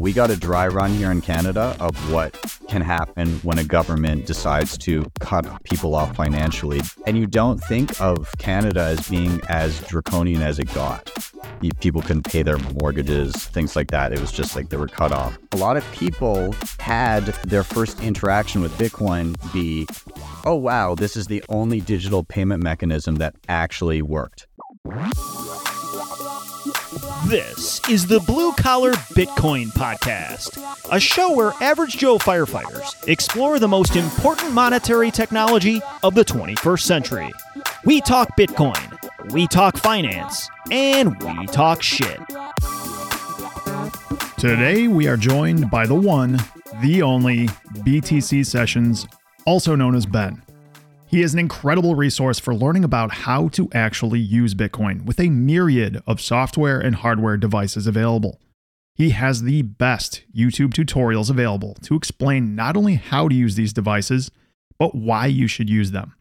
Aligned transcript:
We 0.00 0.12
got 0.12 0.30
a 0.30 0.36
dry 0.36 0.68
run 0.68 0.90
here 0.92 1.10
in 1.10 1.20
Canada 1.20 1.76
of 1.78 1.96
what 2.12 2.36
can 2.68 2.82
happen 2.82 3.38
when 3.42 3.58
a 3.58 3.64
government 3.64 4.26
decides 4.26 4.76
to 4.78 5.06
cut 5.20 5.46
people 5.64 5.94
off 5.94 6.16
financially. 6.16 6.80
And 7.06 7.16
you 7.16 7.26
don't 7.26 7.62
think 7.62 8.00
of 8.00 8.28
Canada 8.38 8.80
as 8.80 9.08
being 9.08 9.40
as 9.48 9.80
draconian 9.82 10.42
as 10.42 10.58
it 10.58 10.72
got. 10.74 11.10
People 11.80 12.02
couldn't 12.02 12.24
pay 12.24 12.42
their 12.42 12.58
mortgages, 12.80 13.32
things 13.34 13.76
like 13.76 13.90
that. 13.90 14.12
It 14.12 14.20
was 14.20 14.32
just 14.32 14.56
like 14.56 14.70
they 14.70 14.76
were 14.76 14.88
cut 14.88 15.12
off. 15.12 15.38
A 15.52 15.56
lot 15.56 15.76
of 15.76 15.84
people 15.92 16.52
had 16.80 17.26
their 17.46 17.62
first 17.62 18.00
interaction 18.02 18.62
with 18.62 18.72
Bitcoin 18.78 19.36
be, 19.52 19.86
oh, 20.44 20.56
wow, 20.56 20.94
this 20.94 21.16
is 21.16 21.26
the 21.26 21.44
only 21.48 21.80
digital 21.80 22.24
payment 22.24 22.62
mechanism 22.62 23.16
that 23.16 23.34
actually 23.48 24.02
worked. 24.02 24.48
This 27.26 27.80
is 27.88 28.06
the 28.06 28.20
Blue 28.20 28.52
Collar 28.52 28.92
Bitcoin 29.14 29.66
Podcast, 29.68 30.58
a 30.90 30.98
show 30.98 31.32
where 31.34 31.52
average 31.60 31.96
Joe 31.96 32.18
firefighters 32.18 33.08
explore 33.08 33.58
the 33.58 33.68
most 33.68 33.96
important 33.96 34.52
monetary 34.52 35.10
technology 35.10 35.80
of 36.02 36.14
the 36.14 36.24
21st 36.24 36.80
century. 36.80 37.32
We 37.84 38.00
talk 38.00 38.36
Bitcoin, 38.36 39.32
we 39.32 39.46
talk 39.46 39.76
finance, 39.76 40.48
and 40.70 41.18
we 41.22 41.46
talk 41.46 41.80
shit. 41.82 42.20
Today, 44.36 44.88
we 44.88 45.06
are 45.06 45.16
joined 45.16 45.70
by 45.70 45.86
the 45.86 45.94
one, 45.94 46.38
the 46.80 47.02
only 47.02 47.46
BTC 47.78 48.44
Sessions, 48.44 49.06
also 49.46 49.76
known 49.76 49.94
as 49.94 50.06
Ben. 50.06 50.42
He 51.12 51.20
is 51.20 51.34
an 51.34 51.38
incredible 51.38 51.94
resource 51.94 52.38
for 52.38 52.54
learning 52.54 52.84
about 52.84 53.12
how 53.12 53.48
to 53.48 53.68
actually 53.74 54.18
use 54.18 54.54
Bitcoin 54.54 55.04
with 55.04 55.20
a 55.20 55.28
myriad 55.28 56.02
of 56.06 56.22
software 56.22 56.80
and 56.80 56.96
hardware 56.96 57.36
devices 57.36 57.86
available. 57.86 58.40
He 58.94 59.10
has 59.10 59.42
the 59.42 59.60
best 59.60 60.22
YouTube 60.34 60.72
tutorials 60.72 61.28
available 61.28 61.74
to 61.82 61.96
explain 61.96 62.54
not 62.54 62.78
only 62.78 62.94
how 62.94 63.28
to 63.28 63.34
use 63.34 63.56
these 63.56 63.74
devices, 63.74 64.30
but 64.78 64.94
why 64.94 65.26
you 65.26 65.46
should 65.48 65.68
use 65.68 65.90
them. 65.90 66.14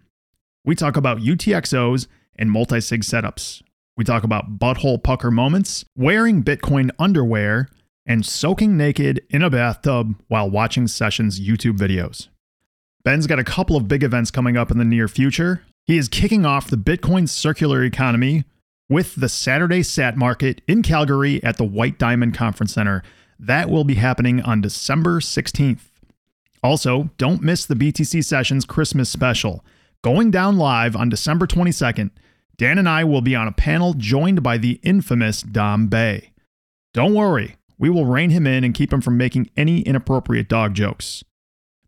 We 0.66 0.76
talk 0.76 0.98
about 0.98 1.20
UTXOs 1.20 2.08
and 2.36 2.52
multi 2.52 2.82
sig 2.82 3.04
setups. 3.04 3.62
We 3.96 4.04
talk 4.04 4.26
about 4.26 4.60
butthole 4.60 5.02
pucker 5.02 5.32
moments, 5.32 5.86
wearing 5.96 6.44
Bitcoin 6.44 6.92
underwear, 7.00 7.70
and 8.06 8.26
soaking 8.26 8.76
naked 8.76 9.22
in 9.30 9.42
a 9.42 9.50
bathtub 9.50 10.22
while 10.28 10.50
watching 10.50 10.88
Sessions 10.88 11.40
YouTube 11.40 11.78
videos. 11.78 12.28
Ben's 13.04 13.26
got 13.26 13.40
a 13.40 13.44
couple 13.44 13.76
of 13.76 13.88
big 13.88 14.04
events 14.04 14.30
coming 14.30 14.58
up 14.58 14.70
in 14.70 14.78
the 14.78 14.86
near 14.86 15.08
future. 15.08 15.64
He 15.88 15.98
is 15.98 16.08
kicking 16.08 16.46
off 16.46 16.70
the 16.70 16.78
Bitcoin 16.78 17.28
circular 17.28 17.84
economy 17.84 18.44
with 18.90 19.16
the 19.16 19.30
Saturday 19.30 19.82
Sat 19.82 20.16
Market 20.16 20.62
in 20.68 20.84
Calgary 20.84 21.44
at 21.44 21.58
the 21.58 21.64
White 21.64 21.98
Diamond 21.98 22.36
Conference 22.36 22.74
Center. 22.74 23.02
That 23.40 23.70
will 23.70 23.84
be 23.84 23.96
happening 23.96 24.42
on 24.42 24.62
December 24.62 25.20
16th. 25.20 25.90
Also, 26.64 27.10
don't 27.18 27.42
miss 27.42 27.66
the 27.66 27.74
BTC 27.74 28.24
Sessions 28.24 28.66
Christmas 28.66 29.10
special. 29.10 29.66
Going 30.04 30.30
down 30.30 30.58
live 30.58 30.96
on 30.96 31.10
December 31.10 31.48
22nd, 31.48 32.12
Dan 32.58 32.78
and 32.78 32.88
I 32.88 33.04
will 33.04 33.22
be 33.22 33.36
on 33.36 33.48
a 33.48 33.52
panel 33.52 33.96
joined 33.96 34.44
by 34.44 34.60
the 34.60 34.80
infamous 34.84 35.42
Dom 35.42 35.88
Bei. 35.88 36.32
Don't 36.94 37.16
worry, 37.16 37.56
we 37.80 37.90
will 37.90 38.06
rein 38.06 38.30
him 38.30 38.46
in 38.46 38.64
and 38.64 38.76
keep 38.76 38.94
him 38.94 39.02
from 39.02 39.18
making 39.18 39.50
any 39.58 39.82
inappropriate 39.82 40.48
dog 40.48 40.76
jokes. 40.76 41.24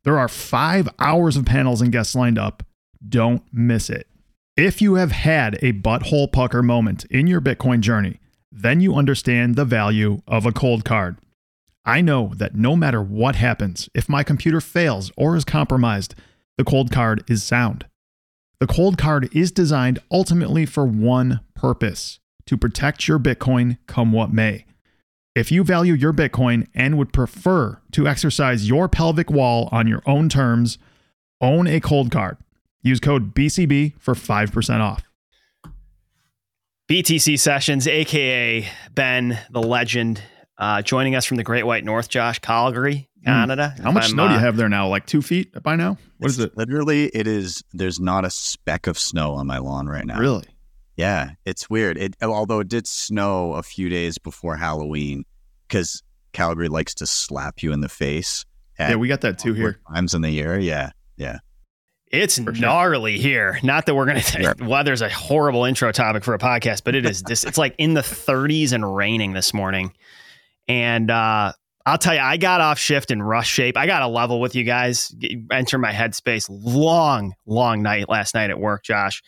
There 0.03 0.19
are 0.19 0.27
five 0.27 0.89
hours 0.99 1.37
of 1.37 1.45
panels 1.45 1.81
and 1.81 1.91
guests 1.91 2.15
lined 2.15 2.37
up. 2.37 2.63
Don't 3.07 3.43
miss 3.53 3.89
it. 3.89 4.07
If 4.57 4.81
you 4.81 4.95
have 4.95 5.11
had 5.11 5.55
a 5.63 5.73
butthole 5.73 6.31
pucker 6.31 6.61
moment 6.61 7.05
in 7.05 7.27
your 7.27 7.41
Bitcoin 7.41 7.79
journey, 7.79 8.19
then 8.51 8.81
you 8.81 8.95
understand 8.95 9.55
the 9.55 9.65
value 9.65 10.21
of 10.27 10.45
a 10.45 10.51
ColdCard. 10.51 11.17
I 11.85 12.01
know 12.01 12.33
that 12.35 12.55
no 12.55 12.75
matter 12.75 13.01
what 13.01 13.35
happens, 13.35 13.89
if 13.93 14.07
my 14.07 14.23
computer 14.23 14.61
fails 14.61 15.11
or 15.17 15.35
is 15.35 15.43
compromised, 15.43 16.15
the 16.57 16.63
ColdCard 16.63 17.29
is 17.29 17.43
sound. 17.43 17.85
The 18.59 18.67
ColdCard 18.67 19.35
is 19.35 19.51
designed 19.51 19.99
ultimately 20.11 20.65
for 20.65 20.85
one 20.85 21.41
purpose 21.55 22.19
to 22.45 22.57
protect 22.57 23.07
your 23.07 23.19
Bitcoin 23.19 23.77
come 23.87 24.11
what 24.11 24.31
may. 24.31 24.65
If 25.35 25.51
you 25.51 25.63
value 25.63 25.93
your 25.93 26.13
Bitcoin 26.13 26.67
and 26.75 26.97
would 26.97 27.11
prefer 27.11 27.79
to 27.93 28.07
exercise 28.07 28.67
your 28.67 28.87
pelvic 28.87 29.31
wall 29.31 29.67
on 29.71 29.87
your 29.87 30.03
own 30.05 30.29
terms, 30.29 30.77
own 31.41 31.65
a 31.65 31.79
ColdCard. 31.79 32.37
Use 32.83 32.99
code 32.99 33.33
BCB 33.33 33.93
for 33.99 34.13
5% 34.13 34.79
off. 34.79 35.03
BTC 36.89 37.39
Sessions, 37.39 37.87
aka 37.87 38.67
Ben, 38.93 39.39
the 39.49 39.61
legend, 39.61 40.21
uh, 40.59 40.81
joining 40.81 41.15
us 41.15 41.25
from 41.25 41.37
the 41.37 41.43
Great 41.43 41.65
White 41.65 41.83
North, 41.83 42.09
Josh, 42.09 42.37
Calgary, 42.39 43.09
hmm. 43.19 43.25
Canada. 43.25 43.73
Mm. 43.77 43.83
How 43.83 43.91
much 43.91 44.03
I'm, 44.03 44.09
snow 44.11 44.27
do 44.27 44.33
you 44.33 44.39
uh, 44.39 44.41
have 44.41 44.57
there 44.57 44.69
now? 44.69 44.87
Like 44.87 45.07
two 45.07 45.21
feet 45.21 45.63
by 45.63 45.75
now? 45.75 45.97
What 46.19 46.29
is 46.29 46.39
it? 46.39 46.55
Literally, 46.55 47.05
it 47.05 47.25
is. 47.25 47.63
There's 47.71 47.99
not 47.99 48.25
a 48.25 48.29
speck 48.29 48.85
of 48.85 48.99
snow 48.99 49.33
on 49.33 49.47
my 49.47 49.57
lawn 49.57 49.87
right 49.87 50.05
now. 50.05 50.19
Really? 50.19 50.45
Yeah, 50.95 51.31
it's 51.45 51.69
weird. 51.69 51.97
It 51.97 52.15
although 52.21 52.59
it 52.59 52.67
did 52.67 52.87
snow 52.87 53.53
a 53.53 53.63
few 53.63 53.89
days 53.89 54.17
before 54.17 54.57
Halloween 54.57 55.25
because 55.67 56.03
Calgary 56.33 56.67
likes 56.67 56.93
to 56.95 57.07
slap 57.07 57.63
you 57.63 57.71
in 57.71 57.81
the 57.81 57.89
face. 57.89 58.45
Yeah, 58.79 58.95
we 58.95 59.07
got 59.07 59.21
that 59.21 59.39
too 59.39 59.53
here. 59.53 59.79
Times 59.91 60.13
in 60.13 60.21
the 60.21 60.29
year. 60.29 60.59
Yeah, 60.59 60.91
yeah. 61.17 61.39
It's 62.07 62.37
for 62.37 62.51
gnarly 62.51 63.15
sure. 63.15 63.27
here. 63.27 63.59
Not 63.63 63.87
that 63.87 63.95
we're 63.95 64.05
gonna. 64.05 64.21
Th- 64.21 64.55
Weather's 64.61 65.01
a 65.01 65.09
horrible 65.09 65.65
intro 65.65 65.91
topic 65.91 66.23
for 66.23 66.35
a 66.35 66.39
podcast, 66.39 66.83
but 66.83 66.93
it 66.93 67.05
is. 67.05 67.23
This 67.23 67.43
it's 67.43 67.57
like 67.57 67.73
in 67.79 67.95
the 67.95 68.01
30s 68.01 68.71
and 68.71 68.95
raining 68.95 69.33
this 69.33 69.51
morning, 69.51 69.93
and 70.67 71.09
uh, 71.09 71.53
I'll 71.87 71.97
tell 71.97 72.13
you, 72.13 72.19
I 72.19 72.37
got 72.37 72.61
off 72.61 72.77
shift 72.77 73.09
in 73.09 73.21
rush 73.21 73.49
shape. 73.49 73.77
I 73.77 73.87
got 73.87 74.03
a 74.03 74.07
level 74.07 74.39
with 74.39 74.53
you 74.53 74.63
guys. 74.63 75.15
Enter 75.51 75.79
my 75.79 75.91
headspace. 75.91 76.47
Long, 76.49 77.33
long 77.47 77.81
night 77.81 78.09
last 78.09 78.35
night 78.35 78.51
at 78.51 78.59
work, 78.59 78.83
Josh 78.83 79.23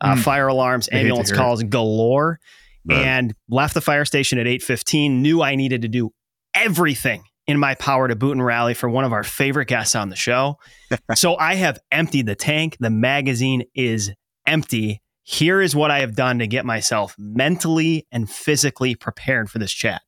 uh, 0.00 0.14
mm. 0.14 0.18
fire 0.18 0.48
alarms, 0.48 0.88
ambulance 0.92 1.32
calls 1.32 1.62
it. 1.62 1.70
galore, 1.70 2.40
right. 2.84 2.98
and 2.98 3.34
left 3.48 3.74
the 3.74 3.80
fire 3.80 4.04
station 4.04 4.38
at 4.38 4.46
8:15. 4.46 5.20
Knew 5.20 5.42
I 5.42 5.54
needed 5.54 5.82
to 5.82 5.88
do 5.88 6.10
everything 6.54 7.24
in 7.46 7.58
my 7.58 7.74
power 7.74 8.08
to 8.08 8.14
boot 8.14 8.32
and 8.32 8.44
rally 8.44 8.74
for 8.74 8.88
one 8.88 9.04
of 9.04 9.12
our 9.12 9.24
favorite 9.24 9.66
guests 9.66 9.94
on 9.94 10.08
the 10.08 10.16
show. 10.16 10.58
so 11.14 11.36
I 11.36 11.54
have 11.56 11.78
emptied 11.90 12.26
the 12.26 12.36
tank. 12.36 12.76
The 12.80 12.90
magazine 12.90 13.64
is 13.74 14.12
empty. 14.46 15.02
Here 15.22 15.60
is 15.60 15.76
what 15.76 15.90
I 15.90 16.00
have 16.00 16.14
done 16.14 16.38
to 16.38 16.46
get 16.46 16.64
myself 16.64 17.14
mentally 17.18 18.06
and 18.10 18.28
physically 18.28 18.94
prepared 18.94 19.50
for 19.50 19.58
this 19.58 19.72
chat. 19.72 20.02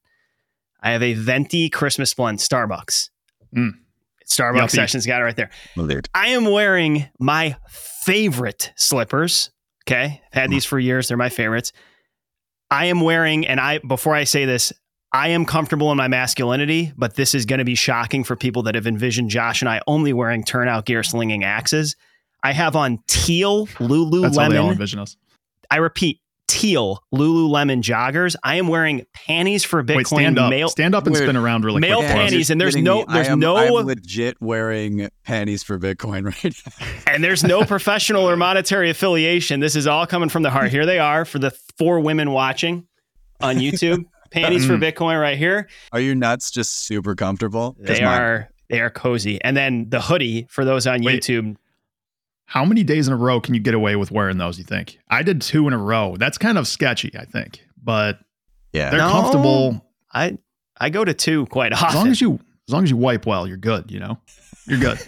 I 0.81 0.93
have 0.93 1.03
a 1.03 1.15
venti 1.15 1.69
Christmas 1.69 2.13
blend 2.15 2.39
Starbucks. 2.39 3.11
Mm. 3.57 3.73
Starbucks 4.27 4.61
Yuppie. 4.61 4.71
sessions 4.71 5.07
got 5.07 5.21
it 5.21 5.25
right 5.25 5.37
there. 5.37 5.51
I 6.15 6.29
am 6.29 6.45
wearing 6.45 7.09
my 7.19 7.57
favorite 7.69 8.73
slippers 8.77 9.51
Okay. 9.87 10.23
I've 10.33 10.33
had 10.33 10.51
these 10.51 10.65
for 10.65 10.79
years. 10.79 11.09
They're 11.09 11.17
my 11.17 11.29
favorites. 11.29 11.73
I 12.71 12.87
am 12.87 13.01
wearing, 13.01 13.47
and 13.47 13.61
I, 13.61 13.79
before 13.79 14.15
I 14.15 14.25
say 14.25 14.45
this, 14.45 14.73
I 15.13 15.29
am 15.29 15.45
comfortable 15.45 15.91
in 15.93 15.99
my 15.99 16.09
masculinity, 16.09 16.93
but 16.97 17.17
this 17.17 17.35
is 17.35 17.45
going 17.45 17.59
to 17.59 17.65
be 17.67 17.75
shocking 17.75 18.25
for 18.25 18.35
people 18.35 18.63
that 18.63 18.75
have 18.75 18.87
envisioned 18.87 19.29
Josh 19.29 19.61
and 19.61 19.69
I 19.69 19.83
only 19.87 20.15
wearing 20.15 20.43
turnout 20.43 20.87
gear 20.87 21.03
slinging 21.03 21.45
axes. 21.45 21.97
I 22.43 22.53
have 22.53 22.75
on 22.75 22.99
teal 23.09 23.67
Lululemon. 23.67 24.23
That's 24.23 24.39
how 24.39 24.49
they 24.49 24.57
all 24.57 24.71
envision 24.71 25.01
us. 25.01 25.17
I 25.71 25.77
repeat, 25.77 26.21
teal 26.49 27.03
Lululemon 27.15 27.83
joggers. 27.83 28.37
I 28.43 28.57
am 28.57 28.69
wearing 28.69 29.07
panties 29.13 29.65
for 29.65 29.83
Bitcoin. 29.83 29.97
Wait, 29.97 30.07
stand 30.07 30.39
up, 30.39 30.51
male, 30.51 30.69
stand 30.69 30.95
up 30.95 31.07
and 31.07 31.17
spin 31.17 31.37
around 31.37 31.65
really 31.65 31.81
male 31.81 31.99
quick. 31.99 32.09
Male 32.09 32.19
panties, 32.19 32.51
and 32.51 32.61
there's 32.61 32.77
no, 32.77 33.05
there's 33.07 33.29
am, 33.29 33.41
no. 33.41 33.57
I'm 33.57 33.87
legit 33.87 34.41
wearing 34.41 35.09
panties 35.25 35.63
for 35.63 35.79
Bitcoin 35.79 36.25
right 36.27 36.55
now. 36.55 36.87
and 37.13 37.25
there's 37.25 37.43
no 37.43 37.65
professional 37.65 38.29
or 38.29 38.37
monetary 38.37 38.91
affiliation. 38.91 39.61
This 39.61 39.77
is 39.77 39.87
all 39.87 40.07
coming 40.07 40.29
from 40.29 40.43
the 40.43 40.51
heart. 40.51 40.71
Here 40.71 40.87
they 40.87 40.99
are 40.99 41.25
for 41.25 41.39
the 41.39 41.51
four 41.79 42.01
women 42.01 42.31
watching 42.31 42.87
on 43.41 43.57
YouTube. 43.57 44.05
panties 44.31 44.67
for 44.67 44.79
mm. 44.79 44.93
Bitcoin 44.93 45.21
right 45.21 45.39
here. 45.39 45.69
Are 45.93 46.01
your 46.01 46.15
nuts 46.15 46.51
just 46.51 46.87
super 46.87 47.15
comfortable? 47.15 47.77
They 47.79 48.03
are. 48.03 48.49
They 48.69 48.81
are 48.81 48.91
cozy. 48.91 49.39
And 49.45 49.55
then 49.55 49.91
the 49.91 50.01
hoodie 50.01 50.47
for 50.49 50.65
those 50.65 50.87
on 50.87 51.03
Wait, 51.03 51.23
YouTube 51.23 51.57
how 52.53 52.67
many 52.67 52.85
days 52.85 53.09
in 53.09 53.15
a 53.15 53.17
row 53.17 53.41
can 53.41 53.55
you 53.55 53.61
get 53.61 53.73
away 53.73 53.97
with 53.97 54.11
wearing 54.11 54.37
those? 54.37 54.59
You 54.59 54.65
think? 54.65 54.99
I 55.09 55.23
did 55.23 55.41
two 55.41 55.67
in 55.69 55.73
a 55.73 55.79
row. 55.79 56.17
That's 56.19 56.37
kind 56.37 56.59
of 56.59 56.69
sketchy, 56.69 57.11
I 57.19 57.25
think. 57.25 57.63
But 57.83 58.19
yeah, 58.75 58.91
they're 58.91 59.01
no, 59.01 59.11
comfortable. 59.11 59.87
I 60.13 60.37
I 60.79 60.91
go 60.91 61.03
to 61.03 61.15
two 61.15 61.47
quite 61.47 61.73
often. 61.73 61.89
As 61.89 61.95
long 61.95 62.09
as 62.09 62.21
you 62.21 62.35
as 62.69 62.75
long 62.75 62.85
as 62.85 62.91
you 62.91 62.99
wipe 62.99 63.25
well, 63.25 63.49
you're 63.49 63.57
good. 63.57 63.91
You 63.91 64.01
know, 64.01 64.19
you're 64.67 64.81
good. 64.81 64.99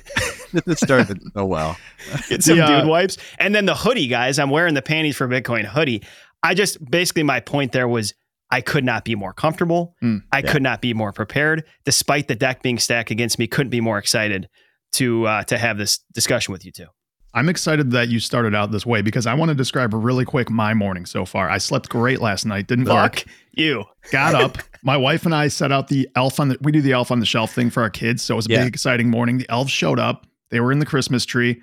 it 0.55 0.79
started 0.79 1.21
so 1.35 1.45
well. 1.45 1.77
Get 2.31 2.43
some 2.43 2.57
yeah. 2.57 2.81
dude 2.81 2.89
wipes, 2.89 3.19
and 3.39 3.55
then 3.55 3.67
the 3.67 3.75
hoodie, 3.75 4.07
guys. 4.07 4.39
I'm 4.39 4.49
wearing 4.49 4.73
the 4.73 4.81
panties 4.81 5.15
for 5.15 5.29
Bitcoin 5.29 5.67
hoodie. 5.67 6.03
I 6.43 6.55
just 6.55 6.83
basically 6.91 7.25
my 7.25 7.41
point 7.41 7.73
there 7.73 7.87
was 7.87 8.15
I 8.51 8.63
could 8.63 8.85
not 8.85 9.05
be 9.05 9.17
more 9.17 9.35
comfortable. 9.35 9.97
Mm, 10.03 10.23
I 10.33 10.39
yeah. 10.39 10.51
could 10.51 10.63
not 10.63 10.81
be 10.81 10.95
more 10.95 11.13
prepared, 11.13 11.65
despite 11.85 12.27
the 12.27 12.37
deck 12.37 12.63
being 12.63 12.79
stacked 12.79 13.11
against 13.11 13.39
me. 13.39 13.47
Couldn't 13.49 13.69
be 13.69 13.83
more 13.83 13.99
excited 13.99 14.49
to 14.93 15.27
uh, 15.27 15.43
to 15.45 15.59
have 15.59 15.77
this 15.77 15.99
discussion 16.15 16.51
with 16.51 16.65
you 16.65 16.73
two. 16.73 16.87
I'm 17.35 17.49
excited 17.49 17.91
that 17.91 18.09
you 18.09 18.21
started 18.21 18.55
out 18.55 18.71
this 18.71 18.87
way 18.87 19.03
because 19.03 19.27
I 19.27 19.35
want 19.35 19.49
to 19.49 19.55
describe 19.55 19.93
really 19.93 20.25
quick 20.25 20.51
my 20.51 20.73
morning 20.73 21.05
so 21.05 21.25
far. 21.25 21.51
I 21.51 21.59
slept 21.59 21.89
great 21.89 22.21
last 22.21 22.47
night, 22.47 22.69
didn't 22.69 22.85
bark. 22.85 23.25
you. 23.53 23.85
Got 24.13 24.35
up. 24.37 24.59
my 24.85 24.97
wife 24.97 25.25
and 25.27 25.35
I 25.35 25.49
set 25.49 25.73
out 25.73 25.89
the 25.89 26.09
elf 26.15 26.39
on 26.39 26.49
the 26.49 26.59
we 26.61 26.71
do 26.73 26.81
the 26.81 26.93
elf 26.93 27.11
on 27.11 27.19
the 27.21 27.27
shelf 27.27 27.53
thing 27.53 27.71
for 27.71 27.83
our 27.83 27.91
kids. 27.91 28.23
So 28.23 28.35
it 28.35 28.37
was 28.37 28.47
a 28.47 28.51
Yeah. 28.51 28.65
big 28.65 28.69
exciting 28.75 29.11
morning. 29.11 29.39
The 29.39 29.51
elves 29.51 29.71
showed 29.73 29.99
up. 29.99 30.27
They 30.51 30.61
were 30.61 30.71
in 30.73 30.79
the 30.79 30.87
Christmas 30.87 31.25
tree. 31.25 31.61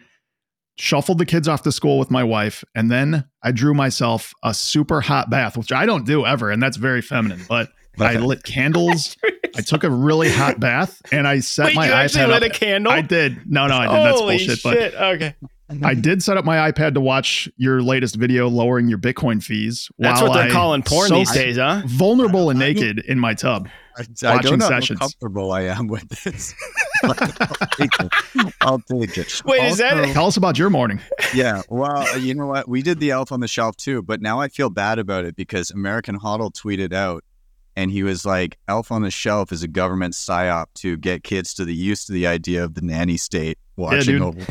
Shuffled 0.78 1.20
the 1.20 1.26
kids 1.26 1.48
off 1.48 1.62
to 1.64 1.72
school 1.72 2.00
with 2.00 2.10
my 2.10 2.24
wife, 2.24 2.64
and 2.74 2.90
then 2.90 3.26
I 3.44 3.52
drew 3.52 3.74
myself 3.74 4.34
a 4.44 4.54
super 4.54 5.00
hot 5.02 5.30
bath, 5.30 5.56
which 5.58 5.72
I 5.72 5.86
don't 5.86 6.06
do 6.06 6.26
ever, 6.26 6.50
and 6.50 6.64
that's 6.64 6.78
very 6.78 7.02
feminine. 7.02 7.42
But 7.48 7.70
I 8.00 8.16
lit 8.16 8.44
candles. 8.44 9.16
I 9.56 9.62
took 9.62 9.84
a 9.84 9.90
really 9.90 10.30
hot 10.32 10.60
bath, 10.60 11.02
and 11.12 11.28
I 11.28 11.40
set 11.42 11.68
Wait, 11.68 11.76
my 11.76 11.88
you 11.88 11.92
actually 11.92 12.24
iPad 12.24 12.28
lit 12.30 12.44
up. 12.44 12.50
a 12.50 12.54
candle? 12.54 12.92
I 12.94 13.02
did. 13.02 13.52
No, 13.52 13.68
no, 13.68 13.76
I 13.76 13.88
did. 13.88 14.06
That's 14.06 14.22
bullshit. 14.22 14.64
But 14.64 14.74
shit. 14.74 14.94
okay. 14.96 15.36
I 15.84 15.94
did 15.94 16.22
set 16.24 16.38
up 16.38 16.46
my 16.46 16.72
iPad 16.72 16.94
to 16.96 17.02
watch 17.02 17.50
your 17.58 17.82
latest 17.82 18.16
video 18.16 18.48
lowering 18.48 18.88
your 18.88 18.98
Bitcoin 19.00 19.42
fees. 19.44 19.90
That's 20.00 20.22
what 20.22 20.34
they're 20.34 20.44
I 20.44 20.50
calling 20.50 20.84
porn 20.84 21.10
soaked 21.10 21.32
these 21.34 21.44
days, 21.44 21.58
huh? 21.58 21.82
Vulnerable 21.86 22.50
and 22.50 22.60
naked 22.60 23.00
in 23.00 23.20
my 23.20 23.34
tub. 23.34 23.68
I, 23.98 24.04
I 24.26 24.36
watching 24.36 24.50
don't 24.52 24.60
know 24.60 24.68
sessions. 24.70 25.00
how 25.00 25.06
comfortable 25.08 25.52
I 25.52 25.62
am 25.64 25.88
with 25.88 26.08
this. 26.10 26.54
I'll 27.04 27.14
take 27.78 28.00
it. 28.00 28.54
I'll 28.62 28.80
take 28.80 29.18
it. 29.18 29.42
Wait, 29.46 29.64
is 29.66 29.78
that- 29.80 29.98
Also- 29.98 30.14
Tell 30.14 30.28
us 30.28 30.38
about 30.38 30.58
your 30.58 30.70
morning. 30.70 31.00
yeah. 31.34 31.62
Well, 31.70 32.18
you 32.20 32.34
know 32.34 32.46
what? 32.48 32.68
We 32.70 32.82
did 32.82 33.00
the 33.00 33.12
elf 33.12 33.32
on 33.32 33.40
the 33.42 33.48
shelf 33.48 33.76
too, 33.76 34.02
but 34.02 34.22
now 34.22 34.40
I 34.40 34.48
feel 34.48 34.70
bad 34.70 34.98
about 35.00 35.26
it 35.26 35.36
because 35.36 35.72
American 35.72 36.20
HODL 36.20 36.54
tweeted 36.54 36.94
out 36.94 37.24
and 37.76 37.92
he 37.92 38.04
was 38.04 38.26
like, 38.26 38.58
Elf 38.68 38.92
on 38.92 39.02
the 39.02 39.12
Shelf 39.12 39.52
is 39.54 39.64
a 39.64 39.68
government 39.68 40.14
psyop 40.14 40.66
to 40.76 40.98
get 40.98 41.24
kids 41.24 41.54
to 41.54 41.64
the 41.66 41.74
used 41.74 42.08
to 42.08 42.14
the 42.14 42.28
idea 42.28 42.64
of 42.66 42.74
the 42.74 42.82
nanny 42.82 43.16
state 43.18 43.58
watching 43.78 44.16
dude. 44.16 44.22
over. 44.22 44.42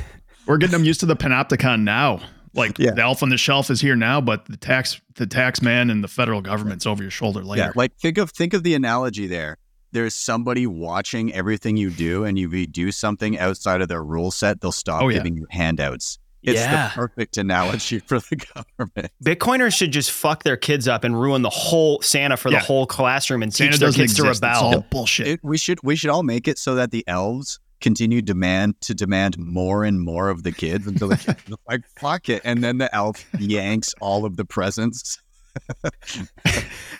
We're 0.47 0.57
getting 0.59 0.73
them 0.73 0.85
used 0.85 1.01
to 1.01 1.07
the 1.07 1.17
Panopticon 1.17 1.83
now. 1.83 2.21
Like 2.53 2.79
Yeah. 2.79 2.91
the 2.93 3.03
elf 3.03 3.23
on 3.23 3.29
the 3.29 3.39
shelf 3.39 3.71
is 3.71 3.81
here 3.81 3.95
now, 3.95 4.21
but 4.21 4.47
the 4.47 4.57
tax 4.57 5.01
the 5.15 5.27
tax 5.27 5.63
man 5.63 5.89
and 5.91 6.03
the 6.03 6.09
federal 6.09 6.41
government's 6.41 6.85
over 6.87 7.03
your 7.03 7.11
shoulder 7.11 7.45
later. 7.45 7.63
Yeah. 7.67 7.73
Like 7.77 7.95
think 7.97 8.19
of 8.19 8.31
think 8.31 8.55
of 8.55 8.65
the 8.65 8.75
analogy 8.75 9.27
there. 9.29 9.57
There's 9.93 10.15
somebody 10.17 10.67
watching 10.67 11.33
everything 11.33 11.77
you 11.77 11.91
do, 11.91 12.25
and 12.25 12.39
if 12.39 12.53
you 12.53 12.67
do 12.67 12.91
something 12.93 13.39
outside 13.39 13.81
of 13.83 13.89
their 13.89 14.03
rule 14.03 14.31
set, 14.31 14.61
they'll 14.61 14.71
stop 14.73 15.03
Oh, 15.03 15.09
yeah. 15.09 15.19
giving 15.19 15.37
you 15.37 15.47
handouts. 15.51 16.19
It's 16.43 16.59
Yeah. 16.61 16.89
the 16.89 16.95
perfect 16.95 17.37
analogy 17.37 17.99
for 18.07 18.19
the 18.19 18.37
government. 18.37 19.13
Bitcoiners 19.23 19.77
should 19.77 19.93
just 19.93 20.11
fuck 20.11 20.43
their 20.43 20.57
kids 20.57 20.89
up 20.89 21.05
and 21.05 21.21
ruin 21.21 21.43
the 21.43 21.51
whole 21.51 22.01
Santa 22.03 22.37
for 22.37 22.51
Yeah. 22.51 22.59
the 22.61 22.65
whole 22.65 22.87
classroom 22.87 23.43
and 23.43 23.53
Santa 23.55 23.73
teach 23.73 23.81
their 23.81 23.89
doesn't 23.89 24.01
kids 24.01 24.15
to 24.15 24.23
exist. 24.23 24.43
It's 24.43 24.57
rebel. 24.57 24.75
all 24.75 24.87
bullshit. 24.91 25.27
It, 25.29 25.41
we 25.45 25.59
should 25.59 25.79
we 25.85 25.95
should 25.97 26.11
all 26.11 26.23
make 26.25 26.49
it 26.49 26.59
so 26.59 26.75
that 26.77 26.91
the 26.93 27.05
elves 27.07 27.61
continue 27.81 28.23
demand 28.23 28.81
to 28.83 28.95
demand 28.95 29.39
more 29.39 29.85
and 29.85 30.01
more 30.01 30.29
of 30.29 30.43
the 30.43 30.53
kids 30.53 30.87
until 30.87 31.09
the 31.09 31.17
kids 31.17 31.41
are 31.51 31.57
like 31.69 31.83
fuck 31.99 32.29
it, 32.29 32.43
and 32.45 32.63
then 32.63 32.79
the 32.79 32.95
elf 32.95 33.25
yanks 33.39 33.95
all 34.01 34.25
of 34.25 34.37
the 34.37 34.45
presents. 34.45 35.19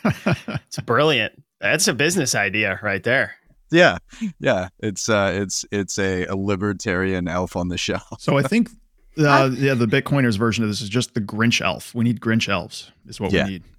It's 0.03 0.79
brilliant. 0.85 1.33
That's 1.59 1.87
a 1.87 1.93
business 1.93 2.33
idea 2.35 2.79
right 2.81 3.03
there. 3.03 3.35
Yeah, 3.71 3.99
yeah. 4.39 4.69
It's 4.79 5.07
uh, 5.09 5.31
it's 5.35 5.63
it's 5.71 5.97
a, 5.99 6.25
a 6.25 6.35
libertarian 6.35 7.27
elf 7.27 7.55
on 7.55 7.69
the 7.69 7.77
shelf. 7.77 8.19
so 8.19 8.37
I 8.37 8.41
think 8.43 8.69
uh, 9.17 9.49
yeah, 9.55 9.73
the 9.75 9.85
Bitcoiners 9.85 10.37
version 10.37 10.63
of 10.63 10.69
this 10.69 10.81
is 10.81 10.89
just 10.89 11.13
the 11.13 11.21
Grinch 11.21 11.61
elf. 11.61 11.93
We 11.95 12.03
need 12.03 12.19
Grinch 12.19 12.49
elves. 12.49 12.91
Is 13.07 13.19
what 13.19 13.31
Yeah. 13.31 13.45
we 13.45 13.51
need 13.51 13.63
to 13.63 13.69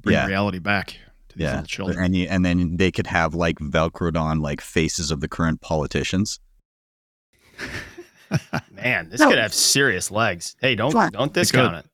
bring 0.00 0.14
Yeah. 0.14 0.26
reality 0.26 0.58
back 0.58 0.96
to 1.30 1.36
these 1.38 1.44
Yeah, 1.44 1.50
little 1.52 1.66
children. 1.66 1.98
and 2.04 2.16
you, 2.16 2.26
and 2.30 2.44
then 2.46 2.76
they 2.76 2.90
could 2.90 3.06
have 3.08 3.34
like 3.34 3.58
velcroed 3.58 4.16
on 4.16 4.40
like 4.40 4.60
faces 4.60 5.10
of 5.10 5.20
the 5.20 5.28
current 5.28 5.60
politicians. 5.60 6.40
Man, 8.72 9.08
this 9.10 9.20
No. 9.20 9.28
could 9.28 9.38
have 9.38 9.52
serious 9.54 10.10
legs. 10.10 10.56
Hey, 10.60 10.74
don't 10.74 10.90
Sure. 10.92 11.10
don't 11.10 11.32
discount 11.32 11.76
it. 11.76 11.86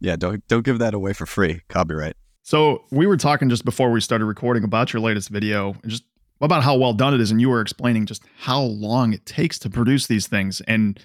Yeah, 0.00 0.16
don't 0.16 0.46
don't 0.48 0.64
give 0.64 0.78
that 0.78 0.94
away 0.94 1.12
for 1.12 1.26
free. 1.26 1.60
Copyright. 1.68 2.16
So 2.42 2.84
we 2.90 3.06
were 3.06 3.16
talking 3.16 3.48
just 3.48 3.64
before 3.64 3.90
we 3.90 4.00
started 4.00 4.24
recording 4.24 4.64
about 4.64 4.92
your 4.92 5.00
latest 5.00 5.28
video, 5.28 5.74
and 5.82 5.90
just 5.90 6.04
about 6.40 6.62
how 6.62 6.76
well 6.76 6.94
done 6.94 7.12
it 7.12 7.20
is, 7.20 7.30
and 7.30 7.40
you 7.40 7.50
were 7.50 7.60
explaining 7.60 8.06
just 8.06 8.22
how 8.38 8.60
long 8.62 9.12
it 9.12 9.26
takes 9.26 9.58
to 9.60 9.70
produce 9.70 10.06
these 10.06 10.26
things. 10.26 10.60
And 10.62 10.98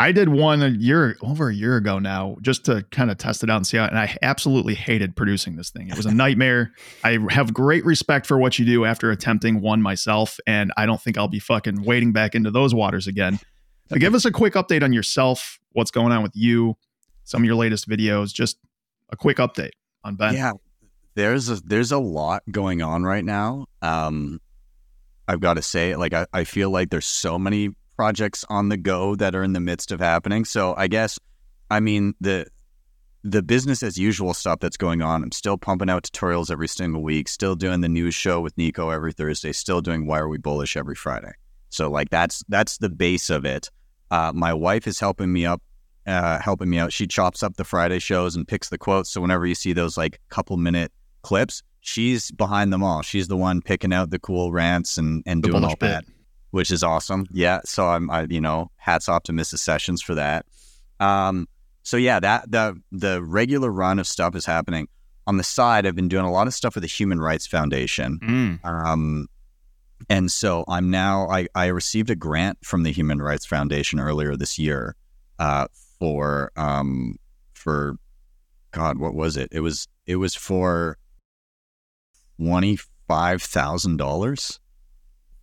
I 0.00 0.10
did 0.10 0.28
one 0.30 0.60
a 0.62 0.68
year 0.68 1.16
over 1.22 1.48
a 1.50 1.54
year 1.54 1.76
ago 1.76 2.00
now, 2.00 2.36
just 2.42 2.64
to 2.64 2.84
kind 2.90 3.08
of 3.10 3.18
test 3.18 3.44
it 3.44 3.50
out 3.50 3.58
and 3.58 3.66
see 3.66 3.76
how. 3.76 3.84
And 3.84 3.96
I 3.96 4.16
absolutely 4.22 4.74
hated 4.74 5.14
producing 5.14 5.54
this 5.54 5.70
thing. 5.70 5.88
It 5.88 5.96
was 5.96 6.06
a 6.06 6.12
nightmare. 6.14 6.72
I 7.04 7.18
have 7.30 7.54
great 7.54 7.84
respect 7.84 8.26
for 8.26 8.38
what 8.38 8.58
you 8.58 8.64
do 8.64 8.84
after 8.84 9.10
attempting 9.12 9.60
one 9.60 9.80
myself, 9.80 10.40
and 10.46 10.72
I 10.76 10.86
don't 10.86 11.00
think 11.00 11.16
I'll 11.16 11.28
be 11.28 11.38
fucking 11.38 11.82
wading 11.84 12.12
back 12.12 12.34
into 12.34 12.50
those 12.50 12.74
waters 12.74 13.06
again. 13.06 13.38
But 13.92 14.00
give 14.00 14.14
us 14.14 14.24
a 14.24 14.30
quick 14.30 14.54
update 14.54 14.82
on 14.82 14.92
yourself, 14.92 15.58
what's 15.72 15.90
going 15.90 16.12
on 16.12 16.22
with 16.22 16.32
you, 16.34 16.76
some 17.24 17.42
of 17.42 17.46
your 17.46 17.56
latest 17.56 17.88
videos, 17.88 18.32
just 18.32 18.58
a 19.10 19.16
quick 19.16 19.36
update 19.36 19.72
on 20.02 20.16
Ben. 20.16 20.34
Yeah, 20.34 20.52
there's 21.14 21.50
a 21.50 21.56
there's 21.56 21.92
a 21.92 21.98
lot 21.98 22.42
going 22.50 22.80
on 22.80 23.04
right 23.04 23.24
now. 23.24 23.66
Um, 23.82 24.40
I've 25.28 25.40
got 25.40 25.54
to 25.54 25.62
say, 25.62 25.94
like 25.94 26.14
I, 26.14 26.26
I 26.32 26.44
feel 26.44 26.70
like 26.70 26.90
there's 26.90 27.06
so 27.06 27.38
many 27.38 27.70
projects 27.96 28.44
on 28.48 28.70
the 28.70 28.76
go 28.76 29.14
that 29.16 29.34
are 29.34 29.42
in 29.42 29.52
the 29.52 29.60
midst 29.60 29.92
of 29.92 30.00
happening. 30.00 30.44
So 30.44 30.74
I 30.76 30.88
guess, 30.88 31.18
I 31.70 31.80
mean 31.80 32.14
the 32.20 32.46
the 33.24 33.42
business 33.42 33.82
as 33.82 33.98
usual 33.98 34.34
stuff 34.34 34.58
that's 34.60 34.76
going 34.76 35.02
on. 35.02 35.22
I'm 35.22 35.32
still 35.32 35.56
pumping 35.56 35.88
out 35.88 36.02
tutorials 36.04 36.50
every 36.50 36.66
single 36.66 37.02
week. 37.02 37.28
Still 37.28 37.54
doing 37.54 37.82
the 37.82 37.88
news 37.88 38.14
show 38.14 38.40
with 38.40 38.56
Nico 38.56 38.90
every 38.90 39.12
Thursday. 39.12 39.52
Still 39.52 39.80
doing 39.80 40.06
Why 40.06 40.18
Are 40.18 40.28
We 40.28 40.38
Bullish 40.38 40.76
every 40.76 40.96
Friday. 40.96 41.32
So 41.68 41.90
like 41.90 42.10
that's 42.10 42.42
that's 42.48 42.78
the 42.78 42.88
base 42.88 43.30
of 43.30 43.44
it. 43.44 43.70
Uh, 44.12 44.30
my 44.34 44.52
wife 44.52 44.86
is 44.86 45.00
helping 45.00 45.32
me 45.32 45.46
up 45.46 45.62
uh, 46.06 46.38
helping 46.38 46.68
me 46.68 46.78
out. 46.78 46.92
She 46.92 47.06
chops 47.06 47.42
up 47.42 47.56
the 47.56 47.64
Friday 47.64 47.98
shows 47.98 48.36
and 48.36 48.46
picks 48.46 48.68
the 48.68 48.76
quotes. 48.76 49.10
So 49.10 49.22
whenever 49.22 49.46
you 49.46 49.54
see 49.54 49.72
those 49.72 49.96
like 49.96 50.20
couple 50.28 50.58
minute 50.58 50.92
clips, 51.22 51.62
she's 51.80 52.30
behind 52.32 52.72
them 52.74 52.82
all. 52.82 53.00
She's 53.00 53.28
the 53.28 53.38
one 53.38 53.62
picking 53.62 53.92
out 53.92 54.10
the 54.10 54.18
cool 54.18 54.52
rants 54.52 54.98
and 54.98 55.22
and 55.24 55.42
The 55.42 55.48
doing 55.48 55.64
all 55.64 55.76
that, 55.80 56.04
which 56.50 56.70
is 56.70 56.82
awesome. 56.82 57.26
Yeah. 57.30 57.60
So 57.64 57.86
I'm 57.88 58.10
I 58.10 58.26
you 58.28 58.40
know 58.40 58.70
hats 58.76 59.08
off 59.08 59.22
to 59.24 59.32
Mrs. 59.32 59.60
Sessions 59.60 60.02
for 60.02 60.14
that. 60.14 60.44
Um. 61.00 61.48
So 61.82 61.96
yeah, 61.96 62.20
that 62.20 62.50
the 62.50 62.78
the 62.92 63.22
regular 63.22 63.70
run 63.70 63.98
of 63.98 64.06
stuff 64.06 64.36
is 64.36 64.44
happening. 64.44 64.88
On 65.26 65.38
the 65.38 65.44
side, 65.44 65.86
I've 65.86 65.96
been 65.96 66.08
doing 66.08 66.26
a 66.26 66.32
lot 66.32 66.48
of 66.48 66.52
stuff 66.52 66.74
with 66.74 66.82
the 66.82 66.88
Human 66.88 67.18
Rights 67.18 67.46
Foundation. 67.46 68.18
Mm. 68.22 68.64
Um, 68.64 69.28
and 70.08 70.30
so 70.30 70.64
I'm 70.68 70.90
now 70.90 71.28
I, 71.28 71.46
I 71.54 71.66
received 71.66 72.10
a 72.10 72.14
grant 72.16 72.58
from 72.64 72.82
the 72.82 72.92
Human 72.92 73.20
Rights 73.20 73.46
Foundation 73.46 74.00
earlier 74.00 74.36
this 74.36 74.58
year 74.58 74.96
uh, 75.38 75.66
for 75.98 76.52
um, 76.56 77.16
for 77.54 77.96
God 78.72 78.98
what 78.98 79.14
was 79.14 79.36
it? 79.36 79.48
It 79.52 79.60
was 79.60 79.88
it 80.06 80.16
was 80.16 80.34
for 80.34 80.98
twenty 82.38 82.78
five 83.08 83.42
thousand 83.42 83.98
dollars, 83.98 84.58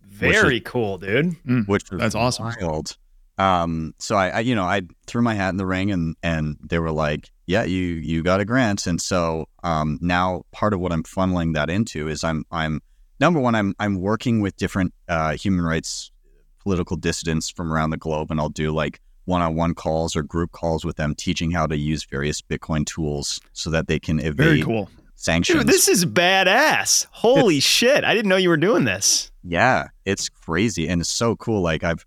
Very 0.02 0.60
cool, 0.60 0.98
dude. 0.98 1.36
which 1.66 1.90
was 1.90 2.00
That's 2.00 2.14
awesome. 2.14 2.52
wild. 2.60 2.96
Um, 3.38 3.94
so 3.98 4.16
I, 4.16 4.28
I 4.28 4.40
you 4.40 4.54
know 4.54 4.64
I 4.64 4.82
threw 5.06 5.22
my 5.22 5.34
hat 5.34 5.50
in 5.50 5.56
the 5.56 5.66
ring 5.66 5.90
and 5.92 6.14
and 6.22 6.58
they 6.62 6.78
were 6.78 6.90
like, 6.90 7.30
yeah, 7.46 7.64
you 7.64 7.80
you 7.80 8.22
got 8.22 8.40
a 8.40 8.44
grant, 8.44 8.86
and 8.86 9.00
so 9.00 9.46
um, 9.62 9.98
now 10.02 10.42
part 10.52 10.74
of 10.74 10.80
what 10.80 10.92
I'm 10.92 11.04
funneling 11.04 11.54
that 11.54 11.70
into 11.70 12.08
is 12.08 12.22
I'm 12.22 12.44
I'm 12.50 12.82
number 13.20 13.38
one 13.40 13.54
I'm 13.54 13.74
I'm 13.78 14.00
working 14.00 14.40
with 14.40 14.56
different 14.56 14.92
uh, 15.08 15.36
human 15.36 15.64
rights 15.64 16.10
political 16.60 16.96
dissidents 16.96 17.48
from 17.50 17.72
around 17.72 17.90
the 17.90 17.96
globe, 17.96 18.30
and 18.30 18.40
I'll 18.40 18.48
do 18.48 18.70
like 18.70 19.00
one-on-one 19.24 19.74
calls 19.74 20.16
or 20.16 20.22
group 20.22 20.52
calls 20.52 20.84
with 20.84 20.96
them, 20.96 21.14
teaching 21.14 21.50
how 21.50 21.66
to 21.66 21.76
use 21.76 22.04
various 22.04 22.42
Bitcoin 22.42 22.84
tools 22.84 23.40
so 23.52 23.70
that 23.70 23.86
they 23.86 23.98
can 23.98 24.18
evade 24.18 24.36
Very 24.36 24.62
cool. 24.62 24.90
sanctions. 25.14 25.60
Dude, 25.60 25.68
this 25.68 25.88
is 25.88 26.04
badass. 26.04 27.06
Holy 27.12 27.60
shit. 27.60 28.04
I 28.04 28.14
didn't 28.14 28.28
know 28.28 28.36
you 28.36 28.48
were 28.48 28.56
doing 28.56 28.84
this. 28.84 29.30
Yeah, 29.44 29.88
it's 30.04 30.28
crazy 30.28 30.88
and 30.88 31.00
it's 31.00 31.10
so 31.10 31.36
cool. 31.36 31.62
Like 31.62 31.84
I've 31.84 32.04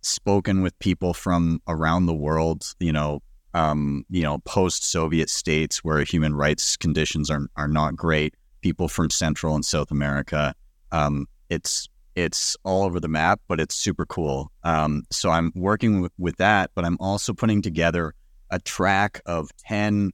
spoken 0.00 0.62
with 0.62 0.76
people 0.78 1.14
from 1.14 1.60
around 1.68 2.06
the 2.06 2.14
world, 2.14 2.74
you 2.80 2.92
know, 2.92 3.20
um, 3.54 4.04
you 4.08 4.22
know, 4.22 4.38
post-Soviet 4.38 5.28
states 5.28 5.84
where 5.84 6.02
human 6.04 6.34
rights 6.34 6.76
conditions 6.76 7.30
are 7.30 7.46
are 7.56 7.68
not 7.68 7.96
great. 7.96 8.34
People 8.62 8.88
from 8.88 9.10
Central 9.10 9.54
and 9.54 9.64
South 9.64 9.90
America. 9.90 10.54
Um, 10.90 11.26
it's 11.50 11.88
it's 12.14 12.56
all 12.64 12.84
over 12.84 13.00
the 13.00 13.08
map, 13.08 13.40
but 13.48 13.60
it's 13.60 13.74
super 13.74 14.06
cool. 14.06 14.50
Um, 14.64 15.04
so 15.10 15.30
I'm 15.30 15.50
working 15.54 16.02
with, 16.02 16.12
with 16.18 16.36
that, 16.36 16.70
but 16.74 16.84
I'm 16.84 16.96
also 17.00 17.32
putting 17.32 17.62
together 17.62 18.14
a 18.50 18.58
track 18.58 19.20
of 19.26 19.50
ten 19.58 20.12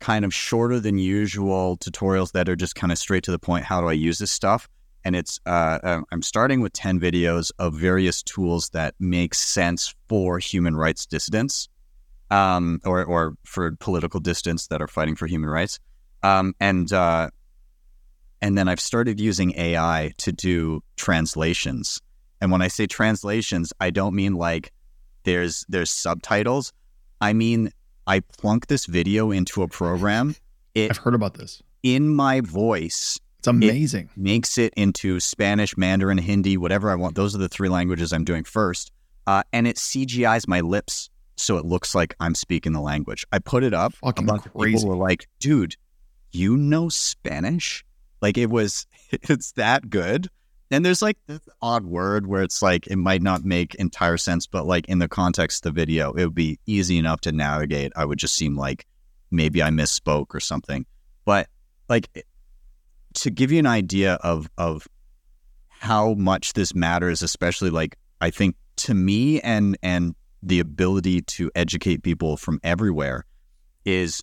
kind 0.00 0.24
of 0.24 0.34
shorter 0.34 0.80
than 0.80 0.98
usual 0.98 1.78
tutorials 1.78 2.32
that 2.32 2.48
are 2.48 2.56
just 2.56 2.74
kind 2.74 2.92
of 2.92 2.98
straight 2.98 3.24
to 3.24 3.30
the 3.30 3.38
point. 3.38 3.64
How 3.64 3.80
do 3.80 3.88
I 3.88 3.92
use 3.92 4.18
this 4.18 4.30
stuff? 4.30 4.68
and 5.04 5.14
it's 5.14 5.38
uh, 5.46 5.78
um, 5.82 6.04
I'm 6.10 6.22
starting 6.22 6.60
with 6.60 6.72
ten 6.72 6.98
videos 6.98 7.52
of 7.58 7.74
various 7.74 8.22
tools 8.22 8.70
that 8.70 8.94
make 8.98 9.34
sense 9.34 9.94
for 10.08 10.38
human 10.38 10.76
rights 10.76 11.06
dissidents, 11.06 11.68
um, 12.30 12.80
or 12.84 13.04
or 13.04 13.34
for 13.44 13.72
political 13.76 14.20
dissidents 14.20 14.68
that 14.68 14.80
are 14.80 14.88
fighting 14.88 15.14
for 15.14 15.26
human 15.26 15.50
rights, 15.50 15.78
um, 16.22 16.54
and 16.58 16.92
uh, 16.92 17.28
and 18.44 18.58
then 18.58 18.68
I've 18.68 18.78
started 18.78 19.18
using 19.18 19.58
AI 19.58 20.12
to 20.18 20.30
do 20.30 20.82
translations. 20.96 22.02
And 22.42 22.52
when 22.52 22.60
I 22.60 22.68
say 22.68 22.86
translations, 22.86 23.72
I 23.80 23.88
don't 23.88 24.14
mean 24.14 24.34
like 24.34 24.70
there's 25.22 25.64
there's 25.70 25.90
subtitles. 25.90 26.70
I 27.22 27.32
mean, 27.32 27.70
I 28.06 28.20
plunk 28.20 28.66
this 28.66 28.84
video 28.84 29.30
into 29.30 29.62
a 29.62 29.68
program. 29.68 30.36
It, 30.74 30.90
I've 30.90 30.98
heard 30.98 31.14
about 31.14 31.34
this. 31.34 31.62
In 31.82 32.14
my 32.14 32.42
voice, 32.42 33.18
it's 33.38 33.48
amazing. 33.48 34.10
It 34.14 34.20
makes 34.20 34.58
it 34.58 34.74
into 34.76 35.20
Spanish, 35.20 35.74
Mandarin, 35.78 36.18
Hindi, 36.18 36.58
whatever 36.58 36.90
I 36.90 36.96
want. 36.96 37.14
Those 37.14 37.34
are 37.34 37.38
the 37.38 37.48
three 37.48 37.70
languages 37.70 38.12
I'm 38.12 38.24
doing 38.24 38.44
first. 38.44 38.92
Uh, 39.26 39.42
and 39.54 39.66
it 39.66 39.76
CGIs 39.76 40.46
my 40.46 40.60
lips 40.60 41.08
so 41.36 41.56
it 41.56 41.64
looks 41.64 41.94
like 41.94 42.14
I'm 42.20 42.34
speaking 42.34 42.74
the 42.74 42.82
language. 42.82 43.24
I 43.32 43.38
put 43.38 43.64
it 43.64 43.72
up. 43.72 43.94
Fucking 43.94 44.24
a 44.24 44.26
bunch 44.26 44.42
crazy. 44.42 44.74
of 44.74 44.80
people 44.82 44.90
were 44.90 45.02
like, 45.02 45.28
"Dude, 45.40 45.76
you 46.30 46.58
know 46.58 46.90
Spanish?" 46.90 47.82
Like 48.20 48.38
it 48.38 48.50
was, 48.50 48.86
it's 49.10 49.52
that 49.52 49.90
good. 49.90 50.28
And 50.70 50.84
there's 50.84 51.02
like 51.02 51.18
this 51.26 51.40
odd 51.62 51.84
word 51.84 52.26
where 52.26 52.42
it's 52.42 52.62
like 52.62 52.86
it 52.86 52.96
might 52.96 53.22
not 53.22 53.44
make 53.44 53.74
entire 53.76 54.16
sense, 54.16 54.46
but 54.46 54.66
like 54.66 54.88
in 54.88 54.98
the 54.98 55.08
context 55.08 55.64
of 55.64 55.74
the 55.74 55.80
video, 55.80 56.12
it 56.12 56.24
would 56.24 56.34
be 56.34 56.58
easy 56.66 56.98
enough 56.98 57.20
to 57.22 57.32
navigate. 57.32 57.92
I 57.94 58.04
would 58.04 58.18
just 58.18 58.34
seem 58.34 58.56
like 58.56 58.86
maybe 59.30 59.62
I 59.62 59.68
misspoke 59.68 60.34
or 60.34 60.40
something. 60.40 60.86
But 61.24 61.48
like 61.88 62.24
to 63.14 63.30
give 63.30 63.52
you 63.52 63.58
an 63.58 63.66
idea 63.66 64.14
of 64.14 64.48
of 64.58 64.88
how 65.68 66.14
much 66.14 66.54
this 66.54 66.74
matters, 66.74 67.22
especially 67.22 67.70
like 67.70 67.96
I 68.20 68.30
think 68.30 68.56
to 68.76 68.94
me 68.94 69.40
and 69.40 69.76
and 69.82 70.14
the 70.42 70.60
ability 70.60 71.22
to 71.22 71.50
educate 71.54 72.02
people 72.02 72.36
from 72.36 72.60
everywhere 72.62 73.24
is 73.84 74.22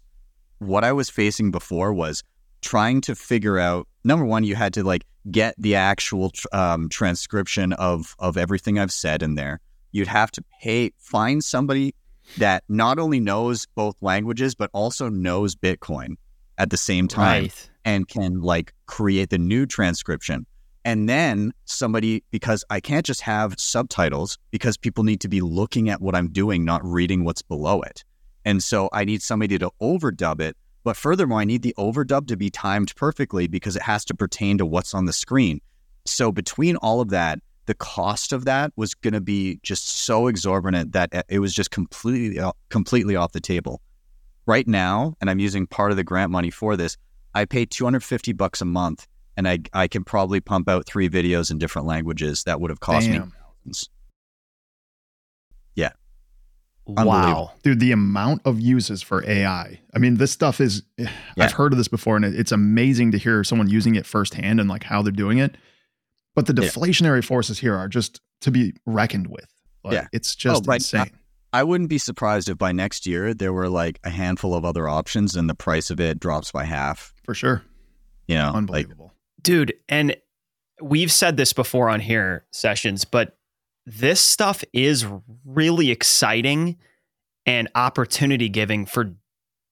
what 0.60 0.84
I 0.84 0.92
was 0.92 1.10
facing 1.10 1.52
before 1.52 1.94
was 1.94 2.24
trying 2.62 3.02
to 3.02 3.16
figure 3.16 3.60
out 3.60 3.88
number 4.04 4.26
one 4.26 4.44
you 4.44 4.56
had 4.56 4.74
to 4.74 4.84
like 4.84 5.06
get 5.30 5.56
the 5.58 5.76
actual 5.76 6.32
um, 6.52 6.90
transcription 6.90 7.74
of 7.74 8.16
of 8.20 8.38
everything 8.38 8.80
I've 8.80 8.92
said 8.92 9.22
in 9.24 9.36
there 9.36 9.60
you'd 9.92 10.08
have 10.08 10.32
to 10.32 10.44
pay 10.62 10.92
find 10.98 11.44
somebody 11.44 11.94
that 12.38 12.64
not 12.70 13.00
only 13.00 13.20
knows 13.20 13.66
both 13.76 13.96
languages 14.02 14.56
but 14.56 14.70
also 14.74 15.10
knows 15.10 15.56
bitcoin 15.56 16.16
at 16.58 16.70
the 16.70 16.78
same 16.78 17.08
time 17.08 17.44
right. 17.44 17.70
and 17.86 18.08
can 18.08 18.42
like 18.42 18.74
create 18.86 19.30
the 19.30 19.38
new 19.38 19.66
transcription 19.66 20.46
and 20.84 21.08
then 21.08 21.54
somebody 21.66 22.24
because 22.32 22.64
I 22.70 22.80
can't 22.80 23.06
just 23.06 23.22
have 23.22 23.60
subtitles 23.60 24.38
because 24.50 24.78
people 24.78 25.04
need 25.04 25.22
to 25.22 25.30
be 25.30 25.42
looking 25.42 25.90
at 25.90 26.02
what 26.02 26.16
I'm 26.16 26.32
doing, 26.32 26.66
not 26.66 26.84
reading 26.84 27.24
what's 27.24 27.42
below 27.42 27.82
it. 27.82 28.04
And 28.46 28.64
so 28.64 28.90
I 28.92 29.06
need 29.06 29.22
somebody 29.22 29.60
to 29.60 29.70
overdub 29.82 30.42
it. 30.42 30.58
But 30.84 30.98
furthermore, 30.98 31.40
I 31.40 31.46
need 31.46 31.62
the 31.62 31.76
overdub 31.78 32.28
to 32.28 32.38
be 32.38 32.50
timed 32.50 32.96
perfectly 32.96 33.48
because 33.48 33.76
it 33.76 33.84
has 33.84 34.04
to 34.06 34.16
pertain 34.16 34.58
to 34.58 34.66
what's 34.66 34.94
on 34.94 35.06
the 35.06 35.14
screen. 35.14 35.62
So 36.06 36.32
between 36.32 36.76
all 36.78 37.02
of 37.02 37.10
that, 37.10 37.40
the 37.68 37.76
cost 37.76 38.34
of 38.34 38.46
that 38.46 38.74
was 38.76 38.96
going 38.96 39.14
to 39.14 39.22
be 39.22 39.60
just 39.62 39.88
so 39.88 40.28
exorbitant 40.28 40.94
that 40.94 41.26
it 41.30 41.40
was 41.40 41.54
just 41.54 41.72
completely 41.72 42.40
uh, 42.40 42.52
completely 42.70 43.16
off 43.16 43.32
the 43.32 43.40
table. 43.40 43.82
Right 44.48 44.68
now, 44.68 45.14
and 45.22 45.30
I'm 45.30 45.40
using 45.40 45.68
part 45.68 45.92
of 45.92 45.98
the 45.98 46.04
grant 46.04 46.32
money 46.32 46.50
for 46.50 46.76
this, 46.76 46.98
I 47.36 47.46
pay 47.46 47.66
250 47.66 48.34
bucks 48.34 48.62
a 48.62 48.66
month 48.66 49.08
and 49.38 49.48
I 49.48 49.60
I 49.74 49.88
can 49.88 50.04
probably 50.04 50.42
pump 50.42 50.68
out 50.68 50.86
three 50.88 51.08
videos 51.08 51.52
in 51.52 51.60
different 51.60 51.88
languages 51.88 52.44
that 52.46 52.60
would 52.60 52.72
have 52.72 52.80
cost 52.80 53.08
Damn. 53.08 53.28
me 53.28 53.32
thousands. 53.64 53.90
Yeah. 56.98 57.04
Wow. 57.06 57.52
Dude, 57.64 57.80
the 57.80 57.92
amount 57.92 58.42
of 58.46 58.60
uses 58.60 59.02
for 59.02 59.24
AI. 59.30 59.80
I 59.94 60.00
mean, 60.00 60.16
this 60.18 60.32
stuff 60.32 60.60
is 60.62 60.84
I've 61.38 61.52
heard 61.54 61.72
of 61.74 61.78
this 61.78 61.88
before 61.88 62.16
and 62.16 62.26
it's 62.26 62.52
amazing 62.52 63.12
to 63.12 63.18
hear 63.18 63.44
someone 63.44 63.70
using 63.70 63.96
it 63.96 64.06
firsthand 64.06 64.60
and 64.60 64.70
like 64.70 64.84
how 64.84 65.02
they're 65.02 65.12
doing 65.12 65.38
it. 65.38 65.56
But 66.36 66.48
the 66.48 66.54
Yeah. 66.62 66.70
deflationary 66.70 67.24
forces 67.24 67.60
here 67.60 67.76
are 67.76 67.88
just 67.88 68.22
to 68.42 68.52
be 68.52 68.74
reckoned 68.86 69.28
with. 69.28 69.48
Like, 69.84 69.94
Yeah. 69.94 70.08
It's 70.14 70.34
oh, 70.34 70.40
just 70.40 70.66
but 70.66 70.76
insane. 70.76 71.12
I 71.54 71.64
wouldn't 71.64 71.90
be 71.90 71.98
surprised 71.98 72.48
if 72.50 72.58
by 72.58 72.72
next 72.72 73.06
year 73.06 73.34
there 73.34 73.52
were 73.52 73.68
like 73.68 74.00
a 74.06 74.10
handful 74.10 74.54
of 74.56 74.64
other 74.64 74.88
options 74.88 75.36
and 75.36 75.50
the 75.50 75.56
price 75.56 75.90
of 75.90 76.00
it 76.00 76.20
drops 76.20 76.52
by 76.52 76.64
half. 76.66 77.14
for 77.26 77.34
sure. 77.34 77.64
You 78.28 78.36
know, 78.36 78.48
like 78.48 78.56
Unbelievable. 78.56 79.14
Dude, 79.42 79.74
and 79.90 80.16
we've 80.82 81.12
said 81.12 81.36
this 81.38 81.52
before 81.54 81.90
on 81.90 82.00
here 82.00 82.46
sessions, 82.52 83.04
but 83.06 83.38
this 83.86 84.22
stuff 84.22 84.64
is 84.74 85.06
really 85.46 85.92
exciting 85.92 86.78
and 87.46 87.68
opportunity 87.76 88.50
giving 88.50 88.86
for 88.86 89.14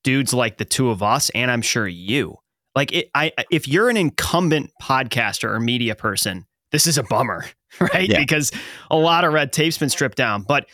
dudes 0.04 0.34
like 0.34 0.58
the 0.58 0.66
two 0.66 0.90
of 0.90 1.04
us 1.04 1.30
and 1.32 1.52
I'm 1.52 1.62
sure 1.62 1.88
you. 1.88 2.38
Like 2.76 2.92
it, 2.92 3.10
I 3.14 3.32
if 3.52 3.68
you're 3.68 3.90
an 3.90 3.98
incumbent 3.98 4.72
podcaster 4.82 5.46
or 5.50 5.60
media 5.60 5.96
person, 5.96 6.46
this 6.72 6.88
is 6.88 6.98
a 6.98 7.04
bummer, 7.04 7.46
right? 7.94 8.10
Yeah. 8.10 8.20
Because 8.20 8.52
a 8.90 8.96
lot 8.98 9.24
of 9.26 9.34
red 9.34 9.52
tape's 9.52 9.78
been 9.78 9.90
stripped 9.90 10.18
down, 10.18 10.44
but 10.44 10.68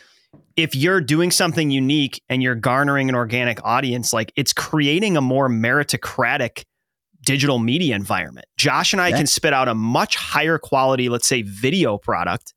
if 0.56 0.74
you're 0.74 1.00
doing 1.00 1.30
something 1.30 1.70
unique 1.70 2.22
and 2.28 2.42
you're 2.42 2.54
garnering 2.54 3.08
an 3.08 3.14
organic 3.14 3.62
audience, 3.64 4.12
like 4.12 4.32
it's 4.36 4.52
creating 4.52 5.16
a 5.16 5.20
more 5.20 5.48
meritocratic 5.48 6.64
digital 7.24 7.58
media 7.58 7.94
environment. 7.94 8.46
Josh 8.56 8.92
and 8.92 9.02
I 9.02 9.08
Yeah. 9.08 9.18
can 9.18 9.26
spit 9.26 9.52
out 9.52 9.68
a 9.68 9.74
much 9.74 10.16
higher 10.16 10.58
quality, 10.58 11.08
let's 11.08 11.26
say, 11.26 11.42
video 11.42 11.98
product, 11.98 12.54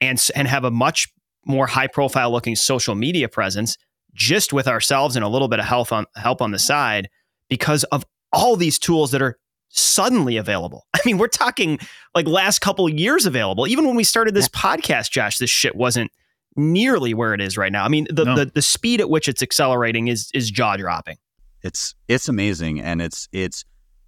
and 0.00 0.22
and 0.34 0.48
have 0.48 0.64
a 0.64 0.70
much 0.70 1.08
more 1.44 1.66
high 1.66 1.86
profile 1.86 2.30
looking 2.30 2.56
social 2.56 2.94
media 2.94 3.28
presence 3.28 3.76
just 4.14 4.52
with 4.52 4.66
ourselves 4.66 5.14
and 5.16 5.24
a 5.24 5.28
little 5.28 5.48
bit 5.48 5.58
of 5.60 5.64
help 5.66 5.92
on 5.92 6.06
help 6.16 6.40
on 6.42 6.50
the 6.50 6.58
side 6.58 7.08
because 7.48 7.84
of 7.84 8.04
all 8.32 8.56
these 8.56 8.78
tools 8.78 9.10
that 9.12 9.22
are 9.22 9.38
suddenly 9.68 10.36
available. 10.36 10.86
I 10.94 11.00
mean, 11.06 11.18
we're 11.18 11.28
talking 11.28 11.78
like 12.14 12.26
last 12.26 12.60
couple 12.60 12.88
years 12.88 13.26
available. 13.26 13.66
Even 13.66 13.86
when 13.86 13.94
we 13.96 14.04
started 14.04 14.34
this 14.34 14.48
podcast, 14.48 15.10
Josh, 15.10 15.38
this 15.38 15.50
shit 15.50 15.76
wasn't 15.76 16.10
nearly 16.56 17.12
where 17.14 17.34
it 17.34 17.40
is 17.40 17.56
right 17.58 17.70
now. 17.70 17.84
I 17.84 17.88
mean, 17.88 18.06
the, 18.10 18.24
No. 18.24 18.34
the 18.36 18.46
the 18.46 18.62
speed 18.62 19.00
at 19.00 19.10
which 19.10 19.28
it's 19.28 19.42
accelerating 19.42 20.08
is 20.08 20.30
is 20.34 20.50
jaw 20.50 20.76
dropping. 20.76 21.16
it's 21.62 21.94
it's 22.08 22.28
amazing 22.28 22.80
and 22.80 23.00
it's 23.02 23.28
it's 23.32 23.64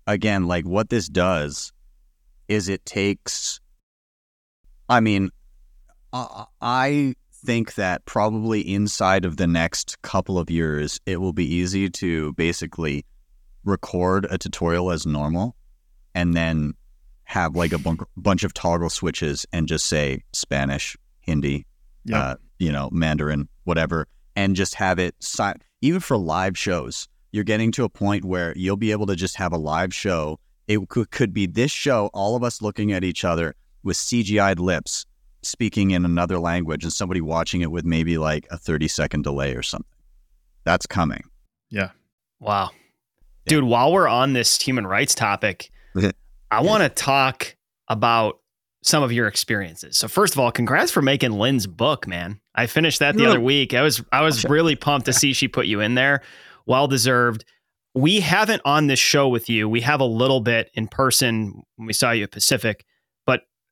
again 0.07 0.47
like 0.47 0.65
what 0.67 0.89
this 0.89 1.09
does 1.09 1.73
is 2.49 2.69
it 2.69 2.85
takes 2.87 3.61
i 4.89 5.01
mean 5.01 5.31
i, 6.13 6.45
I 6.61 7.15
think 7.33 7.75
that 7.75 8.05
probably 8.05 8.61
inside 8.61 9.25
of 9.25 9.37
the 9.37 9.47
next 9.47 10.01
couple 10.03 10.39
of 10.39 10.51
years 10.51 10.99
it 11.07 11.21
will 11.21 11.33
be 11.33 11.47
easy 11.47 11.89
to 11.91 12.33
basically 12.35 13.05
record 13.65 14.27
a 14.31 14.39
tutorial 14.39 14.91
as 14.91 15.07
normal 15.07 15.55
and 16.15 16.35
then 16.35 16.75
have 17.25 17.55
like 17.55 17.73
a 17.73 17.79
bunk- 17.79 18.03
bunch 18.17 18.43
of 18.45 18.55
toggle 18.55 18.91
switches 18.91 19.47
and 19.53 19.69
just 19.69 19.85
say 19.87 20.23
spanish 20.33 20.97
hindi 21.21 21.67
Yeah. 22.05 22.19
uh, 22.21 22.35
you 22.59 22.73
know, 22.73 22.89
Mandarin, 22.91 23.49
whatever, 23.65 24.09
and 24.35 24.57
just 24.57 24.75
have 24.77 24.99
it 24.99 25.15
si- 25.21 25.53
even 25.81 26.01
for 26.01 26.17
live 26.17 26.59
shows. 26.59 27.07
You're 27.31 27.45
getting 27.45 27.71
to 27.73 27.85
a 27.85 27.89
point 27.89 28.25
where 28.25 28.53
you'll 28.57 28.77
be 28.77 28.91
able 28.91 29.07
to 29.07 29.15
just 29.15 29.37
have 29.37 29.53
a 29.53 29.59
live 29.59 29.95
show. 29.95 30.41
It 30.67 30.89
could, 30.89 31.11
could 31.13 31.33
be 31.33 31.47
this 31.47 31.71
show, 31.71 32.11
all 32.13 32.35
of 32.35 32.43
us 32.43 32.61
looking 32.61 32.91
at 32.93 33.05
each 33.05 33.25
other 33.25 33.55
with 33.85 33.97
CGI'd 33.97 34.59
lips, 34.59 35.07
speaking 35.49 35.91
in 35.93 36.05
another 36.05 36.39
language, 36.39 36.85
and 36.85 36.93
somebody 36.93 37.21
watching 37.21 37.61
it 37.61 37.71
with 37.71 37.85
maybe 37.85 38.19
like 38.19 38.47
a 38.51 38.59
30 38.59 38.89
second 38.89 39.23
delay 39.23 39.55
or 39.55 39.63
something. 39.63 39.87
That's 40.65 40.87
coming. 40.87 41.23
yeah. 41.71 41.91
Wow. 42.41 42.71
Yeah. 42.73 43.57
Dude, 43.57 43.65
while 43.65 43.93
we're 43.93 44.07
on 44.09 44.33
this 44.35 44.61
human 44.61 44.87
rights 44.87 45.15
topic, 45.15 45.71
I 46.51 46.61
want 46.63 46.83
to 46.85 46.89
talk 46.89 47.57
about 47.89 48.39
some 48.85 49.03
of 49.03 49.11
your 49.11 49.27
experiences. 49.27 49.97
So 49.97 50.07
first 50.07 50.35
of 50.35 50.39
all, 50.39 50.53
congrats 50.53 50.93
for 50.93 51.03
making 51.03 51.33
Lyn's 51.33 51.67
book, 51.67 52.07
man. 52.07 52.41
I 52.55 52.67
finished 52.67 53.01
that 53.01 53.17
the 53.17 53.23
Yeah. 53.23 53.31
other 53.31 53.41
week. 53.41 53.75
I 53.75 53.83
was 53.83 54.03
I 54.13 54.21
was 54.23 54.45
really 54.45 54.77
pumped 54.77 55.07
to 55.07 55.13
see 55.13 55.33
she 55.33 55.49
put 55.49 55.67
you 55.67 55.81
in 55.81 55.95
there. 55.95 56.23
Well 56.67 56.87
deserved. 56.87 57.45
We 57.95 58.21
haven't 58.21 58.63
on 58.65 58.87
this 58.87 59.01
show 59.01 59.29
with 59.29 59.49
you. 59.49 59.69
We 59.69 59.81
have 59.81 60.01
a 60.01 60.05
little 60.05 60.41
bit 60.41 60.71
in 60.75 60.87
person 60.87 61.63
when 61.77 61.87
we 61.87 61.93
saw 61.93 62.13
you 62.13 62.25
at 62.25 62.31
Pacific, 62.31 62.85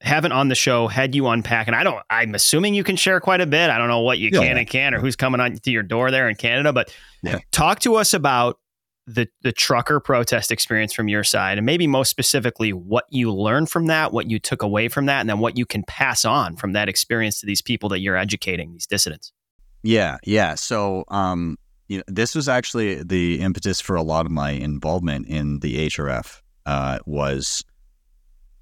haven't 0.01 0.33
on 0.33 0.49
the 0.49 0.55
show 0.55 0.89
had 0.89 1.15
you 1.15 1.27
unpack. 1.29 1.67
And 1.67 1.75
I 1.77 1.83
don't 1.83 2.03
I'm 2.11 2.35
assuming 2.35 2.75
you 2.75 2.85
can 2.85 2.97
share 2.97 3.19
quite 3.21 3.41
a 3.41 3.47
bit. 3.47 3.71
I 3.71 3.79
don't 3.79 3.89
know 3.89 4.01
what 4.01 4.19
you 4.19 4.31
Yeah. 4.33 4.41
can 4.41 4.57
and 4.59 4.69
can't 4.69 4.95
or 4.95 5.01
who's 5.01 5.17
coming 5.17 5.41
on 5.41 5.55
to 5.55 5.71
your 5.71 5.83
door 5.83 6.11
there 6.11 6.29
in 6.29 6.37
Canada, 6.37 6.73
but 6.73 6.93
Yeah. 7.23 7.39
talk 7.51 7.81
to 7.81 7.95
us 7.97 8.13
about 8.15 8.59
the 9.07 9.29
the 9.43 9.53
trucker 9.53 10.01
protest 10.01 10.51
experience 10.51 10.93
from 10.93 11.07
your 11.09 11.23
side 11.23 11.59
and 11.59 11.65
maybe 11.65 11.87
most 11.87 12.11
specifically 12.11 12.73
what 12.73 13.05
you 13.09 13.33
learned 13.33 13.71
from 13.71 13.87
that 13.87 14.13
what 14.13 14.29
you 14.29 14.37
took 14.41 14.63
away 14.63 14.89
from 14.89 15.07
that 15.07 15.21
and 15.21 15.31
then 15.31 15.39
what 15.39 15.57
you 15.57 15.65
can 15.65 15.85
pass 15.85 16.25
on 16.25 16.57
from 16.57 16.73
that 16.73 16.89
experience 16.89 17.39
to 17.39 17.47
these 17.47 17.63
people 17.63 17.89
that 17.89 18.01
you're 18.01 18.17
educating 18.17 18.73
these 18.73 18.85
dissidents 18.87 19.33
Yeah, 19.85 20.19
yeah. 20.25 20.57
So, 20.57 21.05
um, 21.07 21.57
you 21.87 21.99
know, 21.99 22.05
this 22.09 22.35
was 22.35 22.49
actually 22.49 23.01
the 23.05 23.39
impetus 23.41 23.81
for 23.81 23.95
a 23.95 24.03
lot 24.03 24.27
of 24.27 24.33
my 24.33 24.51
involvement 24.51 25.29
in 25.29 25.61
the 25.61 25.87
HRF. 25.89 26.43
Uh, 26.67 26.99
was, 27.07 27.63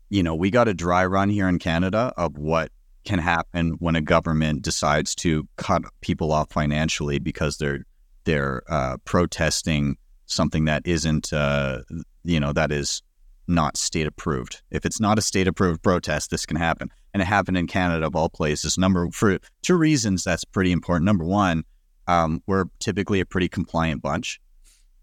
you 0.09 0.23
know, 0.23 0.35
we 0.35 0.51
got 0.51 0.69
a 0.69 0.75
dry 0.75 1.05
run 1.07 1.29
here 1.29 1.49
in 1.49 1.59
Canada 1.59 2.13
of 2.17 2.37
what 2.37 2.71
can 3.05 3.19
happen 3.19 3.73
when 3.81 3.97
a 3.97 4.01
government 4.01 4.63
decides 4.63 5.15
to 5.15 5.47
cut 5.57 5.83
people 6.01 6.33
off 6.33 6.51
financially 6.51 7.19
because 7.19 7.59
they're 7.59 7.85
they're 8.25 8.63
uh, 8.69 8.97
protesting 9.05 9.97
something 10.27 10.65
that 10.65 10.83
isn't, 10.87 11.33
uh, 11.33 11.81
you 12.23 12.41
know, 12.41 12.53
that 12.53 12.73
is 12.73 13.03
not 13.47 13.77
state 13.77 14.07
approved. 14.07 14.63
If 14.71 14.87
it's 14.87 15.01
not 15.01 15.19
a 15.19 15.23
state 15.23 15.47
approved 15.47 15.83
protest, 15.83 16.31
this 16.31 16.47
can 16.47 16.57
happen, 16.57 16.91
and 17.13 17.23
it 17.23 17.27
happened 17.27 17.59
in 17.59 17.67
Canada 17.67 18.07
of 18.07 18.17
all 18.17 18.31
places. 18.31 18.79
Number 18.79 19.11
for 19.11 19.39
two 19.63 19.77
reasons 19.77 20.25
that's 20.25 20.45
pretty 20.45 20.73
important. 20.73 21.05
Number 21.05 21.25
one, 21.25 21.65
um, 22.07 22.43
we're 22.47 22.65
typically 22.81 23.21
a 23.21 23.27
pretty 23.27 23.49
compliant 23.49 24.01
bunch. 24.01 24.41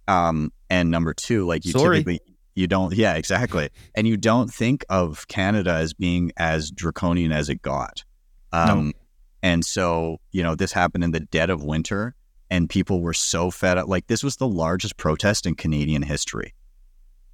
Um, 0.08 0.52
and 0.70 0.90
number 0.90 1.14
two, 1.14 1.46
like 1.46 1.66
you 1.66 1.72
Sorry. 1.72 2.00
typically 2.00 2.20
you 2.56 2.68
don't, 2.68 2.94
yeah, 2.94 3.14
exactly, 3.16 3.70
and 3.96 4.08
you 4.08 4.18
don't 4.18 4.54
think 4.54 4.86
of 4.90 5.28
Canada 5.28 5.72
as 5.74 5.94
being 5.94 6.32
as 6.38 6.72
draconian 6.72 7.32
as 7.32 7.50
it 7.50 7.62
got. 7.62 8.04
Um, 8.52 8.94
and 9.42 9.64
so 9.66 10.18
you 10.32 10.44
know 10.44 10.56
this 10.56 10.72
happened 10.72 11.04
in 11.04 11.12
the 11.12 11.22
dead 11.22 11.50
of 11.50 11.64
winter, 11.64 12.16
and 12.50 12.70
people 12.70 13.02
were 13.02 13.14
so 13.14 13.50
fed 13.52 13.78
up. 13.78 13.88
Like 13.88 14.08
this 14.08 14.24
was 14.24 14.36
the 14.36 14.48
largest 14.48 14.98
protest 14.98 15.46
in 15.46 15.56
Canadian 15.56 16.02
history, 16.02 16.54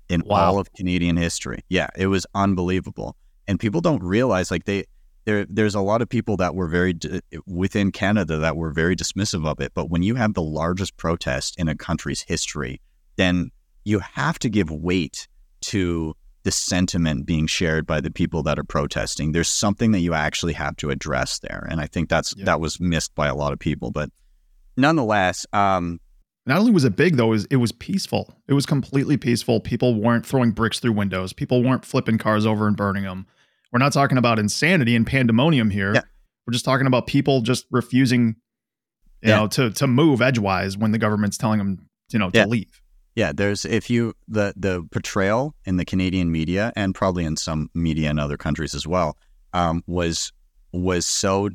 in 0.09 0.21
Wow. 0.25 0.35
all 0.53 0.59
of 0.59 0.71
Canadian 0.73 1.17
history. 1.17 1.63
Yeah, 1.69 1.87
it 1.97 2.07
was 2.07 2.25
unbelievable, 2.35 3.15
and 3.47 3.59
people 3.59 3.81
don't 3.81 4.03
realize 4.03 4.51
like 4.51 4.65
they 4.65 4.85
there 5.25 5.45
there's 5.49 5.75
a 5.75 5.81
lot 5.81 6.01
of 6.01 6.07
people 6.07 6.37
that 6.37 6.55
were 6.55 6.67
very 6.67 6.95
within 7.47 7.91
Canada 7.91 8.37
that 8.37 8.55
were 8.55 8.71
very 8.71 8.95
dismissive 8.95 9.45
of 9.45 9.59
it. 9.59 9.73
But 9.73 9.89
when 9.89 10.03
you 10.03 10.15
have 10.15 10.35
the 10.35 10.41
largest 10.43 10.95
protest 10.97 11.59
in 11.59 11.67
a 11.67 11.75
country's 11.75 12.21
history, 12.21 12.79
then 13.17 13.51
you 13.87 13.99
have 13.99 14.37
to 14.39 14.49
give 14.49 14.69
weight 14.69 15.27
to 15.61 16.13
the 16.43 16.51
sentiment 16.51 17.25
being 17.25 17.47
shared 17.47 17.85
by 17.85 17.99
the 18.01 18.11
people 18.11 18.41
that 18.43 18.57
are 18.59 18.63
protesting. 18.63 19.31
There's 19.31 19.49
something 19.49 19.91
that 19.91 19.99
you 19.99 20.13
actually 20.13 20.53
have 20.53 20.75
to 20.77 20.89
address 20.89 21.39
there, 21.39 21.65
and 21.69 21.79
I 21.81 21.87
think 21.87 22.09
that's 22.09 22.33
Yeah. 22.37 22.45
that 22.45 22.59
was 22.59 22.79
missed 22.79 23.13
by 23.15 23.27
a 23.27 23.35
lot 23.35 23.53
of 23.53 23.59
people. 23.59 23.91
But 23.91 24.09
nonetheless, 24.75 25.45
um, 25.53 25.99
Not 26.45 26.59
only 26.59 26.71
was 26.71 26.85
it 26.85 26.95
big 26.95 27.17
though, 27.17 27.27
it 27.27 27.29
was, 27.29 27.45
it 27.51 27.55
was 27.57 27.71
peaceful. 27.73 28.33
It 28.47 28.53
was 28.53 28.65
completely 28.65 29.17
peaceful. 29.17 29.59
People 29.59 29.99
weren't 29.99 30.25
throwing 30.25 30.51
bricks 30.51 30.79
through 30.79 30.93
windows. 30.93 31.33
People 31.33 31.61
weren't 31.61 31.83
flipping 31.83 32.17
cars 32.17 32.45
over 32.45 32.67
and 32.69 32.77
burning 32.77 33.03
them. 33.03 33.25
We're 33.73 33.79
not 33.79 33.91
talking 33.91 34.17
about 34.17 34.39
insanity 34.39 34.95
and 34.95 35.05
pandemonium 35.05 35.69
here. 35.71 35.93
Yeah. 35.93 36.01
We're 36.45 36.53
just 36.53 36.63
talking 36.63 36.87
about 36.87 37.05
people 37.05 37.41
just 37.41 37.65
refusing, 37.69 38.37
you 39.21 39.29
Yeah. 39.29 39.35
know, 39.39 39.47
to 39.47 39.71
to 39.71 39.87
move 39.87 40.21
edgewise 40.21 40.77
when 40.77 40.91
the 40.91 40.97
government's 40.97 41.37
telling 41.37 41.57
them, 41.57 41.89
you 42.13 42.19
know, 42.19 42.29
to 42.29 42.47
leave. 42.47 42.81
Yeah, 43.17 43.31
there's 43.33 43.65
if 43.65 43.89
you 43.89 44.13
the 44.27 44.53
the 44.55 44.87
portrayal 44.91 45.55
in 45.65 45.77
the 45.77 45.85
Canadian 45.85 46.31
media 46.31 46.71
and 46.75 46.93
probably 46.93 47.25
in 47.25 47.35
some 47.35 47.71
media 47.73 48.11
in 48.11 48.19
other 48.19 48.37
countries 48.37 48.75
as 48.75 48.85
well 48.85 49.17
um, 49.53 49.83
was 49.87 50.31
was 50.71 51.07
so 51.07 51.49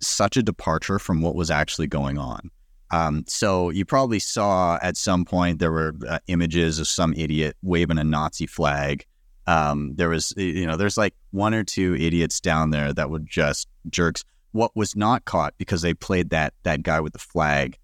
such 0.00 0.38
a 0.38 0.42
departure 0.42 0.98
from 0.98 1.20
what 1.20 1.34
was 1.34 1.50
actually 1.50 1.86
going 1.86 2.16
on. 2.16 2.50
Um, 2.92 3.24
so 3.28 3.68
you 3.68 3.84
probably 3.84 4.20
saw 4.20 4.78
at 4.80 4.96
some 4.96 5.26
point 5.26 5.58
there 5.58 5.70
were 5.70 5.92
uh, 6.08 6.18
images 6.28 6.78
of 6.78 6.88
some 6.88 7.12
idiot 7.12 7.58
waving 7.60 7.98
a 7.98 8.04
Nazi 8.04 8.46
flag. 8.46 9.04
Um, 9.46 9.94
there 9.96 10.08
was 10.08 10.32
you 10.38 10.66
know 10.66 10.78
there's 10.78 10.96
like 10.96 11.12
one 11.30 11.52
or 11.52 11.62
two 11.62 11.94
idiots 11.94 12.40
down 12.40 12.70
there 12.70 12.90
that 12.94 13.10
were 13.10 13.18
just 13.18 13.68
jerks. 13.90 14.24
What 14.52 14.74
was 14.74 14.96
not 14.96 15.26
caught 15.26 15.52
because 15.58 15.82
they 15.82 15.92
played 15.92 16.30
that 16.30 16.54
that 16.62 16.82
guy 16.82 17.00
with 17.00 17.12
the 17.12 17.18
flag 17.18 17.76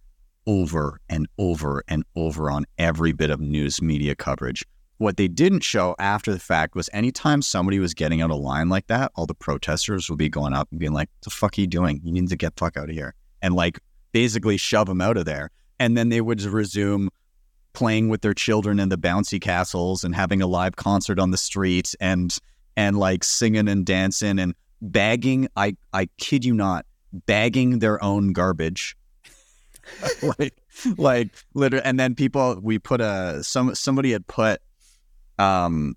over 0.49 0.99
and 1.11 1.29
over 1.37 1.85
and 1.87 2.03
over 2.17 2.51
on 2.51 2.65
every 2.79 3.13
bit 3.13 3.29
of 3.31 3.39
news 3.39 3.83
media 3.83 4.17
coverage. 4.17 4.65
What 4.97 5.19
they 5.19 5.29
didn't 5.29 5.61
show 5.61 5.95
after 5.99 6.33
the 6.33 6.41
fact 6.41 6.75
was 6.75 6.89
anytime 6.93 7.43
somebody 7.43 7.79
was 7.79 7.93
getting 7.95 8.23
out 8.23 8.31
of 8.31 8.39
line 8.39 8.71
like 8.71 8.87
that, 8.89 9.13
all 9.15 9.27
the 9.27 9.35
protesters 9.35 10.09
would 10.09 10.19
be 10.19 10.31
going 10.31 10.55
up 10.55 10.67
and 10.71 10.81
being 10.81 10.95
like, 10.95 11.11
the 11.23 11.31
fuck 11.31 11.57
are 11.57 11.61
you 11.61 11.67
doing? 11.67 12.01
You 12.03 12.11
need 12.11 12.31
to 12.31 12.37
get 12.37 12.55
fuck 12.57 12.77
out 12.79 12.89
of 12.89 12.97
here. 12.97 13.15
And 13.43 13.55
like 13.55 13.79
basically 14.13 14.57
shove 14.57 14.87
them 14.87 15.03
out 15.03 15.19
of 15.19 15.27
there. 15.27 15.51
And 15.79 15.97
then 15.97 16.09
they 16.09 16.23
would 16.23 16.41
resume 16.41 17.11
playing 17.75 18.09
with 18.09 18.23
their 18.23 18.35
children 18.35 18.81
in 18.81 18.89
the 18.89 18.99
bouncy 18.99 19.41
castles 19.41 20.03
and 20.03 20.15
having 20.15 20.41
a 20.41 20.47
live 20.47 20.77
concert 20.77 21.21
on 21.21 21.31
the 21.31 21.37
street 21.37 21.95
and 22.01 22.37
and 22.75 22.99
like 22.99 23.23
singing 23.23 23.69
and 23.69 23.85
dancing 23.85 24.39
and 24.39 24.55
bagging 24.81 25.49
I 25.57 25.77
I 25.93 26.09
kid 26.17 26.45
you 26.45 26.55
not, 26.55 26.87
bagging 27.13 27.81
their 27.81 28.03
own 28.03 28.33
garbage 28.33 28.97
like 30.39 30.55
like 30.97 31.29
literally 31.55 31.85
and 31.85 31.99
then 31.99 32.15
people 32.15 32.59
we 32.63 32.79
put 32.79 33.01
a 33.01 33.43
some 33.43 33.75
somebody 33.75 34.13
had 34.13 34.27
put 34.27 34.61
um 35.39 35.95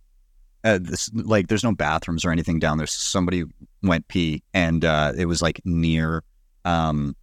uh, 0.64 0.78
this, 0.80 1.10
like 1.14 1.48
there's 1.48 1.64
no 1.64 1.74
bathrooms 1.74 2.24
or 2.24 2.32
anything 2.32 2.60
down 2.60 2.78
there 2.78 2.86
somebody 2.86 3.44
went 3.82 4.08
pee 4.08 4.44
and 4.54 4.86
uh 4.86 5.12
it 5.18 5.26
was 5.26 5.42
like 5.42 5.60
near 5.66 6.24
um 6.66 7.16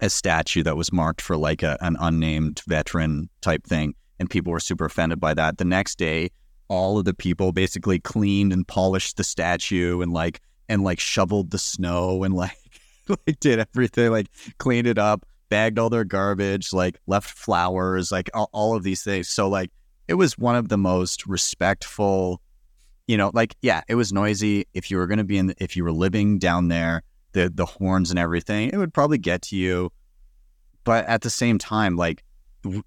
a 0.00 0.10
statue 0.10 0.62
that 0.62 0.76
was 0.76 0.92
marked 0.92 1.22
for 1.22 1.36
like 1.36 1.62
a, 1.62 1.78
an 1.80 1.96
unnamed 2.00 2.62
veteran 2.66 3.28
type 3.40 3.64
thing 3.64 3.94
and 4.18 4.30
people 4.30 4.52
were 4.52 4.60
super 4.60 4.86
offended 4.86 5.20
by 5.20 5.34
that. 5.34 5.58
The 5.58 5.64
next 5.64 5.98
day 5.98 6.30
all 6.68 6.98
of 6.98 7.04
the 7.04 7.14
people 7.14 7.52
basically 7.52 7.98
cleaned 7.98 8.52
and 8.52 8.66
polished 8.66 9.16
the 9.16 9.24
statue 9.24 10.00
and 10.00 10.12
like 10.12 10.40
and 10.68 10.82
like 10.82 10.98
shoveled 10.98 11.50
the 11.50 11.58
snow 11.58 12.24
and 12.24 12.34
like 12.34 12.56
like 13.08 13.38
did 13.40 13.60
everything 13.60 14.10
like 14.10 14.26
cleaned 14.58 14.86
it 14.86 14.98
up 14.98 15.24
bagged 15.48 15.78
all 15.78 15.90
their 15.90 16.04
garbage, 16.04 16.72
like 16.72 16.98
left 17.06 17.30
flowers, 17.30 18.10
like 18.12 18.28
all, 18.34 18.48
all 18.52 18.74
of 18.76 18.82
these 18.82 19.02
things. 19.02 19.28
So 19.28 19.48
like 19.48 19.70
it 20.08 20.14
was 20.14 20.36
one 20.38 20.56
of 20.56 20.68
the 20.68 20.78
most 20.78 21.26
respectful, 21.26 22.40
you 23.06 23.16
know, 23.16 23.30
like 23.34 23.56
yeah, 23.62 23.82
it 23.88 23.94
was 23.94 24.12
noisy. 24.12 24.66
If 24.74 24.90
you 24.90 24.96
were 24.98 25.06
going 25.06 25.18
to 25.18 25.24
be 25.24 25.38
in, 25.38 25.54
if 25.58 25.76
you 25.76 25.84
were 25.84 25.92
living 25.92 26.38
down 26.38 26.68
there, 26.68 27.02
the 27.32 27.50
the 27.54 27.66
horns 27.66 28.10
and 28.10 28.18
everything, 28.18 28.70
it 28.72 28.76
would 28.76 28.92
probably 28.94 29.18
get 29.18 29.42
to 29.42 29.56
you. 29.56 29.90
But 30.84 31.06
at 31.06 31.22
the 31.22 31.30
same 31.30 31.58
time, 31.58 31.96
like 31.96 32.22
w- 32.62 32.82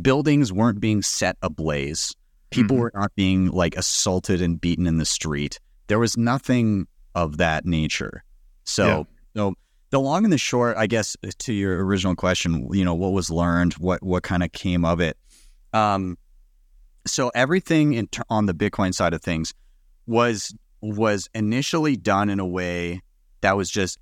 buildings 0.00 0.52
weren't 0.52 0.80
being 0.80 1.02
set 1.02 1.36
ablaze. 1.42 2.14
People 2.50 2.76
Mhm. 2.76 2.80
were 2.80 2.92
not 2.94 3.14
being 3.14 3.48
like 3.50 3.76
assaulted 3.76 4.40
and 4.42 4.60
beaten 4.60 4.86
in 4.86 4.98
the 4.98 5.04
street. 5.04 5.58
There 5.86 5.98
was 5.98 6.16
nothing 6.16 6.86
of 7.14 7.36
that 7.38 7.64
nature. 7.64 8.24
So, 8.64 8.86
Yeah. 8.86 9.02
so 9.36 9.54
the 9.94 10.00
long 10.00 10.24
and 10.24 10.32
the 10.32 10.38
short, 10.38 10.76
I 10.76 10.88
guess, 10.88 11.16
to 11.38 11.52
your 11.52 11.84
original 11.86 12.16
question, 12.16 12.68
you 12.72 12.84
know, 12.84 12.94
what 12.94 13.12
was 13.12 13.30
learned, 13.30 13.74
what 13.74 14.02
what 14.02 14.24
kind 14.24 14.42
of 14.42 14.50
came 14.50 14.84
of 14.84 15.00
it. 15.00 15.16
Um, 15.72 16.18
so 17.06 17.30
everything 17.32 17.94
in, 17.94 18.08
on 18.28 18.46
the 18.46 18.54
Bitcoin 18.54 18.92
side 18.92 19.14
of 19.14 19.22
things 19.22 19.54
was 20.08 20.52
was 20.80 21.30
initially 21.32 21.96
done 21.96 22.28
in 22.28 22.40
a 22.40 22.46
way 22.46 23.02
that 23.42 23.56
was 23.56 23.70
just 23.70 24.00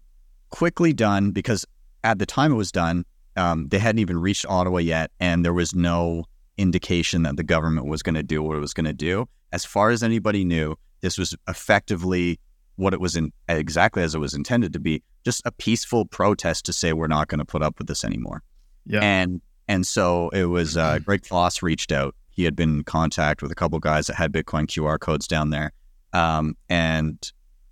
quickly 0.49 0.95
done 0.95 1.31
because 1.31 1.67
at 2.05 2.19
the 2.19 2.25
time 2.25 2.53
it 2.53 2.57
was 2.57 2.73
done, 2.73 3.05
um, 3.37 3.69
they 3.69 3.79
hadn't 3.79 3.99
even 3.99 4.19
reached 4.19 4.47
Ottawa 4.49 4.79
yet, 4.79 5.11
and 5.21 5.45
there 5.45 5.53
was 5.53 5.75
no 5.75 6.25
indication 6.57 7.25
that 7.25 7.37
the 7.37 7.45
government 7.45 7.87
was 7.87 8.03
going 8.03 8.15
to 8.15 8.23
do 8.23 8.43
what 8.43 8.57
it 8.57 8.61
was 8.61 8.73
going 8.73 8.87
to 8.87 8.95
do. 8.95 9.29
As 9.53 9.67
far 9.67 9.91
as 9.91 10.03
anybody 10.03 10.43
knew, 10.43 10.75
this 11.03 11.19
was 11.19 11.37
effectively 11.49 12.41
what 12.77 12.95
it 12.95 13.01
was 13.01 13.17
in 13.17 13.33
exactly 13.49 14.03
as 14.03 14.15
it 14.15 14.19
was 14.19 14.35
intended 14.35 14.73
to 14.73 14.81
be 14.81 15.03
just 15.25 15.43
a 15.45 15.53
peaceful 15.53 16.05
protest 16.07 16.65
to 16.67 16.73
say 16.73 16.93
we're 16.93 17.07
not 17.07 17.29
going 17.29 17.39
to 17.39 17.45
put 17.45 17.63
up 17.63 17.79
with 17.79 17.87
this 17.87 18.05
anymore 18.05 18.43
Yeah. 18.87 19.01
and 19.01 19.41
and 19.69 19.87
so 19.87 20.29
it 20.31 20.47
was 20.47 20.77
uh, 20.77 20.99
Greg 20.99 21.25
Foss 21.25 21.63
reached 21.63 21.93
out. 21.93 22.15
He 22.31 22.45
had 22.45 22.57
been 22.57 22.79
in 22.79 22.85
contact 22.85 23.41
with 23.43 23.53
a 23.53 23.55
couple 23.55 23.79
guys 23.79 24.09
that 24.09 24.17
had 24.17 24.33
Bitcoin 24.33 24.67
QR 24.67 24.99
codes 24.99 25.29
down 25.29 25.51
there, 25.51 25.71
um, 26.13 26.57
and 26.69 27.17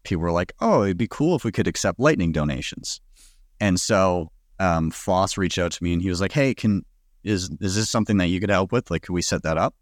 people 0.04 0.22
were 0.22 0.30
like, 0.30 0.52
"Oh, 0.60 0.84
it'd 0.84 0.96
be 0.96 1.08
cool 1.08 1.34
if 1.34 1.44
we 1.44 1.50
could 1.50 1.66
accept 1.66 1.98
Lightning 1.98 2.30
donations." 2.30 3.00
And 3.58 3.78
so 3.80 4.30
um, 4.60 4.90
Foss 4.92 5.36
reached 5.36 5.58
out 5.58 5.72
to 5.72 5.82
me, 5.84 5.92
and 5.92 6.00
he 6.00 6.08
was 6.08 6.20
like, 6.20 6.32
"Hey, 6.32 6.54
can 6.54 6.84
is 7.24 7.50
is 7.60 7.74
this 7.74 7.90
something 7.90 8.18
that 8.18 8.28
you 8.28 8.38
could 8.38 8.50
help 8.50 8.70
with? 8.70 8.88
Like, 8.90 9.02
could 9.02 9.12
we 9.12 9.20
set 9.22 9.42
that 9.42 9.58
up?" 9.58 9.74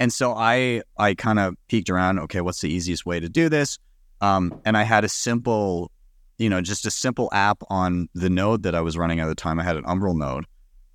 And 0.00 0.12
so 0.12 0.34
I 0.34 0.82
I 0.98 1.14
kind 1.14 1.38
of 1.38 1.54
peeked 1.68 1.88
around. 1.88 2.18
Okay, 2.18 2.40
what's 2.40 2.60
the 2.62 2.68
easiest 2.70 3.06
way 3.06 3.20
to 3.20 3.28
do 3.28 3.48
this? 3.48 3.78
Um, 4.20 4.60
and 4.64 4.76
I 4.76 4.82
had 4.82 5.04
a 5.04 5.08
simple, 5.08 5.90
you 6.38 6.48
know, 6.48 6.60
just 6.60 6.86
a 6.86 6.90
simple 6.90 7.28
app 7.32 7.62
on 7.68 8.08
the 8.14 8.30
node 8.30 8.62
that 8.62 8.74
I 8.74 8.80
was 8.80 8.96
running 8.96 9.20
at 9.20 9.26
the 9.26 9.34
time. 9.34 9.60
I 9.60 9.64
had 9.64 9.76
an 9.76 9.84
Umbrel 9.84 10.16
node 10.16 10.46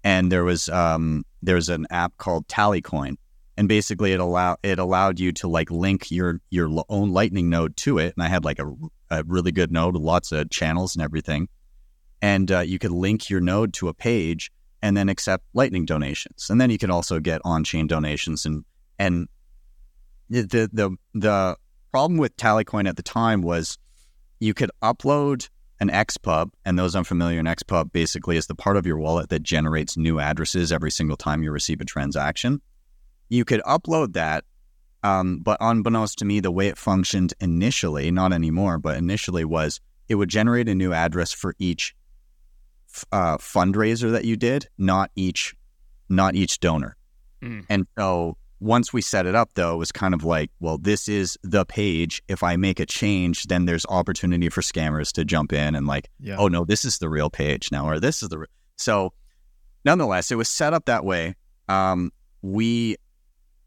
and 0.04 0.32
there 0.32 0.44
was 0.44 0.70
um 0.70 1.24
there 1.42 1.56
was 1.56 1.70
an 1.70 1.88
app 1.90 2.18
called 2.18 2.48
Tallycoin, 2.48 3.16
and 3.58 3.68
basically 3.68 4.14
it 4.14 4.20
allow 4.20 4.58
it 4.64 4.80
allowed 4.80 5.20
you 5.20 5.32
to 5.34 5.48
like 5.48 5.70
link 5.72 6.12
your 6.12 6.40
your 6.50 6.84
own 6.90 7.12
Lightning 7.12 7.50
node 7.50 7.76
to 7.78 7.98
it, 7.98 8.14
and 8.16 8.24
I 8.24 8.28
had 8.28 8.46
like 8.46 8.60
a, 8.60 8.72
a 9.10 9.24
really 9.26 9.52
good 9.52 9.72
node 9.72 9.94
with 9.94 10.04
lots 10.04 10.32
of 10.32 10.50
channels 10.50 10.96
and 10.96 11.04
everything, 11.04 11.48
and 12.22 12.52
uh, 12.52 12.60
you 12.60 12.80
could 12.80 12.92
link 12.92 13.30
your 13.30 13.42
node 13.42 13.74
to 13.76 13.90
a 13.90 13.94
page 13.94 14.52
and 14.82 14.96
then 14.96 15.10
accept 15.10 15.44
Lightning 15.54 15.86
donations, 15.86 16.50
and 16.50 16.60
then 16.60 16.70
you 16.70 16.78
could 16.78 16.92
also 16.92 17.20
get 17.20 17.42
on 17.44 17.64
chain 17.64 17.88
donations 17.88 18.46
and 18.46 18.64
and 18.98 19.28
the 20.30 20.70
the, 20.72 20.98
the 21.14 21.58
problem 21.92 22.18
with 22.18 22.36
Tallycoin 22.38 22.88
at 22.88 22.96
the 22.96 23.04
time 23.04 23.42
was 23.42 23.78
you 24.40 24.54
could 24.54 24.72
upload 24.82 25.50
an 25.80 25.90
XPub, 25.90 26.52
and 26.66 26.78
those 26.78 26.96
unfamiliar, 26.96 27.40
an 27.40 27.46
XPub 27.46 27.92
basically 27.92 28.36
is 28.38 28.48
the 28.48 28.56
part 28.56 28.76
of 28.76 28.86
your 28.86 28.98
wallet 28.98 29.30
that 29.30 29.44
generates 29.44 29.96
new 29.98 30.20
addresses 30.20 30.72
every 30.72 30.92
single 30.92 31.16
time 31.16 31.42
you 31.42 31.52
receive 31.52 31.80
a 31.80 31.86
transaction. 31.86 32.62
You 33.30 33.46
could 33.46 33.62
upload 33.62 34.14
that, 34.14 34.44
um, 35.04 35.40
but 35.40 35.58
unbeknownst 35.62 36.20
to 36.20 36.26
me, 36.26 36.42
the 36.42 36.52
way 36.52 36.68
it 36.68 36.78
functioned 36.78 37.34
initially, 37.40 38.12
not 38.12 38.34
anymore, 38.34 38.78
but 38.78 38.98
initially 38.98 39.46
was 39.46 39.80
it 40.10 40.16
would 40.16 40.30
generate 40.30 40.68
a 40.68 40.76
new 40.76 40.92
address 40.92 41.32
for 41.32 41.56
each 41.60 41.96
f- 42.94 43.06
uh, 43.12 43.38
fundraiser 43.38 44.12
that 44.12 44.26
you 44.26 44.36
did, 44.36 44.68
not 44.78 45.12
each, 45.16 45.56
not 46.10 46.36
each 46.36 46.60
donor. 46.60 46.98
Mm. 47.42 47.66
And 47.70 47.88
so 47.98 48.36
once 48.60 48.92
we 48.92 49.02
set 49.02 49.26
it 49.26 49.36
up, 49.36 49.52
though, 49.56 49.74
it 49.74 49.78
was 49.78 49.92
kind 49.92 50.14
of 50.14 50.24
like, 50.24 50.52
well, 50.60 50.78
this 50.78 51.08
is 51.08 51.38
the 51.44 51.66
page. 51.66 52.22
If 52.28 52.44
I 52.44 52.56
make 52.58 52.80
a 52.80 52.86
change, 52.86 53.44
then 53.48 53.66
there's 53.66 53.86
opportunity 53.88 54.50
for 54.50 54.62
scammers 54.62 55.12
to 55.14 55.24
jump 55.26 55.54
in 55.54 55.76
and 55.76 55.88
like, 55.88 56.10
Yeah. 56.20 56.36
oh 56.38 56.48
no, 56.48 56.66
this 56.66 56.84
is 56.86 56.98
the 57.00 57.10
real 57.10 57.30
page 57.30 57.72
now, 57.72 57.88
or 57.90 58.00
this 58.00 58.22
is 58.22 58.30
the. 58.30 58.40
Re-. 58.40 58.48
So, 58.78 59.14
nonetheless, 59.86 60.32
it 60.32 60.36
was 60.36 60.50
set 60.50 60.74
up 60.74 60.86
that 60.86 61.06
way. 61.06 61.36
Um, 61.68 62.12
we 62.42 62.98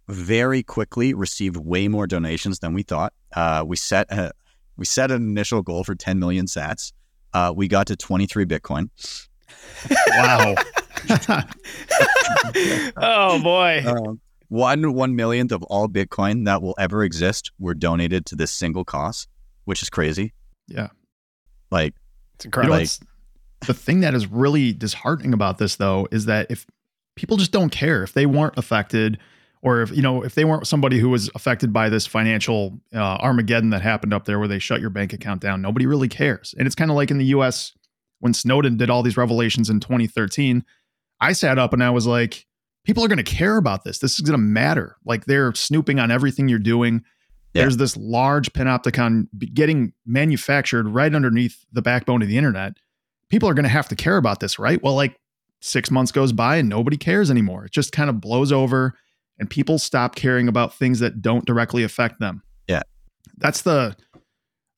very 0.08 0.62
quickly 0.62 1.14
received 1.14 1.56
way 1.56 1.88
more 1.88 2.06
donations 2.06 2.58
than 2.58 2.74
we 2.74 2.82
thought. 2.82 3.12
Uh, 3.34 3.64
we 3.66 3.76
set 3.76 4.10
a, 4.12 4.32
we 4.76 4.84
set 4.84 5.10
an 5.10 5.22
initial 5.22 5.62
goal 5.62 5.84
for 5.84 5.94
10 5.94 6.18
million 6.18 6.46
sats. 6.46 6.92
Uh, 7.32 7.52
we 7.54 7.66
got 7.68 7.86
to 7.86 7.96
23 7.96 8.44
Bitcoin. 8.44 8.90
wow. 10.10 10.54
oh 12.96 13.42
boy. 13.42 13.82
Um, 13.86 14.20
one 14.52 14.92
one 14.92 15.16
millionth 15.16 15.50
of 15.50 15.62
all 15.62 15.88
Bitcoin 15.88 16.44
that 16.44 16.60
will 16.60 16.74
ever 16.78 17.02
exist 17.02 17.50
were 17.58 17.72
donated 17.72 18.26
to 18.26 18.36
this 18.36 18.52
single 18.52 18.84
cause, 18.84 19.26
which 19.64 19.82
is 19.82 19.88
crazy. 19.88 20.34
Yeah. 20.68 20.88
Like 21.70 21.94
it's 22.34 22.44
incredible. 22.44 22.78
You 22.78 22.84
know, 22.84 23.66
the 23.66 23.72
thing 23.72 24.00
that 24.00 24.12
is 24.12 24.26
really 24.26 24.74
disheartening 24.74 25.32
about 25.32 25.56
this 25.56 25.76
though 25.76 26.06
is 26.12 26.26
that 26.26 26.50
if 26.50 26.66
people 27.16 27.38
just 27.38 27.50
don't 27.50 27.70
care 27.70 28.02
if 28.02 28.12
they 28.12 28.26
weren't 28.26 28.58
affected 28.58 29.18
or 29.62 29.80
if 29.80 29.90
you 29.90 30.02
know 30.02 30.22
if 30.22 30.34
they 30.34 30.44
weren't 30.44 30.66
somebody 30.66 30.98
who 30.98 31.08
was 31.08 31.30
affected 31.34 31.72
by 31.72 31.88
this 31.88 32.06
financial 32.06 32.78
uh, 32.94 32.98
armageddon 32.98 33.70
that 33.70 33.80
happened 33.80 34.12
up 34.12 34.26
there 34.26 34.38
where 34.38 34.48
they 34.48 34.58
shut 34.58 34.82
your 34.82 34.90
bank 34.90 35.14
account 35.14 35.40
down 35.40 35.62
nobody 35.62 35.86
really 35.86 36.08
cares 36.08 36.54
and 36.58 36.66
it's 36.66 36.74
kind 36.74 36.90
of 36.90 36.96
like 36.96 37.10
in 37.10 37.18
the 37.18 37.26
us 37.26 37.72
when 38.18 38.34
snowden 38.34 38.76
did 38.76 38.90
all 38.90 39.02
these 39.02 39.16
revelations 39.16 39.70
in 39.70 39.78
2013 39.78 40.64
i 41.20 41.32
sat 41.32 41.58
up 41.58 41.72
and 41.72 41.84
i 41.84 41.90
was 41.90 42.06
like 42.06 42.46
people 42.84 43.04
are 43.04 43.08
going 43.08 43.22
to 43.22 43.22
care 43.22 43.56
about 43.56 43.84
this 43.84 43.98
this 43.98 44.14
is 44.14 44.20
going 44.20 44.32
to 44.32 44.38
matter 44.38 44.96
like 45.04 45.24
they're 45.26 45.54
snooping 45.54 45.98
on 45.98 46.10
everything 46.10 46.48
you're 46.48 46.58
doing 46.58 47.02
yeah. 47.54 47.62
there's 47.62 47.76
this 47.76 47.96
large 47.96 48.52
panopticon 48.52 49.26
getting 49.54 49.92
manufactured 50.06 50.88
right 50.88 51.14
underneath 51.14 51.64
the 51.72 51.82
backbone 51.82 52.22
of 52.22 52.28
the 52.28 52.36
internet 52.36 52.74
people 53.28 53.48
are 53.48 53.54
going 53.54 53.64
to 53.64 53.68
have 53.68 53.88
to 53.88 53.96
care 53.96 54.16
about 54.16 54.40
this 54.40 54.58
right 54.58 54.82
well 54.82 54.94
like 54.94 55.18
six 55.62 55.90
months 55.90 56.12
goes 56.12 56.32
by 56.32 56.56
and 56.56 56.68
nobody 56.68 56.96
cares 56.96 57.30
anymore. 57.30 57.64
It 57.64 57.72
just 57.72 57.92
kind 57.92 58.10
of 58.10 58.20
blows 58.20 58.52
over 58.52 58.94
and 59.38 59.48
people 59.48 59.78
stop 59.78 60.14
caring 60.16 60.48
about 60.48 60.74
things 60.74 60.98
that 60.98 61.22
don't 61.22 61.46
directly 61.46 61.84
affect 61.84 62.20
them. 62.20 62.42
Yeah. 62.68 62.82
That's 63.38 63.62
the, 63.62 63.96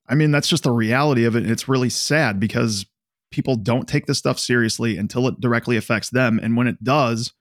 I 0.09 0.15
mean, 0.15 0.31
that's 0.31 0.49
just 0.49 0.63
the 0.63 0.71
reality 0.71 1.25
of 1.25 1.35
it. 1.35 1.51
It's 1.51 1.69
really 1.69 1.89
sad 1.89 2.39
because 2.39 2.87
people 3.31 3.57
don't 3.57 3.89
take 3.89 4.07
this 4.07 4.19
stuff 4.19 4.39
seriously 4.39 4.97
until 4.99 5.27
it 5.27 5.41
directly 5.41 5.77
affects 5.77 6.11
them. 6.11 6.39
And 6.43 6.57
when 6.57 6.67
it 6.67 6.85
does, 6.85 7.33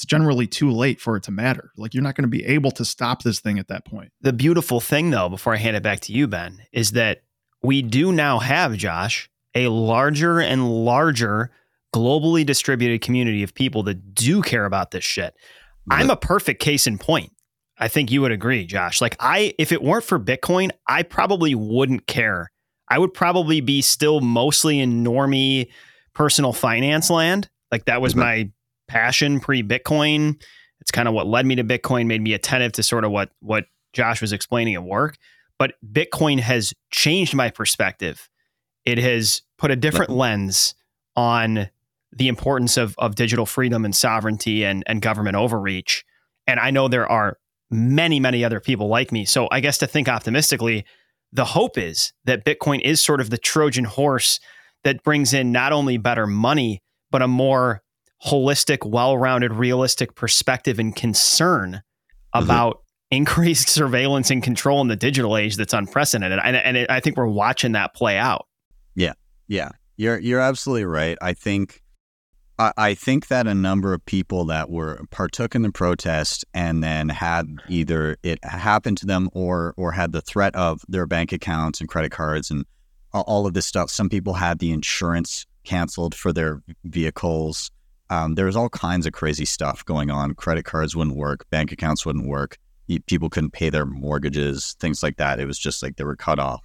it's 0.00 0.06
generally 0.06 0.46
too 0.46 0.70
late 0.70 0.98
for 0.98 1.16
it 1.16 1.22
to 1.24 1.30
matter. 1.30 1.72
Like 1.76 1.92
you're 1.92 2.02
not 2.02 2.14
going 2.14 2.22
to 2.22 2.28
be 2.28 2.46
able 2.46 2.70
to 2.72 2.86
stop 2.86 3.22
this 3.22 3.38
thing 3.38 3.58
at 3.58 3.68
that 3.68 3.84
point. 3.84 4.12
The 4.22 4.32
beautiful 4.32 4.80
thing, 4.80 5.10
though, 5.10 5.28
before 5.28 5.52
I 5.52 5.58
hand 5.58 5.76
it 5.76 5.82
back 5.82 6.00
to 6.00 6.12
you, 6.12 6.26
Ben, 6.26 6.58
is 6.72 6.92
that 6.92 7.20
we 7.62 7.82
do 7.82 8.10
now 8.10 8.38
have, 8.38 8.78
Josh, 8.78 9.28
a 9.54 9.68
larger 9.68 10.40
and 10.40 10.70
larger 10.86 11.50
globally 11.94 12.46
distributed 12.46 13.02
community 13.02 13.42
of 13.42 13.54
people 13.54 13.82
that 13.82 14.14
do 14.14 14.40
care 14.40 14.64
about 14.64 14.90
this 14.90 15.04
shit. 15.04 15.34
I'm 15.90 16.08
a 16.08 16.16
perfect 16.16 16.62
case 16.62 16.86
in 16.86 16.96
point. 16.96 17.32
I 17.76 17.88
think 17.88 18.10
you 18.10 18.22
would 18.22 18.32
agree, 18.32 18.64
Josh. 18.64 19.02
Like 19.02 19.16
I 19.20 19.54
if 19.58 19.70
it 19.70 19.82
weren't 19.82 20.04
for 20.04 20.18
Bitcoin, 20.18 20.70
I 20.86 21.02
probably 21.02 21.54
wouldn't 21.54 22.06
care. 22.06 22.50
I 22.88 22.98
would 22.98 23.12
probably 23.12 23.60
be 23.60 23.82
still 23.82 24.20
mostly 24.20 24.80
in 24.80 25.04
normie 25.04 25.68
personal 26.14 26.52
finance 26.54 27.10
land. 27.10 27.50
Like 27.70 27.84
that 27.84 28.00
was 28.00 28.14
my 28.14 28.50
passion 28.90 29.38
pre-Bitcoin. 29.38 30.42
It's 30.80 30.90
kind 30.90 31.06
of 31.06 31.14
what 31.14 31.26
led 31.26 31.46
me 31.46 31.54
to 31.54 31.64
Bitcoin, 31.64 32.06
made 32.06 32.20
me 32.20 32.34
attentive 32.34 32.72
to 32.72 32.82
sort 32.82 33.04
of 33.04 33.12
what 33.12 33.30
what 33.40 33.66
Josh 33.92 34.20
was 34.20 34.32
explaining 34.32 34.74
at 34.74 34.82
work. 34.82 35.16
But 35.58 35.74
Bitcoin 35.92 36.40
has 36.40 36.74
changed 36.90 37.34
my 37.34 37.50
perspective. 37.50 38.28
It 38.84 38.98
has 38.98 39.42
put 39.58 39.70
a 39.70 39.76
different 39.76 40.10
lens 40.10 40.74
on 41.16 41.68
the 42.12 42.28
importance 42.28 42.76
of, 42.76 42.94
of 42.98 43.14
digital 43.14 43.46
freedom 43.46 43.84
and 43.84 43.94
sovereignty 43.94 44.64
and, 44.64 44.82
and 44.86 45.00
government 45.00 45.36
overreach. 45.36 46.04
And 46.46 46.58
I 46.58 46.70
know 46.70 46.88
there 46.88 47.10
are 47.10 47.36
many, 47.70 48.18
many 48.18 48.44
other 48.44 48.58
people 48.58 48.88
like 48.88 49.12
me. 49.12 49.24
So 49.24 49.48
I 49.52 49.60
guess 49.60 49.78
to 49.78 49.86
think 49.86 50.08
optimistically, 50.08 50.84
the 51.32 51.44
hope 51.44 51.78
is 51.78 52.12
that 52.24 52.44
Bitcoin 52.44 52.80
is 52.80 53.00
sort 53.00 53.20
of 53.20 53.30
the 53.30 53.38
Trojan 53.38 53.84
horse 53.84 54.40
that 54.82 55.04
brings 55.04 55.32
in 55.32 55.52
not 55.52 55.72
only 55.72 55.98
better 55.98 56.26
money, 56.26 56.82
but 57.10 57.22
a 57.22 57.28
more 57.28 57.82
holistic, 58.24 58.88
well 58.88 59.16
rounded, 59.16 59.52
realistic 59.52 60.14
perspective 60.14 60.78
and 60.78 60.94
concern 60.94 61.82
mm-hmm. 62.34 62.44
about 62.44 62.82
increased 63.10 63.68
surveillance 63.68 64.30
and 64.30 64.42
control 64.42 64.80
in 64.80 64.88
the 64.88 64.96
digital 64.96 65.36
age 65.36 65.56
that's 65.56 65.74
unprecedented. 65.74 66.38
And, 66.44 66.56
and 66.56 66.76
it, 66.76 66.90
I 66.90 67.00
think 67.00 67.16
we're 67.16 67.26
watching 67.26 67.72
that 67.72 67.94
play 67.94 68.16
out. 68.16 68.46
Yeah. 68.94 69.14
Yeah. 69.48 69.70
You're, 69.96 70.18
you're 70.18 70.40
absolutely 70.40 70.84
right. 70.84 71.18
I 71.20 71.34
think 71.34 71.82
I, 72.76 72.94
think 72.94 73.28
that 73.28 73.46
a 73.46 73.54
number 73.54 73.94
of 73.94 74.04
people 74.04 74.44
that 74.46 74.68
were 74.70 75.00
partook 75.10 75.54
in 75.54 75.62
the 75.62 75.72
protest 75.72 76.44
and 76.52 76.82
then 76.82 77.08
had 77.08 77.46
either 77.68 78.18
it 78.22 78.44
happened 78.44 78.98
to 78.98 79.06
them 79.06 79.30
or 79.32 79.72
or 79.76 79.92
had 79.92 80.12
the 80.12 80.20
threat 80.20 80.54
of 80.54 80.82
their 80.88 81.06
bank 81.06 81.32
accounts 81.32 81.80
and 81.80 81.88
credit 81.88 82.12
cards 82.12 82.50
and 82.50 82.66
all 83.12 83.46
of 83.46 83.54
this 83.54 83.66
stuff. 83.66 83.90
Some 83.90 84.08
people 84.08 84.34
had 84.34 84.58
the 84.58 84.72
insurance 84.72 85.46
canceled 85.64 86.14
for 86.14 86.32
their 86.32 86.62
vehicles. 86.84 87.70
Um, 88.10 88.34
there 88.34 88.46
was 88.46 88.56
all 88.56 88.68
kinds 88.68 89.06
of 89.06 89.12
crazy 89.12 89.44
stuff 89.44 89.84
going 89.84 90.10
on. 90.10 90.34
Credit 90.34 90.64
cards 90.64 90.94
wouldn't 90.94 91.16
work, 91.16 91.48
bank 91.50 91.72
accounts 91.72 92.04
wouldn't 92.04 92.26
work. 92.26 92.58
People 93.06 93.30
couldn't 93.30 93.52
pay 93.52 93.70
their 93.70 93.86
mortgages, 93.86 94.76
things 94.80 95.00
like 95.00 95.16
that. 95.18 95.38
It 95.38 95.46
was 95.46 95.58
just 95.58 95.80
like 95.80 95.96
they 95.96 96.02
were 96.02 96.16
cut 96.16 96.40
off. 96.40 96.64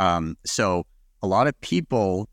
Um, 0.00 0.36
so 0.44 0.84
a 1.22 1.28
lot 1.28 1.46
of 1.46 1.58
people 1.60 2.28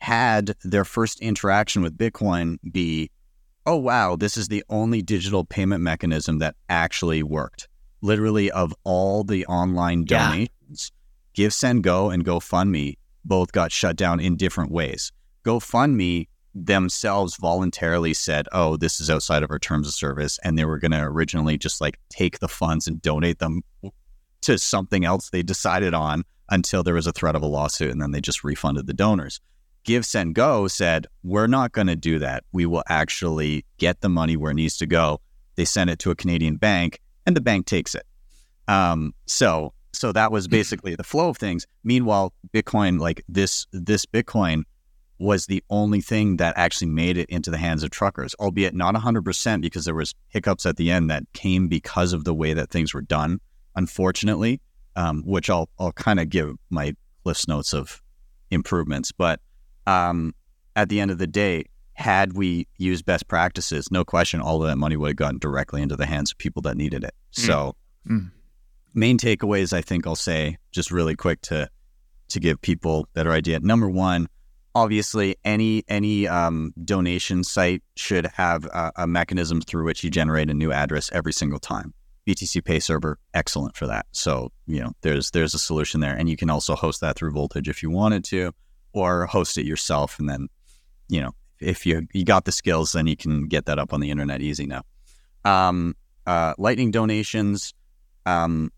had 0.00 0.54
their 0.62 0.84
first 0.84 1.20
interaction 1.20 1.80
with 1.82 1.96
Bitcoin 1.96 2.58
be, 2.70 3.10
oh, 3.64 3.76
wow, 3.76 4.16
this 4.16 4.36
is 4.36 4.48
the 4.48 4.62
only 4.68 5.00
digital 5.00 5.44
payment 5.44 5.82
mechanism 5.82 6.40
that 6.40 6.56
actually 6.68 7.22
worked. 7.22 7.68
Literally, 8.02 8.50
of 8.50 8.74
all 8.84 9.24
the 9.24 9.46
online 9.46 10.04
donations, 10.04 10.50
yeah. 10.70 10.76
Give, 11.34 11.54
Send, 11.54 11.84
Go, 11.84 12.10
and 12.10 12.24
GoFundMe 12.24 12.98
both 13.24 13.52
got 13.52 13.72
shut 13.72 13.96
down 13.96 14.20
in 14.20 14.36
different 14.36 14.70
ways. 14.70 15.10
GoFundMe 15.44 16.28
themselves 16.66 17.36
voluntarily 17.36 18.14
said, 18.14 18.46
oh, 18.52 18.76
this 18.76 19.00
is 19.00 19.10
outside 19.10 19.42
of 19.42 19.50
our 19.50 19.58
terms 19.58 19.86
of 19.86 19.94
service. 19.94 20.38
And 20.44 20.58
they 20.58 20.64
were 20.64 20.78
going 20.78 20.92
to 20.92 21.02
originally 21.02 21.58
just 21.58 21.80
like 21.80 21.98
take 22.10 22.38
the 22.38 22.48
funds 22.48 22.86
and 22.86 23.00
donate 23.00 23.38
them 23.38 23.62
to 24.42 24.58
something 24.58 25.04
else 25.04 25.30
they 25.30 25.42
decided 25.42 25.94
on 25.94 26.24
until 26.50 26.82
there 26.82 26.94
was 26.94 27.06
a 27.06 27.12
threat 27.12 27.36
of 27.36 27.42
a 27.42 27.46
lawsuit. 27.46 27.90
And 27.90 28.00
then 28.00 28.12
they 28.12 28.20
just 28.20 28.44
refunded 28.44 28.86
the 28.86 28.94
donors. 28.94 29.40
Give, 29.84 30.04
Send, 30.04 30.34
Go 30.34 30.68
said, 30.68 31.06
We're 31.22 31.46
not 31.46 31.72
going 31.72 31.86
to 31.86 31.96
do 31.96 32.18
that. 32.18 32.44
We 32.52 32.66
will 32.66 32.84
actually 32.88 33.64
get 33.78 34.00
the 34.00 34.08
money 34.08 34.36
where 34.36 34.50
it 34.50 34.54
needs 34.54 34.76
to 34.78 34.86
go. 34.86 35.20
They 35.56 35.64
sent 35.64 35.90
it 35.90 35.98
to 36.00 36.10
a 36.10 36.14
Canadian 36.14 36.56
bank 36.56 37.00
and 37.26 37.36
the 37.36 37.40
bank 37.40 37.66
takes 37.66 37.94
it. 37.94 38.04
Um, 38.66 39.14
so, 39.26 39.72
so 39.92 40.12
that 40.12 40.30
was 40.30 40.46
hmm. 40.46 40.50
basically 40.50 40.94
the 40.94 41.04
flow 41.04 41.30
of 41.30 41.36
things. 41.36 41.66
Meanwhile, 41.84 42.32
Bitcoin, 42.52 43.00
like 43.00 43.24
this, 43.28 43.66
this 43.72 44.04
Bitcoin 44.06 44.64
was 45.18 45.46
the 45.46 45.62
only 45.68 46.00
thing 46.00 46.36
that 46.36 46.54
actually 46.56 46.88
made 46.88 47.16
it 47.16 47.28
into 47.28 47.50
the 47.50 47.58
hands 47.58 47.82
of 47.82 47.90
truckers, 47.90 48.34
albeit 48.38 48.74
not 48.74 48.94
100% 48.94 49.60
because 49.60 49.84
there 49.84 49.94
was 49.94 50.14
hiccups 50.28 50.64
at 50.64 50.76
the 50.76 50.90
end 50.90 51.10
that 51.10 51.24
came 51.32 51.68
because 51.68 52.12
of 52.12 52.24
the 52.24 52.34
way 52.34 52.54
that 52.54 52.70
things 52.70 52.94
were 52.94 53.02
done, 53.02 53.40
unfortunately, 53.74 54.60
um, 54.96 55.22
which 55.26 55.50
I'll, 55.50 55.68
I'll 55.78 55.92
kind 55.92 56.20
of 56.20 56.28
give 56.28 56.54
my 56.70 56.94
Cliff's 57.24 57.48
notes 57.48 57.74
of 57.74 58.00
improvements. 58.50 59.12
But 59.12 59.40
um, 59.86 60.34
at 60.76 60.88
the 60.88 61.00
end 61.00 61.10
of 61.10 61.18
the 61.18 61.26
day, 61.26 61.64
had 61.94 62.34
we 62.34 62.68
used 62.76 63.04
best 63.04 63.26
practices, 63.26 63.90
no 63.90 64.04
question, 64.04 64.40
all 64.40 64.62
of 64.62 64.68
that 64.68 64.76
money 64.76 64.96
would 64.96 65.08
have 65.08 65.16
gotten 65.16 65.38
directly 65.38 65.82
into 65.82 65.96
the 65.96 66.06
hands 66.06 66.30
of 66.30 66.38
people 66.38 66.62
that 66.62 66.76
needed 66.76 67.02
it. 67.02 67.12
Mm. 67.34 67.46
So, 67.46 67.76
mm. 68.08 68.30
main 68.94 69.18
takeaways, 69.18 69.72
I 69.72 69.82
think 69.82 70.06
I'll 70.06 70.14
say 70.14 70.58
just 70.70 70.92
really 70.92 71.16
quick 71.16 71.40
to 71.42 71.68
to 72.28 72.40
give 72.40 72.60
people 72.60 73.08
better 73.14 73.32
idea. 73.32 73.58
Number 73.60 73.88
one, 73.88 74.28
obviously, 74.78 75.36
any 75.44 75.84
any 75.88 76.28
um, 76.28 76.72
donation 76.84 77.44
site 77.44 77.82
should 77.96 78.26
have 78.26 78.64
a, 78.66 78.92
a 78.96 79.06
mechanism 79.06 79.60
through 79.60 79.84
which 79.84 80.04
you 80.04 80.10
generate 80.10 80.50
a 80.50 80.54
new 80.54 80.72
address 80.72 81.10
every 81.12 81.32
single 81.32 81.58
time. 81.58 81.92
BTC 82.26 82.64
Pay 82.64 82.78
Server, 82.78 83.18
excellent 83.34 83.76
for 83.76 83.86
that. 83.86 84.06
So 84.12 84.52
you 84.66 84.80
know, 84.80 84.92
there's 85.02 85.30
there's 85.30 85.54
a 85.54 85.58
solution 85.58 86.00
there, 86.00 86.14
and 86.14 86.28
you 86.28 86.36
can 86.36 86.50
also 86.50 86.74
host 86.74 87.00
that 87.00 87.16
through 87.16 87.32
Voltage 87.32 87.68
if 87.68 87.82
you 87.82 87.90
wanted 87.90 88.24
to 88.24 88.52
or 88.92 89.26
host 89.26 89.58
it 89.58 89.66
yourself. 89.66 90.18
And 90.18 90.28
then, 90.28 90.48
you 91.08 91.20
know, 91.20 91.32
if 91.60 91.86
you 91.86 92.06
you 92.12 92.24
got 92.24 92.44
the 92.44 92.52
skills, 92.52 92.92
then 92.92 93.06
you 93.06 93.16
can 93.16 93.46
get 93.46 93.66
that 93.66 93.78
up 93.78 93.92
on 93.92 94.00
the 94.00 94.10
internet 94.10 94.40
easy 94.42 94.66
now. 94.66 94.82
Um, 95.44 95.94
uh, 96.26 96.54
lightning 96.58 96.90
donations. 96.90 97.74
Um, 98.26 98.70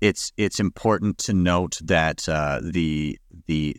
it's 0.00 0.32
it's 0.36 0.60
important 0.60 1.18
to 1.18 1.32
note 1.32 1.78
that 1.84 2.28
uh, 2.28 2.60
the 2.62 3.18
the 3.46 3.76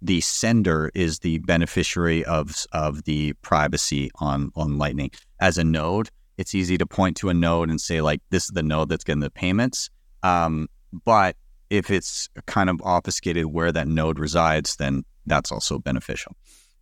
the 0.00 0.20
sender 0.20 0.90
is 0.94 1.20
the 1.20 1.38
beneficiary 1.38 2.24
of 2.24 2.54
of 2.72 3.04
the 3.04 3.32
privacy 3.42 4.10
on 4.16 4.50
on 4.54 4.78
Lightning. 4.78 5.10
As 5.40 5.58
a 5.58 5.64
node, 5.64 6.10
it's 6.36 6.54
easy 6.54 6.78
to 6.78 6.86
point 6.86 7.16
to 7.18 7.28
a 7.28 7.34
node 7.34 7.70
and 7.70 7.80
say 7.80 8.00
like 8.00 8.20
this 8.30 8.44
is 8.44 8.50
the 8.50 8.62
node 8.62 8.88
that's 8.88 9.04
getting 9.04 9.20
the 9.20 9.30
payments. 9.30 9.90
Um, 10.22 10.68
but 11.04 11.36
if 11.70 11.90
it's 11.90 12.28
kind 12.46 12.70
of 12.70 12.80
obfuscated 12.82 13.46
where 13.46 13.72
that 13.72 13.88
node 13.88 14.18
resides, 14.18 14.76
then 14.76 15.04
that's 15.26 15.52
also 15.52 15.78
beneficial. 15.78 16.34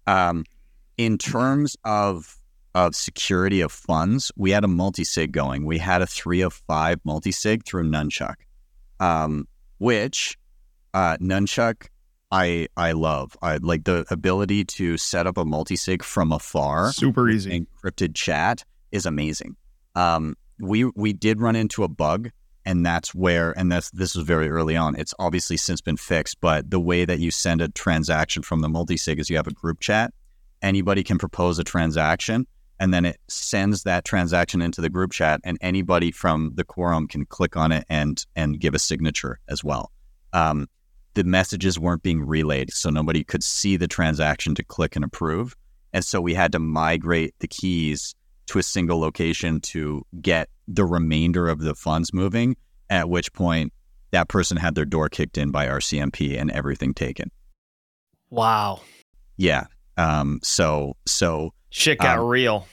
Um, 0.06 0.44
in 0.96 1.18
terms 1.18 1.76
of 1.84 2.36
of 2.74 2.94
security 2.94 3.62
of 3.62 3.72
funds, 3.72 4.30
we 4.36 4.50
had 4.50 4.62
a 4.62 4.68
multi 4.68 5.04
sig 5.04 5.32
going. 5.32 5.64
We 5.64 5.78
had 5.78 6.02
a 6.02 6.06
three 6.06 6.42
of 6.42 6.52
five 6.52 7.00
multi 7.04 7.32
sig 7.32 7.64
through 7.64 7.84
Nunchuk, 7.84 8.34
um, 9.00 9.48
which 9.78 10.36
uh, 10.92 11.16
Nunchuk 11.16 11.88
I 12.30 12.68
I 12.76 12.92
love. 12.92 13.36
I 13.40 13.58
like 13.58 13.84
the 13.84 14.04
ability 14.10 14.64
to 14.64 14.96
set 14.98 15.26
up 15.26 15.36
a 15.38 15.44
multi 15.44 15.76
sig 15.76 16.02
from 16.02 16.32
afar. 16.32 16.92
Super 16.92 17.28
easy. 17.28 17.60
Encrypted 17.60 18.14
chat 18.14 18.64
is 18.90 19.06
amazing. 19.06 19.56
Um, 19.94 20.36
we 20.60 20.84
we 20.96 21.12
did 21.12 21.40
run 21.40 21.56
into 21.56 21.84
a 21.84 21.88
bug, 21.88 22.30
and 22.64 22.84
that's 22.84 23.14
where 23.14 23.52
and 23.56 23.70
that's 23.70 23.90
this 23.92 24.16
was 24.16 24.26
very 24.26 24.48
early 24.48 24.76
on. 24.76 24.96
It's 24.96 25.14
obviously 25.18 25.56
since 25.56 25.80
been 25.80 25.96
fixed, 25.96 26.40
but 26.40 26.70
the 26.70 26.80
way 26.80 27.04
that 27.04 27.20
you 27.20 27.30
send 27.30 27.60
a 27.60 27.68
transaction 27.68 28.42
from 28.42 28.60
the 28.60 28.68
multi 28.68 28.96
sig 28.96 29.20
is 29.20 29.30
you 29.30 29.36
have 29.36 29.46
a 29.46 29.54
group 29.54 29.80
chat. 29.80 30.12
Anybody 30.62 31.04
can 31.04 31.18
propose 31.18 31.58
a 31.60 31.64
transaction, 31.64 32.46
and 32.80 32.92
then 32.92 33.04
it 33.04 33.20
sends 33.28 33.84
that 33.84 34.04
transaction 34.04 34.62
into 34.62 34.80
the 34.80 34.90
group 34.90 35.12
chat, 35.12 35.40
and 35.44 35.58
anybody 35.60 36.10
from 36.10 36.52
the 36.56 36.64
quorum 36.64 37.06
can 37.06 37.24
click 37.24 37.56
on 37.56 37.70
it 37.70 37.84
and 37.88 38.26
and 38.34 38.58
give 38.58 38.74
a 38.74 38.80
signature 38.80 39.38
as 39.48 39.62
well. 39.62 39.92
Um, 40.32 40.66
the 41.16 41.24
messages 41.24 41.78
weren't 41.78 42.02
being 42.02 42.22
relayed, 42.22 42.70
so 42.72 42.90
nobody 42.90 43.24
could 43.24 43.42
see 43.42 43.76
the 43.76 43.88
transaction 43.88 44.54
to 44.54 44.62
click 44.62 44.94
and 44.94 45.04
approve. 45.04 45.56
And 45.94 46.04
so 46.04 46.20
we 46.20 46.34
had 46.34 46.52
to 46.52 46.58
migrate 46.58 47.34
the 47.38 47.48
keys 47.48 48.14
to 48.48 48.58
a 48.58 48.62
single 48.62 49.00
location 49.00 49.60
to 49.60 50.04
get 50.20 50.50
the 50.68 50.84
remainder 50.84 51.48
of 51.48 51.60
the 51.60 51.74
funds 51.74 52.12
moving, 52.12 52.54
at 52.90 53.08
which 53.08 53.32
point 53.32 53.72
that 54.10 54.28
person 54.28 54.58
had 54.58 54.74
their 54.74 54.84
door 54.84 55.08
kicked 55.08 55.38
in 55.38 55.50
by 55.50 55.66
RCMP 55.66 56.38
and 56.38 56.50
everything 56.50 56.92
taken. 56.92 57.30
Wow. 58.28 58.82
Yeah. 59.38 59.64
Um, 59.96 60.40
so, 60.42 60.96
so 61.06 61.54
shit 61.70 61.98
got 61.98 62.18
um, 62.18 62.26
real. 62.26 62.68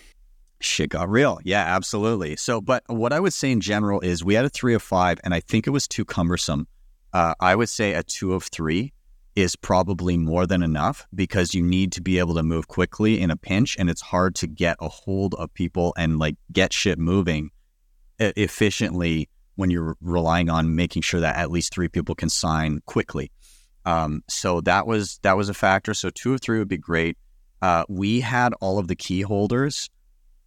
Shit 0.60 0.90
got 0.90 1.10
real. 1.10 1.40
Yeah, 1.46 1.64
absolutely. 1.64 2.36
So, 2.36 2.60
but 2.60 2.84
what 2.88 3.14
I 3.14 3.22
would 3.22 3.34
say 3.34 3.52
in 3.52 3.62
general 3.62 4.02
is 4.02 4.22
we 4.22 4.34
had 4.34 4.44
a 4.44 4.50
three 4.50 4.74
of 4.74 4.82
five, 4.82 5.20
and 5.24 5.34
I 5.34 5.40
think 5.40 5.66
it 5.66 5.70
was 5.70 5.88
too 5.88 6.04
cumbersome 6.04 6.68
uh, 7.14 7.36
I 7.40 7.56
would 7.56 7.70
say 7.70 7.94
a 7.94 8.04
two 8.04 8.34
of 8.34 8.44
three 8.44 8.94
is 9.36 9.56
probably 9.56 10.18
more 10.18 10.46
than 10.46 10.62
enough 10.62 11.08
because 11.14 11.54
you 11.54 11.64
need 11.64 11.92
to 11.94 12.02
be 12.02 12.20
able 12.20 12.36
to 12.36 12.44
move 12.44 12.68
quickly 12.68 13.20
in 13.20 13.32
a 13.32 13.36
pinch 13.36 13.76
and 13.80 13.90
it's 13.90 14.02
hard 14.02 14.36
to 14.36 14.48
get 14.48 14.78
a 14.80 14.88
hold 14.88 15.34
of 15.36 15.52
people 15.54 15.94
and 15.98 16.20
like 16.20 16.36
get 16.52 16.72
shit 16.72 17.00
moving 17.00 17.50
efficiently 18.20 19.28
when 19.56 19.70
you're 19.70 19.96
relying 20.02 20.50
on 20.50 20.76
making 20.76 21.02
sure 21.02 21.20
that 21.20 21.36
at 21.36 21.52
least 21.52 21.74
three 21.74 21.88
people 21.88 22.16
can 22.16 22.30
sign 22.30 22.80
quickly. 22.86 23.32
Um, 23.86 24.24
so 24.30 24.62
that 24.62 24.88
was 24.88 25.20
that 25.24 25.36
was 25.36 25.50
a 25.50 25.54
factor. 25.54 25.94
So 25.94 26.10
two 26.10 26.34
of 26.34 26.42
three 26.42 26.60
would 26.60 26.68
be 26.68 26.78
great. 26.78 27.18
Uh, 27.62 27.84
we 27.90 28.22
had 28.22 28.54
all 28.62 28.80
of 28.80 28.88
the 28.88 28.96
key 28.96 29.22
holders 29.22 29.90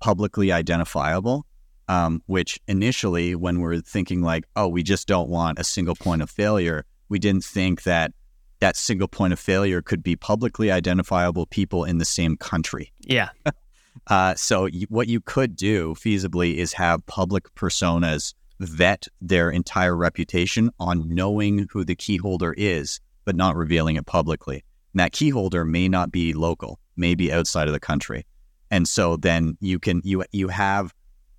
publicly 0.01 0.53
identifiable 0.53 1.47
um, 1.89 2.23
which 2.27 2.61
initially, 2.67 3.35
when 3.35 3.61
we're 3.61 3.81
thinking 3.81 4.23
like, 4.23 4.45
oh, 4.57 4.69
we 4.69 4.83
just 4.83 5.07
don't 5.07 5.29
want 5.29 5.59
a 5.59 5.65
single 5.65 5.95
point 5.95 6.23
of 6.23 6.31
failure, 6.31 6.85
we 7.09 7.19
didn't 7.19 7.45
think 7.45 7.85
that 7.85 8.13
that 8.61 8.77
single 8.77 9.09
point 9.09 9.33
of 9.33 9.39
failure 9.39 9.83
could 9.83 10.03
be 10.03 10.17
publicly 10.17 10.71
identifiable 10.71 11.47
people 11.47 11.85
in 11.85 11.99
the 11.99 12.05
same 12.05 12.37
country. 12.37 12.93
Yeah. 13.01 13.29
uh, 14.07 14.35
so 14.35 14.69
what 14.89 15.09
you 15.09 15.21
could 15.21 15.57
do 15.57 15.95
feasibly 15.95 16.57
is 16.57 16.73
have 16.73 17.05
public 17.07 17.55
personas 17.55 18.35
vet 18.61 19.07
their 19.21 19.51
entire 19.51 19.95
reputation 19.95 20.71
on 20.81 21.09
knowing 21.09 21.67
who 21.71 21.85
the 21.85 21.95
key 21.95 22.17
holder 22.17 22.55
is, 22.57 23.01
but 23.25 23.37
not 23.37 23.57
revealing 23.57 23.97
it 23.97 24.07
publicly. 24.07 24.65
And 24.95 25.01
that 25.01 25.13
key 25.13 25.29
holder 25.29 25.65
may 25.65 25.89
not 25.89 26.11
be 26.11 26.33
local, 26.33 26.81
may 26.97 27.15
be 27.15 27.33
outside 27.33 27.69
of 27.69 27.75
the 27.75 27.81
country. 27.81 28.27
And 28.71 28.89
so 28.89 29.17
then 29.17 29.57
you 29.61 29.79
can 29.79 30.01
you 30.05 30.25
you 30.33 30.49
have 30.49 30.95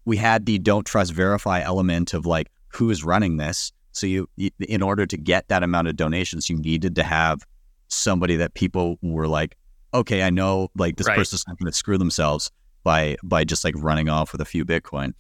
we 0.08 0.16
had 0.16 0.46
the 0.46 0.58
don't 0.58 0.86
trust 0.86 1.12
verify 1.12 1.60
element 1.60 2.14
of 2.14 2.26
like 2.26 2.50
who 2.70 2.90
is 2.90 3.04
running 3.04 3.36
this. 3.36 3.74
So 3.92 4.08
you, 4.08 4.30
you, 4.38 4.52
in 4.58 4.82
order 4.82 5.06
to 5.06 5.18
get 5.18 5.50
that 5.50 5.64
amount 5.64 5.90
of 5.90 5.98
donations, 5.98 6.50
you 6.50 6.56
needed 6.56 6.96
to 6.96 7.04
have 7.04 7.46
somebody 7.90 8.38
that 8.38 8.54
people 8.54 8.98
were 9.02 9.28
like, 9.28 9.58
okay, 9.94 10.24
I 10.24 10.30
know 10.30 10.70
like 10.78 10.96
this 10.96 11.08
right. 11.08 11.18
person's 11.18 11.44
not 11.46 11.60
going 11.60 11.70
to 11.70 11.78
screw 11.78 11.98
themselves 11.98 12.50
by 12.86 13.18
by 13.22 13.44
just 13.44 13.66
like 13.66 13.76
running 13.78 14.08
off 14.08 14.32
with 14.32 14.40
a 14.40 14.46
few 14.46 14.64
Bitcoin. 14.64 15.12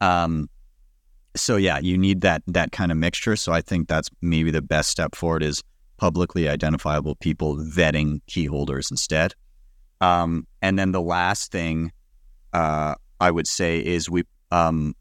Um, 0.00 0.50
so 1.36 1.54
yeah, 1.54 1.78
you 1.78 1.96
need 1.96 2.22
that 2.22 2.42
that 2.48 2.72
kind 2.72 2.90
of 2.90 2.98
mixture. 2.98 3.36
So 3.36 3.52
I 3.52 3.60
think 3.60 3.86
that's 3.86 4.10
maybe 4.20 4.50
the 4.50 4.62
best 4.62 4.90
step 4.90 5.14
forward 5.14 5.44
is 5.44 5.62
publicly 5.96 6.48
identifiable 6.48 7.14
people 7.14 7.56
vetting 7.56 8.20
key 8.26 8.46
holders 8.46 8.90
instead. 8.90 9.32
Um, 10.00 10.48
and 10.60 10.76
then 10.76 10.90
the 10.90 11.00
last 11.00 11.52
thing 11.52 11.92
uh, 12.52 12.96
I 13.24 13.30
would 13.30 13.46
say 13.46 13.78
is 13.78 14.10
we 14.10 14.24
um, 14.50 14.94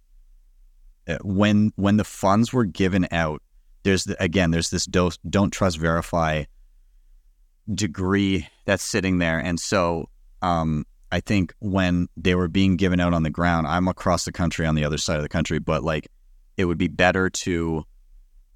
uh, 1.10 1.18
when 1.24 1.74
when 1.76 1.98
the 1.98 2.06
funds 2.06 2.54
were 2.54 2.64
given 2.64 3.06
out, 3.12 3.42
there's 3.84 4.06
the, 4.06 4.22
again 4.24 4.52
there's 4.52 4.70
this 4.70 4.86
don't, 4.86 5.18
don't 5.30 5.52
trust 5.52 5.78
verify 5.78 6.46
degree 7.74 8.48
that's 8.64 8.84
sitting 8.84 9.18
there, 9.18 9.40
and 9.40 9.60
so 9.60 10.08
um, 10.42 10.86
I 11.12 11.20
think 11.20 11.54
when 11.60 12.08
they 12.16 12.34
were 12.34 12.48
being 12.48 12.78
given 12.78 13.02
out 13.02 13.14
on 13.14 13.24
the 13.24 13.30
ground, 13.30 13.68
I'm 13.68 13.90
across 13.90 14.24
the 14.24 14.32
country 14.32 14.66
on 14.66 14.76
the 14.76 14.86
other 14.86 14.98
side 14.98 15.18
of 15.18 15.24
the 15.24 15.30
country, 15.30 15.60
but 15.60 15.84
like 15.84 16.08
it 16.56 16.64
would 16.64 16.78
be 16.78 16.88
better 16.88 17.30
to 17.30 17.84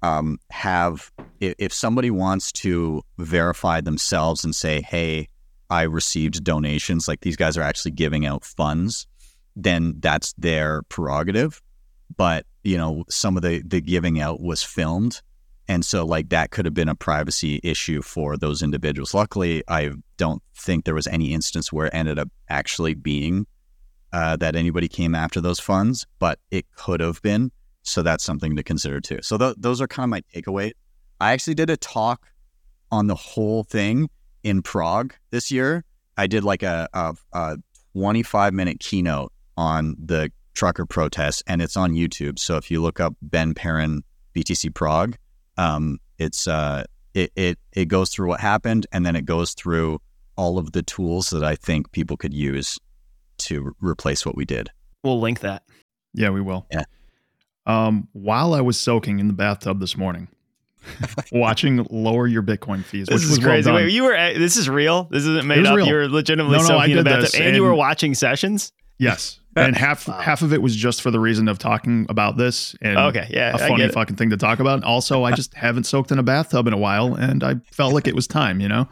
um, 0.00 0.38
have 0.48 1.12
if, 1.40 1.54
if 1.58 1.74
somebody 1.74 2.10
wants 2.10 2.52
to 2.52 3.02
verify 3.18 3.82
themselves 3.82 4.44
and 4.44 4.54
say, 4.54 4.80
hey, 4.80 5.28
I 5.68 5.82
received 5.82 6.42
donations, 6.42 7.06
like 7.06 7.20
these 7.20 7.36
guys 7.36 7.58
are 7.58 7.62
actually 7.62 7.90
giving 7.90 8.24
out 8.24 8.46
funds 8.46 9.06
then 9.58 9.94
that's 9.98 10.32
their 10.34 10.82
prerogative. 10.84 11.60
But 12.16 12.46
you 12.64 12.78
know, 12.78 13.04
some 13.08 13.36
of 13.36 13.42
the 13.42 13.62
the 13.66 13.80
giving 13.80 14.20
out 14.20 14.40
was 14.40 14.62
filmed, 14.62 15.20
and 15.66 15.84
so 15.84 16.06
like 16.06 16.30
that 16.30 16.50
could 16.50 16.64
have 16.64 16.74
been 16.74 16.88
a 16.88 16.94
privacy 16.94 17.60
issue 17.62 18.00
for 18.00 18.36
those 18.36 18.62
individuals. 18.62 19.12
Luckily, 19.12 19.62
I 19.68 19.90
don't 20.16 20.42
think 20.54 20.84
there 20.84 20.94
was 20.94 21.06
any 21.06 21.34
instance 21.34 21.72
where 21.72 21.86
it 21.86 21.94
ended 21.94 22.18
up 22.18 22.28
actually 22.48 22.94
being 22.94 23.46
uh, 24.12 24.36
that 24.36 24.56
anybody 24.56 24.88
came 24.88 25.14
after 25.14 25.40
those 25.40 25.60
funds, 25.60 26.06
but 26.18 26.38
it 26.50 26.66
could 26.76 27.00
have 27.00 27.20
been. 27.22 27.50
So 27.82 28.02
that's 28.02 28.24
something 28.24 28.56
to 28.56 28.62
consider 28.62 29.00
too. 29.00 29.18
So 29.22 29.38
th- 29.38 29.56
those 29.58 29.80
are 29.80 29.86
kind 29.86 30.04
of 30.04 30.10
my 30.10 30.22
takeaway. 30.34 30.72
I 31.20 31.32
actually 31.32 31.54
did 31.54 31.70
a 31.70 31.76
talk 31.76 32.26
on 32.90 33.06
the 33.06 33.14
whole 33.14 33.64
thing 33.64 34.08
in 34.44 34.62
Prague 34.62 35.14
this 35.30 35.50
year. 35.50 35.84
I 36.16 36.26
did 36.26 36.44
like 36.44 36.62
a, 36.62 36.88
a, 36.92 37.14
a 37.32 37.56
25 37.94 38.54
minute 38.54 38.80
keynote 38.80 39.32
on 39.58 39.96
the 40.02 40.30
trucker 40.54 40.86
protests, 40.86 41.42
and 41.48 41.60
it's 41.60 41.76
on 41.76 41.92
YouTube. 41.92 42.38
So 42.38 42.56
if 42.56 42.70
you 42.70 42.80
look 42.80 43.00
up 43.00 43.14
Ben 43.20 43.54
Perrin 43.54 44.02
BTC 44.34 44.72
Prague, 44.72 45.16
um, 45.58 45.98
it's 46.16 46.46
uh, 46.46 46.84
it, 47.12 47.32
it 47.34 47.58
it 47.72 47.86
goes 47.86 48.08
through 48.10 48.28
what 48.28 48.40
happened, 48.40 48.86
and 48.92 49.04
then 49.04 49.16
it 49.16 49.24
goes 49.26 49.52
through 49.52 50.00
all 50.36 50.58
of 50.58 50.72
the 50.72 50.82
tools 50.82 51.30
that 51.30 51.42
I 51.42 51.56
think 51.56 51.90
people 51.90 52.16
could 52.16 52.32
use 52.32 52.78
to 53.38 53.64
re- 53.64 53.72
replace 53.80 54.24
what 54.24 54.36
we 54.36 54.44
did. 54.44 54.70
We'll 55.02 55.20
link 55.20 55.40
that. 55.40 55.64
Yeah, 56.14 56.30
we 56.30 56.40
will. 56.40 56.66
Yeah. 56.72 56.84
Um, 57.66 58.08
while 58.12 58.54
I 58.54 58.60
was 58.60 58.78
soaking 58.78 59.18
in 59.18 59.26
the 59.26 59.34
bathtub 59.34 59.80
this 59.80 59.96
morning, 59.96 60.28
watching 61.32 61.84
lower 61.90 62.28
your 62.28 62.42
Bitcoin 62.42 62.84
fees, 62.84 63.08
this 63.08 63.22
which 63.22 63.28
was 63.28 63.38
crazy. 63.40 63.68
Well 63.68 63.82
Wait, 63.82 63.92
you 63.92 64.04
were 64.04 64.14
this 64.34 64.56
is 64.56 64.68
real. 64.68 65.04
This 65.10 65.24
isn't 65.24 65.46
made 65.46 65.66
up. 65.66 65.76
Real. 65.76 65.86
You 65.86 65.94
were 65.94 66.08
legitimately 66.08 66.58
no, 66.58 66.62
no, 66.62 66.68
soaking 66.68 66.92
in 66.92 66.98
the 66.98 67.04
bathtub, 67.04 67.30
and, 67.34 67.46
and, 67.46 67.56
you 67.56 67.64
were 67.64 67.74
watching 67.74 68.14
sessions. 68.14 68.72
Yes, 68.98 69.40
and 69.56 69.76
half 69.76 70.08
wow. 70.08 70.18
half 70.20 70.42
of 70.42 70.52
it 70.52 70.62
was 70.62 70.74
just 70.74 71.02
for 71.02 71.10
the 71.10 71.20
reason 71.20 71.48
of 71.48 71.58
talking 71.58 72.06
about 72.08 72.36
this 72.36 72.74
and 72.80 72.98
okay, 72.98 73.26
yeah, 73.30 73.54
a 73.54 73.58
funny 73.58 73.88
fucking 73.88 74.16
thing 74.16 74.30
to 74.30 74.36
talk 74.36 74.60
about. 74.60 74.82
Also, 74.84 75.24
I 75.24 75.32
just 75.32 75.54
haven't 75.56 75.84
soaked 75.84 76.12
in 76.12 76.18
a 76.18 76.22
bathtub 76.22 76.66
in 76.66 76.72
a 76.72 76.78
while, 76.78 77.14
and 77.14 77.42
I 77.42 77.56
felt 77.72 77.94
like 77.94 78.06
it 78.06 78.14
was 78.14 78.26
time. 78.26 78.60
You 78.60 78.68
know, 78.68 78.88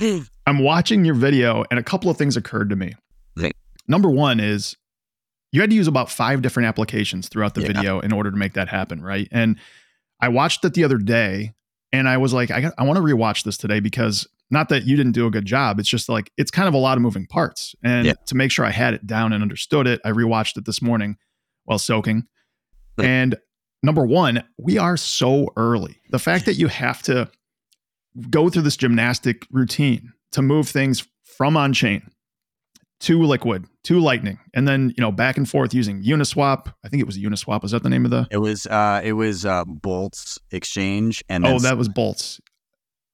I'm 0.46 0.58
watching 0.60 1.04
your 1.04 1.14
video, 1.14 1.64
and 1.70 1.78
a 1.78 1.82
couple 1.82 2.10
of 2.10 2.16
things 2.16 2.36
occurred 2.36 2.70
to 2.70 2.76
me. 2.76 2.94
Number 3.88 4.10
one 4.10 4.40
is 4.40 4.76
you 5.52 5.60
had 5.60 5.70
to 5.70 5.76
use 5.76 5.86
about 5.86 6.10
five 6.10 6.42
different 6.42 6.68
applications 6.68 7.28
throughout 7.28 7.54
the 7.54 7.60
yeah. 7.62 7.66
video 7.68 8.00
in 8.00 8.12
order 8.12 8.30
to 8.30 8.36
make 8.36 8.54
that 8.54 8.68
happen, 8.68 9.02
right? 9.02 9.28
And 9.30 9.58
I 10.20 10.28
watched 10.28 10.64
it 10.64 10.74
the 10.74 10.84
other 10.84 10.98
day, 10.98 11.52
and 11.92 12.08
I 12.08 12.16
was 12.16 12.32
like, 12.32 12.50
I 12.50 12.62
got, 12.62 12.74
I 12.78 12.84
want 12.84 12.96
to 12.96 13.02
rewatch 13.02 13.44
this 13.44 13.56
today 13.56 13.80
because 13.80 14.26
not 14.52 14.68
that 14.68 14.84
you 14.84 14.96
didn't 14.96 15.12
do 15.12 15.26
a 15.26 15.30
good 15.30 15.46
job. 15.46 15.80
It's 15.80 15.88
just 15.88 16.10
like 16.10 16.30
it's 16.36 16.50
kind 16.50 16.68
of 16.68 16.74
a 16.74 16.78
lot 16.78 16.98
of 16.98 17.02
moving 17.02 17.26
parts. 17.26 17.74
And 17.82 18.06
yeah. 18.06 18.12
to 18.26 18.34
make 18.34 18.52
sure 18.52 18.66
I 18.66 18.70
had 18.70 18.92
it 18.92 19.06
down 19.06 19.32
and 19.32 19.42
understood 19.42 19.86
it, 19.86 20.00
I 20.04 20.10
rewatched 20.10 20.58
it 20.58 20.66
this 20.66 20.82
morning 20.82 21.16
while 21.64 21.78
soaking. 21.78 22.24
And 22.98 23.34
number 23.82 24.04
one, 24.04 24.44
we 24.58 24.76
are 24.76 24.98
so 24.98 25.48
early. 25.56 25.96
The 26.10 26.18
fact 26.18 26.44
that 26.44 26.54
you 26.54 26.68
have 26.68 27.02
to 27.04 27.30
go 28.28 28.50
through 28.50 28.62
this 28.62 28.76
gymnastic 28.76 29.46
routine 29.50 30.12
to 30.32 30.42
move 30.42 30.68
things 30.68 31.08
from 31.24 31.56
on 31.56 31.72
chain 31.72 32.02
to 33.00 33.20
liquid 33.22 33.64
to 33.82 33.98
lightning 33.98 34.38
and 34.54 34.68
then 34.68 34.92
you 34.96 35.00
know 35.00 35.10
back 35.10 35.36
and 35.36 35.48
forth 35.48 35.74
using 35.74 36.04
uniswap 36.04 36.72
i 36.84 36.88
think 36.88 37.00
it 37.00 37.06
was 37.06 37.18
uniswap 37.18 37.60
was 37.60 37.72
that 37.72 37.82
the 37.82 37.88
name 37.88 38.04
of 38.04 38.12
the 38.12 38.28
it 38.30 38.36
was 38.36 38.64
uh 38.66 39.00
it 39.02 39.14
was 39.14 39.44
uh 39.44 39.64
Boltz 39.64 40.38
exchange 40.52 41.24
and 41.28 41.44
oh 41.44 41.58
that 41.58 41.76
was 41.76 41.88
Boltz 41.88 42.38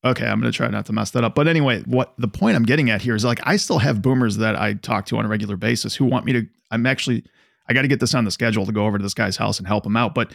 Okay, 0.04 0.26
I'm 0.26 0.40
going 0.40 0.50
to 0.50 0.56
try 0.56 0.68
not 0.68 0.87
to 0.87 0.92
mess 0.92 1.11
that 1.11 1.24
up. 1.24 1.34
But 1.34 1.48
anyway, 1.48 1.82
what 1.82 2.14
the 2.18 2.28
point 2.28 2.56
I'm 2.56 2.64
getting 2.64 2.88
at 2.88 3.02
here 3.02 3.16
is 3.16 3.24
like 3.24 3.40
I 3.44 3.56
still 3.56 3.78
have 3.78 4.00
boomers 4.00 4.37
that 4.37 4.54
I 4.54 4.74
talk 4.74 5.06
to 5.06 5.18
on 5.18 5.24
a 5.24 5.28
regular 5.28 5.56
basis 5.56 5.96
who 5.96 6.04
want 6.04 6.24
me 6.24 6.32
to. 6.34 6.46
I'm 6.70 6.87
actually 6.87 7.24
I 7.68 7.74
got 7.74 7.82
to 7.82 7.88
get 7.88 8.00
this 8.00 8.14
on 8.14 8.24
the 8.24 8.30
schedule 8.30 8.64
to 8.66 8.72
go 8.72 8.87
over 8.87 8.98
to 8.98 9.02
this 9.02 9.14
guy's 9.14 9.37
house 9.37 9.58
and 9.58 9.66
help 9.66 9.84
him 9.84 9.96
out. 9.96 10.14
But 10.14 10.32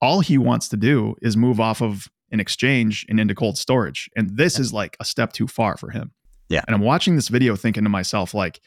all 0.00 0.20
he 0.20 0.38
wants 0.38 0.68
to 0.70 0.76
do 0.76 1.14
is 1.22 1.36
move 1.36 1.60
off 1.60 1.82
of 1.82 2.08
an 2.30 2.40
exchange 2.40 3.06
and 3.08 3.20
into 3.20 3.34
cold 3.34 3.58
storage, 3.58 4.10
and 4.16 4.36
this 4.36 4.58
is 4.58 4.72
like 4.72 4.96
a 4.98 5.04
step 5.04 5.32
too 5.32 5.46
far 5.46 5.76
for 5.76 5.90
him. 5.90 6.12
Yeah. 6.48 6.62
And 6.66 6.74
I'm 6.74 6.82
watching 6.82 7.16
this 7.16 7.28
video 7.28 7.56
thinking 7.56 7.84
to 7.84 7.90
myself 7.90 8.34
like, 8.34 8.60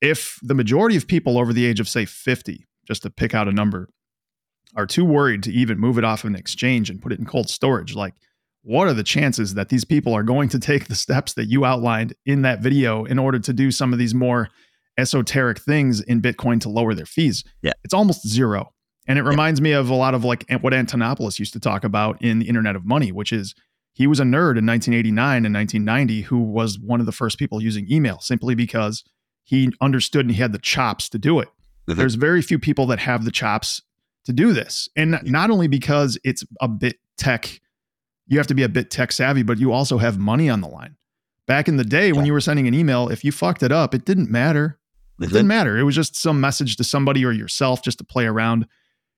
if 0.00 0.38
the 0.42 0.54
majority 0.54 0.96
of 0.96 1.06
people 1.06 1.38
over 1.38 1.52
the 1.52 1.64
age 1.64 1.80
of 1.80 1.88
say 1.88 2.04
50, 2.04 2.66
just 2.86 3.02
to 3.02 3.10
pick 3.10 3.34
out 3.34 3.48
a 3.48 3.52
number, 3.52 3.88
are 4.74 4.86
too 4.86 5.04
worried 5.04 5.42
to 5.44 5.52
even 5.52 5.78
move 5.78 5.98
it 5.98 6.04
off 6.04 6.24
of 6.24 6.28
an 6.28 6.36
exchange 6.36 6.90
and 6.90 7.00
put 7.00 7.12
it 7.12 7.18
in 7.18 7.24
cold 7.24 7.48
storage, 7.48 7.94
like 7.94 8.14
what 8.62 8.86
are 8.88 8.94
the 8.94 9.02
chances 9.02 9.54
that 9.54 9.68
these 9.68 9.84
people 9.84 10.14
are 10.14 10.22
going 10.22 10.48
to 10.50 10.58
take 10.58 10.86
the 10.86 10.94
steps 10.94 11.34
that 11.34 11.46
you 11.46 11.64
outlined 11.64 12.14
in 12.24 12.42
that 12.42 12.60
video 12.60 13.04
in 13.04 13.18
order 13.18 13.38
to 13.38 13.52
do 13.52 13.70
some 13.70 13.92
of 13.92 13.98
these 13.98 14.14
more 14.14 14.48
esoteric 14.98 15.58
things 15.58 16.00
in 16.00 16.20
Bitcoin 16.20 16.60
to 16.60 16.68
lower 16.68 16.94
their 16.94 17.06
fees? 17.06 17.44
Yeah. 17.62 17.72
It's 17.84 17.94
almost 17.94 18.26
zero. 18.26 18.72
And 19.08 19.18
it 19.18 19.22
reminds 19.22 19.60
me 19.60 19.72
of 19.72 19.90
a 19.90 19.94
lot 19.94 20.14
of 20.14 20.24
like 20.24 20.44
what 20.60 20.72
Antonopoulos 20.72 21.38
used 21.38 21.52
to 21.54 21.60
talk 21.60 21.82
about 21.82 22.22
in 22.22 22.38
the 22.38 22.48
Internet 22.48 22.76
of 22.76 22.84
Money, 22.84 23.10
which 23.10 23.32
is 23.32 23.54
he 23.94 24.06
was 24.06 24.20
a 24.20 24.24
nerd 24.24 24.56
in 24.56 24.64
1989 24.64 25.44
and 25.44 25.54
1990 25.54 26.22
who 26.22 26.38
was 26.38 26.78
one 26.78 27.00
of 27.00 27.06
the 27.06 27.12
first 27.12 27.38
people 27.38 27.60
using 27.60 27.90
email 27.90 28.20
simply 28.20 28.54
because 28.54 29.02
he 29.42 29.72
understood 29.80 30.26
and 30.26 30.34
he 30.34 30.40
had 30.40 30.52
the 30.52 30.58
chops 30.58 31.08
to 31.08 31.18
do 31.18 31.40
it. 31.40 31.48
Mhm. 31.88 31.96
There's 31.96 32.14
very 32.14 32.42
few 32.42 32.60
people 32.60 32.86
that 32.86 33.00
have 33.00 33.24
the 33.24 33.32
chops 33.32 33.82
to 34.24 34.32
do 34.32 34.52
this. 34.52 34.88
And 34.96 35.18
not 35.24 35.50
only 35.50 35.66
because 35.66 36.16
it's 36.22 36.44
a 36.60 36.68
bit 36.68 37.00
tech, 37.18 37.60
you 38.32 38.38
have 38.38 38.46
to 38.46 38.54
be 38.54 38.62
a 38.62 38.68
bit 38.68 38.90
tech 38.90 39.12
savvy, 39.12 39.42
but 39.42 39.58
you 39.58 39.72
also 39.72 39.98
have 39.98 40.18
money 40.18 40.48
on 40.48 40.62
the 40.62 40.68
line. 40.68 40.96
Back 41.46 41.68
in 41.68 41.76
the 41.76 41.84
day 41.84 42.12
when 42.12 42.24
you 42.24 42.32
were 42.32 42.40
sending 42.40 42.66
an 42.66 42.72
email, 42.72 43.08
if 43.08 43.24
you 43.24 43.30
fucked 43.30 43.62
it 43.62 43.70
up, 43.70 43.94
it 43.94 44.06
didn't 44.06 44.30
matter. 44.30 44.78
It 45.20 45.28
didn't 45.28 45.48
matter. 45.48 45.76
It 45.78 45.82
was 45.82 45.94
just 45.94 46.16
some 46.16 46.40
message 46.40 46.76
to 46.76 46.84
somebody 46.84 47.24
or 47.24 47.32
yourself 47.32 47.82
just 47.82 47.98
to 47.98 48.04
play 48.04 48.24
around. 48.24 48.66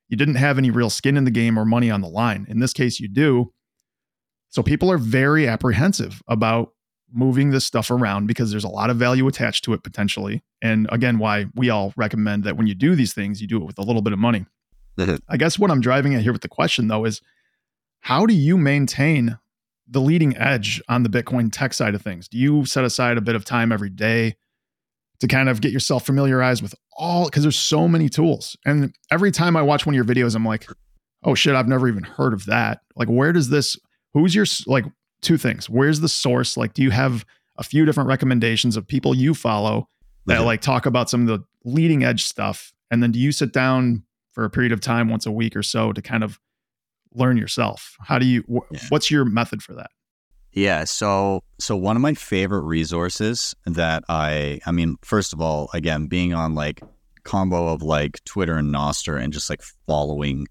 You 0.09 0.17
didn't 0.17 0.35
have 0.35 0.59
any 0.59 0.71
real 0.71 0.91
skin 0.91 1.17
in 1.17 1.25
the 1.25 1.31
game 1.31 1.57
or 1.57 1.65
money 1.65 1.91
on 1.91 2.01
the 2.01 2.09
line. 2.09 2.45
In 2.49 2.59
this 2.59 2.73
case, 2.73 2.99
you 2.99 3.09
do. 3.09 3.53
So 4.49 4.63
people 4.63 4.91
are 4.91 4.99
very 4.99 5.47
apprehensive 5.47 6.21
about 6.27 6.73
moving 7.13 7.51
this 7.51 7.65
stuff 7.65 7.91
around 7.91 8.27
because 8.27 8.51
there's 8.51 8.65
a 8.65 8.69
lot 8.69 8.91
of 8.91 8.97
value 8.97 9.29
attached 9.29 9.65
to 9.65 9.73
it 9.75 9.85
potentially. 9.85 10.43
And 10.61 10.89
again, 10.91 11.19
why 11.19 11.47
we 11.55 11.71
all 11.71 11.93
recommend 11.97 12.43
that 12.45 12.57
when 12.57 12.67
you 12.67 12.75
do 12.75 12.97
these 12.97 13.15
things, 13.15 13.41
you 13.41 13.47
do 13.47 13.59
it 13.59 13.65
with 13.65 13.79
a 13.79 13.83
little 13.83 14.03
bit 14.03 14.13
of 14.13 14.19
money. 14.19 14.45
I 15.29 15.37
guess 15.37 15.59
what 15.59 15.71
I'm 15.71 15.81
driving 15.81 16.15
at 16.15 16.23
here 16.23 16.33
with 16.33 16.43
the 16.43 16.49
question 16.49 16.89
though 16.89 17.05
is 17.05 17.21
how 18.05 18.27
do 18.27 18.35
you 18.35 18.59
maintain 18.59 19.39
the 19.89 20.01
leading 20.01 20.37
edge 20.37 20.81
on 20.89 21.03
the 21.05 21.09
Bitcoin 21.09 21.51
tech 21.51 21.73
side 21.73 21.95
of 21.95 22.03
things? 22.03 22.29
Do 22.29 22.37
you 22.39 22.65
set 22.67 22.85
aside 22.85 23.17
a 23.17 23.23
bit 23.23 23.35
of 23.35 23.45
time 23.45 23.73
every 23.73 23.89
day 23.91 24.37
to 25.21 25.27
kind 25.27 25.49
of 25.49 25.61
get 25.61 25.73
yourself 25.73 26.05
familiarized 26.05 26.63
with 26.63 26.75
all 26.97 27.25
because 27.27 27.43
there's 27.43 27.59
so 27.59 27.89
many 27.89 28.09
tools. 28.09 28.57
And 28.67 28.95
every 29.11 29.31
time 29.31 29.57
I 29.57 29.63
watch 29.63 29.87
one 29.87 29.95
of 29.95 29.97
your 29.97 30.05
videos, 30.05 30.35
I'm 30.35 30.45
like, 30.45 30.67
oh 31.23 31.35
shit, 31.35 31.55
I've 31.55 31.69
never 31.69 31.89
even 31.89 32.03
heard 32.03 32.35
of 32.35 32.45
that. 32.47 32.81
Like, 32.97 33.09
where 33.09 33.33
does 33.33 33.49
this, 33.49 33.77
who's 34.13 34.35
your, 34.35 34.45
like, 34.67 34.85
two 35.23 35.39
things. 35.39 35.71
Where's 35.71 36.01
the 36.01 36.09
source? 36.09 36.57
Like, 36.57 36.75
do 36.75 36.83
you 36.83 36.91
have 36.91 37.25
a 37.57 37.63
few 37.63 37.85
different 37.87 38.09
recommendations 38.09 38.77
of 38.77 38.87
people 38.87 39.15
you 39.15 39.33
follow 39.33 39.89
that 40.27 40.41
Mhm. 40.41 40.45
like 40.45 40.61
talk 40.61 40.85
about 40.85 41.09
some 41.09 41.23
of 41.23 41.27
the 41.29 41.45
leading 41.65 42.05
edge 42.05 42.25
stuff? 42.25 42.75
And 42.91 43.03
then 43.03 43.13
do 43.13 43.19
you 43.19 43.33
sit 43.33 43.53
down 43.53 44.03
for 44.33 44.45
a 44.45 44.51
period 44.51 44.73
of 44.73 44.81
time 44.81 45.09
once 45.09 45.25
a 45.25 45.33
week 45.33 45.57
or 45.57 45.63
so 45.63 45.93
to 45.93 46.03
kind 46.03 46.23
of 46.23 46.39
learn 47.15 47.37
yourself? 47.37 47.97
How 48.01 48.19
do 48.19 48.27
you, 48.27 48.43
wh- 48.43 48.73
Yeah. 48.73 48.81
what's 48.89 49.11
your 49.11 49.25
method 49.25 49.63
for 49.63 49.75
that? 49.75 49.91
Yeah, 50.53 50.85
so 50.85 51.43
so 51.59 51.75
one 51.77 51.97
of 51.97 52.03
my 52.03 52.15
favorite 52.15 52.63
resources 52.63 53.55
that 53.67 54.05
I 54.09 54.61
I 54.67 54.71
mean, 54.73 54.97
first 55.03 55.33
of 55.33 55.41
all, 55.41 55.69
again, 55.75 56.07
being 56.07 56.33
on 56.33 56.55
like 56.55 56.81
combo 57.25 57.69
of 57.73 57.83
like 57.83 58.23
Twitter 58.25 58.57
and 58.57 58.73
Nostr 58.73 59.21
and 59.21 59.33
just 59.33 59.51
like 59.51 59.63
following 59.87 60.47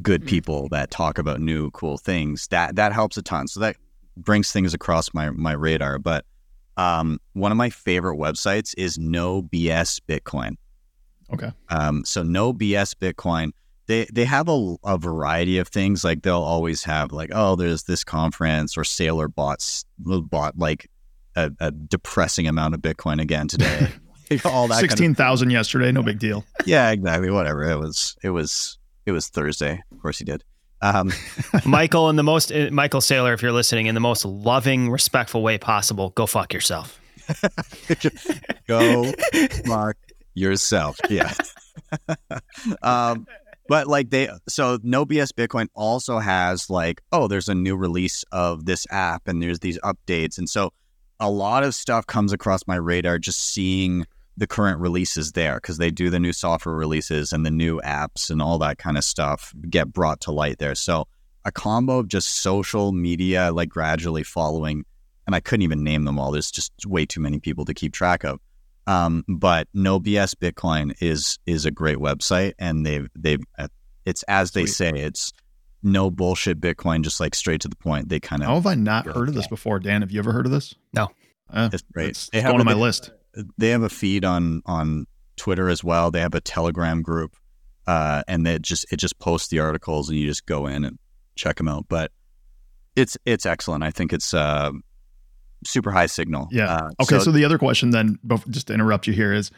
good 0.00 0.24
people 0.26 0.68
that 0.68 0.90
talk 0.92 1.18
about 1.18 1.40
new 1.40 1.70
cool 1.72 1.98
things, 1.98 2.46
that 2.48 2.76
that 2.76 2.92
helps 2.92 3.16
a 3.16 3.22
ton. 3.22 3.48
So 3.48 3.58
that 3.60 3.76
brings 4.16 4.52
things 4.52 4.74
across 4.74 5.12
my 5.12 5.30
my 5.30 5.52
radar. 5.52 5.98
But 5.98 6.24
um 6.76 7.18
one 7.32 7.50
of 7.50 7.58
my 7.58 7.68
favorite 7.70 8.18
websites 8.18 8.74
is 8.78 8.96
No 8.96 9.42
BS 9.42 10.00
Bitcoin. 10.08 10.54
Okay. 11.32 11.50
Um, 11.68 12.04
so 12.04 12.22
no 12.22 12.52
BS 12.52 12.94
Bitcoin. 12.94 13.50
They 13.86 14.06
they 14.12 14.24
have 14.24 14.48
a, 14.48 14.76
a 14.84 14.96
variety 14.98 15.58
of 15.58 15.68
things. 15.68 16.04
Like 16.04 16.22
they'll 16.22 16.36
always 16.42 16.84
have 16.84 17.12
like, 17.12 17.30
oh, 17.32 17.56
there's 17.56 17.82
this 17.84 18.04
conference 18.04 18.76
or 18.76 18.82
Saylor 18.82 19.32
bots 19.32 19.84
bought 19.98 20.56
like 20.58 20.88
a, 21.36 21.50
a 21.60 21.70
depressing 21.72 22.46
amount 22.46 22.74
of 22.74 22.80
Bitcoin 22.80 23.20
again 23.20 23.48
today. 23.48 23.88
All 24.44 24.66
that 24.68 24.74
kind 24.74 24.84
of- 24.84 24.90
16,000 24.90 25.50
yesterday. 25.50 25.92
No 25.92 26.02
big 26.02 26.18
deal. 26.18 26.44
yeah, 26.64 26.90
exactly. 26.90 27.30
Whatever. 27.30 27.64
It 27.70 27.78
was 27.78 28.16
it 28.22 28.30
was 28.30 28.78
it 29.04 29.12
was 29.12 29.28
Thursday. 29.28 29.82
Of 29.90 30.00
course 30.00 30.18
he 30.18 30.24
did. 30.24 30.44
Um, 30.80 31.12
Michael, 31.64 32.08
in 32.10 32.16
the 32.16 32.22
most 32.22 32.50
uh, 32.52 32.68
Michael 32.72 33.00
Saylor, 33.00 33.34
if 33.34 33.42
you're 33.42 33.52
listening, 33.52 33.86
in 33.86 33.94
the 33.94 34.00
most 34.00 34.24
loving, 34.24 34.90
respectful 34.90 35.42
way 35.42 35.58
possible, 35.58 36.10
go 36.10 36.26
fuck 36.26 36.52
yourself. 36.52 36.98
go 38.68 39.12
mark 39.64 39.96
yourself. 40.34 40.98
Yeah. 41.08 41.32
um, 42.82 43.26
but 43.68 43.86
like 43.86 44.10
they, 44.10 44.28
so 44.48 44.78
No 44.82 45.06
BS 45.06 45.32
Bitcoin 45.32 45.68
also 45.74 46.18
has 46.18 46.68
like, 46.68 47.00
oh, 47.12 47.28
there's 47.28 47.48
a 47.48 47.54
new 47.54 47.76
release 47.76 48.24
of 48.32 48.66
this 48.66 48.86
app 48.90 49.28
and 49.28 49.42
there's 49.42 49.60
these 49.60 49.78
updates. 49.80 50.38
And 50.38 50.48
so 50.48 50.72
a 51.20 51.30
lot 51.30 51.62
of 51.62 51.74
stuff 51.74 52.06
comes 52.06 52.32
across 52.32 52.66
my 52.66 52.76
radar 52.76 53.18
just 53.18 53.40
seeing 53.40 54.06
the 54.36 54.46
current 54.46 54.80
releases 54.80 55.32
there 55.32 55.56
because 55.56 55.78
they 55.78 55.90
do 55.90 56.10
the 56.10 56.18
new 56.18 56.32
software 56.32 56.74
releases 56.74 57.32
and 57.32 57.44
the 57.44 57.50
new 57.50 57.80
apps 57.82 58.30
and 58.30 58.40
all 58.40 58.58
that 58.58 58.78
kind 58.78 58.96
of 58.96 59.04
stuff 59.04 59.54
get 59.68 59.92
brought 59.92 60.20
to 60.22 60.32
light 60.32 60.58
there. 60.58 60.74
So 60.74 61.06
a 61.44 61.52
combo 61.52 61.98
of 61.98 62.08
just 62.08 62.36
social 62.36 62.92
media, 62.92 63.52
like 63.52 63.68
gradually 63.68 64.22
following, 64.22 64.84
and 65.26 65.36
I 65.36 65.40
couldn't 65.40 65.62
even 65.62 65.84
name 65.84 66.04
them 66.04 66.18
all. 66.18 66.32
There's 66.32 66.50
just 66.50 66.72
way 66.86 67.04
too 67.04 67.20
many 67.20 67.38
people 67.38 67.64
to 67.66 67.74
keep 67.74 67.92
track 67.92 68.24
of. 68.24 68.40
Um, 68.86 69.24
but 69.28 69.68
no 69.74 70.00
BS 70.00 70.34
Bitcoin 70.34 70.92
is 71.00 71.38
is 71.46 71.64
a 71.64 71.70
great 71.70 71.98
website, 71.98 72.52
and 72.58 72.84
they've 72.84 73.08
they've 73.16 73.40
uh, 73.58 73.68
it's 74.04 74.22
as 74.24 74.50
they 74.52 74.66
Sweet. 74.66 74.94
say, 74.96 75.00
it's 75.02 75.32
no 75.82 76.10
bullshit 76.10 76.60
Bitcoin, 76.60 77.02
just 77.02 77.20
like 77.20 77.34
straight 77.34 77.60
to 77.60 77.68
the 77.68 77.76
point. 77.76 78.08
They 78.08 78.18
kind 78.20 78.42
of 78.42 78.48
How 78.48 78.54
have 78.54 78.66
I 78.66 78.74
not 78.74 79.06
heard 79.06 79.28
of 79.28 79.34
this 79.34 79.44
yeah. 79.44 79.50
before? 79.50 79.78
Dan, 79.78 80.02
have 80.02 80.10
you 80.10 80.18
ever 80.18 80.32
heard 80.32 80.46
of 80.46 80.52
this? 80.52 80.74
No. 80.92 81.08
Uh, 81.50 81.68
it's 81.72 81.82
great. 81.92 82.10
It's, 82.10 82.28
They 82.30 82.38
it's 82.38 82.42
have 82.44 82.52
going 82.52 82.60
on 82.66 82.66
a- 82.72 82.74
my 82.76 82.80
list. 82.80 83.10
they 83.58 83.68
have 83.70 83.82
a 83.82 83.88
feed 83.88 84.24
on 84.24 84.62
on 84.66 85.06
Twitter 85.36 85.68
as 85.68 85.84
well. 85.84 86.10
They 86.10 86.20
have 86.20 86.34
a 86.34 86.40
Telegram 86.40 87.02
group, 87.02 87.36
uh, 87.86 88.22
and 88.26 88.44
they 88.46 88.58
just 88.58 88.90
it 88.92 88.96
just 88.96 89.18
posts 89.18 89.48
the 89.48 89.60
articles, 89.60 90.08
and 90.08 90.18
you 90.18 90.26
just 90.26 90.46
go 90.46 90.66
in 90.66 90.84
and 90.84 90.98
check 91.36 91.56
them 91.56 91.68
out. 91.68 91.86
But 91.88 92.10
it's 92.96 93.16
it's 93.24 93.46
excellent. 93.46 93.84
I 93.84 93.90
think 93.90 94.12
it's 94.12 94.34
uh, 94.34 94.70
super 95.64 95.90
high 95.90 96.06
signal. 96.06 96.48
Yeah. 96.50 96.66
Uh, 96.66 96.90
Okay, 97.02 97.18
so, 97.18 97.30
the 97.30 97.44
other 97.44 97.58
question 97.58 97.90
then, 97.90 98.18
just 98.50 98.68
to 98.68 98.74
interrupt 98.74 99.06
you 99.06 99.12
here, 99.12 99.32
is 99.32 99.50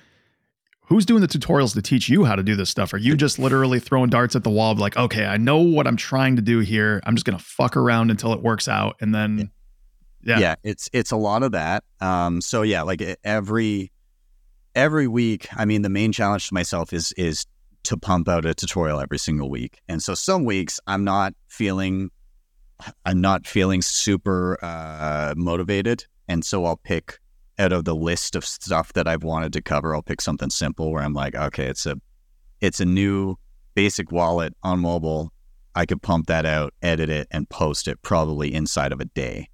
who's 0.86 1.06
doing 1.06 1.20
the 1.20 1.28
tutorials 1.28 1.74
to 1.74 1.82
teach 1.82 2.08
you 2.08 2.24
how 2.24 2.36
to 2.36 2.42
do 2.42 2.56
this 2.56 2.70
stuff? 2.70 2.92
Are 2.92 2.98
you 2.98 3.16
just 3.16 3.38
literally 3.38 3.80
throwing 3.80 4.10
darts 4.10 4.36
at 4.36 4.44
the 4.44 4.50
wall, 4.50 4.74
like, 4.74 4.96
okay, 4.96 5.24
I 5.24 5.36
know 5.36 5.58
what 5.58 5.86
I'm 5.86 5.96
trying 5.96 6.36
to 6.36 6.42
do 6.42 6.60
here. 6.60 7.00
I'm 7.04 7.14
just 7.16 7.24
gonna 7.24 7.38
fuck 7.38 7.76
around 7.76 8.10
until 8.10 8.32
it 8.32 8.42
works 8.42 8.68
out, 8.68 8.96
and 9.00 9.14
then 9.14 9.50
yeah. 10.22 10.38
yeah. 10.38 10.54
it's 10.62 10.88
it's 10.92 11.10
a 11.10 11.16
lot 11.16 11.42
of 11.42 11.52
that. 11.52 11.84
Um, 12.00 12.40
so 12.40 12.62
yeah, 12.62 12.82
like 12.82 13.02
every 13.24 13.92
every 14.74 15.06
week, 15.08 15.48
I 15.56 15.64
mean, 15.64 15.82
the 15.82 15.88
main 15.88 16.12
challenge 16.12 16.48
to 16.48 16.54
myself 16.54 16.92
is 16.92 17.12
is 17.12 17.46
to 17.84 17.96
pump 17.96 18.28
out 18.28 18.44
a 18.44 18.54
tutorial 18.54 19.00
every 19.00 19.18
single 19.18 19.50
week. 19.50 19.80
And 19.88 20.02
so 20.02 20.14
some 20.14 20.44
weeks 20.44 20.80
I'm 20.86 21.04
not 21.04 21.34
feeling 21.48 22.10
I'm 23.04 23.20
not 23.20 23.46
feeling 23.46 23.82
super 23.82 24.58
uh, 24.62 25.34
motivated, 25.36 26.06
and 26.28 26.44
so 26.44 26.64
I'll 26.64 26.76
pick 26.76 27.18
out 27.58 27.72
of 27.72 27.84
the 27.84 27.94
list 27.94 28.34
of 28.34 28.44
stuff 28.44 28.92
that 28.94 29.06
I've 29.06 29.22
wanted 29.22 29.52
to 29.52 29.62
cover. 29.62 29.94
I'll 29.94 30.02
pick 30.02 30.20
something 30.20 30.50
simple 30.50 30.92
where 30.92 31.02
I'm 31.02 31.14
like, 31.14 31.34
okay, 31.34 31.66
it's 31.66 31.86
a 31.86 31.96
it's 32.60 32.80
a 32.80 32.84
new 32.84 33.36
basic 33.74 34.10
wallet 34.10 34.54
on 34.62 34.80
mobile. 34.80 35.32
I 35.74 35.86
could 35.86 36.02
pump 36.02 36.26
that 36.26 36.46
out, 36.46 36.72
edit 36.82 37.10
it, 37.10 37.28
and 37.30 37.48
post 37.48 37.88
it 37.88 38.00
probably 38.02 38.54
inside 38.54 38.92
of 38.92 39.00
a 39.00 39.04
day. 39.06 39.48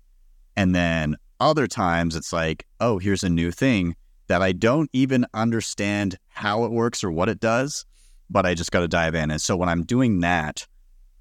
And 0.57 0.75
then 0.75 1.17
other 1.41 1.67
times 1.67 2.15
it's 2.15 2.33
like, 2.33 2.67
oh, 2.81 2.99
here's 2.99 3.25
a 3.25 3.31
new 3.31 3.51
thing 3.51 3.97
that 4.29 4.43
I 4.43 4.53
don't 4.53 4.91
even 4.93 5.27
understand 5.35 6.19
how 6.29 6.65
it 6.65 6.71
works 6.71 7.03
or 7.03 7.11
what 7.11 7.29
it 7.29 7.41
does, 7.41 7.85
but 8.29 8.47
I 8.47 8.55
just 8.55 8.71
got 8.71 8.81
to 8.81 8.89
dive 8.89 9.15
in. 9.15 9.31
And 9.31 9.41
so 9.41 9.57
when 9.57 9.69
I'm 9.69 9.83
doing 9.83 10.21
that, 10.21 10.67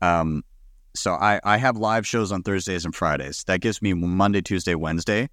um, 0.01 0.43
so 0.99 1.13
I, 1.13 1.39
I 1.43 1.57
have 1.57 1.77
live 1.77 2.05
shows 2.05 2.31
on 2.31 2.43
Thursdays 2.43 2.85
and 2.85 2.93
Fridays. 2.93 3.43
That 3.45 3.61
gives 3.61 3.81
me 3.81 3.93
Monday, 3.93 4.41
Tuesday, 4.41 4.75
Wednesday. 4.75 5.29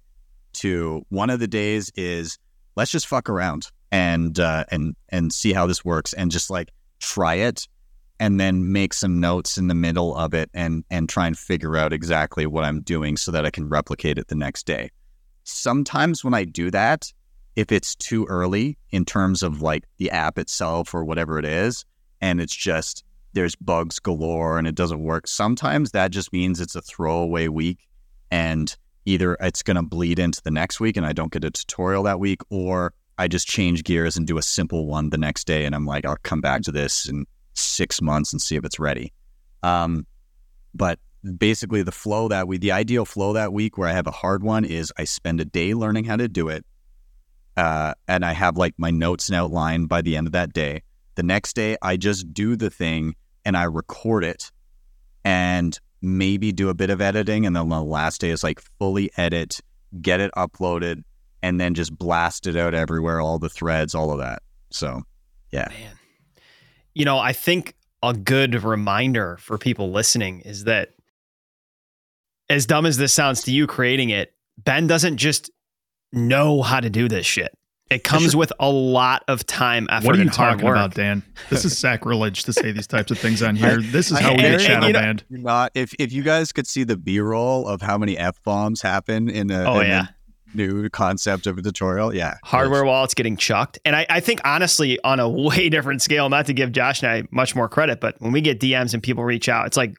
To 0.53 1.05
one 1.09 1.29
of 1.29 1.39
the 1.39 1.47
days 1.47 1.91
is 1.95 2.39
let's 2.75 2.89
just 2.89 3.05
fuck 3.05 3.29
around 3.29 3.69
and 3.91 4.39
uh, 4.39 4.65
and 4.71 4.95
and 5.09 5.31
see 5.31 5.53
how 5.53 5.67
this 5.67 5.85
works 5.85 6.13
and 6.13 6.31
just 6.31 6.49
like 6.49 6.69
try 6.99 7.35
it 7.35 7.67
and 8.19 8.39
then 8.39 8.71
make 8.71 8.93
some 8.93 9.19
notes 9.19 9.57
in 9.57 9.67
the 9.67 9.75
middle 9.75 10.15
of 10.15 10.33
it 10.33 10.49
and 10.53 10.83
and 10.89 11.09
try 11.09 11.27
and 11.27 11.37
figure 11.37 11.77
out 11.77 11.93
exactly 11.93 12.45
what 12.45 12.63
I'm 12.63 12.81
doing 12.81 13.17
so 13.17 13.31
that 13.31 13.45
I 13.45 13.51
can 13.51 13.69
replicate 13.69 14.17
it 14.17 14.29
the 14.29 14.35
next 14.35 14.65
day. 14.65 14.89
Sometimes 15.43 16.23
when 16.23 16.33
I 16.33 16.43
do 16.43 16.71
that, 16.71 17.11
if 17.55 17.71
it's 17.71 17.95
too 17.95 18.25
early 18.25 18.77
in 18.89 19.05
terms 19.05 19.43
of 19.43 19.61
like 19.61 19.83
the 19.97 20.11
app 20.11 20.39
itself 20.39 20.93
or 20.95 21.03
whatever 21.03 21.37
it 21.37 21.45
is, 21.45 21.85
and 22.21 22.41
it's 22.41 22.55
just 22.55 23.03
there's 23.37 23.55
bugs 23.55 23.99
galore 23.99 24.57
and 24.57 24.67
it 24.67 24.73
doesn't 24.73 25.03
work, 25.03 25.27
sometimes 25.27 25.91
that 25.91 26.09
just 26.09 26.33
means 26.33 26.59
it's 26.59 26.75
a 26.75 26.81
throwaway 26.81 27.47
week 27.47 27.87
and 28.31 28.75
either 29.05 29.37
it's 29.39 29.61
going 29.61 29.77
to 29.77 29.83
bleed 29.83 30.17
into 30.17 30.41
the 30.41 30.49
next 30.49 30.79
week 30.79 30.97
and 30.97 31.05
I 31.05 31.13
don't 31.13 31.31
get 31.31 31.43
a 31.43 31.51
tutorial 31.51 32.03
that 32.03 32.19
week, 32.19 32.41
or 32.49 32.93
I 33.17 33.27
just 33.27 33.47
change 33.47 33.83
gears 33.83 34.17
and 34.17 34.25
do 34.25 34.39
a 34.39 34.41
simple 34.41 34.87
one 34.87 35.11
the 35.11 35.19
next 35.19 35.45
day. 35.45 35.65
And 35.65 35.75
I'm 35.75 35.85
like, 35.85 36.03
I'll 36.03 36.17
come 36.23 36.41
back 36.41 36.63
to 36.63 36.71
this 36.71 37.07
in 37.07 37.25
six 37.53 38.01
months 38.01 38.33
and 38.33 38.41
see 38.41 38.55
if 38.55 38.65
it's 38.65 38.79
ready. 38.79 39.13
Um, 39.61 40.07
but 40.73 40.99
basically, 41.37 41.83
the 41.83 41.91
flow 41.91 42.27
that 42.29 42.47
we, 42.47 42.57
the 42.57 42.71
ideal 42.71 43.05
flow 43.05 43.33
that 43.33 43.53
week 43.53 43.77
where 43.77 43.87
I 43.87 43.93
have 43.93 44.07
a 44.07 44.11
hard 44.11 44.41
one 44.41 44.65
is 44.65 44.91
I 44.97 45.03
spend 45.03 45.41
a 45.41 45.45
day 45.45 45.75
learning 45.75 46.05
how 46.05 46.17
to 46.17 46.27
do 46.27 46.49
it. 46.49 46.65
Uh, 47.55 47.93
and 48.07 48.25
I 48.25 48.33
have 48.33 48.57
like 48.57 48.73
my 48.77 48.89
notes 48.89 49.29
and 49.29 49.35
outline 49.35 49.85
by 49.85 50.01
the 50.01 50.17
end 50.17 50.25
of 50.25 50.33
that 50.33 50.53
day. 50.53 50.81
The 51.15 51.23
next 51.23 51.55
day, 51.55 51.77
I 51.83 51.97
just 51.97 52.33
do 52.33 52.55
the 52.55 52.69
thing 52.69 53.15
and 53.47 53.55
I 53.55 53.63
record 53.63 54.25
it 54.25 54.51
and 55.23 55.79
maybe 56.01 56.51
do 56.51 56.67
a 56.67 56.73
bit 56.73 56.89
of 56.89 56.99
editing. 56.99 57.45
And 57.45 57.55
then 57.55 57.69
the 57.69 57.81
last 57.81 58.19
day 58.19 58.29
is 58.29 58.43
like 58.43 58.61
fully 58.77 59.09
edit, 59.15 59.61
get 60.01 60.19
it 60.19 60.31
uploaded, 60.35 61.03
and 61.41 61.59
then 61.59 61.73
just 61.73 61.97
blast 61.97 62.45
it 62.45 62.57
out 62.57 62.73
everywhere, 62.73 63.21
all 63.21 63.39
the 63.39 63.47
threads, 63.47 63.95
all 63.95 64.11
of 64.11 64.17
that. 64.17 64.43
So, 64.69 65.01
yeah. 65.53 65.69
Man. 65.69 65.93
You 66.93 67.05
know, 67.05 67.17
I 67.17 67.31
think 67.31 67.73
a 68.03 68.13
good 68.13 68.63
reminder 68.63 69.37
for 69.39 69.57
people 69.57 69.91
listening 69.91 70.41
is 70.41 70.65
that 70.65 70.89
as 72.49 72.65
dumb 72.65 72.85
as 72.85 72.97
this 72.97 73.13
sounds 73.13 73.43
to 73.43 73.51
you 73.51 73.65
creating 73.65 74.09
it, 74.09 74.33
Ben 74.57 74.87
doesn't 74.87 75.15
just 75.15 75.49
know 76.11 76.61
how 76.61 76.81
to 76.81 76.89
do 76.89 77.07
this 77.07 77.25
shit. 77.25 77.57
It 77.89 78.03
comes 78.03 78.35
with 78.35 78.51
a 78.59 78.69
lot 78.69 79.23
of 79.29 79.45
time, 79.45 79.87
effort, 79.89 80.05
What 80.07 80.15
are 80.17 80.23
you 80.23 80.29
talking 80.29 80.65
work. 80.65 80.75
about, 80.75 80.93
Dan? 80.93 81.23
This 81.49 81.63
is 81.63 81.77
sacrilege 81.77 82.43
to 82.43 82.51
say 82.53 82.71
these 82.73 82.87
types 82.87 83.11
of 83.11 83.17
things 83.19 83.41
on 83.41 83.55
here. 83.55 83.79
This 83.81 84.11
is 84.11 84.17
I- 84.17 84.21
how 84.23 84.31
we 84.31 84.37
get 84.41 84.53
and, 84.53 84.61
shadow 84.61 84.87
you 84.87 84.93
know, 84.93 84.99
banned. 84.99 85.23
Not 85.29 85.71
if 85.73 85.93
if 85.97 86.11
you 86.11 86.21
guys 86.23 86.51
could 86.51 86.67
see 86.67 86.83
the 86.83 86.97
B 86.97 87.19
roll 87.19 87.67
of 87.67 87.81
how 87.81 87.97
many 87.97 88.17
f 88.17 88.41
bombs 88.43 88.81
happen 88.81 89.29
in 89.29 89.49
a, 89.51 89.63
Oh, 89.63 89.79
in 89.79 89.91
a 89.91 90.15
new 90.53 90.89
concept 90.89 91.45
of 91.47 91.57
a 91.57 91.61
tutorial, 91.61 92.13
yeah, 92.13 92.35
hardware 92.43 92.83
wallets 92.83 93.13
getting 93.13 93.37
chucked. 93.37 93.79
And 93.85 93.95
I, 93.95 94.05
I 94.09 94.19
think 94.19 94.41
honestly, 94.43 94.99
on 95.03 95.19
a 95.19 95.29
way 95.47 95.69
different 95.69 96.01
scale, 96.01 96.27
not 96.29 96.45
to 96.47 96.53
give 96.53 96.71
Josh 96.73 97.01
and 97.03 97.11
I 97.11 97.23
much 97.31 97.55
more 97.55 97.69
credit, 97.69 98.01
but 98.01 98.15
when 98.19 98.31
we 98.33 98.41
get 98.41 98.59
DMs 98.59 98.93
and 98.93 99.01
people 99.01 99.23
reach 99.23 99.47
out, 99.47 99.65
it's 99.67 99.77
like 99.77 99.93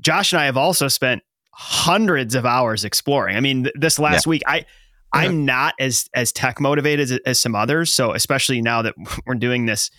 Josh 0.00 0.32
and 0.32 0.40
I 0.40 0.46
have 0.46 0.56
also 0.56 0.88
spent 0.88 1.22
hundreds 1.52 2.34
of 2.34 2.46
hours 2.46 2.84
exploring. 2.84 3.36
I 3.36 3.40
mean, 3.40 3.64
th- 3.64 3.74
this 3.78 3.98
last 3.98 4.26
week, 4.26 4.42
I 4.46 4.64
I'm 5.12 5.44
not 5.44 5.74
as 5.80 6.06
as 6.14 6.32
tech 6.32 6.60
motivated 6.60 7.10
as, 7.10 7.18
as 7.26 7.40
some 7.40 7.54
others. 7.54 7.92
So 7.92 8.12
especially 8.12 8.60
now 8.62 8.82
that 8.82 8.94
we're 9.26 9.34
doing 9.34 9.66
this 9.66 9.90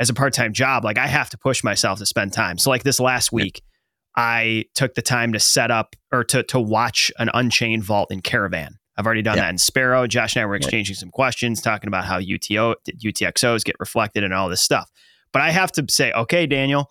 as 0.00 0.10
a 0.10 0.14
part 0.14 0.32
time 0.32 0.52
job, 0.52 0.84
like 0.84 0.98
I 0.98 1.06
have 1.06 1.30
to 1.30 1.38
push 1.38 1.62
myself 1.62 1.98
to 1.98 2.06
spend 2.06 2.32
time. 2.32 2.58
So 2.58 2.70
like 2.70 2.82
this 2.82 2.98
last 3.00 3.32
week, 3.32 3.62
I 4.16 4.64
took 4.74 4.94
the 4.94 5.02
time 5.02 5.32
to 5.32 5.40
set 5.40 5.70
up 5.70 5.94
or 6.12 6.24
to 6.24 6.42
to 6.44 6.60
watch 6.60 7.12
an 7.18 7.30
Unchained 7.34 7.84
vault 7.84 8.10
in 8.10 8.20
Caravan. 8.20 8.76
I've 8.96 9.06
already 9.06 9.22
done 9.22 9.36
Yeah. 9.36 9.42
that 9.44 9.50
in 9.50 9.58
Sparrow. 9.58 10.06
Josh 10.06 10.36
and 10.36 10.42
I 10.42 10.46
were 10.46 10.54
exchanging 10.54 10.94
some 10.94 11.10
questions, 11.10 11.60
talking 11.60 11.88
about 11.88 12.04
how 12.04 12.18
UTO 12.18 12.76
UTXOs 13.04 13.64
get 13.64 13.74
reflected 13.80 14.22
and 14.22 14.32
all 14.32 14.48
this 14.48 14.62
stuff. 14.62 14.88
But 15.32 15.42
I 15.42 15.50
have 15.50 15.72
to 15.72 15.84
say, 15.90 16.12
okay, 16.12 16.46
Daniel, 16.46 16.88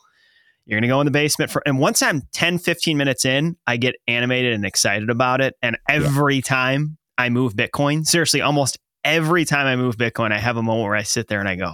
you're 0.66 0.76
going 0.78 0.82
to 0.82 0.90
go 0.94 1.00
in 1.00 1.06
the 1.06 1.12
basement 1.12 1.50
for, 1.50 1.64
and 1.66 1.80
once 1.80 2.02
I'm 2.02 2.24
10, 2.34 2.58
15 2.58 2.98
minutes 2.98 3.24
in, 3.24 3.56
I 3.66 3.78
get 3.78 3.96
animated 4.06 4.54
and 4.54 4.66
excited 4.66 5.10
about 5.10 5.40
it. 5.40 5.56
And 5.62 5.78
every 5.88 6.42
time 6.42 6.98
I 7.18 7.30
move 7.30 7.54
Bitcoin, 7.54 8.06
seriously, 8.06 8.42
almost 8.42 8.78
every 9.04 9.46
time 9.46 9.68
I 9.68 9.76
move 9.76 9.98
Bitcoin, 9.98 10.32
I 10.32 10.40
have 10.40 10.58
a 10.58 10.64
moment 10.64 10.86
where 10.88 10.96
I 10.96 11.04
sit 11.04 11.28
there 11.28 11.40
and 11.40 11.50
I 11.50 11.56
go, 11.56 11.74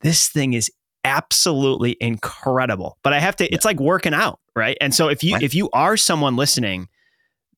this 0.00 0.28
thing 0.28 0.52
is 0.52 0.70
absolutely 1.04 1.96
incredible. 2.00 2.98
But 3.02 3.12
I 3.12 3.20
have 3.20 3.36
to, 3.36 3.52
it's 3.52 3.64
like 3.64 3.80
working 3.80 4.14
out, 4.14 4.38
right? 4.54 4.76
And 4.80 4.94
so 4.94 5.08
if 5.08 5.22
you, 5.24 5.34
Right. 5.34 5.42
if 5.42 5.54
you 5.54 5.68
are 5.72 5.96
someone 5.96 6.36
listening 6.36 6.88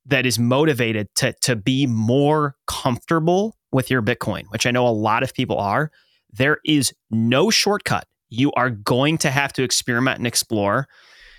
that 0.06 0.26
is 0.26 0.38
motivated 0.38 1.08
to, 1.16 1.34
to 1.42 1.56
be 1.56 1.86
more 1.86 2.56
comfortable 2.66 3.56
with 3.72 3.90
your 3.90 4.02
Bitcoin, 4.02 4.44
which 4.50 4.66
I 4.66 4.70
know 4.70 4.86
a 4.86 4.90
lot 4.90 5.22
of 5.22 5.34
people 5.34 5.58
are, 5.58 5.90
there 6.32 6.58
is 6.64 6.92
no 7.10 7.50
shortcut. 7.50 8.06
You 8.28 8.50
are 8.52 8.70
going 8.70 9.18
to 9.18 9.30
have 9.30 9.52
to 9.54 9.62
experiment 9.62 10.18
and 10.18 10.26
explore. 10.26 10.88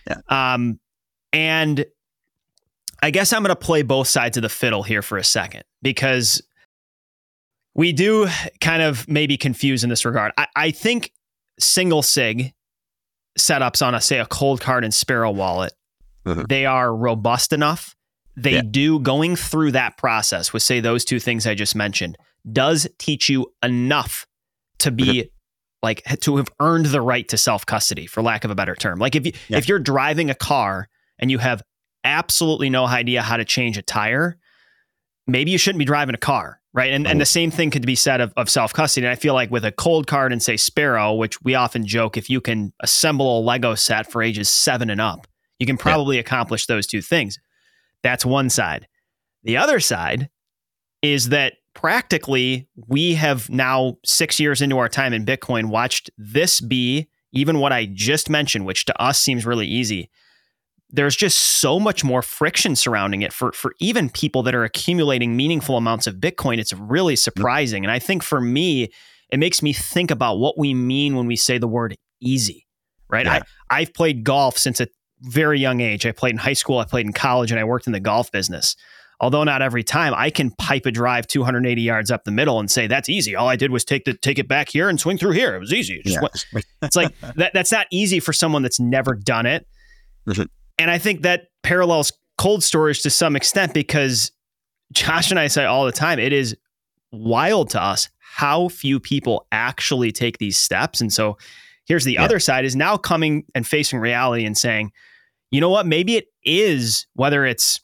Yeah. 0.07 0.21
Um, 0.29 0.79
and 1.33 1.85
I 3.01 3.11
guess 3.11 3.33
I'm 3.33 3.41
going 3.43 3.49
to 3.49 3.55
play 3.55 3.81
both 3.81 4.07
sides 4.07 4.37
of 4.37 4.41
the 4.43 4.49
fiddle 4.49 4.83
here 4.83 5.01
for 5.01 5.17
a 5.17 5.23
second 5.23 5.63
because 5.81 6.41
we 7.75 7.91
do 7.91 8.27
kind 8.61 8.81
of 8.81 9.07
maybe 9.07 9.37
confuse 9.37 9.83
in 9.83 9.89
this 9.89 10.05
regard. 10.05 10.31
I, 10.37 10.47
I 10.55 10.71
think 10.71 11.11
single 11.59 12.01
sig 12.01 12.53
setups 13.37 13.85
on 13.85 13.93
a 13.95 14.01
say 14.01 14.19
a 14.19 14.25
ColdCard 14.25 14.83
and 14.83 14.93
Sparrow 14.93 15.31
wallet, 15.31 15.73
Mhm. 16.25 16.47
they 16.47 16.65
are 16.65 16.95
robust 16.95 17.51
enough. 17.53 17.95
They 18.37 18.55
Yeah. 18.55 18.61
do 18.69 18.99
going 18.99 19.35
through 19.35 19.71
that 19.73 19.97
process 19.97 20.51
with 20.53 20.63
say 20.63 20.79
those 20.79 21.05
two 21.05 21.19
things 21.19 21.45
I 21.45 21.53
just 21.53 21.75
mentioned 21.75 22.17
does 22.51 22.87
teach 22.97 23.29
you 23.29 23.53
enough 23.63 24.25
to 24.79 24.91
be 24.91 25.03
Mm-hmm. 25.03 25.27
like 25.83 26.03
to 26.21 26.37
have 26.37 26.49
earned 26.59 26.87
the 26.87 27.01
right 27.01 27.27
to 27.29 27.37
self 27.37 27.65
custody 27.65 28.07
for 28.07 28.21
lack 28.23 28.43
of 28.45 28.51
a 28.51 28.55
better 28.55 28.75
term. 28.75 28.99
Like 28.99 29.15
if 29.15 29.25
you 29.25 29.33
Yeah. 29.49 29.57
if 29.57 29.67
you're 29.67 29.79
driving 29.79 30.29
a 30.29 30.35
car 30.35 30.87
and 31.19 31.29
you 31.29 31.37
have 31.39 31.61
absolutely 32.05 32.69
no 32.69 32.85
idea 32.85 33.21
how 33.21 33.35
to 33.35 33.43
change 33.43 33.77
a 33.77 33.81
tire, 33.81 34.37
maybe 35.27 35.51
you 35.51 35.57
shouldn't 35.57 35.79
be 35.79 35.85
driving 35.85 36.15
a 36.15 36.19
car, 36.19 36.61
right? 36.73 36.93
And 36.93 37.05
and 37.07 37.19
the 37.19 37.25
same 37.25 37.51
thing 37.51 37.71
could 37.71 37.85
be 37.85 37.95
said 37.95 38.21
of, 38.21 38.31
of 38.37 38.49
self 38.49 38.73
custody. 38.73 39.05
And 39.05 39.11
I 39.11 39.15
feel 39.15 39.33
like 39.33 39.51
with 39.51 39.65
a 39.65 39.71
ColdCard 39.71 40.31
and 40.31 40.41
say 40.41 40.55
Sparrow, 40.55 41.13
which 41.13 41.41
we 41.41 41.55
often 41.55 41.85
joke, 41.85 42.15
if 42.15 42.29
you 42.29 42.39
can 42.39 42.71
assemble 42.79 43.39
a 43.39 43.41
Lego 43.41 43.75
set 43.75 44.09
for 44.09 44.23
ages 44.23 44.49
seven 44.49 44.89
and 44.89 45.01
up, 45.01 45.27
you 45.59 45.65
can 45.65 45.77
probably 45.77 46.19
accomplish 46.19 46.67
those 46.67 46.87
two 46.87 47.01
things. 47.01 47.39
That's 48.03 48.25
one 48.25 48.49
side. 48.49 48.87
The 49.43 49.57
other 49.57 49.79
side 49.79 50.29
is 51.01 51.29
that 51.29 51.53
practically 51.73 52.67
we 52.87 53.15
have 53.15 53.49
now 53.49 53.97
six 54.05 54.39
years 54.39 54.61
into 54.61 54.77
our 54.77 54.89
time 54.89 55.13
in 55.13 55.25
Bitcoin 55.25 55.65
watched 55.65 56.09
this 56.17 56.61
be 56.61 57.07
even 57.31 57.59
what 57.59 57.73
I 57.73 57.85
just 57.85 58.29
mentioned, 58.29 58.65
which 58.65 58.85
to 58.85 59.01
us 59.01 59.19
seems 59.19 59.45
really 59.45 59.67
easy. 59.67 60.09
There's 60.95 61.15
just 61.15 61.37
so 61.37 61.79
much 61.79 62.03
more 62.03 62.21
friction 62.21 62.75
surrounding 62.75 63.21
it 63.21 63.33
for 63.33 63.51
for 63.51 63.73
even 63.79 64.09
people 64.09 64.43
that 64.43 64.55
are 64.55 64.63
accumulating 64.63 65.35
meaningful 65.35 65.77
amounts 65.77 66.07
of 66.07 66.15
Bitcoin. 66.15 66.57
It's 66.57 66.73
really 66.73 67.15
surprising, 67.15 67.83
and 67.83 67.91
I 67.91 67.99
think 67.99 68.23
for 68.23 68.39
me, 68.39 68.89
it 69.29 69.39
makes 69.39 69.61
me 69.61 69.73
think 69.73 70.11
about 70.11 70.37
what 70.39 70.57
we 70.57 70.73
mean 70.73 71.15
when 71.15 71.27
we 71.27 71.35
say 71.35 71.57
the 71.57 71.67
word 71.67 71.95
easy. 72.21 72.65
Right? 73.09 73.25
Yeah. 73.25 73.41
I 73.69 73.81
I've 73.81 73.93
played 73.93 74.23
golf 74.23 74.57
since 74.57 74.79
a 74.79 74.87
very 75.21 75.59
young 75.59 75.81
age. 75.81 76.05
I 76.05 76.11
played 76.11 76.31
in 76.31 76.37
high 76.37 76.53
school, 76.53 76.79
I 76.79 76.85
played 76.85 77.05
in 77.05 77.13
college, 77.13 77.51
and 77.51 77.59
I 77.59 77.63
worked 77.63 77.87
in 77.87 77.93
the 77.93 77.99
golf 77.99 78.31
business 78.31 78.75
although 79.21 79.45
not 79.45 79.61
every 79.61 79.81
time 79.81 80.13
I 80.13 80.29
can 80.29 80.51
pipe 80.51 80.85
a 80.85 80.91
drive 80.91 81.25
280 81.25 81.81
yards 81.81 82.11
up 82.11 82.25
the 82.25 82.31
middle 82.31 82.59
and 82.59 82.69
say 82.69 82.85
that's 82.85 83.07
easy. 83.07 83.33
All 83.33 83.47
I 83.47 83.55
did 83.55 83.71
was 83.71 83.85
take 83.85 84.03
the 84.03 84.13
take 84.13 84.39
it 84.39 84.47
back 84.49 84.67
here 84.67 84.89
and 84.89 84.99
swing 84.99 85.17
through 85.17 85.31
here. 85.31 85.55
It 85.55 85.59
was 85.59 85.71
easy. 85.71 85.95
It 85.95 86.03
just 86.05 86.15
Yeah. 86.15 86.21
went- 86.51 86.65
it's 86.81 86.95
like 86.97 87.17
that, 87.37 87.53
that's 87.53 87.71
not 87.71 87.87
easy 87.93 88.19
for 88.19 88.33
someone 88.33 88.61
that's 88.61 88.77
never 88.77 89.15
done 89.15 89.45
it. 89.45 89.65
And 90.77 90.91
I 90.91 90.97
think 90.97 91.21
that 91.21 91.47
parallels 91.63 92.11
cold 92.37 92.63
storage 92.63 93.01
to 93.03 93.09
some 93.09 93.35
extent 93.35 93.73
because 93.73 94.31
Josh 94.91 95.31
and 95.31 95.39
I 95.39 95.47
say 95.47 95.65
all 95.65 95.85
the 95.85 95.91
time 95.91 96.19
it 96.19 96.33
is 96.33 96.55
wild 97.11 97.69
to 97.71 97.81
us 97.81 98.09
how 98.19 98.67
few 98.67 98.99
people 98.99 99.47
actually 99.51 100.11
take 100.11 100.37
these 100.37 100.57
steps. 100.57 100.99
And 100.99 101.11
so 101.11 101.37
here's 101.85 102.03
the 102.03 102.13
Yeah. 102.13 102.23
other 102.23 102.39
side 102.39 102.65
is 102.65 102.75
now 102.75 102.97
coming 102.97 103.45
and 103.55 103.65
facing 103.65 103.99
reality 103.99 104.45
and 104.45 104.57
saying, 104.57 104.91
you 105.51 105.61
know 105.61 105.69
what, 105.69 105.85
maybe 105.85 106.17
it 106.17 106.27
is 106.43 107.07
whether 107.13 107.45
it's 107.45 107.79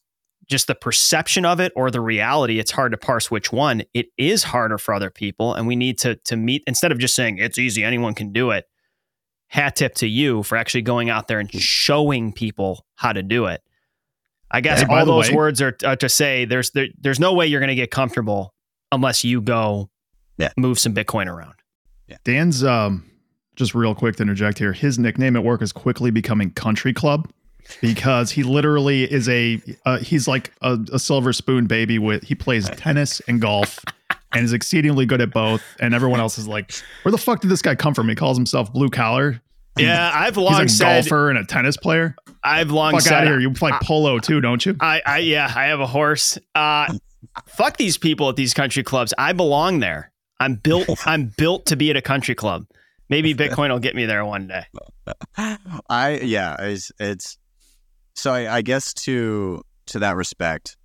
just 0.50 0.68
the 0.68 0.76
perception 0.76 1.46
of 1.46 1.62
it 1.62 1.72
or 1.78 1.90
the 1.90 2.02
reality, 2.02 2.60
it's 2.60 2.72
hard 2.72 2.92
to 2.92 2.98
parse 2.98 3.32
which 3.32 3.54
one. 3.54 3.84
It 3.94 4.08
is 4.18 4.44
harder 4.44 4.78
for 4.78 4.94
other 4.94 5.10
people. 5.10 5.54
And 5.54 5.66
we 5.66 5.78
need 5.78 5.98
to 6.00 6.16
to 6.16 6.36
meet 6.36 6.64
instead 6.68 6.92
of 6.92 6.98
just 7.00 7.16
saying 7.16 7.38
it's 7.38 7.58
easy, 7.58 7.86
anyone 7.86 8.14
can 8.14 8.34
do 8.34 8.52
it. 8.52 8.66
Hat 9.52 9.76
tip 9.76 9.96
to 9.96 10.08
you 10.08 10.44
for 10.44 10.58
actually 10.58 10.82
going 10.84 11.10
out 11.10 11.28
there 11.28 11.40
and 11.40 11.52
showing 11.54 12.32
people 12.32 12.86
how 12.96 13.12
to 13.12 13.22
do 13.22 13.46
it. 13.48 13.62
I 14.50 14.62
guess 14.62 14.80
Hey, 14.82 14.88
all 14.90 15.06
those 15.06 15.30
way- 15.30 15.36
words 15.36 15.62
are, 15.62 15.76
are 15.86 15.96
to 15.98 16.08
say 16.10 16.46
there's 16.46 16.72
there, 16.72 16.88
there's 17.00 17.20
no 17.20 17.34
way 17.34 17.48
you're 17.48 17.60
going 17.60 17.68
to 17.70 17.76
get 17.76 17.92
comfortable 17.92 18.54
unless 18.92 19.24
you 19.26 19.42
go 19.42 19.90
Yeah. 20.38 20.52
move 20.58 20.80
some 20.80 20.94
Bitcoin 20.94 21.28
around. 21.28 21.56
Dan's 22.24 22.64
um 22.64 23.10
just 23.56 23.76
real 23.76 23.94
quick 23.94 24.16
to 24.18 24.24
interject 24.24 24.58
here. 24.58 24.74
His 24.74 24.98
nickname 24.98 25.36
at 25.36 25.44
work 25.44 25.62
is 25.62 25.72
quickly 25.74 26.12
becoming 26.12 26.52
Country 26.52 26.94
Club 26.94 27.30
because 27.82 28.32
he 28.32 28.44
literally 28.44 29.04
is 29.04 29.28
a 29.30 29.62
uh, 29.86 30.00
he's 30.00 30.28
like 30.28 30.52
a, 30.62 30.78
a 30.94 31.00
silver 31.00 31.32
spoon 31.34 31.68
baby 31.68 32.00
with 32.00 32.24
he 32.24 32.36
plays 32.36 32.70
tennis 32.78 33.22
and 33.28 33.40
golf 33.42 33.80
and 34.34 34.44
is 34.44 34.54
exceedingly 34.54 35.06
good 35.06 35.22
at 35.22 35.32
both. 35.32 35.64
And 35.80 35.94
everyone 35.94 36.20
else 36.20 36.38
is 36.38 36.48
like, 36.48 36.74
where 37.04 37.12
the 37.12 37.18
fuck 37.18 37.42
did 37.42 37.50
this 37.50 37.62
guy 37.62 37.76
come 37.76 37.94
from? 37.94 38.10
He 38.10 38.16
calls 38.16 38.38
himself 38.38 38.72
blue 38.72 38.90
collar. 38.90 39.42
Yeah, 39.78 40.12
I've 40.14 40.38
long 40.38 40.64
He's 40.64 40.74
a 40.74 40.76
said 40.78 41.04
golfer 41.06 41.30
and 41.30 41.40
a 41.40 41.46
tennis 41.46 41.78
player. 41.78 42.16
I've 42.44 42.72
long 42.72 42.94
Fuck 42.94 43.02
said 43.02 43.14
out 43.14 43.24
of 43.24 43.30
here. 43.30 43.40
You 43.40 43.52
play 43.52 43.72
polo 43.82 44.20
too, 44.20 44.42
don't 44.42 44.66
you? 44.66 44.76
I, 44.80 45.02
I 45.06 45.18
yeah, 45.20 45.52
I 45.56 45.66
have 45.66 45.80
a 45.80 45.88
horse. 45.88 46.38
Uh, 46.54 46.94
fuck 47.48 47.78
these 47.78 47.98
people 47.98 48.28
at 48.30 48.36
these 48.36 48.54
country 48.54 48.84
clubs. 48.84 49.14
I 49.18 49.34
belong 49.34 49.80
there. 49.80 50.12
I'm 50.40 50.56
built. 50.56 50.90
I'm 51.08 51.34
built 51.38 51.68
to 51.68 51.76
be 51.76 51.90
at 51.90 51.96
a 51.96 52.02
country 52.02 52.36
club. 52.36 52.66
Maybe 53.10 53.34
Bitcoin 53.36 53.70
will 53.70 53.80
get 53.80 53.96
me 53.96 54.06
there 54.06 54.26
one 54.26 54.48
day. 54.48 54.66
I 55.90 56.20
yeah, 56.24 56.56
it's, 56.60 56.92
it's 57.00 57.38
so 58.16 58.34
I, 58.34 58.58
I 58.58 58.62
guess 58.62 58.94
to 59.06 59.64
to 59.88 60.00
that 60.00 60.16
respect, 60.16 60.76
n- 60.76 60.81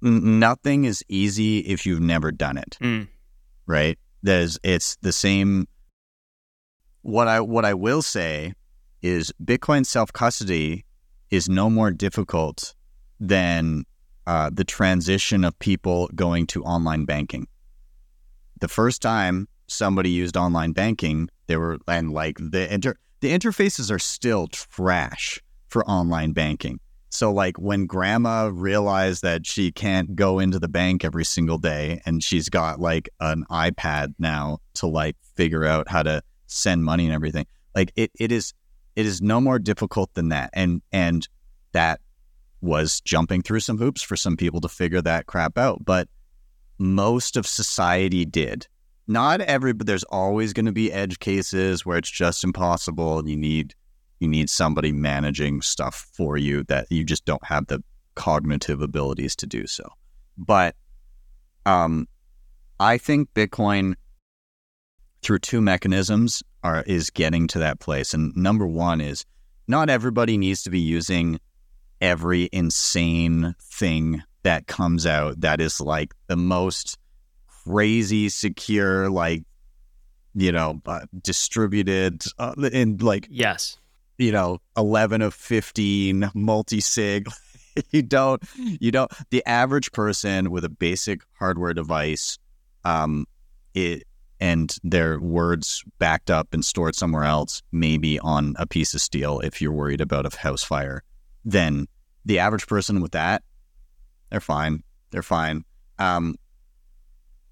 nothing 0.00 0.84
is 0.84 1.04
easy 1.08 1.58
if 1.60 1.84
you've 1.86 2.00
never 2.00 2.30
done 2.32 2.56
it, 2.58 2.76
Mm. 2.80 3.08
right? 3.66 3.98
There's 4.22 4.58
it's 4.62 4.96
the 4.96 5.12
same. 5.12 5.66
What 7.02 7.28
I 7.28 7.40
what 7.40 7.64
I 7.64 7.74
will 7.74 8.02
say 8.02 8.52
is 9.02 9.32
Bitcoin 9.42 9.86
self 9.86 10.12
custody 10.12 10.84
is 11.30 11.48
no 11.48 11.70
more 11.70 11.90
difficult 11.90 12.74
than 13.20 13.84
uh, 14.26 14.50
the 14.52 14.64
transition 14.64 15.44
of 15.44 15.58
people 15.58 16.08
going 16.14 16.46
to 16.48 16.62
online 16.64 17.04
banking. 17.04 17.46
The 18.60 18.68
first 18.68 19.00
time 19.00 19.48
somebody 19.68 20.10
used 20.10 20.36
online 20.36 20.72
banking, 20.72 21.28
they 21.46 21.56
were 21.56 21.78
and 21.86 22.12
like 22.12 22.38
the 22.38 22.72
inter 22.72 22.94
the 23.20 23.30
interfaces 23.30 23.90
are 23.90 23.98
still 23.98 24.46
trash 24.48 25.40
for 25.68 25.84
online 25.88 26.32
banking. 26.32 26.80
So 27.10 27.32
like 27.32 27.58
when 27.58 27.86
grandma 27.86 28.50
realized 28.52 29.22
that 29.22 29.46
she 29.46 29.72
can't 29.72 30.14
go 30.14 30.38
into 30.38 30.58
the 30.58 30.68
bank 30.68 31.04
every 31.04 31.24
single 31.24 31.58
day 31.58 32.00
and 32.04 32.22
she's 32.22 32.48
got 32.48 32.80
like 32.80 33.08
an 33.20 33.44
iPad 33.50 34.14
now 34.18 34.58
to 34.74 34.86
like 34.86 35.16
figure 35.36 35.64
out 35.64 35.88
how 35.88 36.02
to 36.02 36.22
send 36.46 36.84
money 36.84 37.06
and 37.06 37.14
everything. 37.14 37.46
Like 37.74 37.92
it 37.96 38.10
it 38.18 38.30
is 38.30 38.52
it 38.96 39.06
is 39.06 39.22
no 39.22 39.40
more 39.40 39.58
difficult 39.58 40.12
than 40.14 40.28
that. 40.30 40.50
And 40.52 40.82
and 40.92 41.26
that 41.72 42.00
was 42.60 43.00
jumping 43.00 43.42
through 43.42 43.60
some 43.60 43.78
hoops 43.78 44.02
for 44.02 44.16
some 44.16 44.36
people 44.36 44.60
to 44.60 44.68
figure 44.68 45.00
that 45.02 45.26
crap 45.26 45.56
out. 45.56 45.84
But 45.84 46.08
most 46.78 47.36
of 47.36 47.46
society 47.46 48.24
did. 48.24 48.66
Not 49.06 49.40
every, 49.40 49.72
but 49.72 49.86
there's 49.86 50.04
always 50.04 50.52
going 50.52 50.66
to 50.66 50.72
be 50.72 50.92
edge 50.92 51.18
cases 51.18 51.86
where 51.86 51.96
it's 51.96 52.10
just 52.10 52.44
impossible, 52.44 53.18
and 53.18 53.28
you 53.28 53.36
need 53.36 53.74
you 54.20 54.28
need 54.28 54.50
somebody 54.50 54.92
managing 54.92 55.62
stuff 55.62 56.08
for 56.12 56.36
you 56.36 56.64
that 56.64 56.86
you 56.90 57.04
just 57.04 57.24
don't 57.24 57.44
have 57.44 57.66
the 57.66 57.82
cognitive 58.14 58.82
abilities 58.82 59.36
to 59.36 59.46
do 59.46 59.66
so. 59.66 59.88
But 60.36 60.74
um, 61.66 62.08
I 62.80 62.98
think 62.98 63.32
Bitcoin 63.34 63.94
through 65.22 65.38
two 65.40 65.60
mechanisms 65.60 66.42
are 66.62 66.82
is 66.86 67.10
getting 67.10 67.46
to 67.48 67.58
that 67.58 67.80
place. 67.80 68.14
And 68.14 68.34
number 68.36 68.66
one 68.66 69.00
is 69.00 69.24
not 69.66 69.90
everybody 69.90 70.38
needs 70.38 70.62
to 70.62 70.70
be 70.70 70.80
using 70.80 71.40
every 72.00 72.48
insane 72.52 73.54
thing 73.60 74.22
that 74.42 74.66
comes 74.66 75.06
out 75.06 75.40
that 75.40 75.60
is 75.60 75.80
like 75.80 76.14
the 76.28 76.36
most 76.36 76.96
crazy 77.64 78.28
secure 78.28 79.10
like 79.10 79.42
you 80.34 80.52
know 80.52 80.80
uh, 80.86 81.00
distributed 81.22 82.22
uh, 82.38 82.54
in 82.72 82.96
like 82.98 83.26
Yes. 83.30 83.78
You 84.18 84.32
know 84.32 84.58
11 84.76 85.22
of 85.22 85.34
15 85.34 86.30
multi-sig. 86.34 87.28
You 87.92 88.02
don't 88.02 88.42
you 88.56 88.90
don't 88.90 89.08
the 89.30 89.46
average 89.46 89.92
person 89.92 90.50
with 90.50 90.64
a 90.64 90.68
basic 90.68 91.20
hardware 91.38 91.72
device 91.72 92.36
um 92.84 93.24
it 93.72 94.02
and 94.40 94.74
their 94.82 95.20
words 95.20 95.84
backed 96.00 96.28
up 96.28 96.48
and 96.52 96.64
stored 96.64 96.96
somewhere 96.96 97.22
else 97.22 97.62
maybe 97.70 98.18
on 98.18 98.56
a 98.58 98.66
piece 98.66 98.94
of 98.94 99.00
steel 99.00 99.38
if 99.44 99.62
you're 99.62 99.70
worried 99.70 100.00
about 100.00 100.26
a 100.26 100.36
house 100.36 100.64
fire 100.64 101.04
then 101.44 101.86
the 102.24 102.40
average 102.40 102.66
person 102.66 103.00
with 103.00 103.12
that 103.12 103.44
they're 104.30 104.40
fine 104.40 104.82
they're 105.12 105.22
fine. 105.22 105.64
Um 106.00 106.34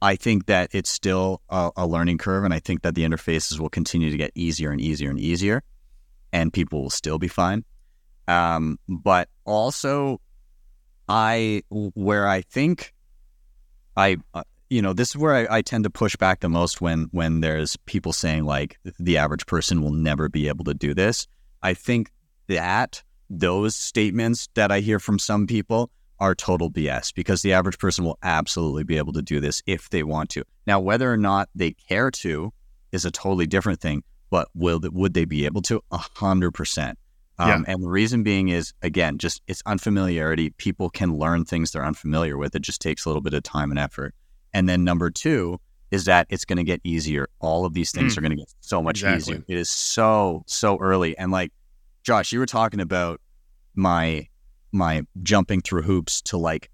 I 0.03 0.17
think 0.17 0.47
that 0.47 0.71
it's 0.73 0.91
still 0.91 1.41
a, 1.49 1.71
a 1.77 1.87
learning 1.87 2.19
curve, 2.19 2.45
and 2.45 2.53
I 2.53 2.59
think 2.59 2.83
that 2.83 2.95
the 2.95 3.03
interfaces 3.03 3.59
will 3.59 3.71
continue 3.71 4.11
to 4.11 4.17
get 4.17 4.31
easier 4.35 4.71
and 4.71 4.81
easier 4.81 5.09
and 5.09 5.19
easier 5.19 5.63
and 6.37 6.53
people 6.53 6.83
will 6.83 6.91
still 6.91 7.19
be 7.19 7.29
fine. 7.29 7.65
Um, 8.29 8.79
but 8.89 9.29
also, 9.47 10.21
I 11.09 11.63
where 11.71 12.29
I 12.29 12.43
think 12.43 12.93
I 13.97 14.19
uh, 14.35 14.43
you 14.69 14.83
know 14.83 14.93
this 14.93 15.11
is 15.11 15.17
where 15.17 15.35
I, 15.35 15.59
I 15.59 15.63
tend 15.63 15.85
to 15.85 15.91
push 15.91 16.15
back 16.17 16.41
the 16.41 16.49
most 16.49 16.81
when 16.81 17.09
when 17.13 17.41
there's 17.41 17.77
people 17.87 18.13
saying 18.13 18.45
like 18.45 18.79
the 18.99 19.17
average 19.17 19.47
person 19.47 19.81
will 19.81 19.93
never 19.93 20.29
be 20.29 20.49
able 20.49 20.65
to 20.65 20.75
do 20.75 20.93
this. 20.93 21.27
I 21.63 21.73
think 21.73 22.11
that 22.49 23.03
those 23.31 23.75
statements 23.75 24.49
that 24.55 24.71
I 24.71 24.81
hear 24.81 24.99
from 24.99 25.19
some 25.19 25.47
people 25.47 25.91
are 26.19 26.35
total 26.35 26.71
BS 26.71 27.15
because 27.15 27.43
the 27.43 27.55
average 27.55 27.79
person 27.79 28.05
will 28.05 28.19
absolutely 28.23 28.85
be 28.85 28.99
able 28.99 29.13
to 29.15 29.23
do 29.23 29.41
this 29.41 29.63
if 29.67 29.89
they 29.91 30.03
want 30.03 30.31
to. 30.31 30.45
Now, 30.67 30.81
whether 30.81 31.11
or 31.11 31.17
not 31.17 31.49
they 31.55 31.73
care 31.73 32.11
to 32.11 32.53
is 32.93 33.05
a 33.05 33.11
totally 33.11 33.47
different 33.47 33.81
thing 33.81 34.03
but 34.31 34.49
will 34.55 34.81
would 34.83 35.15
they 35.15 35.25
be 35.25 35.45
able 35.47 35.63
to? 35.63 35.81
A 35.93 35.99
hundred 35.99 36.53
percent. 36.53 36.99
Um, 37.39 37.49
Yeah. 37.49 37.73
And 37.75 37.83
the 37.83 37.89
reason 37.89 38.23
being 38.23 38.49
is 38.49 38.73
again, 38.83 39.19
just 39.19 39.43
it's 39.47 39.63
unfamiliarity. 39.67 40.51
People 40.51 40.89
can 40.91 41.17
learn 41.17 41.45
things 41.45 41.71
they're 41.73 41.85
unfamiliar 41.85 42.37
with. 42.37 42.55
It 42.55 42.63
just 42.63 42.81
takes 42.81 43.05
a 43.05 43.09
little 43.09 43.23
bit 43.23 43.35
of 43.35 43.43
time 43.43 43.71
and 43.71 43.79
effort. 43.79 44.15
And 44.55 44.69
then 44.69 44.85
number 44.85 45.11
two 45.11 45.61
is 45.91 46.07
that 46.07 46.27
it's 46.31 46.45
going 46.45 46.57
to 46.57 46.65
get 46.65 46.81
easier. 46.83 47.29
All 47.41 47.65
of 47.65 47.73
these 47.75 47.93
things 47.93 48.15
Mm. 48.15 48.19
are 48.19 48.21
going 48.23 48.31
to 48.31 48.37
get 48.39 48.53
so 48.61 48.83
much 48.83 48.97
Exactly. 49.03 49.35
easier. 49.35 49.45
It 49.49 49.59
is 49.59 49.71
so 49.71 50.43
so 50.47 50.79
early. 50.79 51.17
And 51.19 51.31
like 51.31 51.53
Josh, 52.03 52.33
you 52.33 52.39
were 52.39 52.47
talking 52.47 52.81
about 52.81 53.21
my 53.75 54.27
my 54.73 55.03
jumping 55.23 55.61
through 55.61 55.83
hoops 55.83 56.21
to 56.23 56.37
like 56.37 56.71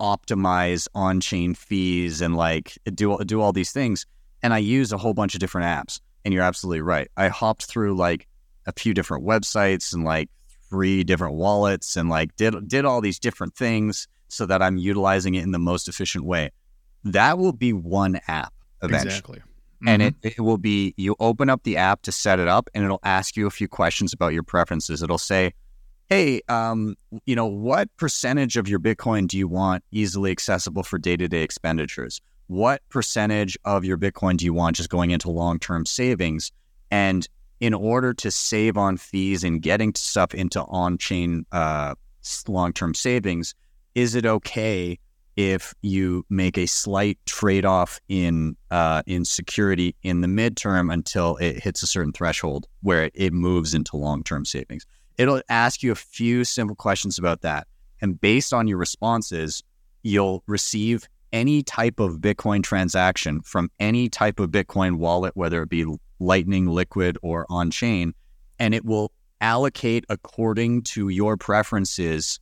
optimize 0.00 0.86
on-chain 0.94 1.54
fees 1.54 2.20
and 2.20 2.36
like 2.36 2.78
do 2.94 3.18
do 3.24 3.40
all 3.40 3.52
these 3.52 3.72
things. 3.72 4.06
And 4.42 4.52
I 4.54 4.58
use 4.58 4.92
a 4.92 4.98
whole 4.98 5.14
bunch 5.14 5.34
of 5.34 5.40
different 5.40 5.66
apps. 5.66 6.00
And 6.26 6.34
you're 6.34 6.42
absolutely 6.42 6.80
right. 6.80 7.08
I 7.16 7.28
hopped 7.28 7.66
through 7.66 7.94
like 7.96 8.26
a 8.66 8.72
few 8.72 8.92
different 8.92 9.24
websites 9.24 9.94
and 9.94 10.02
like 10.04 10.28
three 10.68 11.04
different 11.04 11.34
wallets 11.36 11.96
and 11.96 12.08
like 12.08 12.34
did 12.34 12.66
did 12.66 12.84
all 12.84 13.00
these 13.00 13.20
different 13.20 13.54
things 13.54 14.08
so 14.26 14.44
that 14.44 14.60
I'm 14.60 14.76
utilizing 14.76 15.36
it 15.36 15.44
in 15.44 15.52
the 15.52 15.60
most 15.60 15.86
efficient 15.86 16.24
way. 16.24 16.50
That 17.04 17.38
will 17.38 17.52
be 17.52 17.72
one 17.72 18.18
app 18.26 18.52
eventually. 18.82 19.08
Exactly. 19.10 19.42
And 19.86 20.02
Mhm. 20.02 20.14
it, 20.22 20.34
it 20.38 20.40
will 20.40 20.58
be 20.58 20.94
you 20.96 21.14
open 21.20 21.48
up 21.48 21.62
the 21.62 21.76
app 21.76 22.02
to 22.02 22.10
set 22.10 22.40
it 22.40 22.48
up 22.48 22.68
and 22.74 22.84
it'll 22.84 22.98
ask 23.04 23.36
you 23.36 23.46
a 23.46 23.50
few 23.50 23.68
questions 23.68 24.12
about 24.12 24.32
your 24.32 24.42
preferences. 24.42 25.04
It'll 25.04 25.18
say, 25.18 25.52
Hey, 26.08 26.40
um, 26.48 26.96
you 27.24 27.36
know, 27.36 27.46
what 27.46 27.88
percentage 27.98 28.56
of 28.56 28.68
your 28.68 28.80
Bitcoin 28.80 29.28
do 29.28 29.38
you 29.38 29.46
want 29.46 29.84
easily 29.92 30.32
accessible 30.32 30.82
for 30.82 30.98
day-to-day 30.98 31.42
expenditures? 31.42 32.20
What 32.48 32.82
percentage 32.88 33.58
of 33.64 33.84
your 33.84 33.98
Bitcoin 33.98 34.36
do 34.36 34.44
you 34.44 34.54
want 34.54 34.76
just 34.76 34.88
going 34.88 35.10
into 35.10 35.30
long-term 35.30 35.86
savings? 35.86 36.52
And 36.90 37.28
in 37.60 37.74
order 37.74 38.14
to 38.14 38.30
save 38.30 38.76
on 38.76 38.96
fees 38.96 39.42
and 39.42 39.60
getting 39.60 39.94
stuff 39.94 40.34
into 40.34 40.62
on-chain 40.62 41.46
uh, 41.50 41.94
long-term 42.46 42.94
savings, 42.94 43.54
is 43.94 44.14
it 44.14 44.26
okay 44.26 44.98
if 45.36 45.74
you 45.82 46.24
make 46.30 46.56
a 46.56 46.66
slight 46.66 47.18
trade-off 47.26 48.00
in 48.08 48.56
uh, 48.70 49.02
in 49.06 49.24
security 49.24 49.94
in 50.02 50.20
the 50.20 50.28
midterm 50.28 50.92
until 50.92 51.36
it 51.36 51.62
hits 51.62 51.82
a 51.82 51.86
certain 51.86 52.12
threshold 52.12 52.66
where 52.82 53.10
it 53.14 53.32
moves 53.32 53.74
into 53.74 53.96
long-term 53.96 54.44
savings? 54.44 54.86
It'll 55.18 55.42
ask 55.48 55.82
you 55.82 55.92
a 55.92 55.96
few 55.96 56.44
simple 56.44 56.76
questions 56.76 57.18
about 57.18 57.40
that, 57.40 57.66
and 58.00 58.20
based 58.20 58.52
on 58.52 58.68
your 58.68 58.78
responses, 58.78 59.62
you'll 60.02 60.44
receive 60.46 61.08
any 61.32 61.62
type 61.62 62.00
of 62.00 62.18
Bitcoin 62.18 62.62
transaction 62.62 63.40
from 63.42 63.70
any 63.80 64.08
type 64.08 64.40
of 64.40 64.50
Bitcoin 64.50 64.96
wallet, 64.96 65.36
whether 65.36 65.62
it 65.62 65.68
be 65.68 65.84
Lightning, 66.18 66.66
Liquid, 66.66 67.18
or 67.22 67.46
on 67.48 67.70
chain, 67.70 68.14
and 68.58 68.74
it 68.74 68.84
will 68.84 69.12
allocate 69.40 70.04
according 70.08 70.82
to 70.82 71.08
your 71.08 71.36
preferences 71.36 72.40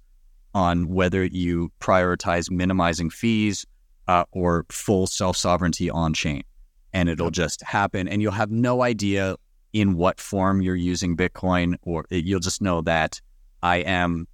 on 0.55 0.89
whether 0.89 1.25
you 1.25 1.73
prioritize 1.81 2.51
minimizing 2.51 3.11
fees 3.11 3.67
uh, 4.07 4.25
or 4.31 4.65
full 4.71 5.07
self 5.07 5.37
sovereignty 5.37 5.91
on 5.91 6.15
chain. 6.15 6.43
And 6.93 7.09
it'll 7.09 7.33
just 7.33 7.63
happen, 7.63 8.07
and 8.07 8.23
you'll 8.23 8.33
have 8.33 8.53
no 8.53 8.83
idea 8.83 9.37
in 9.73 9.97
what 9.97 10.21
form 10.21 10.63
you're 10.63 10.77
using 10.77 11.17
Bitcoin, 11.17 11.75
or 11.83 12.05
you'll 12.11 12.39
just 12.39 12.63
know 12.63 12.81
that 12.83 13.21
I 13.63 13.79
am 13.79 14.29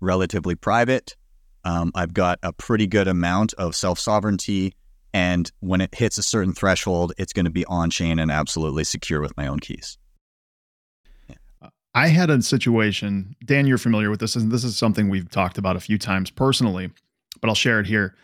relatively 0.00 0.54
private. 0.54 1.16
Um, 1.64 1.92
I've 1.94 2.14
got 2.14 2.38
a 2.42 2.52
pretty 2.52 2.86
good 2.86 3.08
amount 3.08 3.54
of 3.54 3.74
self 3.74 3.98
sovereignty. 3.98 4.74
And 5.12 5.50
when 5.60 5.80
it 5.80 5.94
hits 5.94 6.18
a 6.18 6.22
certain 6.22 6.52
threshold, 6.52 7.12
it's 7.18 7.32
going 7.32 7.44
to 7.44 7.50
be 7.50 7.64
on 7.66 7.90
chain 7.90 8.18
and 8.18 8.30
absolutely 8.30 8.84
secure 8.84 9.20
with 9.20 9.36
my 9.36 9.46
own 9.46 9.58
keys. 9.58 9.98
I 11.92 12.06
had 12.08 12.30
a 12.30 12.40
situation, 12.40 13.34
Dan, 13.44 13.66
you're 13.66 13.76
familiar 13.76 14.10
with 14.10 14.20
this, 14.20 14.36
and 14.36 14.52
this 14.52 14.62
is 14.62 14.78
something 14.78 15.08
we've 15.08 15.28
talked 15.28 15.58
about 15.58 15.74
a 15.74 15.80
few 15.80 15.98
times 15.98 16.30
personally, 16.30 16.90
but 17.40 17.48
I'll 17.48 17.56
share 17.56 17.80
it 17.80 17.86
here. 17.86 18.14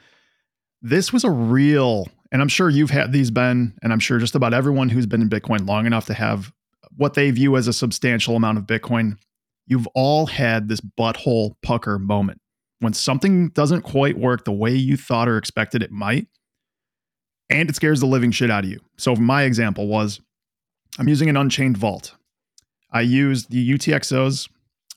This 0.83 1.13
was 1.13 1.25
a 1.25 1.31
real, 1.31 2.07
and 2.31 2.41
I'm 2.41 2.49
sure 2.49 2.71
you've 2.71 2.91
had 2.91 3.11
these, 3.11 3.33
Ben, 3.33 3.77
and 3.83 3.93
I'm 3.93 3.99
sure 3.99 4.21
just 4.21 4.37
about 4.37 4.55
everyone 4.55 4.89
who's 4.89 5.07
been 5.07 5.21
in 5.21 5.29
Bitcoin 5.29 5.67
long 5.67 5.85
enough 5.85 6.07
to 6.07 6.15
have 6.15 6.53
what 6.97 7.15
they 7.15 7.31
view 7.33 7.57
as 7.57 7.67
a 7.67 7.73
substantial 7.73 8.37
amount 8.37 8.59
of 8.59 8.65
Bitcoin, 8.67 9.19
you've 9.67 9.89
all 9.95 10.27
had 10.27 10.69
this 10.69 10.81
butthole 10.81 11.55
pucker 11.63 11.99
moment 11.99 12.41
when 12.81 12.93
something 12.93 13.49
doesn't 13.51 13.83
quite 13.83 14.19
work 14.19 14.45
the 14.45 14.53
way 14.53 14.75
you 14.75 14.97
thought 14.97 15.29
or 15.29 15.39
expected 15.39 15.83
it 15.83 15.91
might, 15.91 16.27
and 17.49 17.71
it 17.71 17.77
scares 17.77 18.01
the 18.01 18.07
living 18.07 18.31
shit 18.31 18.51
out 18.51 18.65
of 18.65 18.71
you. 18.71 18.81
So, 18.97 19.15
my 19.17 19.43
example 19.43 19.87
was 19.87 20.21
I'm 20.99 21.09
using 21.09 21.29
an 21.29 21.37
unchained 21.37 21.77
vault. 21.77 22.17
I 22.91 23.03
used 23.03 23.51
the 23.51 23.71
UTXOs, 23.71 24.49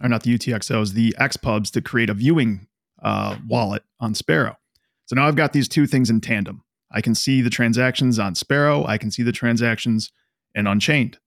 or 0.01 0.09
not 0.09 0.23
the 0.23 0.37
UTXOs, 0.37 0.93
the 0.93 1.13
XPubs 1.19 1.71
to 1.71 1.81
create 1.81 2.09
a 2.09 2.13
viewing 2.13 2.67
uh, 3.01 3.37
wallet 3.47 3.83
on 3.99 4.13
Sparrow. 4.13 4.57
So 5.05 5.15
now 5.15 5.27
I've 5.27 5.35
got 5.35 5.53
these 5.53 5.67
two 5.67 5.87
things 5.87 6.09
in 6.09 6.21
tandem. 6.21 6.63
I 6.91 7.01
can 7.01 7.15
see 7.15 7.41
the 7.41 7.49
transactions 7.49 8.19
on 8.19 8.35
Sparrow, 8.35 8.85
I 8.85 8.97
can 8.97 9.11
see 9.11 9.23
the 9.23 9.31
transactions 9.31 10.11
in 10.55 10.67
Unchained. 10.67 11.17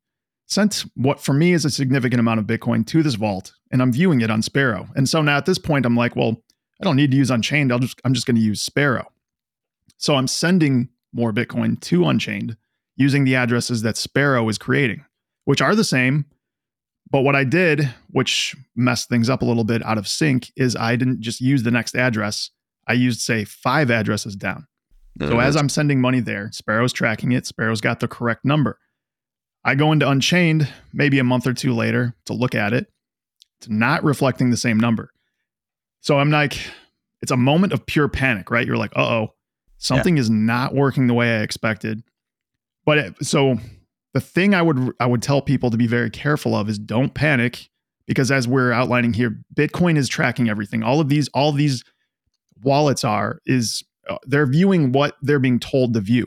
Sent 0.53 0.85
what 0.97 1.19
for 1.19 1.33
me 1.33 1.55
is 1.55 1.65
a 1.65 1.71
significant 1.71 2.21
amount 2.21 2.39
of 2.39 2.47
Bitcoin 2.47 2.87
to 2.89 3.03
this 3.03 3.15
vault, 3.15 3.55
and 3.71 3.81
I'm 3.81 3.91
viewing 3.91 4.21
it 4.21 4.31
on 4.31 4.43
Sparrow. 4.43 4.87
And 4.95 5.09
so 5.09 5.23
now 5.23 5.39
at 5.39 5.47
this 5.47 5.57
point, 5.57 5.87
I'm 5.87 5.97
like, 5.97 6.15
well, 6.15 6.43
I 6.79 6.85
don't 6.85 6.97
need 6.97 7.11
to 7.13 7.17
use 7.17 7.31
Unchained. 7.31 7.73
I'll 7.73 7.79
just 7.79 7.99
I'm 8.05 8.13
just 8.13 8.27
going 8.27 8.37
to 8.37 8.43
use 8.43 8.61
Sparrow. 8.61 9.11
So 9.97 10.17
I'm 10.17 10.27
sending 10.27 10.91
more 11.15 11.33
Bitcoin 11.33 11.81
to 11.81 12.07
Unchained 12.07 12.59
using 12.97 13.25
the 13.25 13.35
addresses 13.35 13.81
that 13.81 13.97
Sparrow 13.97 14.47
is 14.51 14.59
creating, 14.59 15.07
which 15.47 15.63
are 15.63 15.75
the 15.75 15.85
same. 15.85 16.27
But 17.11 17.23
what 17.23 17.35
I 17.35 17.45
did, 17.45 17.89
which 18.11 18.55
messed 18.77 19.09
things 19.09 19.31
up 19.31 19.41
a 19.41 19.47
little 19.47 19.65
bit 19.65 19.83
out 19.87 19.97
of 19.97 20.07
sync, 20.07 20.53
is 20.55 20.77
I 20.77 20.97
didn't 20.97 21.23
just 21.23 21.41
use 21.41 21.63
the 21.63 21.71
next 21.71 21.97
address. 21.97 22.51
I 22.87 22.93
used, 22.93 23.21
say, 23.21 23.45
five 23.45 23.91
addresses 23.91 24.37
down. 24.37 24.67
So 25.19 25.41
as 25.41 25.57
I'm 25.57 25.69
sending 25.69 26.01
money 26.01 26.21
there, 26.21 26.51
Sparrow's 26.53 26.93
tracking 26.93 27.33
it. 27.33 27.47
Sparrow's 27.47 27.81
got 27.81 28.01
the 28.01 28.09
correct 28.09 28.45
number. 28.45 28.79
I 29.65 29.75
go 29.75 29.93
into 29.93 30.09
Unchained 30.09 30.69
maybe 30.93 31.19
a 31.19 31.25
month 31.25 31.47
or 31.47 31.55
two 31.55 31.73
later 31.73 32.15
to 32.27 32.33
look 32.33 32.55
at 32.55 32.73
it. 32.73 32.89
It's 33.59 33.69
not 33.69 34.03
reflecting 34.03 34.51
the 34.51 34.57
same 34.57 34.79
number. 34.79 35.13
So 36.01 36.19
I'm 36.19 36.31
like, 36.31 36.59
it's 37.21 37.31
a 37.31 37.37
moment 37.37 37.73
of 37.73 37.87
pure 37.87 38.09
panic, 38.09 38.51
right? 38.51 38.67
You're 38.67 38.77
like, 38.77 38.93
uh 38.97 39.03
oh, 39.03 39.35
something 39.79 40.17
yeah. 40.17 40.21
is 40.21 40.31
not 40.31 40.75
working 40.75 41.07
the 41.07 41.15
way 41.15 41.39
I 41.39 41.43
expected. 41.43 42.03
But 42.85 42.99
it, 42.99 43.15
so 43.25 43.59
the 44.13 44.21
thing 44.21 44.55
I 44.55 44.63
would 44.63 44.93
I 44.99 45.07
would 45.07 45.23
tell 45.23 45.41
people 45.41 45.71
to 45.71 45.77
be 45.77 45.87
very 45.87 46.11
careful 46.11 46.57
of 46.57 46.69
is 46.69 46.79
don't 46.79 47.15
panic 47.15 47.69
because 48.07 48.31
as 48.31 48.49
we're 48.49 48.73
outlining 48.73 49.13
here, 49.13 49.39
Bitcoin 49.55 49.97
is 49.97 50.09
tracking 50.09 50.49
everything. 50.49 50.83
All 50.83 51.01
of 51.01 51.09
these 51.09 51.29
all 51.29 51.51
of 51.51 51.57
these 51.57 51.85
wallets 52.63 53.05
are 53.05 53.41
is 53.47 53.85
uh, 54.09 54.19
they're 54.27 54.47
viewing 54.47 54.93
what 54.93 55.17
they're 55.23 55.39
being 55.39 55.61
told 55.61 55.95
to 55.95 56.01
view. 56.01 56.27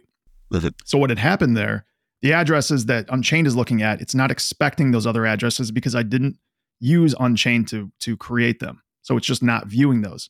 So 0.85 0.97
what 0.97 1.09
had 1.09 1.19
happened 1.19 1.57
there 1.57 1.85
the 2.21 2.33
addresses 2.33 2.85
that 2.87 3.05
Unchained 3.09 3.47
is 3.47 3.55
looking 3.55 3.81
at, 3.81 4.01
it's 4.01 4.15
not 4.15 4.31
expecting 4.31 4.91
those 4.91 5.05
other 5.05 5.25
addresses 5.25 5.71
because 5.71 5.95
I 5.95 6.03
didn't 6.03 6.37
use 6.79 7.15
Unchained 7.19 7.67
to 7.69 7.91
to 8.01 8.17
create 8.17 8.59
them. 8.59 8.81
So 9.01 9.17
it's 9.17 9.27
just 9.27 9.43
not 9.43 9.67
viewing 9.67 10.01
those. 10.01 10.29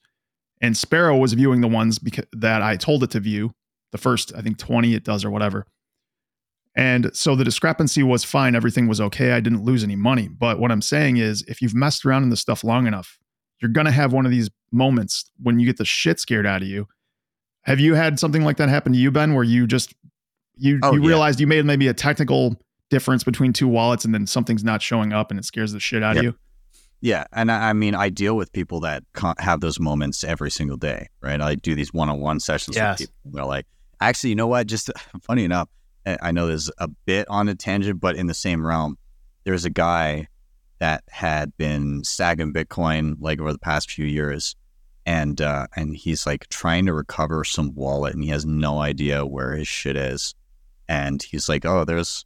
And 0.61 0.75
Sparrow 0.75 1.17
was 1.17 1.33
viewing 1.33 1.61
the 1.61 1.67
ones 1.67 1.99
because, 1.99 2.25
that 2.33 2.61
I 2.61 2.75
told 2.75 3.03
it 3.03 3.11
to 3.11 3.19
view. 3.19 3.53
The 3.91 3.97
first, 3.97 4.33
I 4.35 4.41
think 4.41 4.57
20 4.57 4.93
it 4.93 5.03
does 5.03 5.23
or 5.23 5.29
whatever. 5.29 5.65
And 6.75 7.09
so 7.13 7.35
the 7.35 7.45
discrepancy 7.45 8.03
was 8.03 8.25
fine. 8.25 8.55
Everything 8.55 8.87
was 8.87 8.99
okay. 8.99 9.31
I 9.31 9.39
didn't 9.39 9.63
lose 9.63 9.83
any 9.83 9.95
money. 9.95 10.27
But 10.27 10.59
what 10.59 10.71
I'm 10.71 10.81
saying 10.81 11.17
is, 11.17 11.43
if 11.43 11.61
you've 11.61 11.73
messed 11.73 12.05
around 12.05 12.23
in 12.23 12.29
this 12.29 12.41
stuff 12.41 12.63
long 12.63 12.87
enough, 12.87 13.17
you're 13.61 13.71
going 13.71 13.85
to 13.85 13.91
have 13.91 14.11
one 14.11 14.25
of 14.25 14.31
these 14.31 14.49
moments 14.71 15.31
when 15.41 15.59
you 15.59 15.65
get 15.65 15.77
the 15.77 15.85
shit 15.85 16.19
scared 16.19 16.45
out 16.45 16.61
of 16.61 16.67
you. 16.67 16.87
Have 17.61 17.79
you 17.79 17.93
had 17.93 18.19
something 18.19 18.43
like 18.43 18.57
that 18.57 18.67
happen 18.67 18.91
to 18.91 18.99
you, 18.99 19.11
Ben, 19.11 19.33
where 19.33 19.43
you 19.43 19.65
just 19.65 19.93
you 20.57 20.79
oh, 20.83 20.93
you 20.93 21.01
yeah. 21.01 21.07
realized 21.07 21.39
you 21.39 21.47
made 21.47 21.65
maybe 21.65 21.87
a 21.87 21.93
technical 21.93 22.55
difference 22.89 23.23
between 23.23 23.53
two 23.53 23.67
wallets 23.67 24.05
and 24.05 24.13
then 24.13 24.27
something's 24.27 24.63
not 24.63 24.81
showing 24.81 25.13
up 25.13 25.31
and 25.31 25.39
it 25.39 25.45
scares 25.45 25.71
the 25.71 25.79
shit 25.79 26.03
out 26.03 26.15
yep. 26.15 26.19
of 26.19 26.23
you. 26.23 26.35
Yeah, 27.01 27.25
and 27.33 27.51
I, 27.51 27.69
I 27.69 27.73
mean, 27.73 27.93
I 27.93 28.09
deal 28.09 28.35
with 28.35 28.51
people 28.51 28.79
that 28.81 29.03
have 29.37 29.59
those 29.59 29.79
moments 29.79 30.23
every 30.23 30.49
single 30.49 30.77
day, 30.77 31.09
right? 31.21 31.39
I 31.39 31.55
do 31.55 31.75
these 31.75 31.93
one-on-one 31.93 32.39
sessions 32.39 32.75
yes. 32.75 32.99
with 32.99 33.09
people. 33.09 33.31
They're 33.33 33.45
like, 33.45 33.65
actually, 33.99 34.31
you 34.31 34.35
know 34.35 34.47
what? 34.47 34.67
Just 34.67 34.89
funny 35.21 35.43
enough, 35.43 35.69
I 36.05 36.31
know 36.31 36.47
there's 36.47 36.71
a 36.77 36.87
bit 36.87 37.27
on 37.29 37.49
a 37.49 37.55
tangent, 37.55 37.99
but 37.99 38.15
in 38.15 38.27
the 38.27 38.33
same 38.33 38.65
realm, 38.65 38.97
there's 39.43 39.65
a 39.65 39.69
guy 39.69 40.27
that 40.79 41.03
had 41.09 41.55
been 41.57 42.03
sagging 42.03 42.53
Bitcoin 42.53 43.15
like 43.19 43.39
over 43.39 43.51
the 43.51 43.59
past 43.59 43.91
few 43.91 44.05
years, 44.05 44.55
and 45.05 45.41
uh, 45.41 45.67
and 45.75 45.95
he's 45.95 46.25
like 46.25 46.47
trying 46.49 46.85
to 46.85 46.93
recover 46.93 47.43
some 47.43 47.73
wallet, 47.75 48.13
and 48.13 48.23
he 48.23 48.29
has 48.29 48.45
no 48.45 48.79
idea 48.79 49.25
where 49.25 49.55
his 49.55 49.67
shit 49.67 49.95
is 49.95 50.35
and 50.87 51.21
he's 51.21 51.49
like, 51.49 51.65
"Oh, 51.65 51.85
there's 51.85 52.25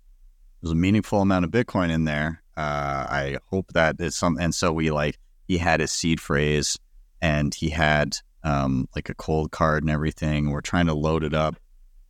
there's 0.62 0.72
a 0.72 0.76
meaningful 0.76 1.22
amount 1.22 1.46
of 1.46 1.52
Bitcoin 1.52 1.90
in 1.90 2.06
there. 2.06 2.42
Uh, 2.58 3.06
I 3.10 3.38
hope 3.50 3.74
that 3.74 3.96
it's 4.00 4.18
some." 4.18 4.38
And 4.40 4.54
so 4.54 4.72
we 4.72 4.92
like 4.92 5.18
he 5.48 5.58
had 5.58 5.80
his 5.80 5.92
seed 5.92 6.20
phrase, 6.20 6.78
and 7.22 7.54
he 7.54 7.70
had 7.70 8.18
um, 8.44 8.88
like 8.96 9.10
a 9.10 9.16
ColdCard 9.16 9.80
and 9.80 9.90
everything. 9.90 10.50
We're 10.52 10.62
trying 10.62 10.88
to 10.88 10.94
load 10.94 11.24
it 11.24 11.34
up, 11.34 11.56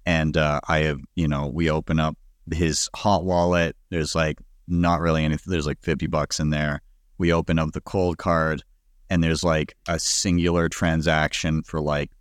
and 0.05 0.35
uh, 0.37 0.59
I 0.67 0.79
have 0.79 0.99
you 1.15 1.27
know 1.27 1.47
we 1.47 1.69
open 1.69 1.99
up 1.99 2.17
his 2.51 2.89
hot 2.95 3.23
wallet. 3.23 3.75
There's 3.89 4.15
like 4.15 4.39
not 4.67 5.01
really 5.01 5.23
anything. 5.23 5.51
There's 5.51 5.67
like 5.67 5.81
fifty 5.81 6.07
bucks 6.07 6.39
in 6.39 6.49
there. 6.49 6.81
We 7.17 7.33
open 7.33 7.59
up 7.59 7.71
the 7.73 7.81
ColdCard, 7.81 8.61
and 9.09 9.23
there's 9.23 9.43
like 9.43 9.75
a 9.87 9.99
singular 9.99 10.69
transaction 10.69 11.63
for 11.63 11.81
like 11.81 12.11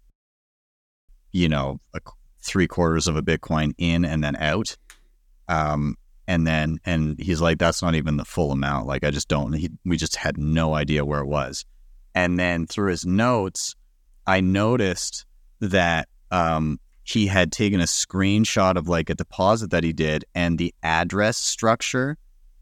you 1.33 1.49
know 1.49 1.81
a 1.95 2.01
three 2.41 2.67
quarters 2.67 3.07
of 3.07 3.17
a 3.17 3.23
Bitcoin 3.23 3.73
in 3.79 4.05
and 4.05 4.23
then 4.23 4.37
out. 4.37 4.77
Um, 5.49 5.97
and 6.27 6.47
then, 6.47 6.79
and 6.85 7.19
he's 7.19 7.41
like, 7.41 7.59
that's 7.59 7.83
not 7.83 7.95
even 7.95 8.17
the 8.19 8.25
full 8.25 8.53
amount. 8.53 8.87
Like, 8.87 9.03
I 9.03 9.11
just 9.11 9.29
don't, 9.29 9.53
he, 9.55 9.71
we 9.85 9.97
just 9.97 10.17
had 10.17 10.37
no 10.37 10.75
idea 10.75 11.05
where 11.05 11.21
it 11.21 11.27
was. 11.27 11.65
And 12.15 12.39
then 12.39 12.67
through 12.67 12.91
his 12.91 13.07
notes, 13.07 13.75
I 14.27 14.41
noticed 14.41 15.25
that 15.61 16.09
um, 16.31 16.79
he 17.05 17.27
had 17.27 17.51
taken 17.51 17.81
a 17.81 17.85
screenshot 17.85 18.77
of 18.77 18.89
like 18.89 19.09
a 19.09 19.15
deposit 19.15 19.71
that 19.71 19.85
he 19.85 19.93
did, 19.95 20.27
and 20.35 20.59
the 20.59 20.75
address 20.83 21.39
structure 21.39 22.19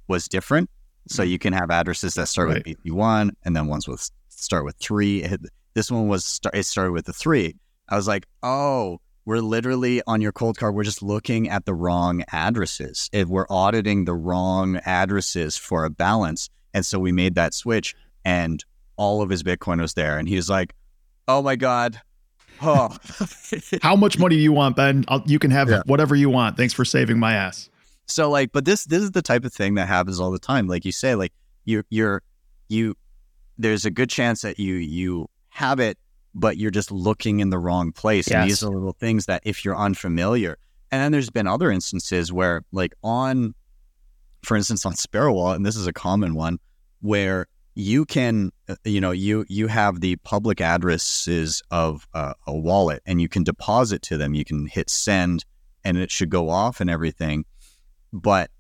was 0.07 0.29
different. 0.29 0.71
So 1.09 1.23
mm-hmm. 1.23 1.33
you 1.33 1.39
can 1.39 1.53
have 1.53 1.71
addresses 1.71 2.15
that 2.15 2.29
start 2.29 2.49
right. 2.49 2.65
with 2.65 2.85
BC1 2.85 3.31
and 3.45 3.57
then 3.57 3.67
ones 3.67 3.89
with 3.89 4.09
start 4.29 4.65
with 4.65 4.77
three. 4.77 5.27
This 5.75 5.91
one 5.91 6.09
was 6.09 6.41
it 6.55 6.65
started 6.65 6.93
with 6.93 7.07
the 7.07 7.13
three. 7.13 7.57
I 7.89 7.97
was 7.97 8.07
like, 8.07 8.27
oh, 8.43 9.01
we're 9.27 9.41
literally 9.41 10.01
on 10.07 10.23
your 10.23 10.33
ColdCard, 10.33 10.73
we're 10.73 10.85
just 10.85 11.03
looking 11.03 11.51
at 11.51 11.67
the 11.67 11.75
wrong 11.75 12.25
addresses. 12.33 13.11
If 13.13 13.29
we're 13.29 13.47
auditing 13.51 14.05
the 14.05 14.15
wrong 14.15 14.77
addresses 14.87 15.57
for 15.57 15.85
a 15.85 15.91
balance 15.91 16.49
and 16.73 16.87
so 16.87 16.99
we 16.99 17.13
made 17.13 17.35
that 17.35 17.53
switch 17.53 17.95
and 18.25 18.65
all 18.97 19.21
of 19.21 19.29
his 19.29 19.43
bitcoin 19.43 19.81
was 19.81 19.95
there 19.95 20.19
and 20.19 20.29
he 20.29 20.37
was 20.37 20.49
like 20.49 20.75
oh 21.29 21.43
my 21.43 21.57
god. 21.57 22.01
Oh 22.63 22.97
how 23.83 23.97
much 23.97 24.19
money 24.19 24.37
do 24.37 24.43
you 24.43 24.53
want 24.53 24.77
ben? 24.77 25.05
I'll, 25.09 25.23
you 25.27 25.39
can 25.39 25.51
have 25.51 25.69
yeah. 25.69 25.83
whatever 25.87 26.15
you 26.15 26.31
want. 26.31 26.57
Thanks 26.57 26.73
for 26.73 26.85
saving 26.85 27.19
my 27.19 27.35
ass. 27.35 27.69
So 28.07 28.31
like 28.31 28.53
but 28.53 28.65
this 28.65 28.85
this 28.85 29.03
is 29.03 29.11
the 29.11 29.23
type 29.23 29.45
of 29.45 29.53
thing 29.53 29.75
that 29.75 29.89
happens 29.89 30.21
all 30.21 30.31
the 30.31 30.39
time. 30.39 30.69
Like 30.69 30.85
you 30.85 30.93
say 30.93 31.17
like 31.17 31.33
you 31.65 31.83
you're 31.91 32.23
you 32.69 32.97
there's 33.59 33.85
a 33.85 33.91
good 33.91 34.09
chance 34.09 34.43
that 34.43 34.61
you 34.61 34.75
you 34.75 35.29
have 35.49 35.81
it 35.81 35.99
but 36.37 36.59
you're 36.59 36.71
just 36.71 36.93
looking 36.93 37.41
in 37.41 37.51
the 37.51 37.59
wrong 37.59 37.91
place. 37.91 38.29
Yes. 38.29 38.37
And 38.37 38.51
these 38.51 38.63
are 38.63 38.69
little 38.69 38.93
things 38.93 39.25
that 39.27 39.43
if 39.45 39.65
you're 39.65 39.77
unfamiliar, 39.77 40.59
and 40.93 41.01
then 41.01 41.13
there's 41.13 41.31
been 41.31 41.47
other 41.47 41.71
instances 41.73 42.33
where, 42.33 42.63
like 42.73 42.95
on, 43.03 43.55
for 44.43 44.57
instance, 44.57 44.87
on 44.87 44.95
Sparrow 44.95 45.33
Wallet, 45.33 45.57
and 45.57 45.67
this 45.67 45.77
is 45.77 45.87
a 45.87 45.93
common 45.93 46.35
one, 46.35 46.59
where 47.01 47.47
you 47.75 48.05
can, 48.05 48.53
uh, 48.69 48.77
you 48.85 49.01
know, 49.01 49.11
you 49.11 49.47
you 49.49 49.67
have 49.67 50.01
the 50.01 50.17
public 50.17 50.61
addresses 50.61 51.63
of 51.71 52.07
uh, 52.13 52.35
a 52.47 52.55
wallet, 52.55 53.03
and 53.07 53.21
you 53.21 53.29
can 53.29 53.43
deposit 53.43 54.03
to 54.03 54.19
them. 54.19 54.35
You 54.35 54.45
can 54.45 54.67
hit 54.67 54.91
send, 54.91 55.45
and 55.85 55.97
it 55.97 56.11
should 56.11 56.31
go 56.31 56.51
off 56.51 56.81
and 56.81 56.91
everything. 56.91 57.47
But 58.13 58.51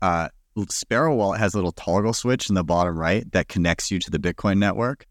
uh, 0.00 0.30
Sparrow 0.70 1.14
Wallet 1.14 1.38
has 1.40 1.52
a 1.52 1.58
little 1.58 1.72
toggle 1.72 2.14
switch 2.14 2.48
in 2.48 2.54
the 2.54 2.64
bottom 2.64 2.98
right 2.98 3.30
that 3.32 3.48
connects 3.48 3.90
you 3.90 3.98
to 3.98 4.10
the 4.10 4.18
Bitcoin 4.18 4.58
network. 4.58 5.06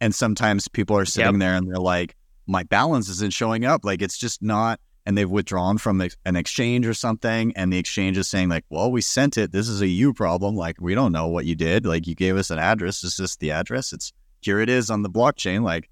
And 0.00 0.14
sometimes 0.14 0.68
people 0.68 0.96
are 0.96 1.04
sitting 1.04 1.34
yep. 1.34 1.40
there 1.40 1.54
and 1.54 1.68
they're 1.68 1.76
like, 1.76 2.16
my 2.46 2.62
balance 2.62 3.08
isn't 3.08 3.32
showing 3.32 3.64
up. 3.64 3.84
Like 3.84 4.02
it's 4.02 4.18
just 4.18 4.42
not. 4.42 4.80
And 5.04 5.16
they've 5.16 5.30
withdrawn 5.30 5.78
from 5.78 6.00
an 6.24 6.34
exchange 6.34 6.84
or 6.84 6.94
something. 6.94 7.52
And 7.54 7.72
the 7.72 7.78
exchange 7.78 8.18
is 8.18 8.26
saying, 8.26 8.48
like, 8.48 8.64
well, 8.70 8.90
we 8.90 9.00
sent 9.00 9.38
it. 9.38 9.52
This 9.52 9.68
is 9.68 9.80
a 9.80 9.86
you 9.86 10.12
problem. 10.12 10.56
Like, 10.56 10.80
we 10.80 10.96
don't 10.96 11.12
know 11.12 11.28
what 11.28 11.46
you 11.46 11.54
did. 11.54 11.86
Like, 11.86 12.08
you 12.08 12.16
gave 12.16 12.36
us 12.36 12.50
an 12.50 12.58
address. 12.58 13.04
Is 13.04 13.16
this 13.16 13.36
the 13.36 13.52
address? 13.52 13.92
It's 13.92 14.12
here 14.40 14.58
it 14.58 14.68
is 14.68 14.90
on 14.90 15.02
the 15.02 15.08
blockchain. 15.08 15.62
Like, 15.62 15.88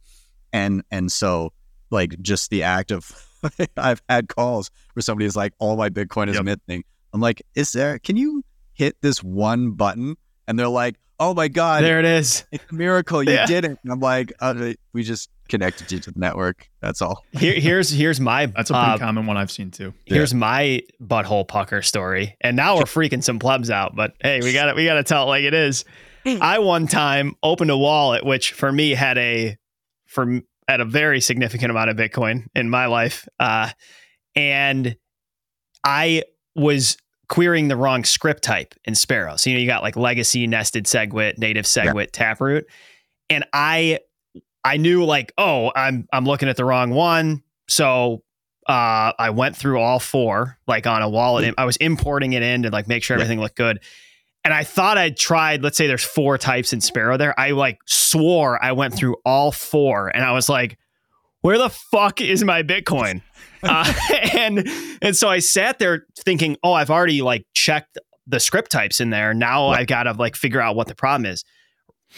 and, 0.52 0.82
and 0.90 1.12
so, 1.12 1.52
like, 1.90 2.20
just 2.22 2.50
the 2.50 2.64
act 2.64 2.90
of, 2.90 3.08
I've 3.76 4.02
had 4.08 4.26
calls 4.26 4.72
where 4.94 5.02
somebody's 5.02 5.36
like, 5.36 5.52
all 5.60 5.76
my 5.76 5.90
Bitcoin 5.90 6.28
is 6.28 6.34
yep. 6.34 6.44
missing. 6.44 6.82
I'm 7.12 7.20
like, 7.20 7.40
is 7.54 7.70
there, 7.70 8.00
can 8.00 8.16
you 8.16 8.42
hit 8.72 8.96
this 9.00 9.22
one 9.22 9.70
button? 9.70 10.16
And 10.48 10.58
they're 10.58 10.66
like, 10.66 10.96
oh 11.20 11.34
my 11.34 11.48
god, 11.48 11.82
there 11.84 11.98
it 11.98 12.04
is. 12.04 12.44
It's 12.52 12.64
a 12.70 12.74
miracle. 12.74 13.22
You 13.22 13.32
Yeah. 13.32 13.46
did 13.46 13.64
it. 13.64 13.78
And 13.82 13.92
I'm 13.92 14.00
like, 14.00 14.32
uh, 14.40 14.72
we 14.92 15.02
just 15.02 15.30
connected 15.48 15.92
you 15.92 15.98
to 16.00 16.10
the 16.10 16.18
network. 16.18 16.68
That's 16.80 17.02
all. 17.02 17.22
Here, 17.32 17.54
here's 17.60 17.90
here's 17.90 18.18
my 18.20 18.46
That's 18.46 18.70
a 18.70 18.74
pretty 18.74 18.86
uh, 18.92 18.98
common 18.98 19.26
one 19.26 19.36
I've 19.36 19.50
seen 19.50 19.70
too. 19.70 19.92
here's 20.06 20.32
my 20.34 20.82
butthole 21.02 21.46
pucker 21.46 21.82
story. 21.82 22.36
And 22.40 22.56
now 22.56 22.76
we're 22.76 22.82
freaking 22.84 23.22
some 23.22 23.38
plebs 23.38 23.70
out, 23.70 23.94
but 23.94 24.14
hey, 24.20 24.40
we 24.42 24.52
got 24.52 24.66
to 24.66 24.74
we 24.74 24.84
got 24.86 24.94
to 24.94 25.04
tell 25.04 25.24
it 25.24 25.26
like 25.26 25.44
it 25.44 25.54
is. 25.54 25.84
I 26.26 26.58
one 26.60 26.86
time 26.86 27.34
opened 27.42 27.70
a 27.70 27.76
wallet 27.76 28.24
which 28.24 28.52
for 28.52 28.72
me 28.72 28.90
had 28.92 29.18
a 29.18 29.56
for 30.06 30.40
at 30.66 30.80
a 30.80 30.84
very 30.86 31.20
significant 31.20 31.70
amount 31.70 31.90
of 31.90 31.96
Bitcoin 31.98 32.46
in 32.54 32.70
my 32.70 32.86
life, 32.86 33.28
uh, 33.38 33.68
and 34.34 34.96
I 35.84 36.22
was 36.54 36.96
querying 37.34 37.68
the 37.68 37.76
wrong 37.76 38.04
script 38.04 38.42
type 38.42 38.74
in 38.84 38.94
Sparrow. 38.94 39.36
So 39.36 39.50
you 39.50 39.56
know 39.56 39.60
you 39.60 39.66
got 39.66 39.82
like 39.82 39.96
legacy, 39.96 40.46
nested 40.46 40.84
SegWit, 40.84 41.38
native 41.38 41.64
SegWit, 41.64 42.10
Taproot, 42.12 42.66
and 43.28 43.44
I 43.52 43.98
I 44.62 44.76
knew 44.76 45.04
like 45.04 45.32
oh 45.38 45.72
I'm 45.74 46.06
I'm 46.12 46.24
looking 46.24 46.48
at 46.48 46.56
the 46.56 46.64
wrong 46.64 46.90
one, 46.90 47.42
so 47.68 48.22
uh, 48.68 49.12
I 49.18 49.30
went 49.30 49.56
through 49.56 49.78
all 49.78 49.98
four 49.98 50.58
like 50.66 50.86
on 50.86 51.02
a 51.02 51.08
wallet. 51.08 51.54
I 51.58 51.64
was 51.66 51.76
importing 51.76 52.32
it 52.32 52.42
in 52.42 52.62
to 52.62 52.70
like 52.70 52.88
make 52.88 53.02
sure 53.02 53.16
Yeah. 53.16 53.22
everything 53.24 53.40
looked 53.40 53.56
good. 53.56 53.80
And 54.42 54.52
I 54.54 54.62
thought 54.62 54.96
I'd 54.98 55.16
tried, 55.16 55.62
let's 55.62 55.76
say 55.76 55.86
there's 55.86 56.04
four 56.04 56.36
types 56.38 56.72
in 56.74 56.80
Sparrow 56.82 57.16
there. 57.16 57.38
I 57.38 57.50
like 57.52 57.78
swore 57.86 58.62
I 58.62 58.72
went 58.72 58.94
through 58.94 59.16
all 59.24 59.52
four 59.52 60.08
and 60.08 60.22
I 60.24 60.32
was 60.32 60.48
like, 60.50 60.78
where 61.40 61.58
the 61.58 61.68
fuck 61.70 62.20
is 62.22 62.42
my 62.44 62.62
Bitcoin? 62.62 63.20
uh, 63.68 63.92
and 64.32 64.68
and 65.02 65.16
so 65.16 65.28
I 65.28 65.38
sat 65.38 65.78
there 65.78 66.06
thinking, 66.18 66.56
oh, 66.62 66.72
I've 66.72 66.90
already 66.90 67.22
like 67.22 67.46
checked 67.54 67.98
the 68.26 68.40
script 68.40 68.70
types 68.70 69.00
in 69.00 69.10
there. 69.10 69.34
Now. 69.34 69.68
I've 69.68 69.86
got 69.86 70.04
to 70.04 70.12
like 70.12 70.36
figure 70.36 70.60
out 70.60 70.76
what 70.76 70.88
the 70.88 70.94
problem 70.94 71.26
is. 71.26 71.44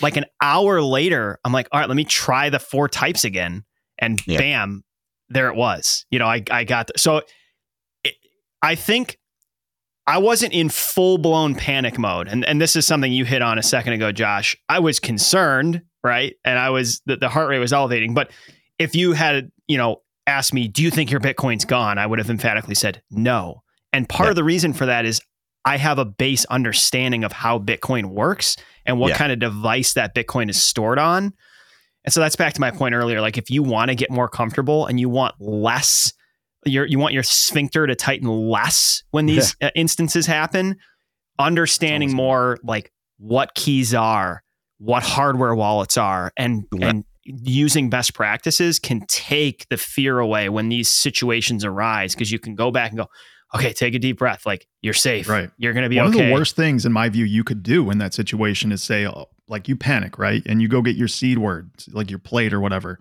Like 0.02 0.16
an 0.16 0.26
hour 0.42 0.82
later, 0.82 1.38
I'm 1.44 1.52
like, 1.52 1.68
all 1.72 1.80
right, 1.80 1.88
let 1.88 1.96
me 1.96 2.04
try 2.04 2.50
the 2.50 2.58
four 2.58 2.88
types 2.88 3.24
again. 3.24 3.64
And 3.98 4.20
Yeah. 4.26 4.38
bam, 4.38 4.84
there 5.30 5.48
it 5.48 5.56
was. 5.56 6.04
You 6.10 6.18
know, 6.18 6.26
I, 6.26 6.42
I 6.50 6.64
got, 6.64 6.88
the, 6.88 6.98
so 6.98 7.22
it, 8.04 8.14
I 8.62 8.74
think 8.74 9.18
I 10.06 10.18
wasn't 10.18 10.52
in 10.52 10.68
full 10.68 11.18
blown 11.18 11.54
panic 11.54 11.98
mode. 11.98 12.28
And, 12.28 12.44
and 12.44 12.60
this 12.60 12.76
is 12.76 12.86
something 12.86 13.12
you 13.12 13.24
hit 13.24 13.42
on 13.42 13.58
a 13.58 13.62
second 13.62 13.94
ago, 13.94 14.12
Josh. 14.12 14.54
I 14.68 14.78
was 14.80 15.00
concerned, 15.00 15.82
right? 16.04 16.34
And 16.44 16.58
I 16.58 16.70
was, 16.70 17.00
the, 17.06 17.16
the 17.16 17.28
heart 17.28 17.48
rate 17.48 17.58
was 17.58 17.72
elevating. 17.72 18.12
But 18.14 18.30
if 18.78 18.94
you 18.94 19.12
had, 19.12 19.50
you 19.66 19.78
know, 19.78 20.02
asked 20.26 20.52
me, 20.52 20.68
do 20.68 20.82
you 20.82 20.90
think 20.90 21.10
your 21.10 21.20
Bitcoin's 21.20 21.64
gone? 21.64 21.98
I 21.98 22.06
would 22.06 22.18
have 22.18 22.30
emphatically 22.30 22.74
said 22.74 23.02
no. 23.10 23.62
And 23.92 24.08
part 24.08 24.26
Yeah. 24.26 24.30
of 24.30 24.36
the 24.36 24.44
reason 24.44 24.72
for 24.72 24.86
that 24.86 25.04
is 25.04 25.20
I 25.64 25.76
have 25.78 25.98
a 25.98 26.04
base 26.04 26.44
understanding 26.46 27.24
of 27.24 27.32
how 27.32 27.58
Bitcoin 27.58 28.06
works 28.06 28.56
and 28.84 28.98
what 28.98 29.10
Yeah. 29.10 29.18
kind 29.18 29.32
of 29.32 29.38
device 29.38 29.94
that 29.94 30.14
Bitcoin 30.14 30.48
is 30.50 30.62
stored 30.62 30.98
on. 30.98 31.32
And 32.04 32.12
so 32.12 32.20
that's 32.20 32.36
back 32.36 32.52
to 32.54 32.60
my 32.60 32.70
point 32.70 32.94
earlier. 32.94 33.20
Like 33.20 33.36
if 33.36 33.50
you 33.50 33.62
want 33.64 33.88
to 33.88 33.94
get 33.96 34.10
more 34.10 34.28
comfortable 34.28 34.86
and 34.86 35.00
you 35.00 35.08
want 35.08 35.34
less, 35.40 36.12
your 36.64 36.86
you 36.86 36.98
want 37.00 37.14
your 37.14 37.22
sphincter 37.24 37.86
to 37.86 37.94
tighten 37.96 38.28
less 38.28 39.02
when 39.10 39.26
these 39.26 39.56
uh, 39.60 39.70
instances 39.74 40.26
happen, 40.26 40.76
understanding 41.38 42.12
more 42.14 42.58
like 42.62 42.92
what 43.18 43.54
keys 43.54 43.94
are, 43.94 44.42
what 44.78 45.02
hardware 45.02 45.54
wallets 45.54 45.96
are, 45.96 46.32
and 46.36 46.64
and 46.80 47.04
using 47.26 47.90
best 47.90 48.14
practices 48.14 48.78
can 48.78 49.02
take 49.08 49.68
the 49.68 49.76
fear 49.76 50.18
away 50.18 50.48
when 50.48 50.68
these 50.68 50.90
situations 50.90 51.64
arise 51.64 52.14
because 52.14 52.30
you 52.30 52.38
can 52.38 52.54
go 52.54 52.70
back 52.70 52.90
and 52.90 52.98
go, 52.98 53.06
okay, 53.54 53.72
take 53.72 53.94
a 53.94 53.98
deep 53.98 54.18
breath. 54.18 54.44
Like 54.46 54.66
you're 54.82 54.94
safe. 54.94 55.28
Right. 55.28 55.50
You're 55.58 55.72
gonna 55.72 55.88
be 55.88 55.96
One 55.98 56.08
okay. 56.08 56.20
of 56.20 56.26
the 56.26 56.32
worst 56.32 56.56
things, 56.56 56.84
in 56.86 56.92
my 56.92 57.08
view, 57.08 57.24
you 57.24 57.44
could 57.44 57.62
do 57.62 57.90
in 57.90 57.98
that 57.98 58.14
situation 58.14 58.72
is 58.72 58.82
say, 58.82 59.06
oh, 59.06 59.26
like, 59.48 59.68
you 59.68 59.76
panic, 59.76 60.18
right? 60.18 60.42
And 60.46 60.60
you 60.60 60.68
go 60.68 60.82
get 60.82 60.96
your 60.96 61.06
seed 61.08 61.38
word, 61.38 61.70
like 61.92 62.10
your 62.10 62.18
plate 62.18 62.52
or 62.52 62.60
whatever, 62.60 62.98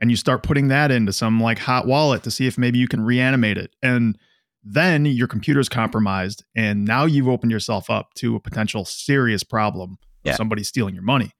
and 0.00 0.10
you 0.10 0.16
start 0.16 0.42
putting 0.42 0.68
that 0.68 0.90
into 0.90 1.12
some 1.12 1.40
like 1.40 1.58
hot 1.58 1.86
wallet 1.86 2.22
to 2.24 2.30
see 2.30 2.46
if 2.46 2.56
maybe 2.56 2.78
you 2.78 2.88
can 2.88 3.02
reanimate 3.04 3.58
it. 3.58 3.70
And 3.82 4.16
then 4.64 5.04
your 5.06 5.28
computer's 5.28 5.68
compromised, 5.68 6.44
and 6.56 6.84
now 6.84 7.04
you've 7.04 7.28
opened 7.28 7.52
yourself 7.52 7.88
up 7.90 8.14
to 8.14 8.34
a 8.34 8.40
potential 8.40 8.84
serious 8.84 9.42
problem 9.44 9.92
of 9.92 9.98
Yeah. 10.24 10.34
somebody 10.36 10.64
stealing 10.64 10.94
your 10.94 11.04
money. 11.04 11.30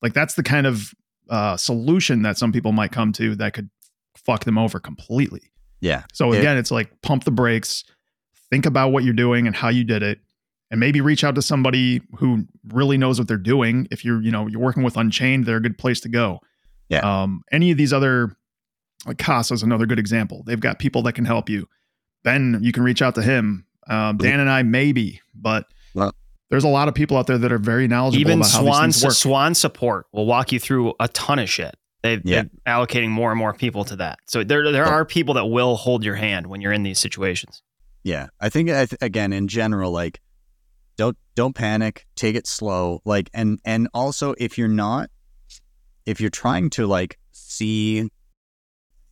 Like, 0.00 0.12
that's 0.12 0.34
the 0.34 0.42
kind 0.44 0.66
of 0.66 0.92
uh, 1.28 1.56
solution 1.56 2.22
that 2.22 2.38
some 2.38 2.52
people 2.52 2.72
might 2.72 2.92
come 2.92 3.12
to 3.12 3.34
that 3.36 3.52
could 3.54 3.70
fuck 4.16 4.44
them 4.44 4.58
over 4.58 4.78
completely. 4.80 5.42
Yeah. 5.80 6.02
So 6.12 6.32
It- 6.32 6.38
again, 6.38 6.56
it's 6.56 6.70
like 6.70 7.00
pump 7.02 7.24
the 7.24 7.30
brakes, 7.30 7.84
think 8.50 8.66
about 8.66 8.90
what 8.90 9.04
you're 9.04 9.14
doing 9.14 9.46
and 9.46 9.54
how 9.54 9.68
you 9.68 9.84
did 9.84 10.02
it, 10.02 10.20
and 10.70 10.80
maybe 10.80 11.00
reach 11.00 11.24
out 11.24 11.34
to 11.36 11.42
somebody 11.42 12.02
who 12.16 12.46
really 12.68 12.98
knows 12.98 13.18
what 13.18 13.28
they're 13.28 13.36
doing. 13.36 13.86
If 13.90 14.04
you're, 14.04 14.20
you 14.20 14.30
know, 14.30 14.46
you're 14.46 14.60
working 14.60 14.82
with 14.82 14.96
Unchained, 14.96 15.46
they're 15.46 15.56
a 15.58 15.62
good 15.62 15.78
place 15.78 16.00
to 16.00 16.08
go. 16.08 16.40
Yeah. 16.88 17.00
Um, 17.00 17.42
any 17.52 17.70
of 17.70 17.76
these 17.78 17.92
other, 17.92 18.34
like 19.06 19.18
Casa 19.18 19.54
is 19.54 19.62
another 19.62 19.86
good 19.86 19.98
example. 19.98 20.42
They've 20.46 20.60
got 20.60 20.78
people 20.78 21.02
that 21.02 21.12
can 21.14 21.24
help 21.24 21.48
you. 21.48 21.68
Ben, 22.24 22.58
you 22.62 22.72
can 22.72 22.82
reach 22.82 23.00
out 23.02 23.14
to 23.14 23.22
him. 23.22 23.64
Um, 23.86 24.16
Dan 24.18 24.40
and 24.40 24.50
I 24.50 24.62
maybe, 24.62 25.20
but 25.34 25.66
Well- 25.94 26.14
there's 26.50 26.64
a 26.64 26.68
lot 26.68 26.88
of 26.88 26.94
people 26.94 27.16
out 27.16 27.26
there 27.26 27.38
that 27.38 27.52
are 27.52 27.58
very 27.58 27.88
knowledgeable 27.88 28.20
Even 28.20 28.38
about 28.40 28.50
how 28.50 28.62
Swan 28.62 28.86
these 28.86 29.04
work. 29.04 29.12
Swan 29.12 29.54
support 29.54 30.06
will 30.12 30.26
walk 30.26 30.52
you 30.52 30.58
through 30.58 30.94
a 30.98 31.08
ton 31.08 31.38
of 31.38 31.48
shit. 31.48 31.76
They've, 32.02 32.20
Yeah. 32.24 32.44
They're 32.64 32.74
allocating 32.74 33.10
more 33.10 33.30
and 33.30 33.38
more 33.38 33.52
people 33.52 33.84
to 33.84 33.96
that. 33.96 34.18
So 34.26 34.44
there 34.44 34.70
there 34.72 34.86
are 34.86 35.04
people 35.04 35.34
that 35.34 35.46
will 35.46 35.76
hold 35.76 36.04
your 36.04 36.14
hand 36.14 36.46
when 36.46 36.60
you're 36.60 36.72
in 36.72 36.82
these 36.82 36.98
situations. 36.98 37.62
Yeah, 38.04 38.28
I 38.40 38.48
think 38.48 38.70
again 39.00 39.32
in 39.32 39.48
general, 39.48 39.90
like 39.90 40.20
don't 40.96 41.16
don't 41.34 41.54
panic, 41.54 42.06
take 42.16 42.36
it 42.36 42.46
slow, 42.46 43.00
like 43.04 43.28
and 43.34 43.58
and 43.64 43.88
also 43.92 44.34
if 44.38 44.56
you're 44.56 44.68
not, 44.68 45.10
if 46.06 46.20
you're 46.20 46.30
trying 46.30 46.70
to 46.70 46.86
like 46.86 47.18
see, 47.32 48.08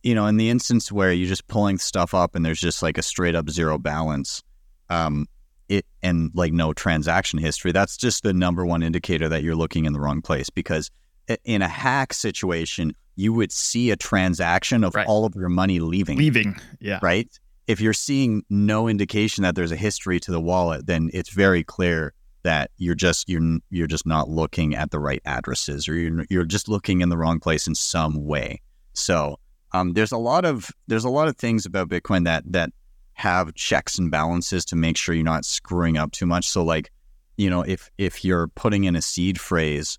you 0.03 0.15
know, 0.15 0.25
in 0.25 0.37
the 0.37 0.49
instance 0.49 0.91
where 0.91 1.11
you're 1.11 1.27
just 1.27 1.47
pulling 1.47 1.77
stuff 1.77 2.13
up 2.13 2.35
and 2.35 2.45
there's 2.45 2.59
just 2.61 2.81
like 2.81 2.97
a 2.97 3.03
straight 3.03 3.35
up 3.35 3.49
zero 3.49 3.77
balance, 3.77 4.41
um, 4.89 5.21
it 5.21 5.36
and 6.07 6.31
like 6.33 6.53
no 6.53 6.73
transaction 6.73 7.39
history, 7.39 7.71
that's 7.71 7.97
just 7.97 8.23
the 8.23 8.33
number 8.33 8.65
one 8.65 8.81
indicator 8.83 9.27
that 9.29 9.43
you're 9.43 9.55
looking 9.63 9.85
in 9.85 9.93
the 9.93 9.99
wrong 9.99 10.21
place 10.21 10.49
because 10.49 10.89
in 11.43 11.61
a 11.61 11.67
hack 11.67 12.13
situation, 12.13 12.93
you 13.15 13.33
would 13.33 13.51
see 13.51 13.91
a 13.91 13.95
transaction 13.95 14.83
of 14.83 14.95
Right. 14.95 15.07
all 15.07 15.25
of 15.25 15.33
your 15.35 15.49
money 15.49 15.79
leaving 15.79 16.17
Leaving. 16.17 16.55
Yeah. 16.79 16.99
right? 17.01 17.27
If 17.67 17.81
you're 17.81 17.93
seeing 18.07 18.43
no 18.49 18.87
indication 18.87 19.41
that 19.43 19.55
there's 19.55 19.71
a 19.73 19.75
history 19.75 20.19
to 20.21 20.31
the 20.31 20.39
wallet, 20.39 20.85
then 20.87 21.09
it's 21.13 21.29
very 21.29 21.63
clear 21.63 22.13
that 22.43 22.71
you're 22.77 22.95
just 22.95 23.27
you're 23.27 23.57
you're 23.69 23.87
just 23.95 24.05
not 24.05 24.29
looking 24.29 24.73
at 24.75 24.91
the 24.91 24.99
right 24.99 25.21
addresses, 25.25 25.89
or 25.89 25.95
you're 25.95 26.23
you're 26.29 26.45
just 26.45 26.69
looking 26.69 27.01
in 27.01 27.09
the 27.09 27.17
wrong 27.17 27.39
place 27.41 27.67
in 27.67 27.75
some 27.75 28.25
way. 28.25 28.61
So 28.93 29.37
um, 29.73 29.93
there's 29.93 30.13
a 30.13 30.17
lot 30.17 30.45
of 30.45 30.71
there's 30.87 31.03
a 31.03 31.09
lot 31.09 31.27
of 31.27 31.35
things 31.35 31.65
about 31.65 31.89
Bitcoin 31.89 32.23
that 32.23 32.43
that 32.53 32.69
have 33.17 33.55
checks 33.55 33.97
and 33.97 34.11
balances 34.11 34.63
to 34.63 34.75
make 34.75 34.95
sure 34.95 35.15
you're 35.15 35.23
not 35.23 35.43
screwing 35.43 35.97
up 35.97 36.11
too 36.11 36.27
much. 36.27 36.47
So 36.47 36.63
like, 36.63 36.91
you 37.35 37.49
know, 37.49 37.63
if 37.63 37.89
if 37.97 38.23
you're 38.23 38.47
putting 38.49 38.83
in 38.83 38.95
a 38.95 39.01
seed 39.01 39.39
phrase, 39.41 39.97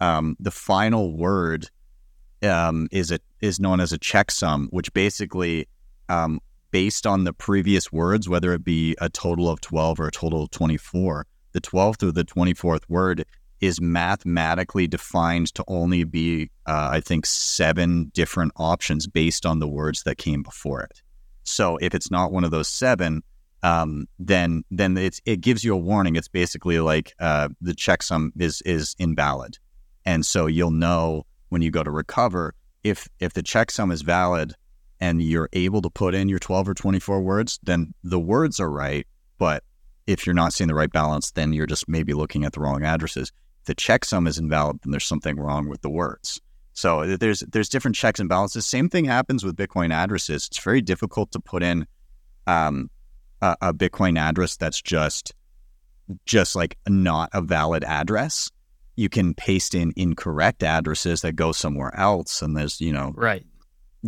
um, 0.00 0.36
the 0.38 0.52
final 0.52 1.16
word 1.16 1.68
um, 2.44 2.88
is 2.92 3.10
a 3.10 3.18
is 3.40 3.58
known 3.58 3.80
as 3.80 3.92
a 3.92 3.98
checksum, 3.98 4.68
which 4.70 4.92
basically 4.92 5.66
um, 6.08 6.40
based 6.70 7.08
on 7.08 7.24
the 7.24 7.32
previous 7.32 7.90
words, 7.90 8.28
whether 8.28 8.52
it 8.54 8.64
be 8.64 8.96
a 9.00 9.08
total 9.08 9.48
of 9.48 9.60
12 9.60 9.98
or 9.98 10.06
a 10.06 10.12
total 10.12 10.44
of 10.44 10.50
24, 10.50 11.26
the 11.52 11.60
12th 11.60 12.04
or 12.04 12.12
the 12.12 12.24
24th 12.24 12.82
word 12.88 13.24
is 13.60 13.80
mathematically 13.80 14.86
defined 14.86 15.52
to 15.54 15.64
only 15.66 16.04
be, 16.04 16.50
uh, 16.66 16.88
I 16.92 17.00
think, 17.00 17.26
seven 17.26 18.10
different 18.14 18.52
options 18.56 19.08
based 19.08 19.44
on 19.44 19.58
the 19.58 19.68
words 19.68 20.04
that 20.04 20.18
came 20.18 20.42
before 20.42 20.82
it. 20.82 21.02
So 21.50 21.76
if 21.80 21.94
it's 21.94 22.10
not 22.10 22.32
one 22.32 22.44
of 22.44 22.50
those 22.50 22.68
seven, 22.68 23.22
um, 23.62 24.06
then 24.18 24.64
then 24.70 24.96
it's, 24.96 25.20
it 25.24 25.40
gives 25.40 25.64
you 25.64 25.74
a 25.74 25.78
warning. 25.78 26.16
It's 26.16 26.28
basically 26.28 26.80
like 26.80 27.14
uh, 27.20 27.48
the 27.60 27.72
checksum 27.72 28.30
is 28.38 28.62
is 28.62 28.96
invalid, 28.98 29.58
and 30.04 30.24
so 30.24 30.46
you'll 30.46 30.70
know 30.70 31.26
when 31.50 31.62
you 31.62 31.70
go 31.70 31.82
to 31.82 31.90
recover 31.90 32.54
if 32.82 33.08
if 33.18 33.32
the 33.32 33.42
checksum 33.42 33.92
is 33.92 34.02
valid 34.02 34.54
and 35.00 35.22
you're 35.22 35.48
able 35.52 35.82
to 35.82 35.90
put 35.90 36.14
in 36.14 36.28
your 36.28 36.38
12 36.38 36.68
or 36.68 36.74
24 36.74 37.22
words, 37.22 37.58
then 37.62 37.94
the 38.04 38.20
words 38.20 38.60
are 38.60 38.70
right. 38.70 39.06
But 39.38 39.64
if 40.06 40.26
you're 40.26 40.34
not 40.34 40.52
seeing 40.52 40.68
the 40.68 40.74
right 40.74 40.92
balance, 40.92 41.30
then 41.30 41.54
you're 41.54 41.66
just 41.66 41.88
maybe 41.88 42.12
looking 42.12 42.44
at 42.44 42.52
the 42.52 42.60
wrong 42.60 42.82
addresses. 42.82 43.32
If 43.60 43.66
the 43.66 43.74
checksum 43.74 44.28
is 44.28 44.38
invalid, 44.38 44.80
then 44.82 44.90
there's 44.90 45.06
something 45.06 45.38
wrong 45.38 45.68
with 45.68 45.80
the 45.80 45.88
words. 45.88 46.40
So 46.80 47.16
there's 47.16 47.40
there's 47.40 47.68
different 47.68 47.94
checks 47.94 48.20
and 48.20 48.28
balances. 48.28 48.66
Same 48.66 48.88
thing 48.88 49.04
happens 49.04 49.44
with 49.44 49.54
Bitcoin 49.54 49.92
addresses. 49.92 50.46
It's 50.46 50.58
very 50.64 50.80
difficult 50.80 51.30
to 51.32 51.38
put 51.40 51.62
in 51.62 51.86
um, 52.46 52.88
a, 53.42 53.54
a 53.60 53.74
Bitcoin 53.74 54.18
address 54.18 54.56
that's 54.56 54.80
just 54.80 55.34
just 56.24 56.56
like 56.56 56.78
not 56.88 57.28
a 57.34 57.42
valid 57.42 57.84
address. 57.84 58.50
You 58.96 59.10
can 59.10 59.34
paste 59.34 59.74
in 59.74 59.92
incorrect 59.94 60.62
addresses 60.62 61.20
that 61.20 61.32
go 61.32 61.52
somewhere 61.52 61.94
else, 61.98 62.40
and 62.40 62.56
there's 62.56 62.80
you 62.80 62.94
know 62.94 63.12
Right. 63.14 63.44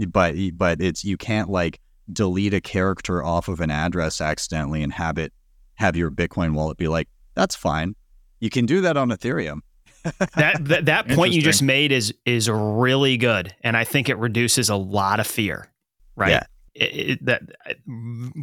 but 0.08 0.34
but 0.54 0.80
it's 0.80 1.04
you 1.04 1.18
can't 1.18 1.50
like 1.50 1.78
delete 2.10 2.54
a 2.54 2.60
character 2.62 3.22
off 3.22 3.48
of 3.48 3.60
an 3.60 3.70
address 3.70 4.22
accidentally 4.22 4.82
and 4.82 4.94
have 4.94 5.18
it 5.18 5.34
have 5.74 5.94
your 5.94 6.10
Bitcoin 6.10 6.54
wallet 6.54 6.78
be 6.78 6.88
like 6.88 7.08
that's 7.34 7.54
fine. 7.54 7.96
You 8.40 8.48
can 8.48 8.64
do 8.64 8.80
that 8.80 8.96
on 8.96 9.10
Ethereum. 9.10 9.60
That 10.02 10.58
that, 10.64 10.84
that 10.86 11.08
point 11.08 11.32
you 11.32 11.42
just 11.42 11.62
made 11.62 11.92
is 11.92 12.14
is 12.26 12.48
really 12.50 13.16
good, 13.16 13.54
and 13.62 13.76
I 13.76 13.84
think 13.84 14.08
it 14.08 14.18
reduces 14.18 14.68
a 14.68 14.76
lot 14.76 15.20
of 15.20 15.26
fear. 15.26 15.72
Right. 16.16 16.30
Yeah. 16.30 16.42
It, 16.74 17.10
it, 17.10 17.26
that 17.26 17.42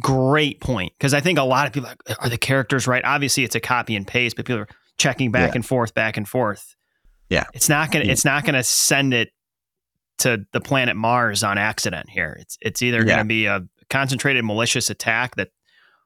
great 0.00 0.60
point 0.60 0.92
because 0.98 1.14
I 1.14 1.20
think 1.20 1.38
a 1.38 1.42
lot 1.42 1.66
of 1.66 1.72
people 1.72 1.88
are, 1.88 2.16
are 2.20 2.28
the 2.28 2.38
characters 2.38 2.86
right. 2.86 3.04
Obviously, 3.04 3.44
it's 3.44 3.54
a 3.54 3.60
copy 3.60 3.96
and 3.96 4.06
paste, 4.06 4.36
but 4.36 4.44
people 4.46 4.60
are 4.62 4.68
checking 4.98 5.30
back 5.32 5.50
Yeah. 5.50 5.56
and 5.56 5.66
forth, 5.66 5.94
back 5.94 6.16
and 6.16 6.28
forth. 6.28 6.74
Yeah. 7.28 7.44
It's 7.54 7.68
not 7.68 7.90
gonna 7.90 8.04
Yeah. 8.04 8.12
it's 8.12 8.24
not 8.24 8.44
gonna 8.44 8.62
send 8.62 9.14
it 9.14 9.30
to 10.18 10.44
the 10.52 10.60
planet 10.60 10.96
Mars 10.96 11.42
on 11.42 11.58
accident 11.58 12.08
here. 12.10 12.36
It's 12.40 12.56
it's 12.60 12.82
either 12.82 12.98
Yeah. 12.98 13.04
gonna 13.16 13.24
be 13.24 13.46
a 13.46 13.62
concentrated 13.88 14.44
malicious 14.44 14.90
attack 14.90 15.34
that 15.36 15.48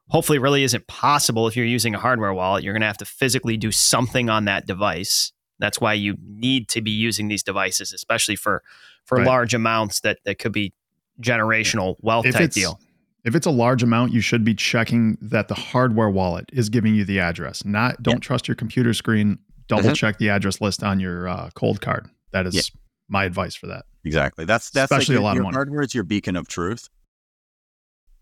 hopefully 0.09 0.39
really 0.39 0.63
isn't 0.65 0.87
possible 0.87 1.47
if 1.49 1.57
you're 1.57 1.67
using 1.67 1.95
a 1.95 1.99
hardware 1.99 2.33
wallet. 2.33 2.65
You're 2.65 2.73
gonna 2.75 2.87
have 2.87 2.99
to 2.99 3.05
physically 3.07 3.57
do 3.57 3.71
something 3.73 4.29
on 4.31 4.47
that 4.47 4.67
device. 4.67 5.33
That's 5.59 5.81
why 5.81 5.93
you 5.95 6.17
need 6.27 6.69
to 6.71 6.81
be 6.83 6.91
using 6.91 7.29
these 7.29 7.43
devices, 7.43 7.93
especially 7.93 8.37
for 8.37 8.63
for 9.05 9.19
Right. 9.19 9.27
large 9.27 9.55
amounts 9.55 10.01
that 10.01 10.19
that 10.25 10.39
could 10.39 10.53
be 10.53 10.73
generational 11.21 11.97
wealth 12.01 12.27
if 12.27 12.35
type 12.35 12.43
it's 12.45 12.55
deal. 12.55 12.81
if 13.25 13.35
it's 13.35 13.47
a 13.47 13.51
large 13.51 13.83
amount, 13.83 14.13
you 14.13 14.21
should 14.21 14.45
be 14.45 14.55
checking 14.55 15.17
that 15.21 15.49
the 15.49 15.55
hardware 15.55 16.11
wallet 16.11 16.47
is 16.53 16.69
giving 16.69 16.95
you 16.95 17.05
the 17.05 17.21
address. 17.21 17.65
Not 17.65 18.03
don't 18.03 18.21
trust 18.21 18.49
your 18.49 18.55
computer 18.57 18.93
screen. 18.95 19.39
Double 19.69 19.91
Mhm. 19.91 19.95
check 19.97 20.19
the 20.19 20.29
address 20.29 20.61
list 20.61 20.83
on 20.83 21.01
your 21.01 21.29
uh, 21.29 21.51
ColdCard. 21.57 22.11
That 22.33 22.47
is 22.47 22.55
Yeah. 22.55 22.63
my 23.09 23.25
advice 23.25 23.55
for 23.55 23.67
that. 23.69 23.85
Exactly. 24.05 24.45
That's 24.45 24.71
that's 24.71 24.91
Especially 24.91 25.15
like 25.17 25.21
a 25.21 25.25
lot 25.25 25.37
of 25.39 25.43
money. 25.45 25.55
hardware 25.55 25.83
is 25.83 25.95
your 25.95 26.05
beacon 26.05 26.37
of 26.37 26.49
truth. 26.49 26.89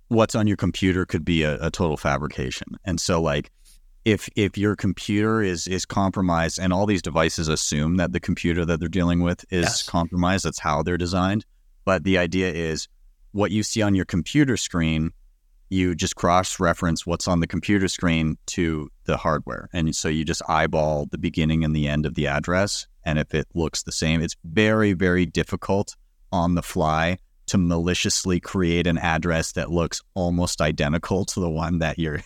What's 0.08 0.34
on 0.34 0.46
your 0.46 0.56
computer 0.58 1.06
could 1.06 1.24
be 1.24 1.42
a, 1.42 1.58
a 1.66 1.70
total 1.70 1.96
fabrication. 1.96 2.76
And 2.84 3.00
so 3.00 3.20
like 3.22 3.50
if 4.04 4.28
if 4.36 4.58
your 4.58 4.74
computer 4.76 5.42
is 5.42 5.66
is 5.66 5.84
compromised 5.84 6.58
and 6.58 6.72
all 6.72 6.86
these 6.86 7.02
devices 7.02 7.48
assume 7.48 7.96
that 7.96 8.12
the 8.12 8.20
computer 8.20 8.64
that 8.64 8.80
they're 8.80 8.88
dealing 8.88 9.20
with 9.20 9.44
is 9.50 9.64
Yes. 9.64 9.82
compromised, 9.82 10.44
that's 10.44 10.58
how 10.58 10.82
they're 10.82 10.98
designed. 10.98 11.44
But 11.84 12.04
the 12.04 12.18
idea 12.18 12.52
is 12.52 12.88
what 13.32 13.50
you 13.50 13.62
see 13.62 13.82
on 13.82 13.94
your 13.94 14.04
computer 14.04 14.56
screen, 14.56 15.12
you 15.70 15.94
just 15.94 16.16
cross 16.16 16.60
reference 16.60 17.06
what's 17.06 17.26
on 17.28 17.40
the 17.40 17.46
computer 17.46 17.88
screen 17.88 18.36
to 18.46 18.90
the 19.04 19.16
hardware. 19.16 19.68
And 19.72 19.94
so 19.96 20.08
you 20.08 20.24
just 20.24 20.42
eyeball 20.48 21.06
the 21.10 21.18
beginning 21.18 21.64
and 21.64 21.74
the 21.74 21.88
end 21.88 22.04
of 22.04 22.14
the 22.14 22.26
address. 22.26 22.86
And 23.04 23.18
if 23.18 23.34
it 23.34 23.46
looks 23.54 23.82
the 23.82 23.92
same, 23.92 24.20
it's 24.20 24.36
very, 24.44 24.92
very 24.92 25.26
difficult 25.26 25.96
on 26.30 26.54
the 26.54 26.62
fly 26.62 27.18
to 27.46 27.58
maliciously 27.58 28.38
create 28.38 28.86
an 28.86 28.98
address 28.98 29.52
that 29.52 29.70
looks 29.70 30.00
almost 30.14 30.60
identical 30.60 31.24
to 31.24 31.40
the 31.40 31.50
one 31.50 31.78
that 31.78 31.98
you're 31.98 32.20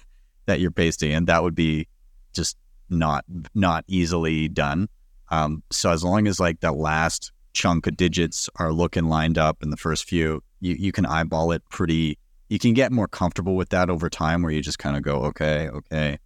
that 0.46 0.60
you're 0.60 0.70
pasting 0.70 1.12
in. 1.12 1.26
That 1.26 1.42
would 1.42 1.54
be 1.54 1.88
just 2.32 2.56
not 2.88 3.24
not 3.54 3.84
easily 3.86 4.48
done. 4.48 4.88
Um, 5.30 5.62
so 5.70 5.90
as 5.90 6.04
long 6.04 6.26
as 6.26 6.38
like 6.38 6.60
the 6.60 6.72
last 6.72 7.32
chunk 7.52 7.86
of 7.86 7.96
digits 7.96 8.48
are 8.56 8.72
looking 8.72 9.06
lined 9.06 9.38
up 9.38 9.62
in 9.62 9.70
the 9.70 9.76
first 9.76 10.08
few, 10.08 10.42
you, 10.60 10.76
you 10.78 10.92
can 10.92 11.06
eyeball 11.06 11.52
it 11.52 11.62
pretty 11.70 12.18
you 12.48 12.58
can 12.58 12.74
get 12.74 12.92
more 12.92 13.08
comfortable 13.08 13.56
with 13.56 13.70
that 13.70 13.90
over 13.90 14.08
time 14.08 14.42
where 14.42 14.52
you 14.52 14.62
just 14.62 14.78
kind 14.78 14.96
of 14.96 15.02
go, 15.02 15.24
okay, 15.24 15.68
okay. 15.68 16.18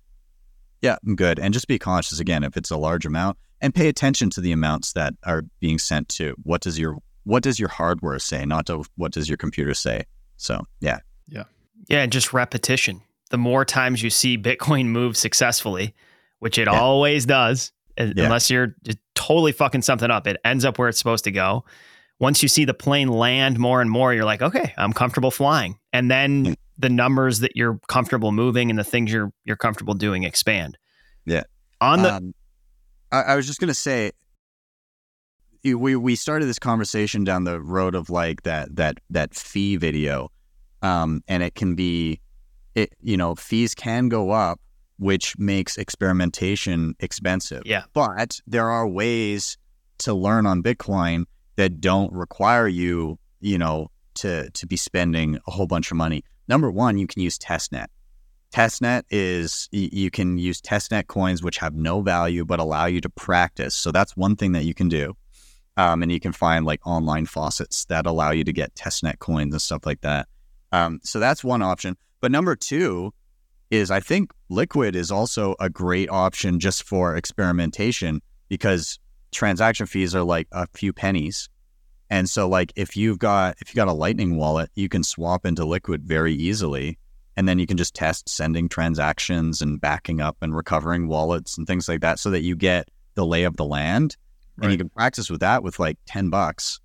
Yeah, 0.82 0.96
I'm 1.06 1.16
good. 1.16 1.38
And 1.38 1.52
just 1.52 1.68
be 1.68 1.78
conscious 1.78 2.20
again 2.20 2.44
if 2.44 2.56
it's 2.56 2.70
a 2.70 2.76
large 2.76 3.06
amount 3.06 3.38
and 3.60 3.74
pay 3.74 3.88
attention 3.88 4.30
to 4.30 4.40
the 4.40 4.52
amounts 4.52 4.92
that 4.94 5.14
are 5.24 5.42
being 5.60 5.78
sent 5.78 6.08
to. 6.10 6.34
What 6.42 6.62
does 6.62 6.78
your 6.78 6.98
what 7.24 7.42
does 7.42 7.60
your 7.60 7.68
hardware 7.68 8.18
say, 8.18 8.46
not 8.46 8.66
to 8.66 8.84
what 8.96 9.12
does 9.12 9.28
your 9.28 9.36
computer 9.36 9.74
say? 9.74 10.04
So 10.36 10.64
yeah, 10.80 10.98
yeah. 11.28 11.44
Yeah, 11.88 12.02
and 12.02 12.12
just 12.12 12.32
repetition. 12.32 13.02
The 13.30 13.38
more 13.38 13.64
times 13.64 14.02
you 14.02 14.10
see 14.10 14.36
Bitcoin 14.38 14.86
move 14.98 15.16
successfully, 15.16 15.94
which 16.40 16.58
it 16.58 16.66
Yeah. 16.68 16.78
always 16.80 17.26
does, 17.26 17.72
Yeah. 17.98 18.12
unless 18.18 18.50
you're 18.50 18.76
totally 19.14 19.52
fucking 19.52 19.82
something 19.82 20.10
up, 20.10 20.26
it 20.26 20.36
ends 20.44 20.64
up 20.64 20.78
where 20.78 20.88
it's 20.88 20.98
supposed 20.98 21.24
to 21.24 21.30
go. 21.30 21.64
Once 22.18 22.42
you 22.42 22.48
see 22.48 22.64
the 22.66 22.74
plane 22.74 23.08
land 23.08 23.58
more 23.58 23.80
and 23.80 23.90
more, 23.90 24.12
you're 24.12 24.24
like, 24.26 24.42
okay, 24.42 24.74
I'm 24.76 24.92
comfortable 24.92 25.30
flying. 25.30 25.78
And 25.92 26.10
then 26.10 26.44
Mm. 26.44 26.54
the 26.78 26.88
numbers 26.90 27.38
that 27.40 27.56
you're 27.56 27.78
comfortable 27.88 28.30
moving 28.32 28.68
and 28.70 28.78
the 28.78 28.84
things 28.84 29.10
you're 29.12 29.32
you're 29.44 29.56
comfortable 29.56 29.94
doing 29.94 30.24
expand. 30.24 30.76
Yeah. 31.24 31.44
On 31.80 32.02
the 32.02 32.14
um, 32.14 32.34
I, 33.12 33.22
I 33.22 33.36
was 33.36 33.46
just 33.46 33.58
gonna 33.60 33.74
say, 33.74 34.12
we 35.64 35.96
we 35.96 36.14
started 36.16 36.46
this 36.46 36.58
conversation 36.58 37.24
down 37.24 37.44
the 37.44 37.60
road 37.60 37.94
of 37.94 38.08
like 38.10 38.42
that 38.42 38.74
that 38.76 38.98
that 39.10 39.34
fee 39.34 39.76
video, 39.76 40.30
um, 40.82 41.22
and 41.28 41.42
it 41.42 41.54
can 41.54 41.74
be, 41.74 42.20
it 42.74 42.92
you 43.00 43.16
know 43.16 43.34
fees 43.34 43.74
can 43.74 44.08
go 44.08 44.30
up, 44.30 44.60
which 44.98 45.38
makes 45.38 45.76
experimentation 45.76 46.94
expensive. 47.00 47.62
Yeah. 47.64 47.84
but 47.92 48.40
there 48.46 48.70
are 48.70 48.86
ways 48.86 49.56
to 49.98 50.14
learn 50.14 50.46
on 50.46 50.62
Bitcoin 50.62 51.24
that 51.56 51.80
don't 51.80 52.12
require 52.12 52.66
you, 52.66 53.18
you 53.40 53.58
know, 53.58 53.88
to 54.14 54.50
to 54.50 54.66
be 54.66 54.76
spending 54.76 55.38
a 55.46 55.50
whole 55.50 55.66
bunch 55.66 55.90
of 55.90 55.96
money. 55.96 56.24
Number 56.48 56.70
one, 56.70 56.98
you 56.98 57.06
can 57.06 57.22
use 57.22 57.38
testnet. 57.38 57.86
Testnet 58.52 59.02
is 59.10 59.68
you 59.70 60.10
can 60.10 60.36
use 60.38 60.60
testnet 60.60 61.06
coins 61.06 61.42
which 61.42 61.58
have 61.58 61.74
no 61.74 62.00
value 62.00 62.44
but 62.44 62.58
allow 62.58 62.86
you 62.86 63.00
to 63.00 63.08
practice. 63.08 63.74
So 63.76 63.92
that's 63.92 64.16
one 64.16 64.34
thing 64.36 64.52
that 64.52 64.64
you 64.64 64.74
can 64.74 64.88
do. 64.88 65.14
Um, 65.76 66.02
and 66.02 66.10
you 66.10 66.18
can 66.18 66.32
find 66.32 66.66
like 66.66 66.84
online 66.84 67.26
faucets 67.26 67.84
that 67.86 68.06
allow 68.06 68.32
you 68.32 68.42
to 68.44 68.52
get 68.52 68.74
testnet 68.74 69.20
coins 69.20 69.54
and 69.54 69.62
stuff 69.62 69.86
like 69.86 70.00
that. 70.00 70.26
Um, 70.72 71.00
so 71.04 71.20
that's 71.20 71.44
one 71.44 71.62
option. 71.62 71.96
But 72.20 72.30
number 72.30 72.54
two 72.54 73.12
is 73.70 73.90
I 73.90 74.00
think 74.00 74.32
Liquid 74.48 74.96
is 74.96 75.10
also 75.10 75.54
a 75.60 75.70
great 75.70 76.10
option 76.10 76.58
just 76.58 76.82
for 76.82 77.16
experimentation 77.16 78.20
because 78.48 78.98
transaction 79.32 79.86
fees 79.86 80.14
are 80.14 80.24
like 80.24 80.48
a 80.52 80.66
few 80.74 80.92
pennies. 80.92 81.48
And 82.10 82.28
so 82.28 82.48
like 82.48 82.72
if 82.76 82.96
you've 82.96 83.18
got 83.18 83.56
if 83.60 83.70
you 83.70 83.76
got 83.76 83.88
a 83.88 83.92
lightning 83.92 84.36
wallet, 84.36 84.70
you 84.74 84.88
can 84.88 85.04
swap 85.04 85.46
into 85.46 85.64
liquid 85.64 86.02
very 86.04 86.34
easily. 86.34 86.98
And 87.36 87.48
then 87.48 87.58
you 87.58 87.66
can 87.66 87.76
just 87.76 87.94
test 87.94 88.28
sending 88.28 88.68
transactions 88.68 89.62
and 89.62 89.80
backing 89.80 90.20
up 90.20 90.36
and 90.42 90.54
recovering 90.54 91.06
wallets 91.06 91.56
and 91.56 91.66
things 91.66 91.88
like 91.88 92.00
that 92.00 92.18
so 92.18 92.30
that 92.30 92.42
you 92.42 92.56
get 92.56 92.90
the 93.14 93.24
lay 93.24 93.44
of 93.44 93.56
the 93.56 93.64
land. 93.64 94.16
And 94.60 94.70
you 94.70 94.76
can 94.76 94.90
practice 94.90 95.30
with 95.30 95.40
that 95.40 95.62
with 95.62 95.78
like 95.78 95.96
10 96.06 96.28
bucks. 96.28 96.80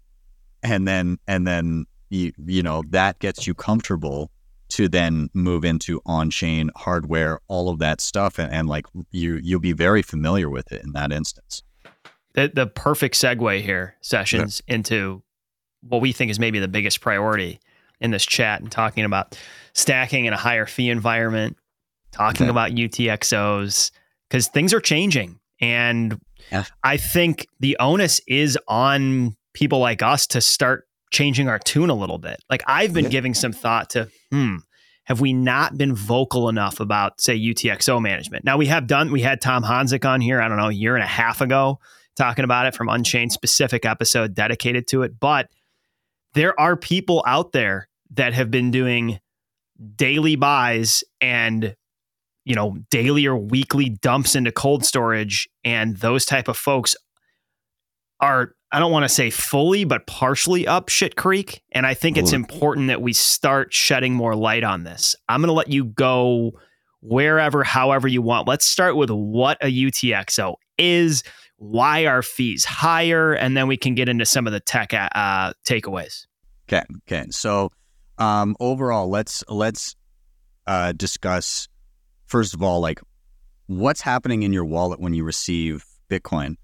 And 0.63 0.87
then 0.87 1.17
and 1.27 1.45
then 1.45 1.85
you 2.09 2.31
you 2.45 2.61
know 2.61 2.83
that 2.91 3.19
gets 3.19 3.47
you 3.47 3.55
comfortable 3.55 4.31
to 4.75 4.87
then 4.87 5.29
move 5.33 5.63
into 5.65 6.01
on-chain 6.05 6.69
hardware 6.75 7.39
all 7.47 7.69
of 7.69 7.79
that 7.79 7.99
stuff 8.01 8.37
and, 8.39 8.51
and 8.51 8.67
like 8.69 8.85
you 9.11 9.39
you'll 9.43 9.59
be 9.59 9.73
very 9.73 10.01
familiar 10.01 10.49
with 10.49 10.71
it 10.71 10.83
in 10.83 10.91
that 10.93 11.11
instance 11.11 11.63
the, 12.33 12.51
the 12.53 12.67
perfect 12.67 13.15
segue 13.15 13.61
here, 13.61 13.95
sessions, 14.01 14.61
into 14.67 15.23
what 15.81 16.01
we 16.01 16.11
think 16.11 16.29
is 16.29 16.37
maybe 16.37 16.59
the 16.59 16.67
biggest 16.67 16.99
priority 16.99 17.61
in 18.01 18.11
this 18.11 18.25
chat 18.25 18.59
and 18.59 18.69
talking 18.69 19.05
about 19.05 19.39
stacking 19.71 20.25
in 20.25 20.33
a 20.33 20.37
higher 20.37 20.65
fee 20.65 20.89
environment, 20.89 21.55
talking 22.11 22.47
Okay. 22.47 22.49
about 22.51 22.71
UTXOs, 22.71 23.89
because 24.27 24.49
things 24.49 24.73
are 24.73 24.81
changing. 24.81 25.39
And 25.61 26.19
Yeah. 26.51 26.65
I 26.83 26.97
think 26.97 27.47
the 27.61 27.77
onus 27.79 28.19
is 28.27 28.59
on 28.67 29.37
people 29.53 29.79
like 29.79 30.01
us 30.01 30.27
to 30.27 30.41
start 30.41 30.89
changing 31.11 31.47
our 31.47 31.59
tune 31.59 31.89
a 31.89 31.93
little 31.95 32.17
bit. 32.17 32.37
Like 32.49 32.63
I've 32.67 32.93
been 32.93 33.05
Yeah. 33.05 33.09
giving 33.11 33.33
some 33.33 33.51
thought 33.53 33.89
to, 33.91 34.09
hmm, 34.31 34.57
have 35.05 35.21
we 35.21 35.33
not 35.33 35.77
been 35.77 35.93
vocal 35.95 36.49
enough 36.49 36.79
about, 36.79 37.21
say, 37.21 37.37
UTXO 37.39 38.01
management? 38.01 38.43
Now 38.43 38.57
we 38.57 38.65
have 38.67 38.87
done, 38.87 39.11
we 39.11 39.21
had 39.21 39.39
Tom 39.39 39.63
Honzik 39.63 40.03
on 40.03 40.19
here, 40.19 40.41
I 40.41 40.47
don't 40.47 40.57
know, 40.57 40.69
a 40.69 40.73
year 40.73 40.95
and 40.95 41.03
a 41.03 41.07
half 41.07 41.41
ago 41.41 41.79
talking 42.17 42.43
about 42.45 42.65
it 42.65 42.73
from 42.75 42.89
Unchained 42.89 43.31
specific 43.31 43.85
episode 43.85 44.33
dedicated 44.33 44.87
to 44.87 45.03
it. 45.03 45.19
But 45.19 45.49
there 46.33 46.59
are 46.59 46.75
people 46.75 47.23
out 47.27 47.51
there 47.51 47.87
that 48.15 48.33
have 48.33 48.49
been 48.49 48.71
doing 48.71 49.19
daily 49.95 50.35
buys 50.35 51.03
and 51.21 51.75
you 52.45 52.55
know 52.55 52.77
daily 52.89 53.25
or 53.25 53.35
weekly 53.35 53.89
dumps 53.89 54.35
into 54.35 54.51
cold 54.51 54.85
storage 54.85 55.49
and 55.65 55.97
those 55.97 56.25
type 56.25 56.47
of 56.47 56.55
folks 56.55 56.95
are 58.21 58.53
I 58.75 58.79
don't 58.79 58.91
want 58.91 59.05
to 59.05 59.09
say 59.09 59.29
fully 59.29 59.85
but 59.85 60.05
partially 60.05 60.67
up 60.67 60.89
shit 60.89 61.15
creek 61.15 61.63
and 61.71 61.87
I 61.87 61.93
think 61.93 62.17
it's 62.17 62.33
Ooh. 62.33 62.35
important 62.35 62.89
that 62.89 63.01
we 63.01 63.13
start 63.13 63.73
shedding 63.73 64.13
more 64.13 64.35
light 64.35 64.65
on 64.65 64.83
this. 64.83 65.15
I'm 65.29 65.39
going 65.39 65.47
to 65.47 65.53
let 65.53 65.69
you 65.69 65.85
go 65.85 66.59
wherever 66.99 67.63
however 67.63 68.09
you 68.09 68.21
want. 68.21 68.49
Let's 68.49 68.65
start 68.65 68.97
with 68.97 69.09
what 69.09 69.57
a 69.61 69.67
UTXO 69.67 70.55
is, 70.77 71.23
why 71.55 72.05
are 72.05 72.21
fees 72.21 72.65
higher 72.65 73.31
and 73.31 73.55
then 73.55 73.69
we 73.69 73.77
can 73.77 73.95
get 73.95 74.09
into 74.09 74.25
some 74.25 74.45
of 74.45 74.51
the 74.51 74.59
tech 74.59 74.93
uh, 74.93 75.53
takeaways. 75.65 76.25
Okay. 76.67 76.83
Okay. 77.07 77.27
So 77.29 77.71
um, 78.17 78.57
overall, 78.59 79.09
let's 79.09 79.41
let's 79.47 79.95
uh, 80.67 80.91
discuss 80.91 81.69
first 82.25 82.53
of 82.53 82.61
all, 82.61 82.81
like 82.81 82.99
what's 83.67 84.01
happening 84.01 84.43
in 84.43 84.51
your 84.51 84.65
wallet 84.65 84.99
when 84.99 85.13
you 85.13 85.23
receive 85.23 85.85
Bitcoin. 86.09 86.57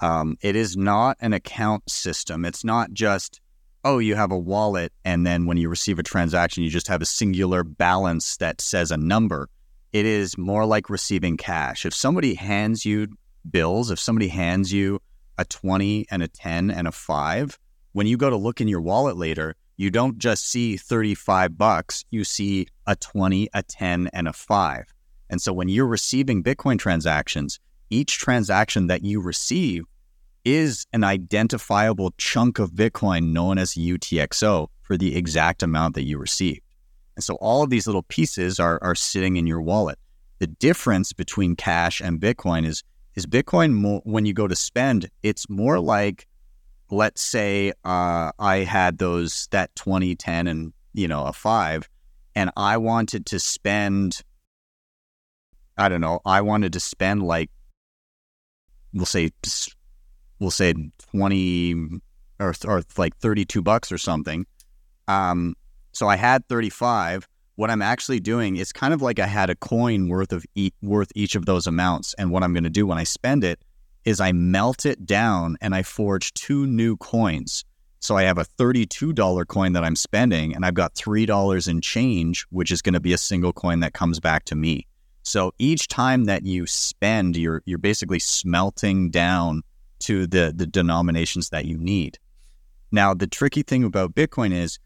Um, 0.00 0.36
it 0.40 0.56
is 0.56 0.76
not 0.76 1.16
an 1.20 1.32
account 1.32 1.90
system. 1.90 2.44
It's 2.44 2.64
not 2.64 2.92
just 2.92 3.40
oh, 3.86 3.98
you 3.98 4.16
have 4.16 4.32
a 4.32 4.38
wallet, 4.38 4.92
and 5.04 5.24
then 5.24 5.46
when 5.46 5.56
you 5.56 5.68
receive 5.68 6.00
a 6.00 6.02
transaction, 6.02 6.64
you 6.64 6.70
just 6.70 6.88
have 6.88 7.02
a 7.02 7.06
singular 7.06 7.62
balance 7.62 8.36
that 8.38 8.60
says 8.60 8.90
a 8.90 8.96
number. 8.96 9.48
it 9.92 10.04
is 10.04 10.36
more 10.36 10.66
like 10.66 10.90
receiving 10.90 11.36
cash. 11.36 11.86
If 11.86 11.94
somebody 11.94 12.34
hands 12.34 12.84
you 12.84 13.06
bills, 13.48 13.92
if 13.92 14.00
somebody 14.00 14.26
hands 14.26 14.72
you 14.72 15.00
a 15.38 15.44
20 15.44 16.06
and 16.10 16.20
a 16.20 16.28
10 16.28 16.70
and 16.72 16.88
a 16.88 16.92
5, 16.92 17.58
when 17.92 18.08
you 18.08 18.16
go 18.16 18.28
to 18.28 18.36
look 18.36 18.60
in 18.60 18.66
your 18.66 18.80
wallet 18.80 19.16
later, 19.16 19.54
you 19.76 19.90
don't 19.90 20.18
just 20.18 20.50
see 20.50 20.76
35 20.76 21.56
bucks, 21.56 22.04
you 22.10 22.24
see 22.24 22.66
a 22.86 22.96
20, 22.96 23.48
a 23.54 23.62
10 23.62 24.10
and 24.12 24.26
a 24.26 24.32
5. 24.32 24.92
And 25.30 25.40
so 25.40 25.52
when 25.52 25.68
you're 25.68 25.86
receiving 25.86 26.42
Bitcoin 26.42 26.78
transactions, 26.78 27.60
each 27.90 28.18
transaction 28.18 28.86
that 28.88 29.04
you 29.04 29.20
receive 29.20 29.84
is 30.44 30.86
an 30.92 31.02
identifiable 31.02 32.12
chunk 32.18 32.58
of 32.58 32.70
Bitcoin 32.72 33.32
known 33.32 33.58
as 33.58 33.72
UTXO 33.72 34.68
for 34.82 34.96
the 34.96 35.16
exact 35.16 35.62
amount 35.62 35.94
that 35.96 36.04
you 36.04 36.18
received. 36.18 36.60
And 37.16 37.24
so 37.24 37.34
all 37.36 37.62
of 37.62 37.70
these 37.70 37.86
little 37.86 38.04
pieces 38.04 38.60
are, 38.60 38.78
are 38.82 38.94
sitting 38.94 39.36
in 39.36 39.46
your 39.46 39.60
wallet. 39.60 39.98
The 40.38 40.46
difference 40.46 41.12
between 41.12 41.56
cash 41.56 42.00
and 42.00 42.20
Bitcoin 42.20 42.66
is 42.66 42.82
is 43.16 43.26
Bitcoin 43.26 43.72
more, 43.72 44.02
when 44.04 44.26
you 44.26 44.34
go 44.34 44.46
to 44.46 44.54
spend, 44.54 45.10
it's 45.22 45.48
more 45.48 45.80
like, 45.80 46.26
let's 46.90 47.22
say 47.22 47.72
uh, 47.84 48.30
I 48.38 48.58
had 48.58 48.98
those 48.98 49.48
that 49.50 49.74
20, 49.74 50.14
10, 50.14 50.46
and 50.46 50.72
you 50.92 51.08
know 51.08 51.24
a 51.24 51.32
five, 51.32 51.88
and 52.34 52.50
I 52.56 52.76
wanted 52.76 53.24
to 53.26 53.40
spend, 53.40 54.20
I 55.78 55.88
don't 55.88 56.02
know, 56.02 56.20
I 56.26 56.42
wanted 56.42 56.74
to 56.74 56.80
spend 56.80 57.22
like, 57.22 57.50
we'll 58.96 59.06
say, 59.06 59.30
we'll 60.40 60.50
say 60.50 60.74
20 61.10 62.00
or, 62.40 62.54
or 62.66 62.82
like 62.96 63.16
32 63.18 63.62
bucks 63.62 63.92
or 63.92 63.98
something. 63.98 64.46
Um, 65.08 65.54
so 65.92 66.08
I 66.08 66.16
had 66.16 66.46
35. 66.48 67.28
What 67.54 67.70
I'm 67.70 67.82
actually 67.82 68.20
doing 68.20 68.56
is 68.56 68.72
kind 68.72 68.92
of 68.92 69.00
like 69.00 69.18
I 69.18 69.26
had 69.26 69.48
a 69.48 69.54
coin 69.54 70.08
worth 70.08 70.32
of 70.32 70.44
e- 70.54 70.72
worth 70.82 71.10
each 71.14 71.34
of 71.36 71.46
those 71.46 71.66
amounts. 71.66 72.14
And 72.18 72.30
what 72.30 72.42
I'm 72.42 72.52
going 72.52 72.64
to 72.64 72.70
do 72.70 72.86
when 72.86 72.98
I 72.98 73.04
spend 73.04 73.44
it 73.44 73.60
is 74.04 74.20
I 74.20 74.32
melt 74.32 74.84
it 74.84 75.06
down 75.06 75.56
and 75.60 75.74
I 75.74 75.82
forge 75.82 76.32
two 76.34 76.66
new 76.66 76.96
coins. 76.96 77.64
So 78.00 78.16
I 78.16 78.24
have 78.24 78.38
a 78.38 78.44
$32 78.44 79.48
coin 79.48 79.72
that 79.72 79.84
I'm 79.84 79.96
spending 79.96 80.54
and 80.54 80.64
I've 80.64 80.74
got 80.74 80.94
$3 80.94 81.68
in 81.68 81.80
change, 81.80 82.46
which 82.50 82.70
is 82.70 82.82
going 82.82 82.92
to 82.92 83.00
be 83.00 83.12
a 83.12 83.18
single 83.18 83.52
coin 83.52 83.80
that 83.80 83.94
comes 83.94 84.20
back 84.20 84.44
to 84.46 84.54
me. 84.54 84.86
So 85.26 85.52
each 85.58 85.88
time 85.88 86.26
that 86.26 86.46
you 86.46 86.66
spend, 86.68 87.36
you're 87.36 87.60
you're 87.66 87.78
basically 87.78 88.20
smelting 88.20 89.10
down 89.10 89.62
to 90.00 90.24
the 90.28 90.52
the 90.54 90.66
denominations 90.66 91.50
that 91.50 91.64
you 91.64 91.76
need. 91.76 92.16
Now, 92.92 93.12
the 93.12 93.26
tricky 93.26 93.62
thing 93.62 93.82
about 93.82 94.14
Bitcoin 94.14 94.52
is 94.52 94.78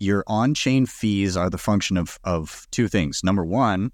your 0.00 0.24
on-chain 0.26 0.86
fees 0.86 1.36
are 1.36 1.48
the 1.48 1.58
function 1.58 1.96
of 1.96 2.18
of 2.24 2.66
two 2.72 2.88
things. 2.88 3.22
Number 3.22 3.44
one, 3.44 3.92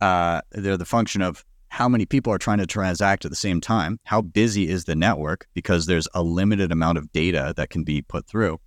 uh, 0.00 0.40
they're 0.52 0.78
the 0.78 0.86
function 0.86 1.20
of 1.20 1.44
how 1.68 1.86
many 1.86 2.06
people 2.06 2.32
are 2.32 2.38
trying 2.38 2.58
to 2.58 2.66
transact 2.66 3.26
at 3.26 3.30
the 3.30 3.36
same 3.36 3.60
time. 3.60 4.00
How 4.04 4.22
busy 4.22 4.70
is 4.70 4.84
the 4.84 4.96
network? 4.96 5.46
Because 5.52 5.84
there's 5.84 6.08
a 6.14 6.22
limited 6.22 6.72
amount 6.72 6.96
of 6.96 7.12
data 7.12 7.52
that 7.58 7.68
can 7.68 7.84
be 7.84 8.00
put 8.00 8.26
through, 8.26 8.58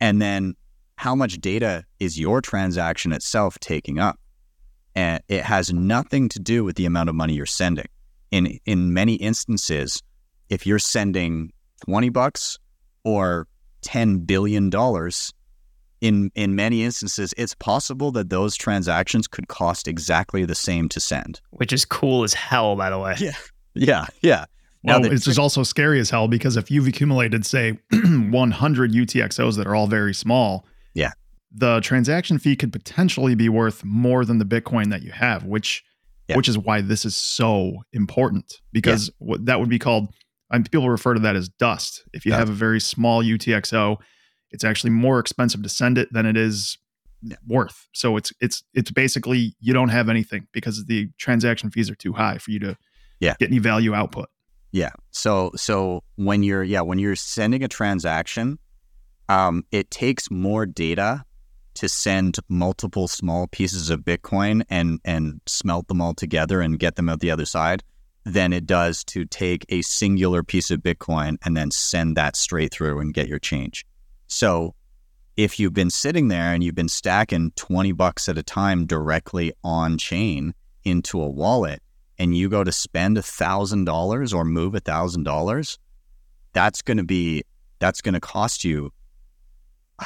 and 0.00 0.22
then 0.22 0.54
how 0.94 1.16
much 1.16 1.40
data 1.40 1.84
is 1.98 2.20
your 2.20 2.40
transaction 2.40 3.12
itself 3.12 3.58
taking 3.58 3.98
up? 3.98 4.16
And 4.96 5.22
it 5.28 5.42
has 5.42 5.72
nothing 5.72 6.28
to 6.30 6.38
do 6.38 6.64
with 6.64 6.76
the 6.76 6.86
amount 6.86 7.08
of 7.08 7.14
money 7.14 7.34
you're 7.34 7.46
sending. 7.46 7.88
In 8.30 8.58
in 8.64 8.92
many 8.92 9.14
instances, 9.14 10.02
if 10.48 10.66
you're 10.66 10.78
sending 10.78 11.52
twenty 11.84 12.08
bucks 12.08 12.58
or 13.04 13.46
ten 13.82 14.18
billion 14.18 14.70
dollars, 14.70 15.32
in 16.00 16.30
in 16.34 16.54
many 16.54 16.84
instances, 16.84 17.32
it's 17.36 17.54
possible 17.54 18.12
that 18.12 18.30
those 18.30 18.56
transactions 18.56 19.26
could 19.26 19.48
cost 19.48 19.88
exactly 19.88 20.44
the 20.44 20.54
same 20.54 20.88
to 20.90 21.00
send. 21.00 21.40
Which 21.50 21.72
is 21.72 21.84
cool 21.84 22.24
as 22.24 22.34
hell, 22.34 22.76
by 22.76 22.90
the 22.90 22.98
way. 22.98 23.14
Yeah, 23.18 23.36
yeah, 23.74 24.06
yeah. 24.22 24.44
Now, 24.84 25.00
well, 25.00 25.12
it's 25.12 25.24
just 25.24 25.38
also 25.38 25.62
scary 25.62 25.98
as 25.98 26.10
hell 26.10 26.28
because 26.28 26.58
if 26.58 26.70
you've 26.70 26.86
accumulated, 26.86 27.46
say, 27.46 27.78
100 27.90 28.92
UTXOs 28.92 29.56
that 29.56 29.66
are 29.66 29.74
all 29.74 29.86
very 29.86 30.12
small, 30.12 30.66
yeah, 30.92 31.12
the 31.54 31.80
transaction 31.80 32.38
fee 32.38 32.56
could 32.56 32.72
potentially 32.72 33.34
be 33.34 33.48
worth 33.48 33.84
more 33.84 34.24
than 34.24 34.38
the 34.38 34.44
Bitcoin 34.44 34.90
that 34.90 35.02
you 35.02 35.12
have, 35.12 35.44
which 35.44 35.84
yeah. 36.28 36.36
which 36.36 36.48
is 36.48 36.58
why 36.58 36.80
this 36.80 37.04
is 37.04 37.16
so 37.16 37.78
important 37.92 38.60
because 38.72 39.10
yeah. 39.20 39.36
that 39.40 39.60
would 39.60 39.68
be 39.68 39.78
called. 39.78 40.08
I 40.50 40.58
mean, 40.58 40.64
people 40.64 40.88
refer 40.90 41.14
to 41.14 41.20
that 41.20 41.36
as 41.36 41.48
dust. 41.48 42.04
If 42.12 42.26
you 42.26 42.32
have 42.32 42.48
a 42.48 42.52
very 42.52 42.80
small 42.80 43.24
UTXO 43.24 43.98
it's 44.54 44.62
actually 44.62 44.90
more 44.90 45.18
expensive 45.18 45.64
to 45.64 45.68
send 45.68 45.98
it 45.98 46.10
than 46.12 46.26
it 46.26 46.36
is 46.36 46.78
worth. 47.46 47.88
So 47.92 48.16
it's 48.16 48.32
it's 48.40 48.62
it's 48.72 48.92
basically 48.92 49.56
you 49.58 49.74
don't 49.74 49.88
have 49.88 50.08
anything 50.08 50.46
because 50.52 50.84
the 50.86 51.08
transaction 51.18 51.70
fees 51.70 51.90
are 51.90 51.96
too 51.96 52.12
high 52.12 52.38
for 52.38 52.52
you 52.52 52.60
to 52.60 52.76
yeah. 53.18 53.34
get 53.40 53.50
any 53.50 53.58
value 53.58 53.94
output. 53.94 54.28
Yeah. 54.70 54.92
So 55.10 55.50
so 55.56 56.04
when 56.14 56.44
you're 56.44 56.62
yeah, 56.62 56.82
when 56.82 57.00
you're 57.00 57.16
sending 57.16 57.64
a 57.64 57.68
transaction, 57.68 58.60
um, 59.28 59.64
it 59.72 59.90
takes 59.90 60.30
more 60.30 60.66
data 60.66 61.24
to 61.74 61.88
send 61.88 62.38
multiple 62.48 63.08
small 63.08 63.46
pieces 63.46 63.90
of 63.90 64.00
Bitcoin 64.00 64.64
and 64.70 65.00
and 65.04 65.40
smelt 65.46 65.88
them 65.88 66.00
all 66.00 66.14
together 66.14 66.60
and 66.60 66.78
get 66.78 66.96
them 66.96 67.08
out 67.08 67.20
the 67.20 67.30
other 67.30 67.44
side 67.44 67.82
than 68.24 68.52
it 68.52 68.66
does 68.66 69.04
to 69.04 69.24
take 69.26 69.66
a 69.68 69.82
singular 69.82 70.42
piece 70.42 70.70
of 70.70 70.80
Bitcoin 70.80 71.36
and 71.44 71.56
then 71.56 71.70
send 71.70 72.16
that 72.16 72.36
straight 72.36 72.72
through 72.72 72.98
and 73.00 73.12
get 73.12 73.28
your 73.28 73.38
change. 73.38 73.84
So 74.26 74.74
if 75.36 75.58
you've 75.58 75.74
been 75.74 75.90
sitting 75.90 76.28
there 76.28 76.54
and 76.54 76.62
you've 76.62 76.74
been 76.74 76.88
stacking 76.88 77.52
20 77.56 77.92
bucks 77.92 78.28
at 78.28 78.38
a 78.38 78.42
time 78.42 78.86
directly 78.86 79.52
on 79.62 79.98
chain 79.98 80.54
into 80.84 81.20
a 81.20 81.28
wallet 81.28 81.82
and 82.18 82.36
you 82.36 82.48
go 82.48 82.62
to 82.62 82.72
spend 82.72 83.18
a 83.18 83.22
thousand 83.22 83.84
dollars 83.84 84.32
or 84.32 84.44
move 84.44 84.74
a 84.74 84.80
thousand 84.80 85.24
dollars, 85.24 85.78
that's 86.52 86.82
going 86.82 86.98
to 86.98 87.04
be, 87.04 87.42
that's 87.80 88.00
going 88.00 88.14
to 88.14 88.20
cost 88.20 88.64
you, 88.64 88.92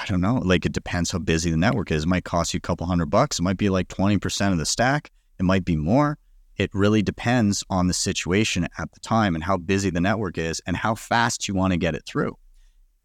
I 0.01 0.05
don't 0.07 0.20
know, 0.20 0.36
like 0.36 0.64
it 0.64 0.72
depends 0.72 1.11
how 1.11 1.18
busy 1.18 1.51
the 1.51 1.57
network 1.57 1.90
is. 1.90 2.05
It 2.05 2.09
might 2.09 2.24
cost 2.24 2.55
you 2.55 2.59
a 2.59 2.61
couple 2.61 2.86
hundred 2.86 3.11
bucks. 3.11 3.38
It 3.38 3.42
might 3.42 3.57
be 3.57 3.68
like 3.68 3.88
20% 3.88 4.53
of 4.53 4.59
the 4.59 4.66
stack. 4.66 5.11
It 5.38 5.42
might 5.42 5.64
be 5.64 5.76
more. 5.76 6.18
It 6.57 6.70
really 6.72 7.03
depends 7.03 7.64
on 7.70 7.86
the 7.86 7.94
situation 7.94 8.68
at 8.78 8.92
the 8.92 9.01
time 9.01 9.34
and 9.34 9.44
how 9.44 9.57
busy 9.57 9.90
the 9.90 10.01
network 10.01 10.38
is 10.38 10.61
and 10.66 10.76
how 10.76 10.94
fast 10.94 11.49
you 11.49 11.55
want 11.55 11.72
to 11.72 11.76
get 11.78 11.94
it 11.94 12.05
through. 12.07 12.36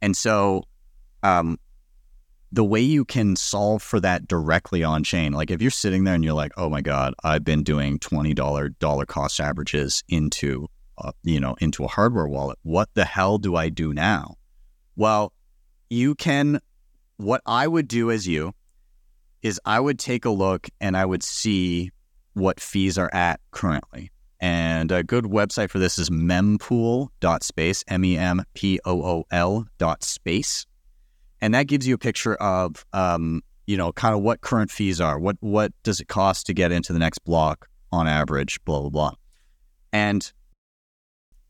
And 0.02 0.18
so 0.18 0.64
um, 1.22 1.58
the 2.52 2.64
way 2.64 2.82
you 2.82 3.06
can 3.06 3.36
solve 3.36 3.82
for 3.82 4.00
that 4.00 4.28
directly 4.28 4.84
on 4.84 5.04
chain, 5.04 5.34
like 5.34 5.50
if 5.50 5.62
you're 5.62 5.72
sitting 5.72 6.04
there 6.04 6.14
and 6.14 6.24
you're 6.24 6.34
like, 6.34 6.52
oh 6.58 6.70
my 6.70 6.82
God, 6.82 7.14
I've 7.24 7.44
been 7.44 7.64
doing 7.64 8.00
$20 8.00 9.08
cost 9.08 9.40
averages 9.40 10.04
into, 10.08 10.68
uh, 10.98 11.12
you 11.24 11.40
know, 11.40 11.56
into 11.62 11.84
a 11.84 11.88
hardware 11.88 12.28
wallet. 12.28 12.60
What 12.64 12.90
the 12.94 13.06
hell 13.06 13.38
do 13.38 13.56
I 13.56 13.70
do 13.70 13.94
now? 13.94 14.36
Well, 14.96 15.34
you 15.90 16.16
can, 16.16 16.60
what 17.24 17.42
I 17.46 17.68
would 17.68 17.88
do 17.88 18.12
as 18.12 18.28
you 18.28 18.54
is 19.42 19.60
I 19.66 19.80
would 19.80 20.00
take 20.00 20.26
a 20.26 20.30
look 20.30 20.70
and 20.80 20.96
I 20.96 21.06
would 21.06 21.24
see 21.24 21.92
what 22.34 22.60
fees 22.60 22.98
are 22.98 23.14
at 23.14 23.40
currently. 23.52 24.12
And 24.40 24.92
a 24.92 25.04
good 25.04 25.26
website 25.26 25.70
for 25.70 25.80
this 25.80 25.98
is 25.98 26.10
mempool.space, 26.10 27.84
M 27.88 28.06
E 28.06 28.18
M 28.18 28.44
P 28.54 28.80
O 28.86 29.04
O 29.04 29.24
L 29.32 29.66
dot 29.78 30.04
space 30.04 30.66
and 31.44 31.54
that 31.54 31.68
gives 31.68 31.86
you 31.86 31.94
a 31.94 31.98
picture 31.98 32.36
of 32.36 32.86
um, 32.94 33.42
you 33.68 33.76
know 33.76 33.92
kind 33.92 34.16
of 34.16 34.22
what 34.22 34.40
current 34.40 34.72
fees 34.72 35.02
are 35.02 35.20
what 35.20 35.36
what 35.42 35.74
does 35.84 36.00
it 36.00 36.08
cost 36.08 36.46
to 36.46 36.54
get 36.54 36.72
into 36.72 36.94
the 36.94 37.00
next 37.00 37.20
block 37.20 37.68
on 37.92 38.08
average 38.08 38.64
blah 38.64 38.80
blah 38.80 38.90
blah 38.90 39.12
and 39.92 40.32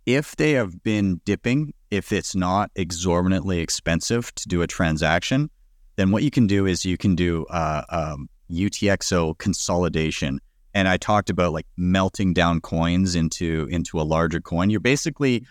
if 0.08 0.36
they 0.36 0.54
have 0.54 0.82
been 0.84 1.22
dipping 1.26 1.74
if 1.92 2.12
it's 2.12 2.36
not 2.36 2.72
exorbitantly 2.76 3.60
expensive 3.60 4.34
to 4.34 4.48
do 4.48 4.64
a 4.64 4.68
transaction 4.68 5.50
then 5.96 6.12
what 6.12 6.24
you 6.24 6.32
can 6.32 6.48
do 6.48 6.66
is 6.66 6.86
you 6.86 6.98
can 6.98 7.16
do 7.16 7.46
uh, 7.46 7.84
um, 7.90 8.30
utxo 8.52 9.38
consolidation. 9.38 10.40
And 10.76 10.88
i 10.88 10.98
talked 10.98 11.30
about 11.30 11.54
like 11.54 11.68
melting 11.78 12.34
down 12.34 12.60
coins 12.60 13.14
into 13.16 13.68
into 13.70 14.02
a 14.02 14.04
larger 14.04 14.42
coin. 14.42 14.70
You're 14.70 14.80
basically 14.80 15.46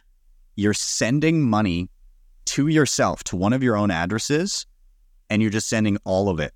you're 0.56 0.74
sending 0.74 1.42
money 1.42 1.88
to 2.44 2.66
yourself 2.68 3.22
to 3.24 3.36
one 3.36 3.52
of 3.52 3.62
your 3.62 3.76
own 3.76 3.90
addresses 3.90 4.66
and 5.30 5.40
you're 5.40 5.50
just 5.50 5.68
sending 5.68 5.96
all 6.04 6.28
of 6.28 6.40
it. 6.40 6.52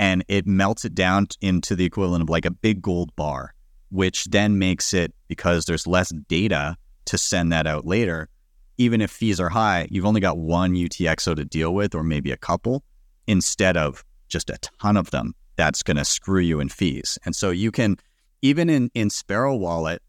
And 0.00 0.24
it 0.28 0.46
melts 0.46 0.84
it 0.84 0.94
down 0.94 1.28
into 1.40 1.76
the 1.76 1.84
equivalent 1.84 2.22
of 2.22 2.28
like 2.28 2.44
a 2.44 2.50
big 2.50 2.82
gold 2.82 3.14
bar 3.14 3.54
which 3.90 4.24
then 4.26 4.58
makes 4.58 4.92
it 4.92 5.14
because 5.28 5.64
there's 5.64 5.86
less 5.86 6.12
data 6.28 6.76
to 7.06 7.18
send 7.18 7.52
that 7.52 7.66
out 7.66 7.86
later 7.86 8.28
even 8.76 9.00
if 9.00 9.10
fees 9.10 9.40
are 9.40 9.48
high 9.48 9.88
you've 9.90 10.04
only 10.04 10.20
got 10.20 10.38
one 10.38 10.74
utxo 10.74 11.34
to 11.34 11.44
deal 11.44 11.72
with 11.74 11.94
or 11.94 12.02
maybe 12.02 12.30
a 12.30 12.36
couple 12.36 12.82
instead 13.28 13.76
of 13.76 14.04
just 14.28 14.50
a 14.50 14.58
ton 14.80 14.96
of 14.96 15.12
them 15.12 15.32
that's 15.54 15.84
going 15.84 15.96
to 15.96 16.04
screw 16.04 16.40
you 16.40 16.58
in 16.58 16.68
fees 16.68 17.16
and 17.24 17.36
so 17.36 17.50
you 17.50 17.70
can 17.70 17.96
even 18.42 18.68
in 18.68 18.90
in 18.94 19.08
sparrow 19.10 19.54
wallet 19.54 20.02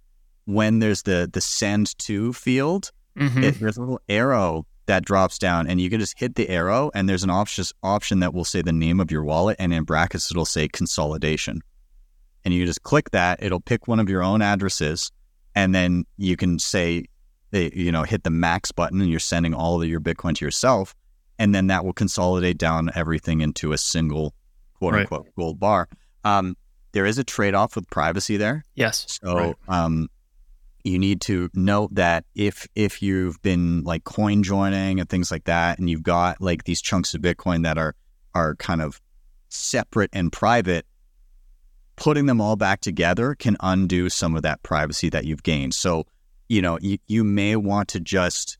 when 0.46 0.80
there's 0.80 1.04
the 1.04 1.30
the 1.32 1.42
send 1.42 1.96
to 2.00 2.34
field 2.34 2.92
mm-hmm. 3.16 3.44
it, 3.44 3.60
there's 3.60 3.78
a 3.78 3.80
little 3.80 4.02
arrow 4.10 4.66
that 4.88 5.06
drops 5.06 5.38
down 5.38 5.68
and 5.68 5.80
you 5.80 5.88
can 5.88 6.00
just 6.00 6.18
hit 6.18 6.34
the 6.34 6.50
arrow 6.50 6.90
and 6.96 7.08
there's 7.08 7.24
an 7.24 7.30
option 7.30 7.64
option 7.84 8.20
that 8.22 8.34
will 8.34 8.46
say 8.46 8.64
the 8.64 8.74
name 8.74 9.00
of 9.00 9.12
your 9.12 9.24
wallet 9.24 9.56
and 9.60 9.72
in 9.72 9.84
brackets 9.84 10.32
it'll 10.32 10.46
say 10.46 10.68
consolidation. 10.68 11.62
and 12.46 12.54
you 12.54 12.66
just 12.66 12.84
click 12.84 13.12
that, 13.12 13.42
it'll 13.44 13.60
pick 13.60 13.88
one 13.88 14.00
of 14.00 14.10
your 14.10 14.24
own 14.24 14.42
addresses, 14.42 15.12
and 15.56 15.76
then 15.76 16.06
you 16.18 16.36
can 16.38 16.60
say, 16.60 17.06
you 17.52 17.92
know, 17.92 18.04
hit 18.04 18.24
the 18.24 18.30
max 18.30 18.72
button, 18.72 19.02
and 19.02 19.10
you're 19.10 19.20
sending 19.20 19.54
all 19.54 19.82
of 19.82 19.88
your 19.88 20.00
Bitcoin 20.00 20.36
to 20.36 20.46
yourself, 20.46 20.96
and 21.40 21.56
then 21.56 21.68
that 21.68 21.84
will 21.84 21.94
consolidate 21.94 22.58
down 22.58 22.92
everything 22.94 23.42
into 23.42 23.72
a 23.72 23.78
single 23.78 24.36
quote 24.76 24.94
right. 24.94 25.02
unquote 25.02 25.28
gold 25.36 25.60
bar. 25.60 25.88
Um, 26.24 26.56
there 26.92 27.06
is 27.06 27.18
a 27.18 27.24
trade 27.24 27.56
off 27.56 27.76
with 27.76 27.90
privacy 27.90 28.38
there. 28.38 28.64
Yes. 28.76 29.20
So 29.24 29.36
right. 29.36 29.56
um, 29.68 30.10
you 30.84 31.00
need 31.00 31.22
to 31.22 31.50
note 31.54 31.96
that 31.96 32.26
if 32.36 32.68
if 32.76 33.02
you've 33.02 33.42
been 33.42 33.84
like 33.84 34.04
coin 34.04 34.44
joining 34.44 35.00
and 35.00 35.10
things 35.10 35.32
like 35.32 35.46
that, 35.46 35.80
and 35.80 35.90
you've 35.90 36.04
got 36.04 36.42
like 36.42 36.66
these 36.66 36.82
chunks 36.82 37.14
of 37.14 37.22
Bitcoin 37.22 37.64
that 37.64 37.78
are 37.78 37.96
are 38.36 38.56
kind 38.56 38.82
of 38.82 39.02
separate 39.50 40.10
and 40.14 40.32
private, 40.32 40.86
putting 41.96 42.26
them 42.26 42.42
all 42.42 42.56
back 42.56 42.82
together 42.82 43.36
can 43.36 43.58
undo 43.62 44.10
some 44.10 44.36
of 44.36 44.44
that 44.44 44.62
privacy 44.64 45.10
that 45.10 45.26
you've 45.26 45.44
gained. 45.44 45.74
So, 45.74 46.06
you 46.48 46.62
know, 46.62 46.78
you, 46.82 46.98
you 47.08 47.24
may 47.24 47.56
want 47.56 47.90
to 47.90 48.00
just 48.00 48.59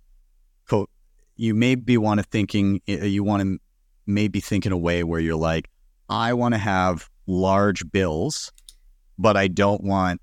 you 1.40 1.56
may 1.56 1.76
be 1.76 1.98
want 1.98 2.20
to 2.20 2.24
thinking, 2.24 2.82
eh, 2.88 2.98
eh, 3.02 3.06
you 3.06 3.24
want 3.24 3.44
to 3.44 3.58
maybe 4.06 4.40
think 4.40 4.66
in 4.66 4.72
a 4.72 4.78
way 4.78 5.04
where 5.04 5.20
you're 5.20 5.36
like, 5.36 5.70
I 6.10 6.34
want 6.34 6.54
to 6.54 6.58
have 6.58 7.10
large 7.28 7.90
bills, 7.92 8.52
but 9.18 9.38
I 9.38 9.48
don't 9.48 9.84
want, 9.84 10.22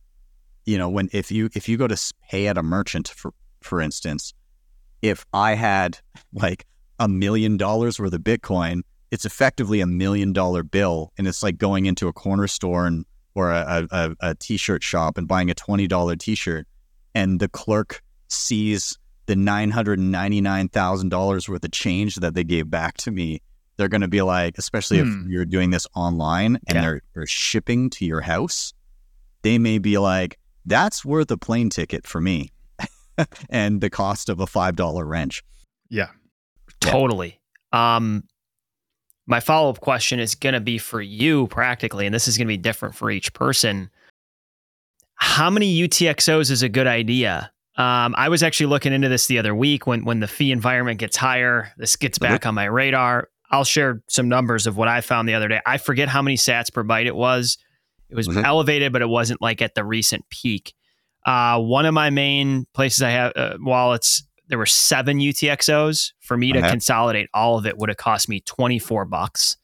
you 0.64 0.78
know, 0.78 0.88
when 0.88 1.08
if 1.12 1.30
you 1.30 1.48
if 1.54 1.68
you 1.68 1.76
go 1.76 1.86
to 1.86 2.12
pay 2.28 2.48
at 2.48 2.58
a 2.58 2.62
merchant 2.62 3.08
for 3.08 3.32
for 3.62 3.80
instance, 3.80 4.34
if 5.02 5.24
I 5.32 5.54
had 5.54 5.98
like 6.32 6.66
a 6.98 7.08
million 7.08 7.56
dollars 7.56 7.98
worth 7.98 8.12
of 8.12 8.22
Bitcoin 8.22 8.82
it's 9.10 9.24
effectively 9.24 9.80
a 9.80 9.86
million 9.86 10.32
dollar 10.32 10.62
bill, 10.62 11.12
and 11.16 11.26
it's 11.28 11.42
like 11.42 11.58
going 11.58 11.86
into 11.86 12.08
a 12.08 12.12
corner 12.12 12.46
store 12.46 12.86
and 12.86 13.04
or 13.34 13.50
a, 13.50 13.86
a, 13.90 14.16
a 14.20 14.34
t-shirt 14.34 14.82
shop 14.82 15.18
and 15.18 15.28
buying 15.28 15.50
a 15.50 15.54
twenty 15.54 15.86
dollar 15.86 16.16
t-shirt, 16.16 16.66
and 17.14 17.40
the 17.40 17.48
clerk 17.48 18.02
sees 18.28 18.98
the 19.26 19.36
nine 19.36 19.70
hundred 19.70 19.98
and 19.98 20.10
ninety 20.10 20.40
nine 20.40 20.68
thousand 20.68 21.10
dollars 21.10 21.48
worth 21.48 21.64
of 21.64 21.72
change 21.72 22.16
that 22.16 22.34
they 22.34 22.44
gave 22.44 22.70
back 22.70 22.96
to 22.98 23.10
me. 23.10 23.42
They're 23.76 23.88
going 23.88 24.00
to 24.00 24.08
be 24.08 24.22
like, 24.22 24.56
especially 24.56 25.00
hmm. 25.00 25.24
if 25.24 25.30
you're 25.30 25.44
doing 25.44 25.70
this 25.70 25.86
online 25.94 26.58
and 26.66 26.76
yeah. 26.76 26.80
they're, 26.80 27.02
they're 27.14 27.26
shipping 27.26 27.90
to 27.90 28.06
your 28.06 28.22
house, 28.22 28.72
they 29.42 29.58
may 29.58 29.78
be 29.78 29.98
like, 29.98 30.38
"That's 30.64 31.04
worth 31.04 31.30
a 31.30 31.36
plane 31.36 31.68
ticket 31.70 32.06
for 32.06 32.20
me," 32.20 32.52
and 33.50 33.80
the 33.80 33.90
cost 33.90 34.28
of 34.28 34.40
a 34.40 34.46
five 34.46 34.76
dollar 34.76 35.04
wrench. 35.04 35.42
Yeah, 35.90 36.08
totally. 36.80 37.40
Yeah. 37.72 37.96
Um, 37.96 38.24
my 39.26 39.40
follow 39.40 39.70
up 39.70 39.80
question 39.80 40.20
is 40.20 40.34
going 40.34 40.54
to 40.54 40.60
be 40.60 40.78
for 40.78 41.02
you 41.02 41.48
practically, 41.48 42.06
and 42.06 42.14
this 42.14 42.28
is 42.28 42.38
going 42.38 42.46
to 42.46 42.52
be 42.52 42.56
different 42.56 42.94
for 42.94 43.10
each 43.10 43.32
person. 43.32 43.90
How 45.16 45.50
many 45.50 45.76
UTXOs 45.76 46.50
is 46.50 46.62
a 46.62 46.68
good 46.68 46.86
idea? 46.86 47.50
Um, 47.76 48.14
I 48.16 48.28
was 48.30 48.42
actually 48.42 48.66
looking 48.66 48.92
into 48.92 49.08
this 49.08 49.26
the 49.26 49.38
other 49.38 49.54
week 49.54 49.86
when 49.86 50.04
when 50.04 50.20
the 50.20 50.26
fee 50.26 50.50
environment 50.50 50.98
gets 50.98 51.16
higher. 51.16 51.72
This 51.76 51.96
gets 51.96 52.18
back 52.18 52.46
on 52.46 52.54
my 52.54 52.64
radar. 52.64 53.28
I'll 53.50 53.64
share 53.64 54.02
some 54.08 54.28
numbers 54.28 54.66
of 54.66 54.76
what 54.76 54.88
I 54.88 55.00
found 55.02 55.28
the 55.28 55.34
other 55.34 55.48
day. 55.48 55.60
I 55.66 55.78
forget 55.78 56.08
how 56.08 56.22
many 56.22 56.36
sats 56.36 56.72
per 56.72 56.82
byte 56.82 57.06
it 57.06 57.14
was. 57.14 57.58
It 58.08 58.16
was 58.16 58.28
mm-hmm. 58.28 58.44
elevated, 58.44 58.92
but 58.92 59.02
it 59.02 59.08
wasn't 59.08 59.42
like 59.42 59.62
at 59.62 59.74
the 59.74 59.84
recent 59.84 60.28
peak. 60.30 60.74
Uh, 61.24 61.60
one 61.60 61.86
of 61.86 61.94
my 61.94 62.10
main 62.10 62.66
places 62.72 63.02
I 63.02 63.10
have 63.10 63.32
uh, 63.36 63.56
wallets 63.60 64.26
there 64.48 64.58
were 64.58 64.66
seven 64.66 65.18
UTXOs. 65.18 66.12
For 66.20 66.36
me 66.36 66.52
to 66.52 66.60
uh-huh. 66.60 66.70
consolidate 66.70 67.28
all 67.34 67.58
of 67.58 67.66
it 67.66 67.78
would 67.78 67.88
have 67.88 67.98
cost 67.98 68.28
me 68.28 68.40
24 68.40 69.04
bucks. 69.04 69.56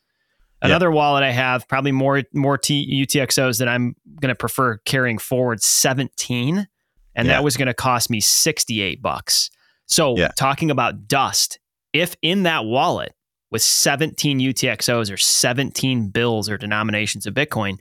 Another 0.61 0.91
yep. 0.91 0.95
wallet 0.95 1.25
I 1.25 1.31
have, 1.31 1.67
probably 1.67 1.91
more 1.91 2.23
more 2.33 2.57
T- 2.57 3.05
UTXOs 3.05 3.59
that 3.59 3.67
I'm 3.67 3.97
going 4.21 4.29
to 4.29 4.37
prefer 4.37 4.79
carrying 4.79 5.19
forward, 5.19 5.61
17, 5.61 6.69
and 7.15 7.27
yeah. 7.27 7.35
that 7.35 7.45
was 7.45 7.57
going 7.57 7.67
to 7.67 7.75
cost 7.75 8.11
me 8.11 8.21
68 8.21 9.03
bucks. 9.03 9.51
So 9.87 10.17
yeah. 10.17 10.29
talking 10.37 10.71
about 10.71 11.07
dust, 11.07 11.59
if 11.93 12.17
in 12.23 12.45
that 12.45 12.65
wallet 12.65 13.15
with 13.51 13.63
17 13.63 14.39
UTXOs 14.39 15.13
or 15.13 15.17
17 15.17 16.09
bills 16.09 16.49
or 16.49 16.57
denominations 16.57 17.27
of 17.27 17.35
Bitcoin, 17.35 17.79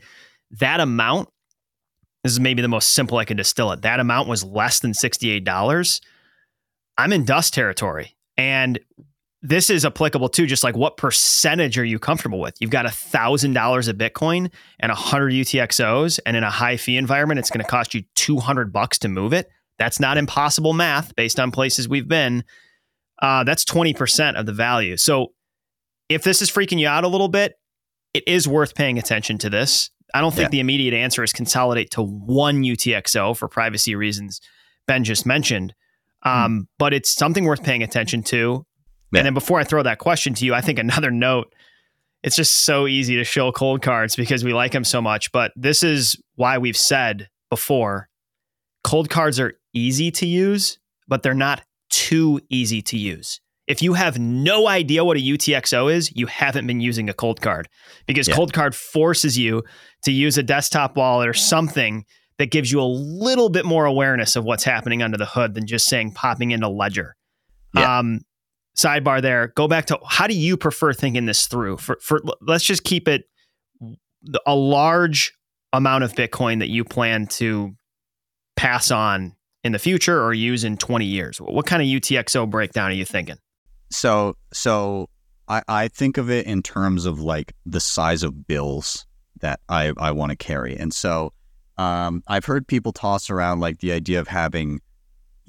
that 0.60 0.80
amount, 0.80 1.30
this 2.24 2.34
is 2.34 2.40
maybe 2.40 2.62
the 2.62 2.68
most 2.68 2.90
simple 2.90 3.18
I 3.18 3.26
can 3.26 3.38
distill 3.38 3.72
it. 3.72 3.84
That 3.84 4.00
amount 4.00 4.28
was 4.28 4.44
less 4.44 4.80
than 4.80 4.92
$68 4.92 6.02
I'm 6.98 7.14
in 7.14 7.26
dust 7.26 7.54
territory. 7.54 8.16
And 8.38 8.80
this 9.42 9.70
is 9.70 9.86
applicable 9.86 10.30
too, 10.30 10.46
just 10.46 10.64
like 10.64 10.76
what 10.76 10.98
percentage 10.98 11.78
are 11.78 11.86
you 11.86 11.98
comfortable 11.98 12.40
with? 12.40 12.56
You've 12.60 12.72
got 12.72 12.86
a 12.86 12.92
thousand 12.92 13.54
dollars 13.54 13.88
of 13.88 13.98
Bitcoin 13.98 14.52
and 14.80 14.92
a 14.92 14.96
hundred 14.96 15.34
UTXOs, 15.34 16.20
and 16.26 16.38
in 16.38 16.44
a 16.44 16.50
high 16.50 16.78
fee 16.78 16.98
environment, 16.98 17.40
it's 17.40 17.50
going 17.50 17.64
to 17.64 17.70
cost 17.70 17.94
you 17.94 18.04
200 18.16 18.72
bucks 18.72 19.00
to 19.00 19.08
move 19.08 19.34
it. 19.34 19.50
That's 19.80 20.00
not 20.00 20.18
impossible 20.18 20.74
math 20.74 21.16
based 21.16 21.40
on 21.40 21.52
places 21.52 21.90
we've 21.90 22.08
been. 22.08 22.44
Uh, 23.22 23.44
that's 23.44 23.66
20% 23.66 24.36
of 24.36 24.46
the 24.46 24.54
value. 24.54 24.98
So 24.98 25.34
if 26.10 26.24
this 26.24 26.42
is 26.42 26.52
freaking 26.52 26.80
you 26.80 26.88
out 26.88 27.04
a 27.04 27.08
little 27.08 27.28
bit, 27.28 27.56
it 28.14 28.24
is 28.28 28.48
worth 28.48 28.76
paying 28.76 29.00
attention 29.00 29.38
to 29.40 29.50
this. 29.50 29.90
I 30.14 30.22
don't 30.22 30.34
think 30.34 30.48
yeah. 30.48 30.50
the 30.50 30.60
immediate 30.60 30.94
answer 30.94 31.24
is 31.24 31.32
consolidate 31.32 31.92
to 31.92 32.04
one 32.04 32.64
UTXO 32.64 33.36
for 33.38 33.48
privacy 33.48 33.96
reasons 33.96 34.42
Ben 34.88 35.04
just 35.04 35.26
mentioned. 35.26 35.74
Hmm. 36.24 36.30
Um, 36.30 36.68
but 36.78 36.94
it's 36.94 37.10
something 37.10 37.46
worth 37.46 37.64
paying 37.64 37.82
attention 37.82 38.24
to. 38.24 38.66
Yeah. 39.12 39.20
And 39.20 39.26
then 39.26 39.34
before 39.34 39.60
I 39.60 39.64
throw 39.64 39.84
that 39.84 40.00
question 40.00 40.34
to 40.36 40.46
you, 40.46 40.54
I 40.54 40.62
think 40.62 40.80
another 40.80 41.12
note. 41.12 41.54
It's 42.24 42.36
just 42.36 42.66
so 42.66 42.86
easy 42.86 43.16
to 43.16 43.24
show 43.24 43.52
ColdCards 43.52 44.16
because 44.16 44.44
we 44.44 44.54
like 44.54 44.74
them 44.74 44.84
so 44.84 45.02
much. 45.02 45.32
But 45.32 45.52
this 45.56 45.82
is 45.82 46.16
why 46.36 46.60
we've 46.60 46.78
said 46.78 47.30
before 47.50 48.10
ColdCards 48.86 49.40
are 49.40 49.54
easy 49.74 50.12
to 50.12 50.28
use, 50.28 50.78
but 51.08 51.24
they're 51.24 51.34
not 51.34 51.64
too 51.90 52.40
easy 52.50 52.82
to 52.84 52.98
use. 52.98 53.42
If 53.68 53.82
you 53.82 53.94
have 53.94 54.20
no 54.20 54.68
idea 54.68 55.06
what 55.06 55.18
a 55.18 55.20
UTXO 55.20 55.92
is, 55.92 56.12
you 56.16 56.28
haven't 56.28 56.68
been 56.68 56.82
using 56.82 57.10
a 57.10 57.14
ColdCard 57.14 57.66
because 58.06 58.28
yeah. 58.28 58.36
Coldcard 58.36 58.74
forces 58.74 59.38
you 59.38 59.64
to 60.04 60.12
use 60.12 60.38
a 60.38 60.44
desktop 60.44 60.96
wallet 60.96 61.28
or 61.28 61.34
something 61.34 62.06
that 62.38 62.52
gives 62.52 62.72
you 62.72 62.82
a 62.82 62.84
little 62.84 63.50
bit 63.50 63.66
more 63.66 63.86
awareness 63.86 64.36
of 64.36 64.44
what's 64.44 64.64
happening 64.64 65.04
under 65.04 65.18
the 65.18 65.26
hood 65.26 65.54
than 65.54 65.68
just 65.68 65.86
saying 65.86 66.12
popping 66.12 66.52
into 66.52 66.68
Ledger. 66.68 67.16
Yeah. 67.76 68.00
Um, 68.00 68.22
sidebar 68.78 69.22
there. 69.22 69.48
Go 69.56 69.68
back 69.68 69.86
to 69.88 70.00
how 70.08 70.28
do 70.28 70.34
you 70.34 70.58
prefer 70.58 70.94
thinking 70.94 71.26
this 71.26 71.48
through? 71.48 71.78
For 71.78 71.98
for 72.02 72.22
let's 72.42 72.64
just 72.64 72.84
keep 72.84 73.08
it 73.08 73.26
a 74.46 74.56
large 74.56 75.34
amount 75.74 76.04
of 76.04 76.14
Bitcoin 76.14 76.60
that 76.60 76.70
you 76.70 76.84
plan 76.84 77.28
to 77.28 77.74
pass 78.56 78.92
on 78.92 79.36
in 79.64 79.72
the 79.72 79.80
future 79.80 80.22
or 80.22 80.34
use 80.34 80.64
in 80.64 80.78
20 80.78 81.06
years. 81.06 81.40
What 81.40 81.66
kind 81.66 81.82
of 81.82 81.88
UTXO 81.88 82.50
breakdown 82.50 82.92
are 82.92 82.96
you 82.96 83.06
thinking? 83.06 83.38
So 83.90 84.36
so 84.54 85.10
I, 85.48 85.62
I 85.68 85.88
think 85.88 86.18
of 86.18 86.30
it 86.30 86.46
in 86.46 86.64
terms 86.64 87.06
of 87.06 87.20
like 87.20 87.54
the 87.66 87.80
size 87.80 88.24
of 88.24 88.48
bills 88.48 89.06
that 89.42 89.60
I, 89.68 89.92
I 89.98 90.12
want 90.12 90.32
to 90.32 90.36
carry. 90.36 90.78
And 90.78 90.94
so 90.94 91.34
um, 91.78 92.24
I've 92.28 92.46
heard 92.46 92.68
people 92.68 92.94
toss 92.94 93.30
around 93.30 93.60
like 93.60 93.80
the 93.80 93.92
idea 93.92 94.20
of 94.20 94.28
having 94.28 94.80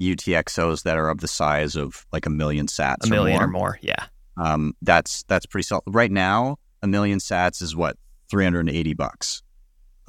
UTXOs 0.03 0.83
that 0.83 0.97
are 0.97 1.09
of 1.09 1.19
the 1.19 1.27
size 1.27 1.75
of 1.75 2.05
like 2.11 2.25
a 2.25 2.29
million 2.29 2.67
sats. 2.67 3.05
A 3.05 3.09
million 3.09 3.41
or 3.41 3.47
more. 3.47 3.59
Or 3.59 3.61
more 3.61 3.79
yeah. 3.81 4.05
Um, 4.37 4.75
that's 4.81 5.23
that's 5.23 5.45
pretty 5.45 5.63
solid. 5.63 5.83
Right 5.87 6.11
now, 6.11 6.57
a 6.81 6.87
million 6.87 7.19
sats 7.19 7.61
is 7.61 7.75
what 7.75 7.97
380 8.29 8.93
bucks. 8.93 9.43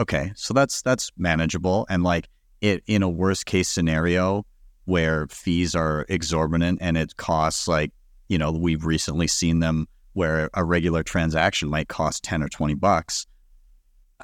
Okay, 0.01 0.33
so 0.35 0.55
that's 0.55 0.83
that's 0.83 1.11
manageable. 1.17 1.87
And 1.89 2.03
like 2.03 2.29
it 2.61 2.83
in 2.87 3.03
a 3.03 3.09
worst 3.09 3.47
case 3.47 3.69
scenario 3.69 4.45
where 4.87 5.27
fees 5.29 5.75
are 5.75 6.05
exorbitant 6.09 6.79
and 6.83 6.97
it 6.97 7.17
costs 7.17 7.67
like 7.69 7.91
you 8.29 8.39
know 8.39 8.53
we've 8.53 8.85
recently 8.85 9.27
seen 9.27 9.61
them 9.61 9.87
where 10.15 10.49
a 10.55 10.65
regular 10.65 11.03
transaction 11.03 11.69
might 11.69 11.89
cost 11.89 12.23
10 12.23 12.43
or 12.43 12.49
20 12.49 12.75
bucks. 12.75 13.27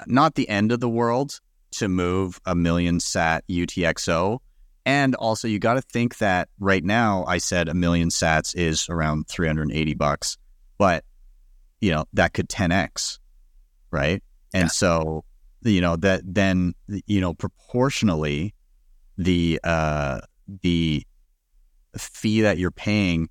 Not 0.07 0.35
the 0.35 0.47
end 0.47 0.71
of 0.71 0.79
the 0.79 0.89
world, 0.89 1.39
to 1.71 1.87
move 1.87 2.39
a 2.45 2.55
million 2.55 2.99
sat 2.99 3.43
UTXO. 3.47 4.39
And 4.85 5.15
also, 5.15 5.47
you 5.47 5.59
got 5.59 5.75
to 5.75 5.81
think 5.81 6.17
that 6.17 6.49
right 6.59 6.83
now, 6.83 7.23
I 7.27 7.37
said 7.37 7.67
a 7.67 7.73
million 7.73 8.09
sats 8.09 8.55
is 8.55 8.87
around 8.89 9.27
380 9.27 9.93
bucks, 9.93 10.37
but 10.77 11.03
you 11.79 11.91
know 11.91 12.05
that 12.13 12.33
could 12.33 12.49
10x, 12.49 13.19
right? 13.91 14.23
And 14.53 14.63
yeah. 14.63 14.69
so, 14.69 15.23
you 15.63 15.81
know 15.81 15.95
that 15.97 16.21
then 16.25 16.73
you 16.87 17.21
know 17.21 17.33
proportionally, 17.35 18.55
the 19.17 19.59
uh, 19.63 20.21
the 20.63 21.05
fee 21.97 22.41
that 22.41 22.57
you're 22.57 22.71
paying 22.71 23.29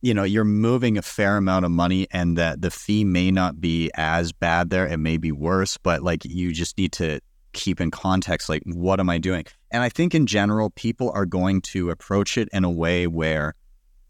you 0.00 0.14
know 0.14 0.24
you're 0.24 0.44
moving 0.44 0.98
a 0.98 1.02
fair 1.02 1.36
amount 1.36 1.64
of 1.64 1.70
money 1.70 2.06
and 2.10 2.36
that 2.36 2.60
the 2.60 2.70
fee 2.70 3.04
may 3.04 3.30
not 3.30 3.60
be 3.60 3.90
as 3.94 4.32
bad 4.32 4.70
there 4.70 4.86
it 4.86 4.98
may 4.98 5.16
be 5.16 5.32
worse 5.32 5.76
but 5.76 6.02
like 6.02 6.24
you 6.24 6.52
just 6.52 6.76
need 6.78 6.92
to 6.92 7.20
keep 7.52 7.80
in 7.80 7.90
context 7.90 8.48
like 8.48 8.62
what 8.64 9.00
am 9.00 9.08
i 9.08 9.18
doing 9.18 9.44
and 9.70 9.82
i 9.82 9.88
think 9.88 10.14
in 10.14 10.26
general 10.26 10.70
people 10.70 11.10
are 11.14 11.26
going 11.26 11.60
to 11.60 11.90
approach 11.90 12.36
it 12.36 12.48
in 12.52 12.64
a 12.64 12.70
way 12.70 13.06
where 13.06 13.54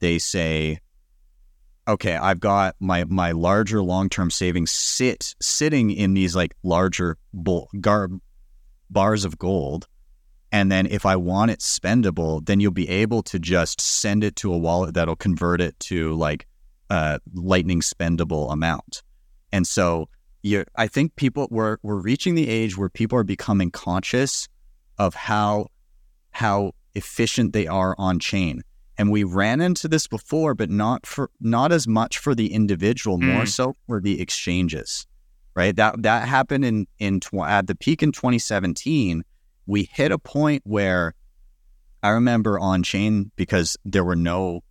they 0.00 0.18
say 0.18 0.78
okay, 1.88 2.16
I've 2.16 2.38
got 2.38 2.76
my 2.78 3.04
my 3.04 3.32
larger 3.32 3.82
long 3.82 4.08
term 4.08 4.30
savings 4.30 4.70
sit 4.70 5.34
sitting 5.40 5.90
in 5.90 6.14
these 6.14 6.36
like 6.36 6.54
larger 6.62 7.16
bull, 7.32 7.68
gar, 7.80 8.08
bars 8.90 9.24
of 9.24 9.38
gold. 9.38 9.88
And 10.52 10.70
then 10.70 10.86
if 10.86 11.04
I 11.04 11.16
want 11.16 11.50
it 11.50 11.60
spendable, 11.60 12.44
then 12.44 12.60
you'll 12.60 12.72
be 12.72 12.88
able 12.88 13.22
to 13.24 13.38
just 13.38 13.80
send 13.80 14.24
it 14.24 14.36
to 14.36 14.52
a 14.52 14.58
wallet 14.58 14.94
that'll 14.94 15.16
convert 15.16 15.60
it 15.60 15.78
to 15.80 16.14
like 16.14 16.46
a 16.90 17.20
lightning 17.34 17.80
spendable 17.80 18.52
amount. 18.52 19.02
And 19.52 19.66
so 19.66 20.08
you 20.48 20.64
I 20.76 20.86
think 20.88 21.16
people 21.16 21.46
we're 21.50 21.76
we're 21.82 22.00
reaching 22.00 22.34
the 22.34 22.48
age 22.48 22.76
where 22.78 22.88
people 22.88 23.18
are 23.18 23.24
becoming 23.24 23.70
conscious 23.70 24.48
of 24.98 25.14
how 25.14 25.68
how 26.30 26.72
efficient 26.94 27.52
they 27.52 27.66
are 27.66 27.94
on 27.98 28.18
chain. 28.18 28.62
And 28.96 29.12
we 29.12 29.22
ran 29.22 29.60
into 29.60 29.86
this 29.86 30.08
before, 30.08 30.54
but 30.54 30.70
not 30.70 31.06
for 31.06 31.30
not 31.40 31.70
as 31.72 31.86
much 31.86 32.18
for 32.18 32.34
the 32.34 32.52
individual, 32.52 33.18
more 33.18 33.44
Mm. 33.44 33.48
so 33.48 33.76
for 33.86 34.00
the 34.00 34.20
exchanges. 34.20 35.06
Right? 35.54 35.74
That 35.76 36.02
that 36.02 36.28
happened 36.28 36.64
in 36.64 36.86
in 36.98 37.20
tw- 37.20 37.46
at 37.46 37.66
the 37.66 37.74
peak 37.74 38.02
in 38.02 38.12
2017. 38.12 39.22
We 39.66 39.88
hit 39.92 40.12
a 40.12 40.18
point 40.18 40.62
where 40.64 41.14
I 42.02 42.10
remember 42.10 42.58
on 42.58 42.82
chain 42.82 43.30
because 43.36 43.76
there 43.84 44.04
were 44.04 44.16
no 44.16 44.62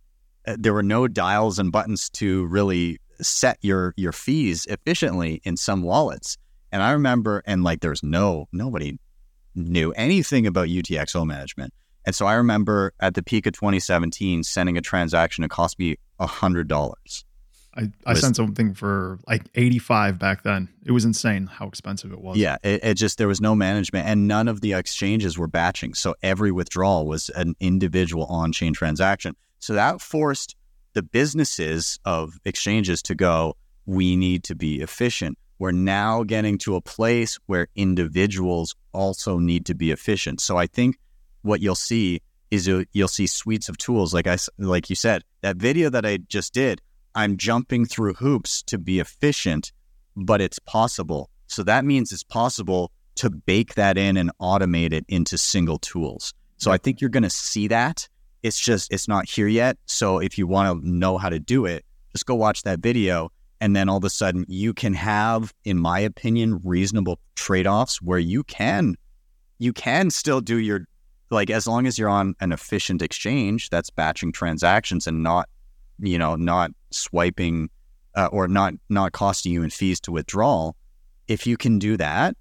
uh, 0.46 0.56
there 0.58 0.72
were 0.74 0.82
no 0.82 1.08
dials 1.08 1.58
and 1.58 1.70
buttons 1.72 2.10
to 2.10 2.46
really 2.46 2.98
set 3.20 3.58
your 3.62 3.94
your 3.96 4.12
fees 4.12 4.66
efficiently 4.66 5.40
in 5.44 5.56
some 5.56 5.82
wallets. 5.82 6.36
And 6.72 6.82
I 6.82 6.92
remember 6.92 7.42
and 7.46 7.64
like 7.64 7.80
there's 7.80 8.02
no 8.02 8.46
nobody 8.52 8.98
knew 9.54 9.92
anything 9.92 10.46
about 10.46 10.68
UTXO 10.68 11.26
management. 11.26 11.72
And 12.04 12.14
so 12.14 12.26
I 12.26 12.34
remember 12.34 12.92
at 13.00 13.14
the 13.14 13.22
peak 13.22 13.46
of 13.46 13.52
2017 13.54 14.42
sending 14.44 14.78
a 14.78 14.80
transaction 14.80 15.44
it 15.44 15.50
cost 15.50 15.78
me 15.78 15.96
$100. 16.20 17.24
I, 17.74 17.90
I 18.06 18.12
Was- 18.12 18.20
sent 18.20 18.36
something 18.36 18.74
for 18.74 19.18
like 19.26 19.44
85 19.54 20.18
back 20.18 20.42
then. 20.42 20.68
It 20.84 20.92
was 20.92 21.04
insane 21.04 21.46
how 21.46 21.68
expensive 21.68 22.12
it 22.12 22.20
was. 22.20 22.36
Yeah, 22.36 22.56
it, 22.62 22.82
it 22.82 22.94
just 22.94 23.18
there 23.18 23.28
was 23.28 23.40
no 23.40 23.54
management, 23.54 24.06
and 24.06 24.26
none 24.26 24.48
of 24.48 24.60
the 24.62 24.72
exchanges 24.72 25.38
were 25.38 25.46
batching. 25.46 25.94
So 25.94 26.14
every 26.22 26.50
withdrawal 26.50 27.06
was 27.06 27.28
an 27.30 27.54
individual 27.60 28.24
on-chain 28.26 28.72
transaction. 28.72 29.36
So 29.60 29.74
that 29.74 30.00
forced 30.00 30.56
the 30.98 31.02
businesses 31.02 31.98
of 32.04 32.32
exchanges 32.44 33.02
to 33.02 33.14
go. 33.14 33.56
We 33.86 34.16
need 34.16 34.44
to 34.44 34.54
be 34.54 34.80
efficient. 34.80 35.38
We're 35.58 35.70
now 35.72 36.24
getting 36.24 36.58
to 36.58 36.76
a 36.76 36.80
place 36.80 37.38
where 37.46 37.68
individuals 37.74 38.74
also 38.92 39.38
need 39.38 39.66
to 39.66 39.74
be 39.74 39.90
efficient. 39.92 40.40
So 40.40 40.56
I 40.56 40.66
think 40.66 40.98
what 41.42 41.60
you'll 41.60 41.74
see 41.74 42.20
is 42.50 42.66
you'll, 42.66 42.84
you'll 42.92 43.08
see 43.08 43.26
suites 43.26 43.68
of 43.68 43.78
tools, 43.78 44.12
like 44.12 44.26
I 44.26 44.38
like 44.58 44.90
you 44.90 44.96
said, 44.96 45.22
that 45.42 45.56
video 45.56 45.88
that 45.90 46.04
I 46.04 46.16
just 46.16 46.52
did. 46.52 46.80
I'm 47.14 47.36
jumping 47.36 47.86
through 47.86 48.14
hoops 48.14 48.62
to 48.64 48.78
be 48.78 48.98
efficient 48.98 49.72
but 50.18 50.40
it's 50.40 50.58
possible. 50.58 51.30
So 51.46 51.62
that 51.62 51.84
means 51.84 52.12
it's 52.12 52.24
possible 52.24 52.90
to 53.16 53.30
bake 53.30 53.74
that 53.74 53.96
in 53.96 54.16
and 54.16 54.30
automate 54.40 54.92
it 54.92 55.04
into 55.08 55.38
single 55.38 55.78
tools. 55.78 56.34
So 56.56 56.70
I 56.70 56.78
think 56.78 57.00
you're 57.00 57.10
going 57.10 57.22
to 57.22 57.30
see 57.30 57.68
that. 57.68 58.08
It's 58.42 58.58
just, 58.58 58.92
it's 58.92 59.08
not 59.08 59.28
here 59.28 59.48
yet. 59.48 59.76
So 59.86 60.18
if 60.18 60.38
you 60.38 60.46
want 60.46 60.82
to 60.82 60.88
know 60.88 61.18
how 61.18 61.28
to 61.28 61.38
do 61.38 61.66
it, 61.66 61.84
just 62.12 62.26
go 62.26 62.34
watch 62.34 62.62
that 62.62 62.80
video. 62.80 63.30
And 63.60 63.74
then 63.74 63.88
all 63.88 63.96
of 63.96 64.04
a 64.04 64.10
sudden, 64.10 64.44
you 64.48 64.72
can 64.72 64.94
have, 64.94 65.52
in 65.64 65.78
my 65.78 65.98
opinion, 65.98 66.60
reasonable 66.62 67.18
trade 67.34 67.66
offs 67.66 68.00
where 68.00 68.18
you 68.18 68.44
can, 68.44 68.94
you 69.58 69.72
can 69.72 70.10
still 70.10 70.40
do 70.40 70.58
your, 70.58 70.86
like, 71.30 71.50
as 71.50 71.66
long 71.66 71.86
as 71.86 71.98
you're 71.98 72.08
on 72.08 72.34
an 72.40 72.52
efficient 72.52 73.02
exchange 73.02 73.68
that's 73.70 73.90
batching 73.90 74.30
transactions 74.30 75.08
and 75.08 75.24
not, 75.24 75.48
you 75.98 76.18
know, 76.18 76.36
not 76.36 76.70
swiping 76.90 77.68
uh, 78.14 78.28
or 78.32 78.48
not 78.48 78.74
not 78.88 79.12
costing 79.12 79.52
you 79.52 79.62
in 79.62 79.70
fees 79.70 80.00
to 80.00 80.12
withdraw, 80.12 80.72
if 81.26 81.46
you 81.46 81.56
can 81.56 81.78
do 81.78 81.96
that, 81.96 82.36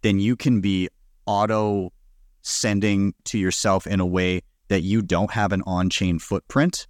then 0.00 0.18
you 0.18 0.36
can 0.36 0.60
be 0.60 0.88
auto 1.26 1.92
sending 2.42 3.14
to 3.24 3.38
yourself 3.38 3.86
in 3.86 4.00
a 4.00 4.06
way 4.06 4.40
that 4.72 4.80
you 4.82 5.02
don't 5.02 5.30
have 5.32 5.52
an 5.52 5.62
on-chain 5.66 6.18
footprint, 6.18 6.86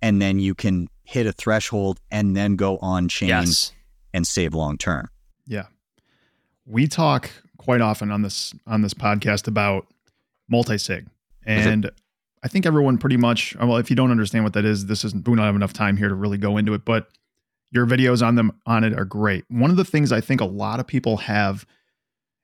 and 0.00 0.20
then 0.22 0.38
you 0.38 0.54
can 0.54 0.88
hit 1.04 1.26
a 1.26 1.32
threshold 1.32 2.00
and 2.10 2.34
then 2.34 2.56
go 2.56 2.78
on-chain 2.78 3.28
Yes. 3.28 3.72
and 4.14 4.26
save 4.26 4.54
long 4.54 4.78
term. 4.78 5.10
Yeah. 5.46 5.66
We 6.64 6.86
talk 6.88 7.30
quite 7.58 7.82
often 7.82 8.10
on 8.10 8.22
this 8.22 8.54
on 8.66 8.80
this 8.80 8.94
podcast 8.94 9.46
about 9.46 9.86
multi-sig. 10.48 11.06
Is 11.46 11.66
it- 11.66 11.70
And 11.72 11.90
I 12.42 12.48
think 12.48 12.64
everyone 12.64 12.96
pretty 12.96 13.18
much 13.18 13.54
well, 13.56 13.76
if 13.76 13.90
you 13.90 13.96
don't 13.96 14.10
understand 14.10 14.44
what 14.44 14.54
that 14.54 14.64
is, 14.64 14.86
this 14.86 15.04
isn't 15.04 15.28
we 15.28 15.36
don't 15.36 15.44
have 15.44 15.54
enough 15.56 15.72
time 15.74 15.98
here 15.98 16.08
to 16.08 16.14
really 16.14 16.38
go 16.38 16.56
into 16.56 16.72
it, 16.72 16.84
but 16.86 17.08
your 17.70 17.86
videos 17.86 18.26
on 18.26 18.36
them 18.36 18.52
on 18.64 18.84
it 18.84 18.94
are 18.98 19.04
great. 19.04 19.44
One 19.48 19.70
of 19.70 19.76
the 19.76 19.84
things 19.84 20.12
I 20.12 20.22
think 20.22 20.40
a 20.40 20.46
lot 20.46 20.80
of 20.80 20.86
people 20.86 21.18
have 21.18 21.66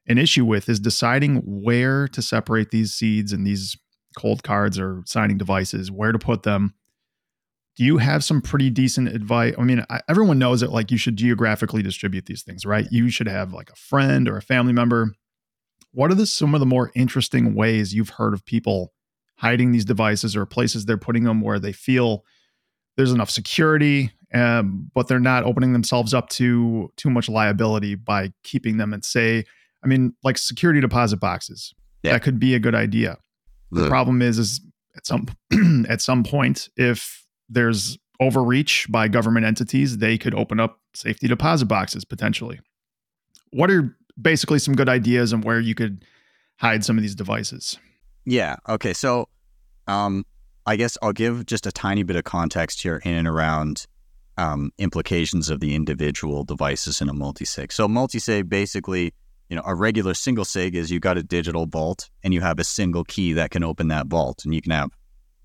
an 0.06 0.18
issue 0.18 0.44
with 0.44 0.68
is 0.68 0.78
deciding 0.78 1.36
where 1.62 2.06
to 2.08 2.20
separate 2.20 2.70
these 2.70 2.92
seeds 2.92 3.32
and 3.32 3.46
these 3.46 3.78
ColdCards 4.18 4.78
or 4.78 5.02
signing 5.06 5.38
devices, 5.38 5.90
where 5.90 6.12
to 6.12 6.18
put 6.18 6.42
them. 6.42 6.74
Do 7.76 7.84
you 7.84 7.98
have 7.98 8.22
some 8.22 8.40
pretty 8.40 8.70
decent 8.70 9.08
advice? 9.08 9.54
I 9.58 9.62
mean, 9.62 9.84
I, 9.90 10.00
everyone 10.08 10.38
knows 10.38 10.60
that 10.60 10.70
like 10.70 10.90
you 10.90 10.96
should 10.96 11.16
geographically 11.16 11.82
distribute 11.82 12.26
these 12.26 12.42
things, 12.42 12.64
right? 12.64 12.86
You 12.90 13.10
should 13.10 13.26
have 13.26 13.52
like 13.52 13.70
a 13.70 13.76
friend 13.76 14.28
or 14.28 14.36
a 14.36 14.42
family 14.42 14.72
member. 14.72 15.12
What 15.92 16.10
are 16.10 16.14
the 16.14 16.26
some 16.26 16.54
of 16.54 16.60
the 16.60 16.66
more 16.66 16.92
interesting 16.94 17.54
ways 17.54 17.92
you've 17.92 18.10
heard 18.10 18.32
of 18.32 18.44
people 18.44 18.92
hiding 19.36 19.72
these 19.72 19.84
devices 19.84 20.36
or 20.36 20.46
places 20.46 20.84
they're 20.84 20.96
putting 20.96 21.24
them 21.24 21.40
where 21.40 21.58
they 21.58 21.72
feel 21.72 22.24
there's 22.96 23.12
enough 23.12 23.30
security, 23.30 24.12
um, 24.32 24.90
but 24.94 25.08
they're 25.08 25.18
not 25.18 25.44
opening 25.44 25.72
themselves 25.72 26.14
up 26.14 26.28
to 26.30 26.92
too 26.96 27.10
much 27.10 27.28
liability 27.28 27.94
by 27.94 28.32
keeping 28.42 28.76
them 28.76 28.92
and 28.92 29.04
say, 29.04 29.44
I 29.82 29.86
mean, 29.86 30.14
like 30.22 30.38
security 30.38 30.80
deposit 30.80 31.18
boxes. 31.18 31.74
Yeah. 32.02 32.12
That 32.12 32.22
could 32.22 32.38
be 32.38 32.54
a 32.54 32.58
good 32.58 32.74
idea. 32.74 33.18
The 33.70 33.88
problem 33.88 34.22
is, 34.22 34.38
is 34.38 34.60
at 34.96 35.06
some 35.06 35.26
at 35.88 36.00
some 36.00 36.24
point, 36.24 36.68
if 36.76 37.26
there's 37.48 37.98
overreach 38.20 38.86
by 38.90 39.08
government 39.08 39.46
entities, 39.46 39.98
they 39.98 40.16
could 40.16 40.34
open 40.34 40.60
up 40.60 40.80
safety 40.94 41.26
deposit 41.26 41.66
boxes 41.66 42.04
potentially. 42.04 42.60
What 43.50 43.70
are 43.70 43.96
basically 44.20 44.58
some 44.58 44.74
good 44.74 44.88
ideas 44.88 45.32
on 45.32 45.40
where 45.42 45.60
you 45.60 45.74
could 45.74 46.04
hide 46.56 46.84
some 46.84 46.96
of 46.96 47.02
these 47.02 47.14
devices? 47.14 47.78
Yeah. 48.24 48.56
Okay. 48.68 48.92
So, 48.92 49.28
um, 49.86 50.24
I 50.66 50.76
guess 50.76 50.96
I'll 51.02 51.12
give 51.12 51.44
just 51.44 51.66
a 51.66 51.72
tiny 51.72 52.04
bit 52.04 52.16
of 52.16 52.24
context 52.24 52.82
here 52.82 53.00
in 53.04 53.12
and 53.12 53.28
around 53.28 53.86
um, 54.38 54.70
implications 54.78 55.50
of 55.50 55.60
the 55.60 55.74
individual 55.74 56.42
devices 56.42 57.00
in 57.00 57.08
a 57.08 57.12
multi-sig. 57.12 57.70
So, 57.72 57.86
multi-sig 57.86 58.48
basically, 58.48 59.12
you 59.48 59.56
know, 59.56 59.62
a 59.66 59.74
regular 59.74 60.14
single 60.14 60.44
sig 60.44 60.74
is 60.74 60.90
you 60.90 61.00
got 61.00 61.18
a 61.18 61.22
digital 61.22 61.66
vault 61.66 62.10
and 62.22 62.32
you 62.32 62.40
have 62.40 62.58
a 62.58 62.64
single 62.64 63.04
key 63.04 63.32
that 63.34 63.50
can 63.50 63.62
open 63.62 63.88
that 63.88 64.06
vault, 64.06 64.44
and 64.44 64.54
you 64.54 64.62
can 64.62 64.72
have, 64.72 64.90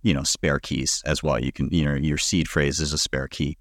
you 0.02 0.14
know, 0.14 0.24
spare 0.24 0.60
keys 0.60 1.02
as 1.06 1.22
well. 1.22 1.40
You 1.40 1.52
can, 1.52 1.70
you 1.72 1.86
know, 1.86 1.96
your 1.96 2.18
seed 2.18 2.48
phrase 2.48 2.80
is 2.80 2.94
a 2.94 2.98
spare 2.98 3.28
key. 3.28 3.58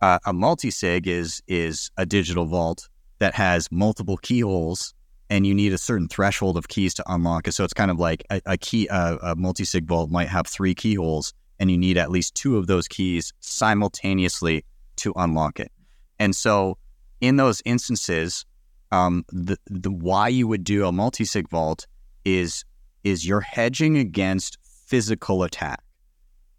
Uh, 0.00 0.18
a 0.26 0.32
multi-sig 0.32 1.06
is 1.06 1.42
is 1.46 1.90
a 1.96 2.06
digital 2.06 2.46
vault 2.46 2.88
that 3.18 3.34
has 3.34 3.70
multiple 3.70 4.16
keyholes 4.16 4.94
and 5.32 5.46
you 5.46 5.54
need 5.54 5.72
a 5.72 5.78
certain 5.78 6.08
threshold 6.08 6.58
of 6.58 6.68
keys 6.68 6.92
to 6.92 7.02
unlock 7.06 7.48
it. 7.48 7.52
So 7.52 7.64
it's 7.64 7.72
kind 7.72 7.90
of 7.90 7.98
like 7.98 8.22
a, 8.28 8.42
a 8.44 8.58
key, 8.58 8.86
uh, 8.88 9.16
a 9.22 9.34
multi-sig 9.34 9.86
vault 9.86 10.10
might 10.10 10.28
have 10.28 10.46
three 10.46 10.74
keyholes, 10.74 11.32
and 11.58 11.70
you 11.70 11.78
need 11.78 11.96
at 11.96 12.10
least 12.10 12.34
two 12.34 12.58
of 12.58 12.66
those 12.66 12.86
keys 12.86 13.32
simultaneously 13.40 14.66
to 14.96 15.14
unlock 15.16 15.58
it. 15.58 15.72
And 16.18 16.36
so, 16.36 16.76
in 17.22 17.36
those 17.36 17.62
instances, 17.64 18.44
um, 18.92 19.24
the 19.32 19.56
the 19.66 19.90
why 19.90 20.28
you 20.28 20.46
would 20.46 20.62
do 20.62 20.86
a 20.86 20.92
multi-sig 20.92 21.48
vault 21.48 21.86
is 22.24 22.64
is 23.02 23.26
you're 23.26 23.40
hedging 23.40 23.96
against 23.96 24.58
physical 24.62 25.42
attack. 25.42 25.82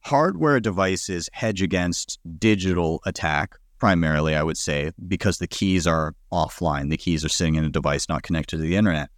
Hardware 0.01 0.59
devices 0.59 1.29
hedge 1.31 1.61
against 1.61 2.19
digital 2.37 3.01
attack 3.05 3.55
primarily, 3.79 4.35
I 4.35 4.43
would 4.43 4.57
say, 4.57 4.91
because 5.07 5.37
the 5.37 5.47
keys 5.47 5.85
are 5.87 6.15
offline. 6.31 6.89
The 6.89 6.97
keys 6.97 7.23
are 7.23 7.29
sitting 7.29 7.55
in 7.55 7.63
a 7.63 7.69
device 7.69 8.09
not 8.09 8.23
connected 8.23 8.57
to 8.57 8.61
the 8.61 8.75
internet. 8.75 9.09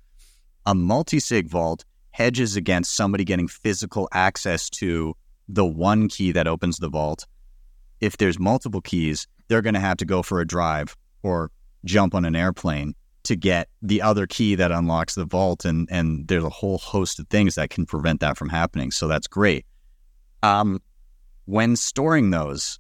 A 0.65 0.75
multi 0.75 1.19
sig 1.19 1.47
vault 1.47 1.85
hedges 2.11 2.55
against 2.55 2.95
somebody 2.95 3.23
getting 3.23 3.47
physical 3.47 4.09
access 4.11 4.69
to 4.71 5.15
the 5.47 5.65
one 5.65 6.09
key 6.09 6.31
that 6.33 6.47
opens 6.47 6.77
the 6.77 6.89
vault. 6.89 7.25
If 8.01 8.17
there's 8.17 8.39
multiple 8.39 8.81
keys, 8.81 9.25
they're 9.47 9.61
going 9.61 9.73
to 9.73 9.79
have 9.79 9.97
to 9.97 10.05
go 10.05 10.21
for 10.21 10.41
a 10.41 10.47
drive 10.47 10.97
or 11.23 11.51
jump 11.85 12.13
on 12.13 12.25
an 12.25 12.35
airplane 12.35 12.95
to 13.25 13.35
get 13.35 13.69
the 13.81 14.01
other 14.01 14.27
key 14.27 14.55
that 14.55 14.71
unlocks 14.71 15.15
the 15.15 15.25
vault. 15.25 15.65
And, 15.65 15.87
and 15.91 16.27
there's 16.27 16.43
a 16.43 16.49
whole 16.49 16.77
host 16.77 17.19
of 17.19 17.27
things 17.27 17.55
that 17.55 17.69
can 17.69 17.85
prevent 17.85 18.19
that 18.21 18.37
from 18.37 18.49
happening. 18.49 18.91
So 18.91 19.07
that's 19.07 19.27
great. 19.27 19.65
Um, 20.43 20.81
when 21.45 21.75
storing 21.75 22.31
those, 22.31 22.79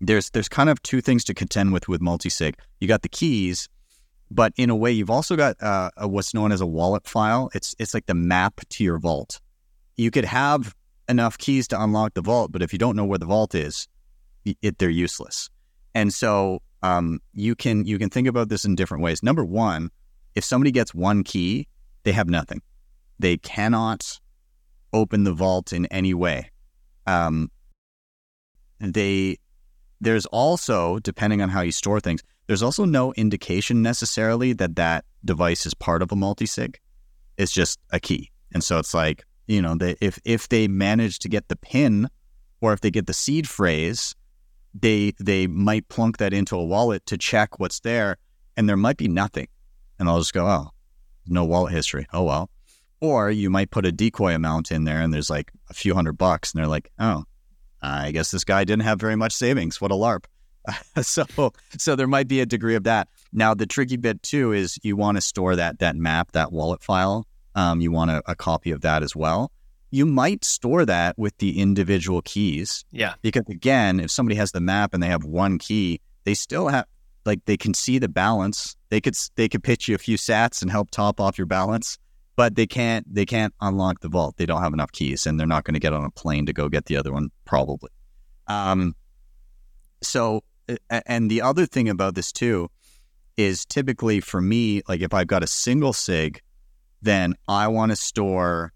there's 0.00 0.30
there's 0.30 0.48
kind 0.48 0.68
of 0.68 0.80
two 0.82 1.00
things 1.00 1.24
to 1.24 1.34
contend 1.34 1.72
with 1.72 1.88
with 1.88 2.00
multisig. 2.00 2.54
You 2.80 2.88
got 2.88 3.02
the 3.02 3.08
keys, 3.08 3.68
but 4.30 4.52
in 4.56 4.70
a 4.70 4.76
way, 4.76 4.92
you've 4.92 5.10
also 5.10 5.36
got 5.36 5.60
uh, 5.62 5.90
a, 5.96 6.06
what's 6.06 6.34
known 6.34 6.52
as 6.52 6.60
a 6.60 6.66
wallet 6.66 7.06
file. 7.06 7.50
It's 7.54 7.74
it's 7.78 7.94
like 7.94 8.06
the 8.06 8.14
map 8.14 8.60
to 8.68 8.84
your 8.84 8.98
vault. 8.98 9.40
You 9.96 10.10
could 10.10 10.24
have 10.24 10.74
enough 11.08 11.38
keys 11.38 11.66
to 11.68 11.82
unlock 11.82 12.14
the 12.14 12.22
vault, 12.22 12.52
but 12.52 12.62
if 12.62 12.72
you 12.72 12.78
don't 12.78 12.94
know 12.94 13.04
where 13.04 13.18
the 13.18 13.26
vault 13.26 13.54
is, 13.54 13.88
it, 14.44 14.78
they're 14.78 14.90
useless. 14.90 15.50
And 15.94 16.12
so 16.12 16.62
um, 16.82 17.20
you 17.32 17.54
can 17.54 17.84
you 17.84 17.98
can 17.98 18.10
think 18.10 18.28
about 18.28 18.48
this 18.48 18.64
in 18.64 18.74
different 18.74 19.02
ways. 19.02 19.22
Number 19.22 19.44
one, 19.44 19.90
if 20.34 20.44
somebody 20.44 20.70
gets 20.70 20.94
one 20.94 21.24
key, 21.24 21.66
they 22.04 22.12
have 22.12 22.28
nothing. 22.28 22.62
They 23.18 23.36
cannot 23.36 24.20
open 24.92 25.24
the 25.24 25.32
vault 25.32 25.72
in 25.72 25.86
any 25.86 26.14
way. 26.14 26.50
Um, 27.06 27.50
they 28.80 29.38
there's 30.00 30.26
also 30.26 30.98
depending 31.00 31.42
on 31.42 31.48
how 31.48 31.62
you 31.62 31.72
store 31.72 32.00
things, 32.00 32.22
there's 32.46 32.62
also 32.62 32.84
no 32.84 33.12
indication 33.14 33.82
necessarily 33.82 34.52
that 34.54 34.76
that 34.76 35.04
device 35.24 35.66
is 35.66 35.74
part 35.74 36.02
of 36.02 36.12
a 36.12 36.16
multi-sig. 36.16 36.78
It's 37.36 37.52
just 37.52 37.78
a 37.90 38.00
key, 38.00 38.30
and 38.52 38.62
so 38.62 38.78
it's 38.78 38.94
like 38.94 39.24
you 39.48 39.62
know, 39.62 39.74
they, 39.74 39.96
if 40.00 40.20
if 40.24 40.48
they 40.48 40.68
manage 40.68 41.18
to 41.20 41.28
get 41.28 41.48
the 41.48 41.56
pin 41.56 42.08
or 42.60 42.72
if 42.72 42.80
they 42.80 42.90
get 42.90 43.06
the 43.06 43.14
seed 43.14 43.48
phrase, 43.48 44.14
they 44.80 45.12
they 45.18 45.46
might 45.46 45.88
plunk 45.88 46.18
that 46.18 46.32
into 46.32 46.56
a 46.56 46.64
wallet 46.64 47.04
to 47.06 47.18
check 47.18 47.58
what's 47.58 47.80
there, 47.80 48.16
and 48.56 48.68
there 48.68 48.76
might 48.76 48.96
be 48.96 49.08
nothing, 49.08 49.48
and 49.98 50.08
I'll 50.08 50.18
just 50.18 50.32
go, 50.32 50.46
oh, 50.46 50.70
no 51.26 51.44
wallet 51.44 51.72
history. 51.72 52.06
Oh 52.12 52.24
well. 52.24 52.50
Or 53.00 53.30
you 53.30 53.48
might 53.48 53.70
put 53.70 53.86
a 53.86 53.92
decoy 53.92 54.34
amount 54.34 54.72
in 54.72 54.84
there, 54.84 55.00
and 55.00 55.14
there's 55.14 55.30
like 55.30 55.52
a 55.70 55.74
few 55.74 55.94
hundred 55.94 56.18
bucks, 56.18 56.52
and 56.52 56.58
they're 56.58 56.68
like, 56.68 56.90
oh, 56.98 57.24
I 57.80 58.10
guess 58.10 58.30
this 58.30 58.44
guy 58.44 58.64
didn't 58.64 58.82
have 58.82 58.98
very 58.98 59.16
much 59.16 59.32
savings. 59.32 59.80
What 59.80 59.92
a 59.92 59.94
larp. 59.94 60.24
so 61.02 61.24
so 61.78 61.96
there 61.96 62.08
might 62.08 62.28
be 62.28 62.40
a 62.40 62.46
degree 62.46 62.74
of 62.74 62.84
that. 62.84 63.08
Now 63.32 63.54
the 63.54 63.66
tricky 63.66 63.96
bit 63.96 64.22
too 64.22 64.52
is 64.52 64.78
you 64.82 64.96
want 64.96 65.16
to 65.16 65.20
store 65.20 65.56
that 65.56 65.78
that 65.78 65.96
map, 65.96 66.32
that 66.32 66.52
wallet 66.52 66.82
file 66.82 67.26
um, 67.58 67.80
you 67.80 67.90
want 67.90 68.10
a, 68.10 68.22
a 68.26 68.36
copy 68.36 68.70
of 68.70 68.82
that 68.82 69.02
as 69.02 69.16
well. 69.16 69.50
You 69.90 70.04
might 70.06 70.44
store 70.44 70.84
that 70.84 71.18
with 71.18 71.36
the 71.38 71.60
individual 71.60 72.22
keys. 72.22 72.84
Yeah. 72.90 73.14
Because 73.22 73.44
again, 73.48 74.00
if 74.00 74.10
somebody 74.10 74.36
has 74.36 74.52
the 74.52 74.60
map 74.60 74.92
and 74.94 75.02
they 75.02 75.08
have 75.08 75.24
one 75.24 75.58
key, 75.58 76.00
they 76.24 76.34
still 76.34 76.68
have 76.68 76.86
like 77.24 77.44
they 77.44 77.56
can 77.56 77.74
see 77.74 77.98
the 77.98 78.08
balance. 78.08 78.76
They 78.90 79.00
could 79.00 79.16
they 79.36 79.48
could 79.48 79.62
pitch 79.62 79.88
you 79.88 79.94
a 79.94 79.98
few 79.98 80.16
sats 80.16 80.62
and 80.62 80.70
help 80.70 80.90
top 80.90 81.20
off 81.20 81.38
your 81.38 81.46
balance, 81.46 81.98
but 82.36 82.54
they 82.54 82.66
can't 82.66 83.06
they 83.12 83.26
can't 83.26 83.54
unlock 83.60 84.00
the 84.00 84.08
vault. 84.08 84.36
They 84.36 84.46
don't 84.46 84.62
have 84.62 84.72
enough 84.72 84.92
keys, 84.92 85.26
and 85.26 85.38
they're 85.38 85.46
not 85.46 85.64
going 85.64 85.74
to 85.74 85.80
get 85.80 85.92
on 85.92 86.04
a 86.04 86.10
plane 86.10 86.46
to 86.46 86.52
go 86.52 86.68
get 86.68 86.86
the 86.86 86.96
other 86.96 87.12
one 87.12 87.30
probably. 87.44 87.90
Um, 88.46 88.94
so 90.02 90.42
and 90.90 91.30
the 91.30 91.42
other 91.42 91.66
thing 91.66 91.88
about 91.88 92.14
this 92.14 92.32
too 92.32 92.70
is 93.36 93.64
typically 93.64 94.20
for 94.20 94.40
me, 94.40 94.82
like 94.88 95.00
if 95.00 95.14
I've 95.14 95.28
got 95.28 95.42
a 95.42 95.46
single 95.46 95.92
sig, 95.92 96.42
then 97.00 97.34
I 97.46 97.68
want 97.68 97.92
to 97.92 97.96
store. 97.96 98.72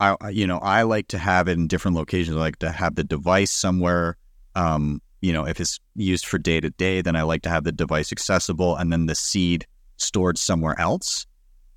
I 0.00 0.30
you 0.30 0.46
know 0.46 0.58
I 0.58 0.82
like 0.82 1.08
to 1.08 1.18
have 1.18 1.48
it 1.48 1.52
in 1.58 1.66
different 1.68 1.96
locations. 1.96 2.36
I 2.36 2.40
like 2.40 2.58
to 2.60 2.72
have 2.72 2.94
the 2.94 3.04
device 3.04 3.52
somewhere. 3.52 4.16
Um, 4.54 5.00
you 5.20 5.32
know, 5.32 5.46
if 5.46 5.60
it's 5.60 5.78
used 5.94 6.26
for 6.26 6.38
day 6.38 6.60
to 6.60 6.70
day, 6.70 7.02
then 7.02 7.14
I 7.14 7.22
like 7.22 7.42
to 7.42 7.50
have 7.50 7.64
the 7.64 7.72
device 7.72 8.10
accessible 8.10 8.76
and 8.76 8.90
then 8.92 9.06
the 9.06 9.14
seed 9.14 9.66
stored 9.98 10.38
somewhere 10.38 10.78
else. 10.80 11.26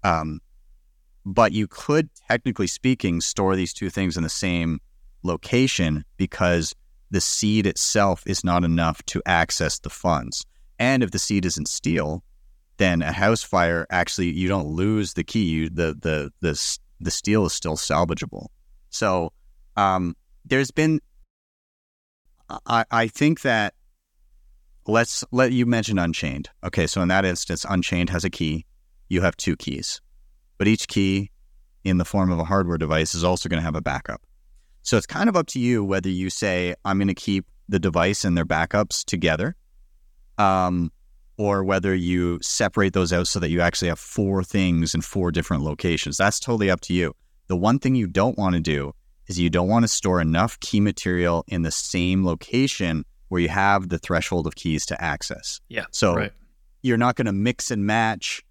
Um, 0.03 0.39
but 1.25 1.51
you 1.51 1.67
could, 1.67 2.09
technically 2.29 2.67
speaking, 2.67 3.21
store 3.21 3.55
these 3.55 3.73
two 3.73 3.89
things 3.89 4.17
in 4.17 4.23
the 4.23 4.29
same 4.29 4.79
location 5.23 6.03
because 6.17 6.73
the 7.11 7.21
seed 7.21 7.67
itself 7.67 8.23
is 8.25 8.43
not 8.43 8.63
enough 8.63 9.03
to 9.07 9.21
access 9.25 9.79
the 9.79 9.89
funds. 9.89 10.45
And 10.79 11.03
if 11.03 11.11
the 11.11 11.19
seed 11.19 11.45
isn't 11.45 11.67
steel, 11.67 12.23
then 12.77 13.01
a 13.01 13.11
house 13.11 13.43
fire 13.43 13.85
actually 13.89 14.31
you 14.31 14.47
don't 14.47 14.67
lose 14.67 15.13
the 15.13 15.23
key. 15.23 15.43
You, 15.43 15.69
the 15.69 15.95
the 16.01 16.31
the 16.41 16.55
the 17.03 17.11
steel 17.11 17.45
is 17.45 17.53
still 17.53 17.75
salvageable. 17.75 18.47
So 18.89 19.33
um, 19.75 20.15
there's 20.45 20.71
been 20.71 20.99
I 22.65 22.85
I 22.91 23.07
think 23.07 23.41
that 23.41 23.73
let's 24.87 25.23
let 25.31 25.51
you 25.51 25.65
mention 25.65 25.97
Unchained. 25.97 26.49
Okay, 26.63 26.87
so 26.87 27.01
in 27.01 27.07
that 27.07 27.25
instance, 27.25 27.65
Unchained 27.67 28.09
has 28.09 28.23
a 28.23 28.29
key. 28.29 28.65
You 29.09 29.21
have 29.21 29.35
two 29.37 29.55
keys, 29.55 30.01
but 30.57 30.67
each 30.67 30.87
key 30.87 31.31
in 31.83 31.97
the 31.97 32.05
form 32.05 32.31
of 32.31 32.39
a 32.39 32.43
hardware 32.43 32.77
device 32.77 33.13
is 33.13 33.23
also 33.23 33.49
going 33.49 33.59
to 33.59 33.65
have 33.65 33.75
a 33.75 33.81
backup. 33.81 34.21
So 34.81 34.97
it's 34.97 35.05
kind 35.05 35.29
of 35.29 35.35
up 35.35 35.47
to 35.47 35.59
you 35.59 35.83
whether 35.83 36.09
you 36.09 36.29
say 36.29 36.75
I'm 36.83 36.97
going 36.97 37.07
to 37.07 37.13
keep 37.13 37.45
the 37.69 37.79
device 37.79 38.25
and 38.25 38.37
their 38.37 38.45
backups 38.45 39.03
together. 39.05 39.55
Um, 40.37 40.91
or 41.37 41.63
whether 41.63 41.95
you 41.95 42.39
separate 42.41 42.93
those 42.93 43.11
out 43.11 43.27
so 43.27 43.39
that 43.39 43.49
you 43.49 43.61
actually 43.61 43.87
have 43.87 43.99
four 43.99 44.43
things 44.43 44.93
in 44.93 45.01
four 45.01 45.31
different 45.31 45.63
locations. 45.63 46.17
That's 46.17 46.39
totally 46.39 46.69
up 46.69 46.81
to 46.81 46.93
you. 46.93 47.15
The 47.47 47.55
one 47.55 47.79
thing 47.79 47.95
you 47.95 48.07
don't 48.07 48.37
want 48.37 48.55
to 48.55 48.61
do 48.61 48.93
is 49.27 49.39
you 49.39 49.49
don't 49.49 49.67
want 49.67 49.83
to 49.83 49.87
store 49.87 50.21
enough 50.21 50.59
key 50.59 50.79
material 50.79 51.43
in 51.47 51.63
the 51.63 51.71
same 51.71 52.25
location 52.25 53.05
where 53.29 53.41
you 53.41 53.49
have 53.49 53.89
the 53.89 53.97
threshold 53.97 54.45
of 54.45 54.55
keys 54.55 54.85
to 54.87 55.01
access. 55.01 55.59
Yeah. 55.69 55.85
So 55.91 56.15
right. 56.15 56.31
you're 56.81 56.97
not 56.97 57.15
going 57.15 57.25
to 57.25 57.33
mix 57.33 57.71
and 57.71 57.85
match 57.85 58.43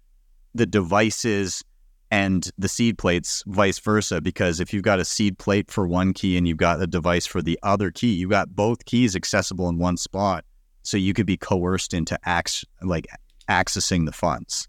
the 0.53 0.65
devices 0.65 1.63
and 2.11 2.47
the 2.57 2.67
seed 2.67 2.97
plates 2.97 3.43
vice 3.47 3.79
versa 3.79 4.21
because 4.21 4.59
if 4.59 4.71
you've 4.71 4.83
got 4.83 4.99
a 4.99 5.05
seed 5.05 5.39
plate 5.39 5.71
for 5.71 5.87
one 5.87 6.13
key 6.13 6.37
and 6.37 6.47
you've 6.47 6.57
got 6.57 6.81
a 6.81 6.85
device 6.85 7.25
for 7.25 7.41
the 7.41 7.57
other 7.63 7.89
key, 7.91 8.13
you've 8.13 8.29
got 8.29 8.55
both 8.55 8.85
keys 8.85 9.15
accessible 9.15 9.67
in 9.69 9.79
one 9.79 9.97
spot 9.97 10.45
so 10.83 10.97
you 10.97 11.13
could 11.13 11.25
be 11.25 11.37
coerced 11.37 11.93
into 11.93 12.19
acts 12.25 12.63
like 12.81 13.07
accessing 13.49 14.05
the 14.05 14.11
funds. 14.11 14.67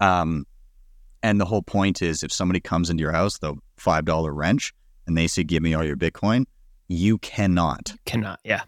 Um, 0.00 0.46
and 1.22 1.40
the 1.40 1.44
whole 1.44 1.62
point 1.62 2.02
is, 2.02 2.22
if 2.22 2.32
somebody 2.32 2.60
comes 2.60 2.90
into 2.90 3.02
your 3.02 3.12
house, 3.12 3.38
the 3.38 3.54
five 3.76 4.04
dollar 4.04 4.32
wrench, 4.34 4.74
and 5.06 5.16
they 5.16 5.26
say, 5.26 5.44
"Give 5.44 5.62
me 5.62 5.74
all 5.74 5.84
your 5.84 5.96
Bitcoin," 5.96 6.46
you 6.88 7.18
cannot. 7.18 7.94
Cannot. 8.04 8.40
Yeah. 8.44 8.62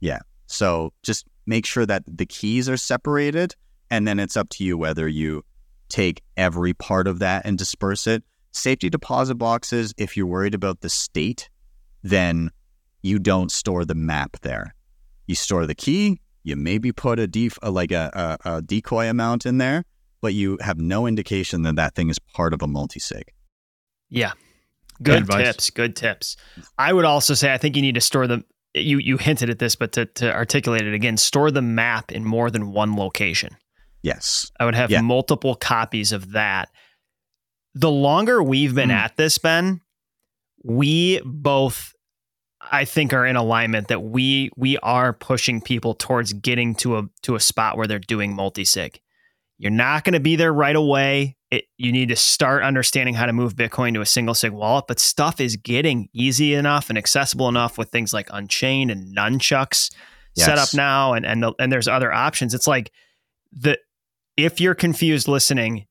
Yeah. 0.00 0.20
So 0.46 0.92
just 1.02 1.26
make 1.46 1.66
sure 1.66 1.86
that 1.86 2.02
the 2.06 2.26
keys 2.26 2.68
are 2.68 2.76
separated, 2.76 3.54
and 3.90 4.06
then 4.06 4.18
it's 4.18 4.36
up 4.36 4.48
to 4.50 4.64
you 4.64 4.76
whether 4.76 5.08
you 5.08 5.44
take 5.88 6.22
every 6.36 6.74
part 6.74 7.06
of 7.06 7.20
that 7.20 7.46
and 7.46 7.56
disperse 7.56 8.06
it. 8.06 8.22
Safety 8.52 8.88
deposit 8.88 9.36
boxes, 9.36 9.94
if 9.96 10.16
you're 10.16 10.26
worried 10.26 10.54
about 10.54 10.80
the 10.80 10.88
state, 10.88 11.48
then 12.02 12.50
you 13.02 13.18
don't 13.18 13.50
store 13.50 13.84
the 13.84 13.94
map 13.94 14.36
there 14.42 14.73
you 15.26 15.34
store 15.34 15.66
the 15.66 15.74
key, 15.74 16.20
you 16.42 16.56
maybe 16.56 16.92
put 16.92 17.18
a 17.18 17.26
def- 17.26 17.58
like 17.62 17.92
a, 17.92 18.38
a, 18.44 18.56
a 18.56 18.62
decoy 18.62 19.08
amount 19.08 19.46
in 19.46 19.58
there, 19.58 19.84
but 20.20 20.34
you 20.34 20.58
have 20.60 20.78
no 20.78 21.06
indication 21.06 21.62
that 21.62 21.76
that 21.76 21.94
thing 21.94 22.10
is 22.10 22.18
part 22.18 22.52
of 22.52 22.62
a 22.62 22.66
multi-sig. 22.66 23.32
Yeah. 24.10 24.32
Good, 25.02 25.26
good 25.26 25.44
tips. 25.44 25.70
Good 25.70 25.96
tips. 25.96 26.36
I 26.78 26.92
would 26.92 27.04
also 27.04 27.34
say 27.34 27.52
I 27.52 27.58
think 27.58 27.76
you 27.76 27.82
need 27.82 27.96
to 27.96 28.00
store 28.00 28.26
the 28.26 28.44
you 28.74 28.98
you 28.98 29.16
hinted 29.16 29.50
at 29.50 29.58
this, 29.58 29.76
but 29.76 29.92
to, 29.92 30.06
to 30.06 30.32
articulate 30.32 30.86
it 30.86 30.94
again, 30.94 31.16
store 31.16 31.50
the 31.50 31.62
map 31.62 32.12
in 32.12 32.24
more 32.24 32.50
than 32.50 32.72
one 32.72 32.96
location. 32.96 33.56
Yes. 34.02 34.50
I 34.60 34.64
would 34.66 34.74
have 34.74 34.90
yeah. 34.90 35.00
multiple 35.00 35.54
copies 35.54 36.12
of 36.12 36.32
that. 36.32 36.68
The 37.74 37.90
longer 37.90 38.42
we've 38.42 38.74
been 38.74 38.90
mm. 38.90 38.94
at 38.94 39.16
this, 39.16 39.38
Ben, 39.38 39.80
we 40.62 41.20
both 41.24 41.93
I 42.74 42.84
think 42.84 43.12
are 43.12 43.26
in 43.26 43.36
alignment 43.36 43.88
that 43.88 44.02
we 44.02 44.50
we 44.56 44.76
are 44.78 45.12
pushing 45.12 45.60
people 45.60 45.94
towards 45.94 46.32
getting 46.32 46.74
to 46.76 46.98
a 46.98 47.02
to 47.22 47.34
a 47.34 47.40
spot 47.40 47.76
where 47.76 47.86
they're 47.86 47.98
doing 47.98 48.34
multi-sig. 48.34 49.00
You're 49.58 49.70
not 49.70 50.04
going 50.04 50.14
to 50.14 50.20
be 50.20 50.36
there 50.36 50.52
right 50.52 50.74
away. 50.74 51.36
It, 51.50 51.66
you 51.76 51.92
need 51.92 52.08
to 52.08 52.16
start 52.16 52.64
understanding 52.64 53.14
how 53.14 53.26
to 53.26 53.32
move 53.32 53.54
Bitcoin 53.54 53.94
to 53.94 54.00
a 54.00 54.06
single 54.06 54.34
sig 54.34 54.52
wallet, 54.52 54.86
but 54.88 54.98
stuff 54.98 55.40
is 55.40 55.56
getting 55.56 56.08
easy 56.12 56.54
enough 56.54 56.88
and 56.88 56.98
accessible 56.98 57.48
enough 57.48 57.78
with 57.78 57.90
things 57.90 58.12
like 58.12 58.28
Unchained 58.30 58.90
and 58.90 59.16
Nunchuks 59.16 59.94
yes. 60.34 60.46
set 60.46 60.58
up 60.58 60.74
now, 60.74 61.12
and 61.12 61.24
and 61.24 61.42
the, 61.42 61.54
and 61.58 61.72
there's 61.72 61.88
other 61.88 62.12
options. 62.12 62.54
It's 62.54 62.66
like 62.66 62.90
the 63.52 63.78
if 64.36 64.60
you're 64.60 64.74
confused 64.74 65.28
listening, 65.28 65.86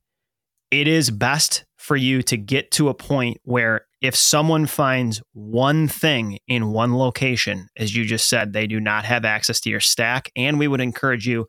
it 0.70 0.88
is 0.88 1.10
best 1.10 1.66
for 1.78 1.96
you 1.96 2.22
to 2.24 2.38
get 2.38 2.72
to 2.72 2.90
a 2.90 2.94
point 2.94 3.38
where 3.44 3.86
if 4.04 4.18
someone 4.18 4.66
finds 4.66 5.24
one 5.32 5.88
thing 5.88 6.38
in 6.50 6.74
one 6.74 6.94
location, 6.94 7.70
as 7.78 7.96
you 7.96 8.04
just 8.04 8.28
said, 8.28 8.52
they 8.52 8.68
do 8.68 8.82
not 8.82 9.06
have 9.06 9.24
access 9.24 9.62
to 9.62 9.70
your 9.70 9.80
stack. 9.80 10.30
And 10.36 10.60
we 10.60 10.68
would 10.68 10.82
encourage 10.82 11.26
you 11.26 11.48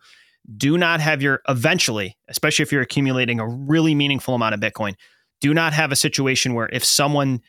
do 0.57 0.79
not 0.79 1.01
have 1.01 1.21
your 1.21 1.41
eventually, 1.49 2.17
especially 2.29 2.63
if 2.63 2.71
you're 2.71 2.83
accumulating 2.83 3.41
a 3.41 3.49
really 3.49 3.95
meaningful 3.95 4.35
amount 4.37 4.55
of 4.55 4.61
Bitcoin, 4.61 4.95
do 5.41 5.53
not 5.53 5.73
have 5.73 5.91
a 5.91 5.97
situation 5.97 6.55
where 6.55 6.69
if 6.73 6.85
someone 6.85 7.41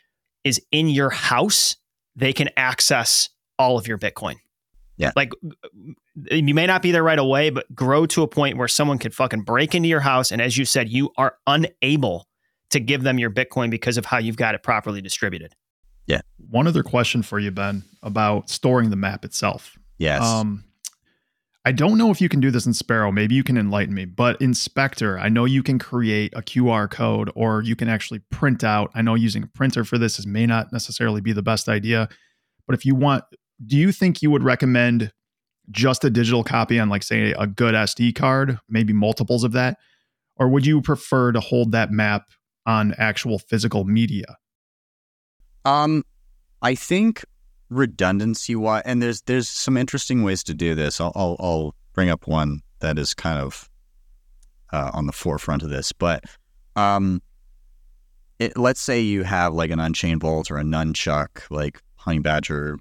is 0.43 0.59
in 0.71 0.89
your 0.89 1.11
house, 1.11 1.77
they 2.15 2.33
can 2.33 2.49
access 2.57 3.29
all 3.59 3.77
of 3.77 3.87
your 3.87 3.99
Bitcoin. 3.99 4.35
Yeah. 4.97 5.11
Like 5.15 5.33
uh, 5.45 5.67
you 6.31 6.55
may 6.55 6.65
not 6.65 6.81
be 6.81 6.91
there 6.91 7.03
right 7.03 7.19
away, 7.19 7.51
but 7.51 7.73
grow 7.75 8.07
to 8.07 8.23
a 8.23 8.27
point 8.27 8.57
where 8.57 8.67
someone 8.67 8.97
could 8.97 9.13
fucking 9.13 9.41
break 9.41 9.75
into 9.75 9.89
your 9.89 9.99
house. 9.99 10.31
And 10.31 10.41
as 10.41 10.57
you 10.57 10.65
said, 10.65 10.89
you 10.89 11.11
are 11.17 11.35
unable 11.45 12.27
to 12.71 12.79
give 12.79 13.03
them 13.03 13.19
your 13.19 13.29
Bitcoin 13.29 13.69
because 13.69 13.97
of 13.97 14.05
how 14.05 14.17
you've 14.17 14.37
got 14.37 14.55
it 14.55 14.63
properly 14.63 15.01
distributed. 15.01 15.53
Yeah. 16.07 16.21
One 16.37 16.67
other 16.67 16.83
question 16.83 17.23
for 17.23 17.39
you, 17.39 17.51
Ben, 17.51 17.83
about 18.03 18.49
storing 18.49 18.89
the 18.89 18.95
map 18.95 19.25
itself. 19.25 19.77
Yes. 19.97 20.23
Um, 20.23 20.63
I 21.67 21.71
don't 21.71 21.97
know 21.97 22.11
if 22.11 22.21
you 22.21 22.29
can 22.29 22.39
do 22.39 22.51
this 22.51 22.67
in 22.67 22.73
Sparrow. 22.73 23.11
Maybe 23.11 23.33
you 23.33 23.43
can 23.43 23.57
enlighten 23.57 23.95
me. 23.95 24.05
But 24.05 24.39
in 24.39 24.53
Specter, 24.53 25.17
I 25.17 25.29
know 25.29 25.45
you 25.45 25.63
can 25.63 25.79
create 25.79 26.31
a 26.35 26.43
QR 26.43 26.89
code 26.89 27.31
or 27.33 27.63
you 27.63 27.75
can 27.75 27.89
actually 27.89 28.19
print 28.29 28.63
out. 28.63 28.91
I 28.93 29.01
know 29.01 29.15
using 29.15 29.43
a 29.43 29.47
printer 29.47 29.83
for 29.83 29.97
this 29.97 30.19
is 30.19 30.27
may 30.27 30.45
not 30.45 30.71
necessarily 30.71 31.21
be 31.21 31.33
the 31.33 31.41
best 31.41 31.67
idea. 31.67 32.07
But 32.67 32.75
if 32.75 32.85
you 32.85 32.93
want, 32.93 33.23
do 33.65 33.77
you 33.77 33.91
think 33.91 34.21
you 34.21 34.29
would 34.29 34.43
recommend 34.43 35.11
just 35.71 36.03
a 36.03 36.11
digital 36.11 36.43
copy 36.43 36.79
on, 36.79 36.89
like, 36.89 37.01
say, 37.01 37.31
a 37.31 37.47
good 37.47 37.73
SD 37.73 38.13
card, 38.13 38.59
maybe 38.69 38.93
multiples 38.93 39.43
of 39.43 39.53
that? 39.53 39.77
Or 40.37 40.49
would 40.49 40.67
you 40.67 40.81
prefer 40.81 41.31
to 41.31 41.39
hold 41.39 41.71
that 41.71 41.89
map 41.89 42.29
on 42.65 42.93
actual 42.97 43.39
physical 43.39 43.85
media? 43.85 44.37
Um, 45.65 46.03
I 46.61 46.75
think 46.75 47.25
redundancy 47.69 48.55
wise, 48.55 48.83
and 48.85 49.01
there's 49.01 49.21
there's 49.21 49.49
some 49.49 49.77
interesting 49.77 50.23
ways 50.23 50.43
to 50.43 50.53
do 50.53 50.75
this. 50.75 51.01
I'll 51.01 51.11
I'll, 51.15 51.35
I'll 51.39 51.75
bring 51.93 52.09
up 52.09 52.27
one 52.27 52.61
that 52.79 52.99
is 52.99 53.13
kind 53.13 53.39
of 53.39 53.69
uh, 54.71 54.91
on 54.93 55.05
the 55.05 55.13
forefront 55.13 55.63
of 55.63 55.69
this, 55.69 55.91
but 55.91 56.23
um, 56.75 57.21
it, 58.39 58.57
let's 58.57 58.81
say 58.81 58.99
you 58.99 59.23
have 59.23 59.53
like 59.53 59.71
an 59.71 59.79
Unchained 59.79 60.21
Vault 60.21 60.51
or 60.51 60.57
a 60.57 60.63
Nunchuk, 60.63 61.49
like 61.49 61.81
Honey 61.95 62.19
Badger 62.19 62.77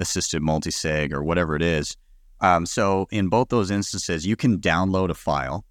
assisted 0.00 0.42
multisig 0.42 1.12
or 1.12 1.22
whatever 1.22 1.56
it 1.56 1.62
is. 1.62 1.96
Um, 2.40 2.66
so 2.66 3.06
in 3.10 3.28
both 3.28 3.48
those 3.48 3.70
instances, 3.70 4.26
you 4.26 4.36
can 4.36 4.58
download 4.58 5.10
a 5.10 5.14
file 5.14 5.64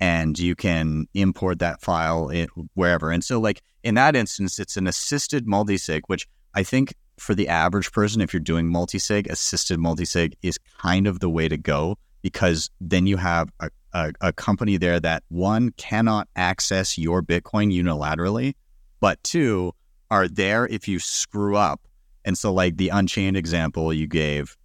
and 0.00 0.38
you 0.38 0.54
can 0.54 1.06
import 1.14 1.58
that 1.58 1.82
file 1.82 2.32
wherever. 2.74 3.10
And 3.10 3.22
so, 3.22 3.38
like 3.38 3.62
in 3.84 3.94
that 3.94 4.16
instance, 4.16 4.58
it's 4.58 4.76
an 4.76 4.86
assisted 4.86 5.46
multisig, 5.46 6.02
which 6.06 6.26
I 6.54 6.62
think 6.62 6.94
for 7.18 7.34
the 7.34 7.48
average 7.48 7.92
person, 7.92 8.22
if 8.22 8.32
you're 8.32 8.40
doing 8.40 8.66
multisig, 8.66 9.30
assisted 9.30 9.78
multisig 9.78 10.34
is 10.42 10.58
kind 10.78 11.06
of 11.06 11.20
the 11.20 11.28
way 11.28 11.48
to 11.48 11.58
go 11.58 11.98
because 12.22 12.70
then 12.80 13.06
you 13.06 13.18
have 13.18 13.50
a, 13.60 13.70
a, 13.92 14.12
a 14.20 14.32
company 14.32 14.78
there 14.78 14.98
that 15.00 15.22
one 15.28 15.70
cannot 15.72 16.28
access 16.34 16.96
your 16.96 17.22
Bitcoin 17.22 17.72
unilaterally, 17.72 18.54
but 19.00 19.22
two 19.22 19.72
are 20.10 20.28
there 20.28 20.66
if 20.66 20.88
you 20.88 20.98
screw 20.98 21.56
up. 21.56 21.82
And 22.24 22.36
so, 22.36 22.52
like 22.52 22.76
the 22.76 22.88
Unchained 22.88 23.36
example 23.36 23.92
you 23.92 24.06
gave, 24.06 24.56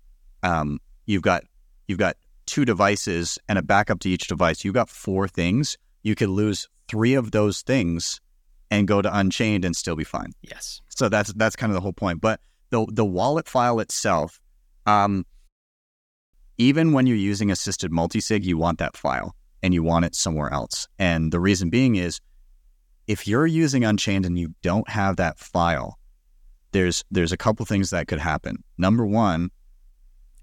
um, 0.43 0.79
you've 1.05 1.21
got 1.21 1.43
you've 1.87 1.99
got 1.99 2.15
two 2.45 2.65
devices 2.65 3.37
and 3.47 3.57
a 3.57 3.63
backup 3.63 3.99
to 4.01 4.09
each 4.09 4.27
device, 4.27 4.63
you've 4.63 4.73
got 4.73 4.89
four 4.89 5.27
things. 5.27 5.77
You 6.03 6.15
could 6.15 6.29
lose 6.29 6.67
three 6.87 7.13
of 7.13 7.31
those 7.31 7.61
things 7.61 8.21
and 8.71 8.87
go 8.87 9.01
to 9.01 9.17
Unchained 9.17 9.65
and 9.65 9.75
still 9.75 9.95
be 9.95 10.03
fine. 10.03 10.31
Yes. 10.41 10.81
So 10.89 11.09
that's 11.09 11.33
that's 11.33 11.55
kind 11.55 11.71
of 11.71 11.75
the 11.75 11.81
whole 11.81 11.93
point. 11.93 12.21
But 12.21 12.39
the 12.69 12.85
the 12.91 13.05
wallet 13.05 13.47
file 13.47 13.79
itself, 13.79 14.39
um, 14.85 15.25
even 16.57 16.91
when 16.91 17.07
you're 17.07 17.17
using 17.17 17.51
assisted 17.51 17.91
multisig, 17.91 18.43
you 18.43 18.57
want 18.57 18.79
that 18.79 18.97
file 18.97 19.35
and 19.61 19.73
you 19.73 19.83
want 19.83 20.05
it 20.05 20.15
somewhere 20.15 20.51
else. 20.51 20.87
And 20.99 21.31
the 21.31 21.39
reason 21.39 21.69
being 21.69 21.95
is 21.95 22.19
if 23.07 23.27
you're 23.27 23.47
using 23.47 23.83
Unchained 23.83 24.25
and 24.25 24.37
you 24.37 24.53
don't 24.61 24.87
have 24.89 25.17
that 25.17 25.39
file, 25.39 25.97
there's 26.71 27.03
there's 27.11 27.31
a 27.31 27.37
couple 27.37 27.65
things 27.65 27.89
that 27.91 28.07
could 28.07 28.19
happen. 28.19 28.63
Number 28.77 29.05
one 29.05 29.49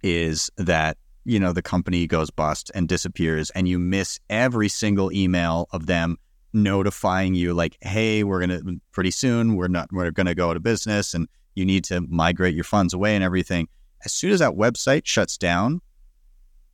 is 0.02 0.50
that 0.56 0.96
you 1.24 1.38
know 1.38 1.52
the 1.52 1.62
company 1.62 2.06
goes 2.06 2.30
bust 2.30 2.70
and 2.74 2.88
disappears 2.88 3.50
and 3.50 3.68
you 3.68 3.78
miss 3.78 4.18
every 4.28 4.68
single 4.68 5.12
email 5.12 5.68
of 5.72 5.86
them 5.86 6.16
notifying 6.52 7.34
you 7.34 7.54
like 7.54 7.76
hey 7.80 8.24
we're 8.24 8.40
gonna 8.40 8.60
pretty 8.92 9.10
soon 9.10 9.56
we're 9.56 9.68
not 9.68 9.88
we're 9.92 10.10
gonna 10.10 10.34
go 10.34 10.50
out 10.50 10.56
of 10.56 10.62
business 10.62 11.14
and 11.14 11.26
you 11.54 11.64
need 11.64 11.84
to 11.84 12.00
migrate 12.02 12.54
your 12.54 12.64
funds 12.64 12.94
away 12.94 13.14
and 13.14 13.22
everything. 13.22 13.68
As 14.04 14.12
soon 14.12 14.32
as 14.32 14.40
that 14.40 14.52
website 14.52 15.02
shuts 15.04 15.36
down 15.36 15.80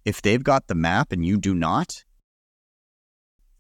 if 0.05 0.23
they've 0.23 0.43
got 0.43 0.67
the 0.69 0.75
map 0.75 1.13
and 1.13 1.25
you 1.25 1.37
do 1.37 1.55
not 1.55 2.05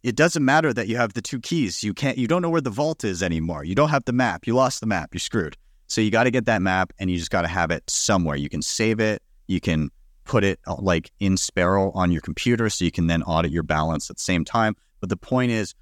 it 0.05 0.15
doesn't 0.15 0.45
matter 0.45 0.73
that 0.73 0.87
you 0.87 0.97
have 0.97 1.15
the 1.15 1.21
two 1.21 1.41
keys. 1.41 1.83
You 1.83 1.93
can't 1.93 2.17
you 2.17 2.27
don't 2.29 2.41
know 2.41 2.51
where 2.51 2.61
the 2.61 2.71
vault 2.71 3.05
is 3.05 3.23
anymore. 3.23 3.65
You 3.65 3.75
don't 3.75 3.89
have 3.91 4.05
the 4.05 4.13
map. 4.13 4.47
You 4.47 4.55
lost 4.55 4.81
the 4.81 4.87
map. 4.87 5.11
You're 5.13 5.21
screwed. 5.21 5.57
So 5.89 6.01
you 6.01 6.11
got 6.11 6.25
to 6.25 6.31
get 6.31 6.47
that 6.47 6.63
map 6.63 6.93
and 6.99 7.11
you 7.11 7.19
just 7.19 7.31
got 7.31 7.43
to 7.43 7.49
have 7.49 7.71
it 7.71 7.89
somewhere. 7.91 8.37
You 8.37 8.49
can 8.49 8.63
save 8.63 9.01
it. 9.01 9.23
You 9.49 9.61
can 9.61 9.91
put 10.29 10.45
it 10.45 10.61
uh, 10.67 10.77
like 10.79 11.11
in 11.19 11.37
Sparrow 11.37 11.91
on 11.93 12.13
your 12.13 12.21
computer 12.21 12.71
so 12.71 12.85
you 12.85 12.93
can 12.93 13.09
then 13.09 13.23
audit 13.25 13.51
your 13.51 13.65
balance 13.65 14.11
at 14.11 14.17
the 14.17 14.23
same 14.23 14.45
time. 14.45 14.77
But 15.01 15.09
the 15.09 15.17
point 15.17 15.51
is, 15.51 15.75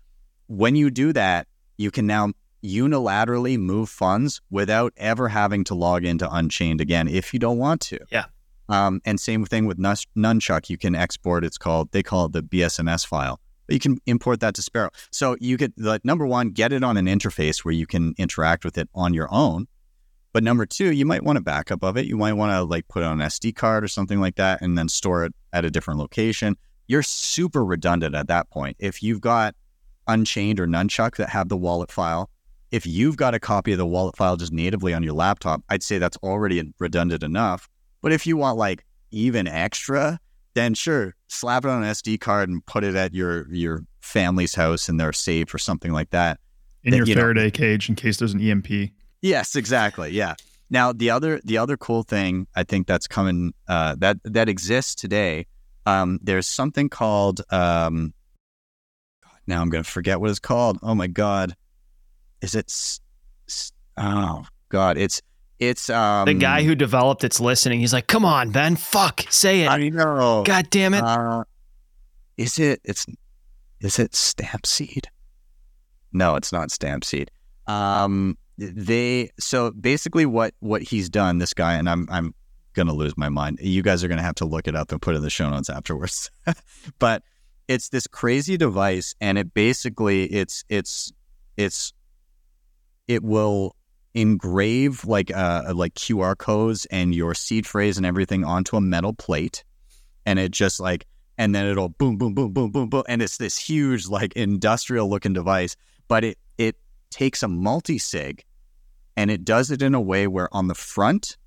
when 0.46 0.76
you 0.76 0.90
do 0.90 1.12
that, 1.12 1.48
you 1.76 1.90
can 1.90 2.06
now 2.06 2.32
unilaterally 2.64 3.58
move 3.58 3.90
funds 3.90 4.40
without 4.50 4.92
ever 4.96 5.28
having 5.28 5.64
to 5.64 5.74
log 5.74 6.04
into 6.04 6.32
Unchained 6.32 6.80
again 6.80 7.08
if 7.08 7.34
you 7.34 7.40
don't 7.40 7.58
want 7.58 7.80
to. 7.82 7.98
Yeah. 8.10 8.26
Um, 8.68 9.00
and 9.04 9.20
same 9.20 9.44
thing 9.44 9.66
with 9.66 9.78
Nunchuk. 9.78 10.70
You 10.70 10.78
can 10.78 10.94
export. 10.94 11.44
It's 11.44 11.58
called 11.58 11.92
they 11.92 12.02
call 12.02 12.26
it 12.26 12.32
the 12.32 12.42
BSMS 12.42 13.06
file. 13.06 13.40
But 13.66 13.74
you 13.74 13.80
can 13.80 13.98
import 14.06 14.40
that 14.40 14.54
to 14.54 14.62
Sparrow. 14.62 14.90
So 15.10 15.36
you 15.40 15.56
could 15.56 15.72
like 15.76 16.04
number 16.04 16.26
one, 16.26 16.50
get 16.50 16.72
it 16.72 16.84
on 16.84 16.96
an 16.96 17.06
interface 17.06 17.64
where 17.64 17.74
you 17.74 17.86
can 17.86 18.14
interact 18.16 18.64
with 18.64 18.78
it 18.78 18.88
on 18.94 19.12
your 19.12 19.28
own. 19.30 19.66
But 20.36 20.44
number 20.44 20.66
two, 20.66 20.92
you 20.92 21.06
might 21.06 21.24
want 21.24 21.38
a 21.38 21.40
backup 21.40 21.82
of 21.82 21.96
it. 21.96 22.04
You 22.04 22.18
might 22.18 22.34
want 22.34 22.52
to 22.52 22.62
like 22.62 22.86
put 22.88 23.02
it 23.02 23.06
on 23.06 23.22
an 23.22 23.26
SD 23.26 23.56
card 23.56 23.82
or 23.82 23.88
something 23.88 24.20
like 24.20 24.34
that 24.34 24.60
and 24.60 24.76
then 24.76 24.86
store 24.86 25.24
it 25.24 25.32
at 25.54 25.64
a 25.64 25.70
different 25.70 25.98
location. 25.98 26.58
You're 26.88 27.02
super 27.02 27.64
redundant 27.64 28.14
at 28.14 28.28
that 28.28 28.50
point. 28.50 28.76
If 28.78 29.02
you've 29.02 29.22
got 29.22 29.54
Unchained 30.06 30.60
or 30.60 30.66
Nunchuk 30.66 31.16
that 31.16 31.30
have 31.30 31.48
the 31.48 31.56
wallet 31.56 31.90
file, 31.90 32.28
if 32.70 32.86
you've 32.86 33.16
got 33.16 33.32
a 33.32 33.40
copy 33.40 33.72
of 33.72 33.78
the 33.78 33.86
wallet 33.86 34.14
file 34.14 34.36
just 34.36 34.52
natively 34.52 34.92
on 34.92 35.02
your 35.02 35.14
laptop, 35.14 35.62
I'd 35.70 35.82
say 35.82 35.96
that's 35.96 36.18
already 36.18 36.70
redundant 36.78 37.22
enough. 37.22 37.66
But 38.02 38.12
if 38.12 38.26
you 38.26 38.36
want 38.36 38.58
like 38.58 38.84
even 39.12 39.48
extra, 39.48 40.20
then 40.52 40.74
sure, 40.74 41.14
slap 41.28 41.64
it 41.64 41.70
on 41.70 41.82
an 41.82 41.90
SD 41.90 42.20
card 42.20 42.50
and 42.50 42.66
put 42.66 42.84
it 42.84 42.94
at 42.94 43.14
your 43.14 43.50
your 43.50 43.84
family's 44.02 44.54
house 44.54 44.90
and 44.90 45.00
they're 45.00 45.14
safe 45.14 45.54
or 45.54 45.58
something 45.58 45.92
like 45.92 46.10
that. 46.10 46.40
In 46.84 46.90
that, 46.90 46.98
your 46.98 47.06
you 47.06 47.14
Faraday 47.14 47.44
know, 47.44 47.50
cage 47.52 47.88
in 47.88 47.94
case 47.94 48.18
there's 48.18 48.34
an 48.34 48.40
EMP. 48.42 48.92
Yes, 49.22 49.56
exactly. 49.56 50.10
Yeah. 50.10 50.34
Now 50.70 50.92
the 50.92 51.10
other 51.10 51.40
the 51.44 51.58
other 51.58 51.76
cool 51.76 52.02
thing 52.02 52.46
I 52.54 52.64
think 52.64 52.86
that's 52.86 53.06
coming 53.06 53.54
uh, 53.68 53.94
that 53.98 54.18
that 54.24 54.48
exists 54.48 54.94
today. 54.94 55.46
Um, 55.86 56.18
there's 56.22 56.46
something 56.46 56.88
called 56.88 57.42
um, 57.50 58.12
now 59.46 59.62
I'm 59.62 59.68
going 59.68 59.84
to 59.84 59.90
forget 59.90 60.20
what 60.20 60.30
it's 60.30 60.40
called. 60.40 60.78
Oh 60.82 60.94
my 60.94 61.06
god, 61.06 61.54
is 62.42 62.54
it? 62.54 62.72
Oh 63.96 64.44
god, 64.68 64.98
it's 64.98 65.22
it's 65.60 65.88
um, 65.88 66.26
the 66.26 66.34
guy 66.34 66.64
who 66.64 66.74
developed 66.74 67.22
it's 67.22 67.40
listening. 67.40 67.78
He's 67.78 67.92
like, 67.92 68.08
"Come 68.08 68.24
on, 68.24 68.50
Ben, 68.50 68.74
fuck, 68.74 69.22
say 69.30 69.62
it." 69.62 69.68
I 69.68 69.88
know. 69.88 70.42
God 70.44 70.68
damn 70.70 70.94
it. 70.94 71.04
Uh, 71.04 71.44
is 72.36 72.58
it? 72.58 72.80
It's 72.84 73.06
is 73.80 74.00
it 74.00 74.16
stamp 74.16 74.66
seed? 74.66 75.08
No, 76.12 76.36
it's 76.36 76.50
not 76.52 76.70
Stampseed. 76.70 77.30
Um, 77.66 78.38
they 78.58 79.30
so 79.38 79.70
basically 79.70 80.26
what 80.26 80.54
what 80.60 80.82
he's 80.82 81.08
done 81.10 81.38
this 81.38 81.52
guy 81.52 81.74
and 81.74 81.88
i'm 81.90 82.06
i'm 82.10 82.34
gonna 82.76 82.94
lose 82.94 83.16
my 83.16 83.28
mind. 83.28 83.58
You 83.60 83.82
guys 83.82 84.04
are 84.04 84.08
gonna 84.08 84.22
have 84.22 84.36
to 84.36 84.44
look 84.44 84.68
it 84.68 84.76
up 84.76 84.92
and 84.92 85.02
put 85.02 85.14
it 85.14 85.18
in 85.18 85.22
the 85.22 85.30
show 85.30 85.50
notes 85.50 85.68
afterwards. 85.68 86.30
But 87.00 87.24
it's 87.66 87.88
this 87.88 88.06
crazy 88.06 88.56
device 88.56 89.16
and 89.20 89.38
it 89.38 89.52
basically 89.52 90.26
it's 90.26 90.62
it's 90.68 91.12
it's 91.56 91.92
it 93.08 93.24
will 93.24 93.74
engrave 94.14 95.04
like 95.04 95.34
uh 95.34 95.72
like 95.74 95.92
qr 95.94 96.38
codes 96.38 96.86
and 96.92 97.12
your 97.12 97.34
seed 97.34 97.66
phrase 97.66 97.96
and 97.96 98.06
everything 98.06 98.44
onto 98.44 98.76
a 98.76 98.80
metal 98.80 99.12
plate 99.12 99.64
and 100.24 100.38
it 100.38 100.52
just 100.52 100.78
like 100.78 101.06
and 101.36 101.56
then 101.56 101.66
it'll 101.66 101.88
boom 101.88 102.16
boom 102.16 102.34
boom 102.34 102.52
boom 102.52 102.70
boom 102.70 102.88
boom 102.88 103.02
and 103.08 103.20
it's 103.20 103.36
this 103.36 103.58
huge 103.58 104.06
like 104.06 104.32
industrial 104.34 105.10
looking 105.10 105.32
device 105.32 105.76
but 106.06 106.22
it 106.22 106.38
takes 107.16 107.42
a 107.42 107.48
multi 107.48 107.96
sig 107.96 108.44
and 109.16 109.30
it 109.30 109.42
does 109.42 109.70
it 109.70 109.80
in 109.80 109.94
a 109.94 110.00
way 110.00 110.26
where 110.26 110.54
on 110.54 110.68
the 110.68 110.74
front 110.74 111.38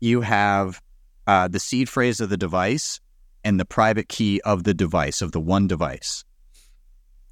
you 0.00 0.22
have 0.22 0.82
uh, 1.28 1.46
the 1.46 1.60
seed 1.60 1.88
phrase 1.88 2.20
of 2.20 2.30
the 2.30 2.36
device 2.36 3.00
and 3.44 3.60
the 3.60 3.64
private 3.64 4.08
key 4.08 4.40
of 4.40 4.64
the 4.64 4.74
device 4.74 5.22
of 5.22 5.30
the 5.30 5.40
one 5.40 5.68
device. 5.68 6.24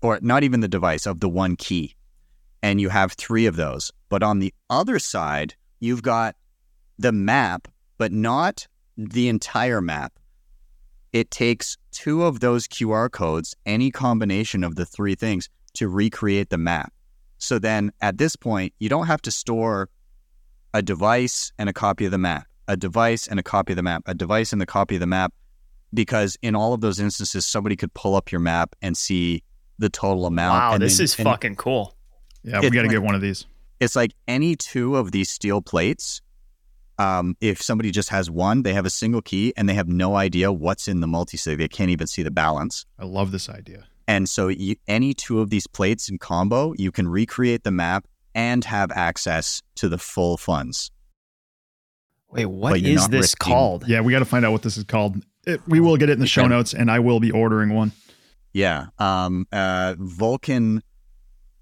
Or 0.00 0.20
not 0.22 0.44
even 0.44 0.60
the 0.60 0.68
device 0.68 1.06
of 1.06 1.18
the 1.18 1.28
one 1.28 1.56
key. 1.56 1.96
And 2.62 2.80
you 2.80 2.88
have 2.88 3.12
three 3.12 3.46
of 3.46 3.56
those. 3.56 3.90
But 4.08 4.22
on 4.22 4.38
the 4.38 4.54
other 4.70 5.00
side 5.00 5.56
you've 5.80 6.02
got 6.02 6.36
the 7.00 7.12
map 7.12 7.66
but 7.98 8.12
not 8.12 8.68
the 8.96 9.28
entire 9.28 9.80
map. 9.80 10.12
It 11.12 11.32
takes 11.32 11.76
two 11.90 12.22
of 12.22 12.38
those 12.38 12.68
qr 12.68 13.10
codes 13.10 13.56
any 13.66 13.90
combination 13.90 14.62
of 14.62 14.76
the 14.76 14.86
three 14.86 15.16
things 15.16 15.48
to 15.74 15.88
recreate 15.88 16.50
the 16.50 16.58
map 16.58 16.92
so 17.42 17.58
then 17.58 17.90
at 18.00 18.18
this 18.18 18.36
point, 18.36 18.72
you 18.78 18.88
don't 18.88 19.08
have 19.08 19.20
to 19.22 19.30
store 19.32 19.88
a 20.74 20.80
device 20.80 21.52
and 21.58 21.68
a 21.68 21.72
copy 21.72 22.04
of 22.04 22.12
the 22.12 22.18
map, 22.18 22.46
a 22.68 22.76
device 22.76 23.26
and 23.26 23.40
a 23.40 23.42
copy 23.42 23.72
of 23.72 23.76
the 23.76 23.82
map, 23.82 24.04
a 24.06 24.14
device 24.14 24.52
and 24.52 24.60
the 24.60 24.66
copy 24.66 24.94
of 24.94 25.00
the 25.00 25.08
map, 25.08 25.34
because 25.92 26.36
in 26.40 26.54
all 26.54 26.72
of 26.72 26.80
those 26.80 27.00
instances, 27.00 27.44
somebody 27.44 27.74
could 27.74 27.92
pull 27.94 28.14
up 28.14 28.30
your 28.30 28.40
map 28.40 28.76
and 28.80 28.96
see 28.96 29.42
the 29.78 29.90
total 29.90 30.26
amount. 30.26 30.60
Wow, 30.60 30.74
and 30.74 30.82
this 30.82 30.98
then, 30.98 31.04
is 31.04 31.14
fucking 31.16 31.56
cool. 31.56 31.96
Yeah, 32.44 32.60
we 32.60 32.70
got 32.70 32.82
to 32.82 32.82
like, 32.82 32.90
get 32.90 33.02
one 33.02 33.16
of 33.16 33.20
these. 33.20 33.44
It's 33.80 33.96
like 33.96 34.12
any 34.28 34.54
two 34.54 34.96
of 34.96 35.10
these 35.10 35.28
steel 35.28 35.60
plates. 35.60 36.22
Um, 36.98 37.36
if 37.40 37.60
somebody 37.60 37.90
just 37.90 38.10
has 38.10 38.30
one, 38.30 38.62
they 38.62 38.72
have 38.74 38.86
a 38.86 38.90
single 38.90 39.22
key 39.22 39.52
and 39.56 39.68
they 39.68 39.74
have 39.74 39.88
no 39.88 40.14
idea 40.14 40.52
what's 40.52 40.86
in 40.86 41.00
the 41.00 41.08
multi 41.08 41.36
sig. 41.36 41.58
They 41.58 41.66
can't 41.66 41.90
even 41.90 42.06
see 42.06 42.22
the 42.22 42.30
balance. 42.30 42.86
I 42.98 43.04
love 43.04 43.32
this 43.32 43.48
idea. 43.48 43.88
And 44.06 44.28
so 44.28 44.48
you, 44.48 44.76
any 44.88 45.14
two 45.14 45.40
of 45.40 45.50
these 45.50 45.66
plates 45.66 46.08
in 46.08 46.18
combo, 46.18 46.74
you 46.76 46.90
can 46.92 47.08
recreate 47.08 47.64
the 47.64 47.70
map 47.70 48.06
and 48.34 48.64
have 48.64 48.90
access 48.92 49.62
to 49.76 49.88
the 49.88 49.98
full 49.98 50.36
funds. 50.36 50.90
Wait, 52.30 52.46
what 52.46 52.78
is 52.78 53.08
this 53.08 53.20
risking. 53.20 53.52
called? 53.52 53.84
Yeah, 53.86 54.00
we 54.00 54.12
got 54.12 54.20
to 54.20 54.24
find 54.24 54.44
out 54.44 54.52
what 54.52 54.62
this 54.62 54.78
is 54.78 54.84
called. 54.84 55.22
It, 55.46 55.60
we 55.66 55.80
will 55.80 55.96
get 55.96 56.08
it 56.08 56.12
in 56.12 56.20
the 56.20 56.26
show 56.26 56.46
notes, 56.46 56.72
and 56.72 56.90
I 56.90 57.00
will 57.00 57.20
be 57.20 57.30
ordering 57.30 57.74
one. 57.74 57.92
Yeah, 58.52 58.86
um, 58.98 59.46
uh, 59.52 59.96
Vulcan. 59.98 60.82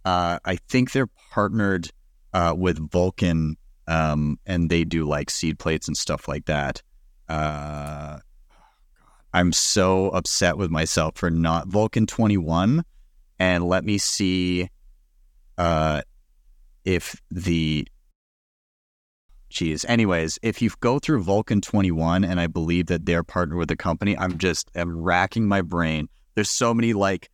Uh, 0.04 0.38
I 0.44 0.56
think 0.68 0.92
they're 0.92 1.08
partnered 1.32 1.88
uh, 2.32 2.54
with 2.56 2.90
Vulcan, 2.90 3.56
um, 3.86 4.38
and 4.46 4.70
they 4.70 4.84
do 4.84 5.04
like 5.04 5.30
seed 5.30 5.58
plates 5.58 5.88
and 5.88 5.96
stuff 5.96 6.28
like 6.28 6.46
that. 6.46 6.82
Uh, 7.28 8.18
I'm 9.32 9.52
so 9.52 10.08
upset 10.08 10.56
with 10.56 10.70
myself 10.70 11.16
for 11.16 11.30
not 11.30 11.68
Vulcan 11.68 12.06
21, 12.06 12.84
and 13.38 13.64
let 13.64 13.84
me 13.84 13.98
see 13.98 14.68
uh, 15.58 16.02
if 16.84 17.20
the 17.30 17.86
Geez. 19.50 19.84
Anyways, 19.86 20.38
if 20.42 20.62
you 20.62 20.70
go 20.78 21.00
through 21.00 21.24
Vulcan 21.24 21.60
21 21.60 22.24
and 22.24 22.40
I 22.40 22.46
believe 22.46 22.86
that 22.86 23.04
they're 23.04 23.24
partnered 23.24 23.58
with 23.58 23.68
the 23.68 23.76
company, 23.76 24.16
I'm 24.16 24.38
just 24.38 24.70
I'm 24.76 24.96
racking 25.02 25.46
my 25.46 25.60
brain. 25.60 26.08
There's 26.36 26.48
so 26.48 26.72
many 26.72 26.92
like 26.92 27.28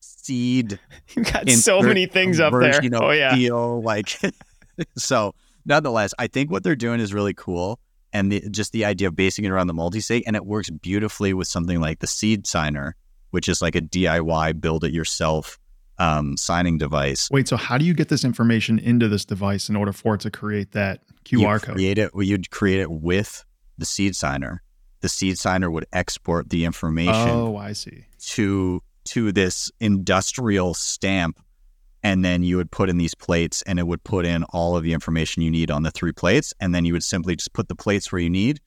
seed. 0.00 0.78
You 1.14 1.24
got 1.24 1.48
so 1.50 1.80
many 1.80 2.06
things 2.06 2.40
up 2.40 2.52
there. 2.52 2.82
You 2.82 2.90
know, 2.90 3.00
oh 3.04 3.10
yeah. 3.10 3.34
Deal 3.34 3.82
like 3.82 4.20
so. 4.96 5.34
Nonetheless, 5.64 6.14
I 6.16 6.28
think 6.28 6.50
what 6.50 6.62
they're 6.62 6.76
doing 6.76 7.00
is 7.00 7.12
really 7.12 7.34
cool, 7.34 7.80
and 8.12 8.32
the, 8.32 8.40
just 8.50 8.72
the 8.72 8.84
idea 8.84 9.08
of 9.08 9.16
basing 9.16 9.44
it 9.44 9.50
around 9.50 9.66
the 9.66 9.74
multi-sig, 9.74 10.24
and 10.26 10.36
it 10.36 10.46
works 10.46 10.70
beautifully 10.70 11.34
with 11.34 11.48
something 11.48 11.80
like 11.80 12.00
the 12.00 12.06
SeedSigner, 12.06 12.92
which 13.30 13.48
is 13.48 13.60
like 13.60 13.74
a 13.74 13.80
DIY 13.80 14.60
build-it-yourself 14.60 15.58
um, 15.98 16.36
signing 16.36 16.78
device. 16.78 17.28
Wait, 17.30 17.48
so 17.48 17.56
how 17.56 17.78
do 17.78 17.84
you 17.84 17.94
get 17.94 18.08
this 18.08 18.24
information 18.24 18.78
into 18.78 19.08
this 19.08 19.24
device 19.24 19.68
in 19.68 19.76
order 19.76 19.92
for 19.92 20.14
it 20.14 20.20
to 20.22 20.30
create 20.30 20.72
that 20.72 21.00
QR 21.24 21.54
you 21.54 21.60
code? 21.60 21.74
Create 21.76 21.98
it. 21.98 22.10
You'd 22.14 22.50
create 22.50 22.80
it 22.80 22.90
with 22.90 23.44
the 23.78 23.86
seed 23.86 24.16
signer. 24.16 24.62
The 25.00 25.08
seed 25.08 25.38
signer 25.38 25.70
would 25.70 25.86
export 25.92 26.50
the 26.50 26.64
information. 26.64 27.28
Oh, 27.28 27.56
I 27.56 27.72
see. 27.72 28.06
To 28.18 28.82
to 29.04 29.30
this 29.30 29.70
industrial 29.78 30.74
stamp, 30.74 31.40
and 32.02 32.24
then 32.24 32.42
you 32.42 32.56
would 32.56 32.70
put 32.70 32.88
in 32.88 32.98
these 32.98 33.14
plates, 33.14 33.62
and 33.62 33.78
it 33.78 33.86
would 33.86 34.04
put 34.04 34.24
in 34.24 34.44
all 34.44 34.76
of 34.76 34.82
the 34.82 34.92
information 34.92 35.42
you 35.42 35.50
need 35.50 35.70
on 35.70 35.82
the 35.82 35.90
three 35.90 36.12
plates, 36.12 36.54
and 36.60 36.74
then 36.74 36.84
you 36.84 36.92
would 36.92 37.02
simply 37.02 37.36
just 37.36 37.52
put 37.52 37.68
the 37.68 37.74
plates 37.74 38.12
where 38.12 38.20
you 38.20 38.30
need, 38.30 38.60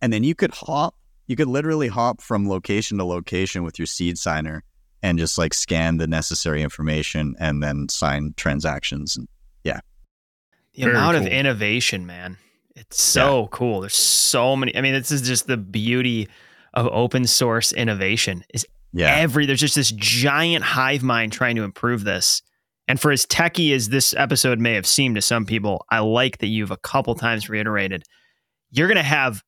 and 0.00 0.12
then 0.12 0.24
you 0.24 0.34
could 0.34 0.52
hop. 0.52 0.94
You 1.26 1.36
could 1.36 1.48
literally 1.48 1.88
hop 1.88 2.20
from 2.20 2.48
location 2.48 2.98
to 2.98 3.04
location 3.04 3.62
with 3.62 3.78
your 3.78 3.86
seed 3.86 4.18
signer 4.18 4.64
and 5.02 5.18
just 5.18 5.38
like 5.38 5.54
scan 5.54 5.96
the 5.96 6.06
necessary 6.06 6.62
information 6.62 7.36
and 7.38 7.62
then 7.62 7.88
sign 7.88 8.34
transactions. 8.36 9.16
And 9.16 9.28
yeah. 9.64 9.80
The 10.74 10.82
Very 10.82 10.94
amount 10.94 11.16
cool. 11.16 11.26
of 11.26 11.32
innovation, 11.32 12.06
man. 12.06 12.36
It's 12.76 13.00
so 13.00 13.42
yeah. 13.42 13.48
cool. 13.50 13.80
There's 13.80 13.96
so 13.96 14.56
many. 14.56 14.76
I 14.76 14.80
mean, 14.80 14.94
this 14.94 15.10
is 15.10 15.22
just 15.22 15.46
the 15.46 15.56
beauty 15.56 16.28
of 16.74 16.86
open 16.88 17.26
source 17.26 17.72
innovation 17.72 18.44
is 18.54 18.66
yeah. 18.92 19.16
every 19.16 19.46
there's 19.46 19.60
just 19.60 19.74
this 19.74 19.90
giant 19.92 20.64
hive 20.64 21.02
mind 21.02 21.32
trying 21.32 21.56
to 21.56 21.62
improve 21.62 22.04
this. 22.04 22.42
And 22.90 22.98
for 22.98 23.12
as 23.12 23.24
techy 23.24 23.72
as 23.72 23.90
this 23.90 24.14
episode 24.14 24.58
may 24.58 24.74
have 24.74 24.84
seemed 24.84 25.14
to 25.14 25.22
some 25.22 25.46
people, 25.46 25.86
I 25.90 26.00
like 26.00 26.38
that 26.38 26.48
you've 26.48 26.72
a 26.72 26.76
couple 26.76 27.14
times 27.14 27.48
reiterated 27.48 28.02
you're 28.72 28.88
going 28.88 28.96
to 28.96 29.04
have 29.04 29.44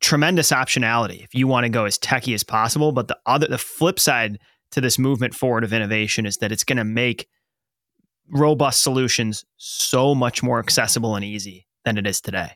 tremendous 0.00 0.50
optionality 0.50 1.22
if 1.22 1.34
you 1.34 1.46
want 1.46 1.64
to 1.64 1.68
go 1.68 1.84
as 1.84 1.98
techy 1.98 2.32
as 2.32 2.42
possible. 2.42 2.90
But 2.90 3.08
the 3.08 3.18
other, 3.26 3.48
the 3.48 3.58
flip 3.58 4.00
side 4.00 4.38
to 4.70 4.80
this 4.80 4.98
movement 4.98 5.34
forward 5.34 5.62
of 5.62 5.74
innovation 5.74 6.24
is 6.24 6.38
that 6.38 6.52
it's 6.52 6.64
going 6.64 6.78
to 6.78 6.84
make 6.84 7.28
robust 8.30 8.82
solutions 8.82 9.44
so 9.58 10.14
much 10.14 10.42
more 10.42 10.58
accessible 10.58 11.16
and 11.16 11.24
easy 11.24 11.66
than 11.84 11.98
it 11.98 12.06
is 12.06 12.22
today. 12.22 12.52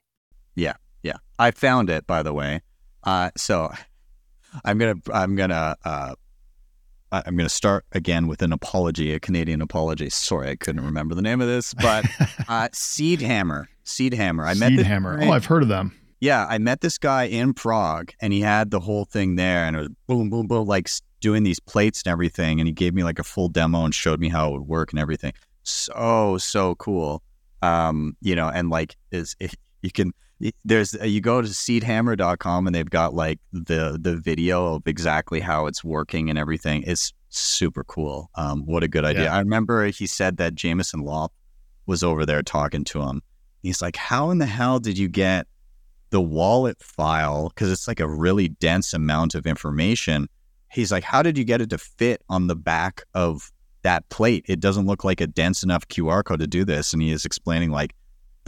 Yeah, 0.54 0.76
yeah. 1.02 1.18
I 1.38 1.50
found 1.50 1.90
it 1.90 2.06
by 2.06 2.22
the 2.22 2.32
way. 2.32 2.62
Uh, 3.04 3.30
so 3.36 3.70
I'm 4.64 4.78
gonna 4.78 5.00
I'm 5.12 5.36
gonna 5.36 5.76
uh, 5.84 6.14
I'm 7.10 7.36
gonna 7.36 7.48
start 7.48 7.84
again 7.92 8.26
with 8.26 8.42
an 8.42 8.52
apology, 8.52 9.12
a 9.12 9.20
Canadian 9.20 9.62
apology. 9.62 10.10
Sorry, 10.10 10.50
I 10.50 10.56
couldn't 10.56 10.84
remember 10.84 11.14
the 11.14 11.22
name 11.22 11.40
of 11.40 11.46
this, 11.46 11.74
but 11.74 12.04
uh, 12.48 12.68
Seedhammer, 12.72 13.66
Seed 13.84 14.12
Hammer. 14.12 14.44
I 14.44 14.54
met 14.54 14.72
Seedhammer. 14.72 15.26
Oh, 15.26 15.30
I've 15.30 15.46
heard 15.46 15.62
of 15.62 15.68
them. 15.68 15.94
Yeah, 16.20 16.46
I 16.48 16.58
met 16.58 16.80
this 16.80 16.98
guy 16.98 17.24
in 17.24 17.54
Prague, 17.54 18.12
and 18.20 18.32
he 18.32 18.40
had 18.40 18.70
the 18.70 18.80
whole 18.80 19.04
thing 19.04 19.36
there, 19.36 19.64
and 19.64 19.76
it 19.76 19.78
was 19.78 19.88
boom, 20.06 20.30
boom, 20.30 20.46
boom, 20.46 20.66
like 20.66 20.90
doing 21.20 21.44
these 21.44 21.60
plates 21.60 22.02
and 22.04 22.10
everything. 22.10 22.60
And 22.60 22.66
he 22.66 22.72
gave 22.72 22.92
me 22.92 23.04
like 23.04 23.18
a 23.18 23.24
full 23.24 23.48
demo 23.48 23.84
and 23.84 23.94
showed 23.94 24.20
me 24.20 24.28
how 24.28 24.48
it 24.48 24.52
would 24.52 24.68
work 24.68 24.92
and 24.92 25.00
everything. 25.00 25.32
So, 25.62 26.38
so 26.38 26.74
cool. 26.74 27.22
Um, 27.62 28.16
you 28.20 28.36
know, 28.36 28.48
and 28.48 28.70
like 28.70 28.96
is 29.10 29.34
you 29.82 29.90
can 29.90 30.12
there's 30.64 30.94
uh, 30.94 31.04
you 31.04 31.20
go 31.20 31.42
to 31.42 31.48
seedhammer.com 31.48 32.66
and 32.66 32.74
they've 32.74 32.88
got 32.88 33.14
like 33.14 33.38
the 33.52 33.98
the 34.00 34.16
video 34.16 34.74
of 34.74 34.86
exactly 34.86 35.40
how 35.40 35.66
it's 35.66 35.82
working 35.82 36.30
and 36.30 36.38
everything. 36.38 36.82
It's 36.86 37.12
super 37.28 37.84
cool. 37.84 38.30
Um, 38.34 38.64
what 38.66 38.82
a 38.82 38.88
good 38.88 39.04
idea. 39.04 39.24
Yeah. 39.24 39.34
I 39.34 39.40
remember 39.40 39.86
he 39.86 40.06
said 40.06 40.36
that 40.38 40.54
Jameson 40.54 41.00
Lopp 41.00 41.32
was 41.86 42.02
over 42.02 42.24
there 42.24 42.42
talking 42.42 42.84
to 42.84 43.02
him. 43.02 43.22
He's 43.62 43.82
like, 43.82 43.96
How 43.96 44.30
in 44.30 44.38
the 44.38 44.46
hell 44.46 44.78
did 44.78 44.96
you 44.96 45.08
get 45.08 45.46
the 46.10 46.20
wallet 46.20 46.80
file? 46.80 47.48
Because 47.48 47.70
it's 47.70 47.88
like 47.88 48.00
a 48.00 48.08
really 48.08 48.48
dense 48.48 48.94
amount 48.94 49.34
of 49.34 49.46
information 49.46 50.28
he's 50.70 50.92
like, 50.92 51.04
How 51.04 51.22
did 51.22 51.38
you 51.38 51.44
get 51.44 51.60
it 51.60 51.70
to 51.70 51.78
fit 51.78 52.22
on 52.28 52.46
the 52.46 52.56
back 52.56 53.02
of 53.14 53.50
that 53.82 54.08
plate? 54.08 54.44
It 54.48 54.60
doesn't 54.60 54.86
look 54.86 55.04
like 55.04 55.20
a 55.20 55.26
dense 55.26 55.62
enough 55.62 55.86
QR 55.88 56.24
code 56.24 56.40
to 56.40 56.46
do 56.46 56.64
this. 56.64 56.92
And 56.92 57.02
he 57.02 57.10
is 57.10 57.24
explaining, 57.24 57.70
like, 57.70 57.94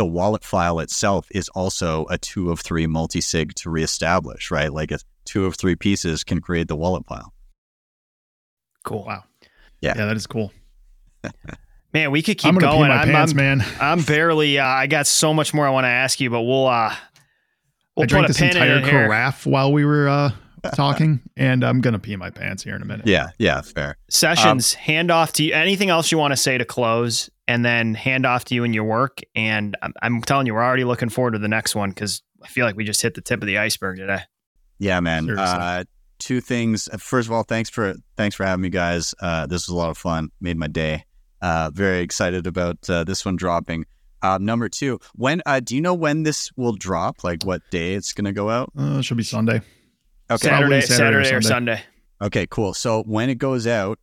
the 0.01 0.07
wallet 0.07 0.43
file 0.43 0.81
itself 0.81 1.29
is 1.31 1.51
also 1.51 2.07
a 2.09 2.17
two 2.17 2.51
of 2.51 2.61
three 2.61 2.87
multi 2.87 3.21
sig 3.21 3.55
to 3.55 3.69
reestablish, 3.69 4.51
right? 4.51 4.73
Like, 4.73 4.91
a 4.91 4.99
two 5.27 5.45
of 5.45 5.57
three 5.57 5.77
pieces 5.77 6.25
can 6.25 6.41
create 6.41 6.69
the 6.69 6.75
wallet 6.75 7.05
file. 7.05 7.35
Cool. 8.83 9.05
Wow. 9.05 9.25
Yeah. 9.83 9.93
Yeah, 9.99 10.07
that 10.07 10.17
is 10.17 10.27
cool. 10.27 10.55
man, 11.93 12.11
we 12.13 12.23
could 12.23 12.39
keep 12.39 12.49
I'm 12.49 12.55
going. 12.57 12.91
I'm, 12.91 13.09
pants, 13.09 13.33
I'm, 13.33 13.37
man. 13.37 13.65
I'm 13.79 14.01
barely. 14.01 14.59
Uh, 14.59 14.65
I 14.65 14.87
got 14.87 15.07
so 15.07 15.35
much 15.35 15.53
more 15.53 15.67
I 15.67 15.71
want 15.71 15.85
to 15.85 15.89
ask 15.89 16.19
you, 16.19 16.31
but 16.31 16.41
we'll. 16.41 16.67
uh 16.67 16.95
We'll 17.95 18.05
I 18.05 18.07
drank 18.07 18.29
this 18.29 18.41
entire 18.41 18.81
carafe 18.81 19.45
while 19.45 19.71
we 19.71 19.85
were 19.85 20.09
uh, 20.09 20.31
talking, 20.75 21.21
and 21.37 21.65
I'm 21.65 21.81
gonna 21.81 21.99
pee 21.99 22.17
my 22.17 22.31
pants 22.31 22.63
here 22.63 22.77
in 22.77 22.83
a 22.83 22.85
minute. 22.85 23.07
Yeah, 23.07 23.31
yeah, 23.39 23.61
fair. 23.63 23.97
Sessions, 24.09 24.75
um, 24.75 24.81
hand 24.81 25.11
off 25.11 25.33
to 25.35 25.45
you. 25.45 25.53
Anything 25.53 25.91
else 25.91 26.11
you 26.11 26.19
want 26.19 26.33
to 26.33 26.37
say 26.37 26.59
to 26.59 26.65
close, 26.65 27.31
and 27.49 27.65
then 27.65 27.95
hand 27.95 28.27
off 28.27 28.45
to 28.47 28.55
you 28.55 28.65
and 28.65 28.75
your 28.75 28.85
work. 28.85 29.21
And 29.35 29.77
I'm, 29.83 29.93
I'm 30.03 30.23
telling 30.23 30.47
you, 30.47 30.55
we're 30.55 30.63
already 30.63 30.85
looking 30.85 31.09
forward 31.09 31.33
to 31.33 31.39
the 31.39 31.49
next 31.49 31.75
one 31.75 31.91
because 31.91 32.23
I 32.43 32.49
feel 32.49 32.65
like 32.65 32.77
we 32.77 32.85
just 32.85 33.03
hit 33.03 33.15
the 33.15 33.21
tip 33.21 33.41
of 33.43 33.47
the 33.47 33.59
iceberg 33.59 33.99
today. 33.99 34.21
Yeah, 34.79 35.01
man. 35.01 35.29
Uh, 35.29 35.85
two 36.19 36.41
things. 36.41 36.89
First 36.99 37.29
of 37.29 37.33
all, 37.33 37.43
thanks 37.43 37.69
for 37.69 37.95
thanks 38.17 38.37
for 38.37 38.45
having 38.45 38.63
me, 38.63 38.71
guys. 38.71 39.15
Uh, 39.21 39.47
this 39.47 39.67
was 39.67 39.75
a 39.75 39.77
lot 39.77 39.91
of 39.91 39.99
fun. 39.99 40.31
Made 40.41 40.57
my 40.57 40.69
day. 40.69 41.05
Uh, 41.43 41.71
very 41.73 42.01
excited 42.01 42.47
about 42.47 42.89
uh, 42.89 43.05
this 43.05 43.25
one 43.25 43.37
dropping. 43.37 43.85
Uh, 44.23 44.39
number 44.41 44.69
two, 44.69 45.01
when 45.15 45.43
uh, 45.47 45.61
do 45.61 45.75
you 45.75 45.81
know 45.81 45.95
when 45.95 46.23
this 46.23 46.51
will 46.57 46.75
drop? 46.75 47.25
Like 47.25 47.43
what 47.45 47.63
day 47.71 47.95
it's 47.95 48.13
going 48.13 48.27
to 48.27 48.33
go 48.33 48.51
out? 48.51 48.71
Uh, 48.79 48.99
it 48.99 49.03
should 49.03 49.17
be 49.17 49.23
Sunday. 49.23 49.63
Okay. 50.31 50.49
Saturday, 50.49 50.81
Saturday, 50.81 51.25
Saturday, 51.25 51.35
or, 51.35 51.43
Sunday. 51.43 51.73
or 51.73 51.77
Sunday. 51.77 51.85
Okay, 52.23 52.47
cool. 52.49 52.73
So 52.75 53.03
when 53.03 53.31
it 53.31 53.37
goes 53.37 53.67
out, 53.67 53.99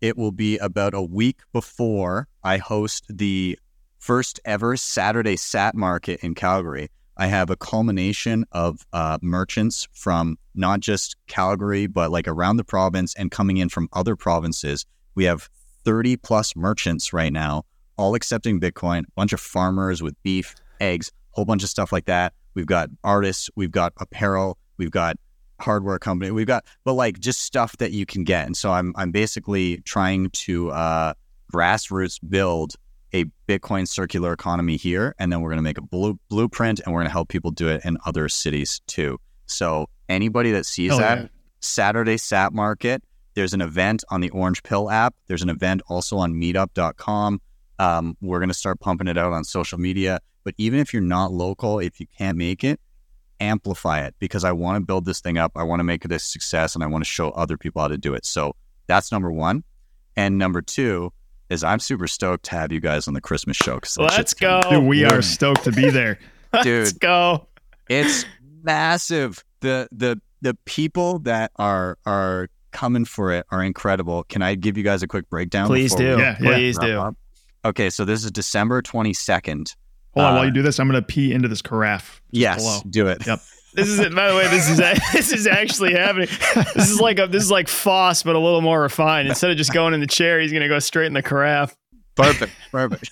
it 0.00 0.16
will 0.16 0.32
be 0.32 0.58
about 0.58 0.94
a 0.94 1.02
week 1.02 1.40
before 1.52 2.26
I 2.42 2.56
host 2.56 3.04
the 3.08 3.58
first 3.98 4.40
ever 4.44 4.76
Saturday 4.76 5.36
Sat 5.36 5.74
Market 5.74 6.20
in 6.24 6.34
Calgary. 6.34 6.88
I 7.16 7.26
have 7.26 7.50
a 7.50 7.56
culmination 7.56 8.46
of 8.50 8.86
uh, 8.94 9.18
merchants 9.20 9.86
from 9.92 10.38
not 10.54 10.80
just 10.80 11.16
Calgary, 11.26 11.86
but 11.86 12.10
like 12.10 12.26
around 12.26 12.56
the 12.56 12.64
province 12.64 13.14
and 13.14 13.30
coming 13.30 13.58
in 13.58 13.68
from 13.68 13.88
other 13.92 14.16
provinces. 14.16 14.86
We 15.14 15.24
have 15.24 15.50
30 15.84 16.16
plus 16.16 16.56
merchants 16.56 17.12
right 17.12 17.32
now, 17.32 17.64
all 17.98 18.14
accepting 18.14 18.58
Bitcoin, 18.58 19.00
a 19.00 19.10
bunch 19.16 19.34
of 19.34 19.40
farmers 19.40 20.02
with 20.02 20.20
beef, 20.22 20.54
eggs, 20.80 21.08
a 21.08 21.12
whole 21.32 21.44
bunch 21.44 21.62
of 21.62 21.68
stuff 21.68 21.92
like 21.92 22.06
that. 22.06 22.32
We've 22.54 22.66
got 22.66 22.88
artists, 23.04 23.50
we've 23.54 23.70
got 23.70 23.92
apparel, 23.98 24.56
we've 24.78 24.90
got 24.90 25.16
hardware 25.60 25.98
company. 25.98 26.30
We've 26.30 26.46
got, 26.46 26.64
but 26.84 26.94
like 26.94 27.20
just 27.20 27.40
stuff 27.40 27.76
that 27.78 27.92
you 27.92 28.06
can 28.06 28.24
get. 28.24 28.46
And 28.46 28.56
so 28.56 28.72
I'm 28.72 28.92
I'm 28.96 29.10
basically 29.10 29.78
trying 29.78 30.30
to 30.30 30.70
uh, 30.70 31.14
grassroots 31.52 32.18
build 32.28 32.74
a 33.12 33.24
Bitcoin 33.48 33.88
circular 33.88 34.32
economy 34.32 34.76
here, 34.76 35.14
and 35.18 35.32
then 35.32 35.40
we're 35.40 35.50
going 35.50 35.58
to 35.58 35.62
make 35.62 35.78
a 35.78 35.82
blue, 35.82 36.18
blueprint, 36.28 36.80
and 36.80 36.92
we're 36.92 37.00
going 37.00 37.08
to 37.08 37.12
help 37.12 37.28
people 37.28 37.50
do 37.50 37.68
it 37.68 37.84
in 37.84 37.98
other 38.06 38.28
cities 38.28 38.80
too. 38.86 39.18
So 39.46 39.88
anybody 40.08 40.52
that 40.52 40.64
sees 40.64 40.96
that 40.96 41.18
yeah. 41.18 41.28
Saturday 41.60 42.16
Sat 42.16 42.52
Market, 42.52 43.02
there's 43.34 43.52
an 43.52 43.60
event 43.60 44.04
on 44.10 44.20
the 44.20 44.30
Orange 44.30 44.62
Pill 44.62 44.90
app. 44.90 45.14
There's 45.26 45.42
an 45.42 45.50
event 45.50 45.82
also 45.88 46.18
on 46.18 46.34
Meetup.com. 46.34 47.40
Um, 47.78 48.16
we're 48.20 48.38
going 48.38 48.48
to 48.48 48.54
start 48.54 48.78
pumping 48.80 49.08
it 49.08 49.18
out 49.18 49.32
on 49.32 49.44
social 49.44 49.78
media. 49.78 50.20
But 50.44 50.54
even 50.58 50.78
if 50.78 50.92
you're 50.92 51.02
not 51.02 51.32
local, 51.32 51.78
if 51.80 52.00
you 52.00 52.06
can't 52.16 52.36
make 52.36 52.64
it, 52.64 52.80
amplify 53.40 54.00
it 54.00 54.14
because 54.18 54.44
I 54.44 54.52
want 54.52 54.76
to 54.76 54.80
build 54.80 55.04
this 55.04 55.20
thing 55.20 55.38
up. 55.38 55.52
I 55.56 55.62
want 55.62 55.80
to 55.80 55.84
make 55.84 56.04
it 56.04 56.12
a 56.12 56.18
success 56.18 56.74
and 56.74 56.84
I 56.84 56.86
want 56.86 57.04
to 57.04 57.10
show 57.10 57.30
other 57.30 57.56
people 57.56 57.82
how 57.82 57.88
to 57.88 57.98
do 57.98 58.14
it. 58.14 58.24
So 58.26 58.54
that's 58.86 59.10
number 59.10 59.32
one. 59.32 59.64
And 60.16 60.38
number 60.38 60.62
two 60.62 61.12
is 61.48 61.64
I'm 61.64 61.80
super 61.80 62.06
stoked 62.06 62.44
to 62.46 62.50
have 62.52 62.72
you 62.72 62.80
guys 62.80 63.08
on 63.08 63.14
the 63.14 63.20
Christmas 63.20 63.56
show. 63.56 63.80
Let's 63.98 64.34
go. 64.34 64.60
Dude, 64.68 64.84
we 64.84 65.04
are 65.04 65.22
stoked 65.22 65.64
to 65.64 65.72
be 65.72 65.90
there. 65.90 66.18
Dude, 66.62 66.84
Let's 66.84 66.92
go. 66.92 67.46
It's 67.88 68.24
massive. 68.62 69.44
The 69.60 69.88
the 69.92 70.20
the 70.40 70.54
people 70.64 71.20
that 71.20 71.52
are 71.56 71.98
are 72.06 72.48
coming 72.70 73.04
for 73.04 73.32
it 73.32 73.46
are 73.50 73.62
incredible. 73.62 74.24
Can 74.24 74.42
I 74.42 74.54
give 74.54 74.76
you 74.76 74.84
guys 74.84 75.02
a 75.02 75.08
quick 75.08 75.28
breakdown? 75.28 75.66
Please 75.66 75.94
do. 75.94 76.18
Yeah, 76.18 76.36
yeah. 76.40 76.54
Please 76.54 76.78
do. 76.78 76.98
Up? 76.98 77.16
Okay, 77.64 77.90
so 77.90 78.04
this 78.04 78.24
is 78.24 78.30
December 78.30 78.82
twenty 78.82 79.12
second. 79.12 79.74
Hold 80.14 80.26
on, 80.26 80.32
Uh, 80.32 80.36
while 80.36 80.44
you 80.44 80.50
do 80.50 80.62
this, 80.62 80.78
I'm 80.80 80.88
gonna 80.88 81.02
pee 81.02 81.32
into 81.32 81.48
this 81.48 81.62
carafe. 81.62 82.20
Yes, 82.30 82.58
below. 82.62 82.80
do 82.88 83.06
it. 83.08 83.26
Yep. 83.26 83.40
This 83.72 83.86
is 83.86 84.00
it. 84.00 84.12
By 84.12 84.28
the 84.28 84.34
way, 84.34 84.48
this 84.48 84.68
is 84.68 84.78
this 85.12 85.32
is 85.32 85.46
actually 85.46 85.92
happening. 85.92 86.26
This 86.74 86.90
is 86.90 87.00
like 87.00 87.20
a 87.20 87.28
this 87.28 87.44
is 87.44 87.52
like 87.52 87.68
Foss, 87.68 88.24
but 88.24 88.34
a 88.34 88.38
little 88.40 88.62
more 88.62 88.82
refined. 88.82 89.28
Instead 89.28 89.52
of 89.52 89.56
just 89.56 89.72
going 89.72 89.94
in 89.94 90.00
the 90.00 90.08
chair, 90.08 90.40
he's 90.40 90.52
gonna 90.52 90.66
go 90.66 90.80
straight 90.80 91.06
in 91.06 91.12
the 91.12 91.22
carafe. 91.22 91.76
Perfect. 92.16 92.52
Perfect. 92.72 93.10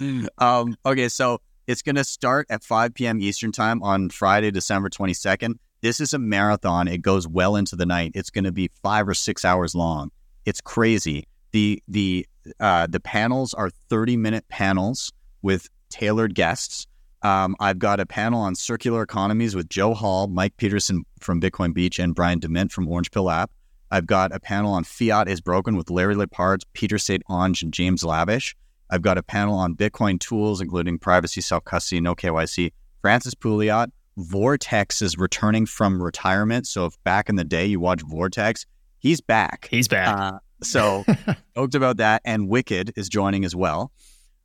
um, 0.38 0.76
okay, 0.86 1.08
so 1.08 1.40
it's 1.66 1.82
going 1.82 1.96
to 1.96 2.04
start 2.04 2.46
at 2.50 2.64
5 2.64 2.94
p.m. 2.94 3.20
Eastern 3.20 3.52
Time 3.52 3.82
on 3.82 4.08
Friday, 4.10 4.50
December 4.50 4.88
22nd. 4.88 5.54
This 5.82 6.00
is 6.00 6.12
a 6.12 6.18
marathon. 6.18 6.88
It 6.88 7.02
goes 7.02 7.26
well 7.26 7.56
into 7.56 7.76
the 7.76 7.86
night. 7.86 8.12
It's 8.14 8.30
going 8.30 8.44
to 8.44 8.52
be 8.52 8.70
five 8.82 9.08
or 9.08 9.14
six 9.14 9.44
hours 9.44 9.74
long. 9.74 10.10
It's 10.44 10.60
crazy. 10.60 11.26
The 11.52 11.82
the 11.88 12.26
uh, 12.58 12.86
the 12.86 13.00
panels 13.00 13.54
are 13.54 13.70
30 13.88 14.16
minute 14.16 14.44
panels 14.48 15.12
with 15.42 15.68
tailored 15.90 16.34
guests. 16.34 16.86
Um, 17.22 17.54
I've 17.60 17.78
got 17.78 18.00
a 18.00 18.06
panel 18.06 18.40
on 18.40 18.54
circular 18.54 19.02
economies 19.02 19.54
with 19.54 19.68
Joe 19.68 19.92
Hall, 19.92 20.26
Mike 20.26 20.56
Peterson 20.56 21.04
from 21.20 21.40
Bitcoin 21.40 21.74
Beach, 21.74 21.98
and 21.98 22.14
Brian 22.14 22.38
Dement 22.38 22.72
from 22.72 22.88
Orange 22.88 23.10
Pill 23.10 23.30
app. 23.30 23.50
I've 23.90 24.06
got 24.06 24.32
a 24.34 24.40
panel 24.40 24.72
on 24.72 24.84
Fiat 24.84 25.28
is 25.28 25.40
Broken 25.40 25.76
with 25.76 25.90
Larry 25.90 26.14
Lepard, 26.14 26.62
Peter 26.72 26.96
St. 26.96 27.22
Onge, 27.28 27.62
and 27.62 27.74
James 27.74 28.04
Lavish. 28.04 28.56
I've 28.88 29.02
got 29.02 29.18
a 29.18 29.22
panel 29.22 29.54
on 29.54 29.74
Bitcoin 29.74 30.18
tools, 30.18 30.60
including 30.60 30.98
privacy, 30.98 31.40
self 31.40 31.64
custody, 31.64 32.00
no 32.00 32.14
KYC. 32.14 32.72
Francis 33.02 33.34
Pouliot. 33.34 33.88
Vortex 34.16 35.00
is 35.00 35.16
returning 35.16 35.64
from 35.64 36.02
retirement. 36.02 36.66
So 36.66 36.86
if 36.86 37.02
back 37.04 37.28
in 37.28 37.36
the 37.36 37.44
day 37.44 37.66
you 37.66 37.80
watch 37.80 38.02
Vortex, 38.02 38.66
he's 38.98 39.20
back. 39.20 39.68
He's 39.70 39.88
back. 39.88 40.08
Uh, 40.08 40.38
so 40.62 41.04
stoked 41.52 41.74
about 41.74 41.98
that. 41.98 42.20
And 42.24 42.48
Wicked 42.48 42.92
is 42.96 43.08
joining 43.08 43.44
as 43.44 43.56
well. 43.56 43.92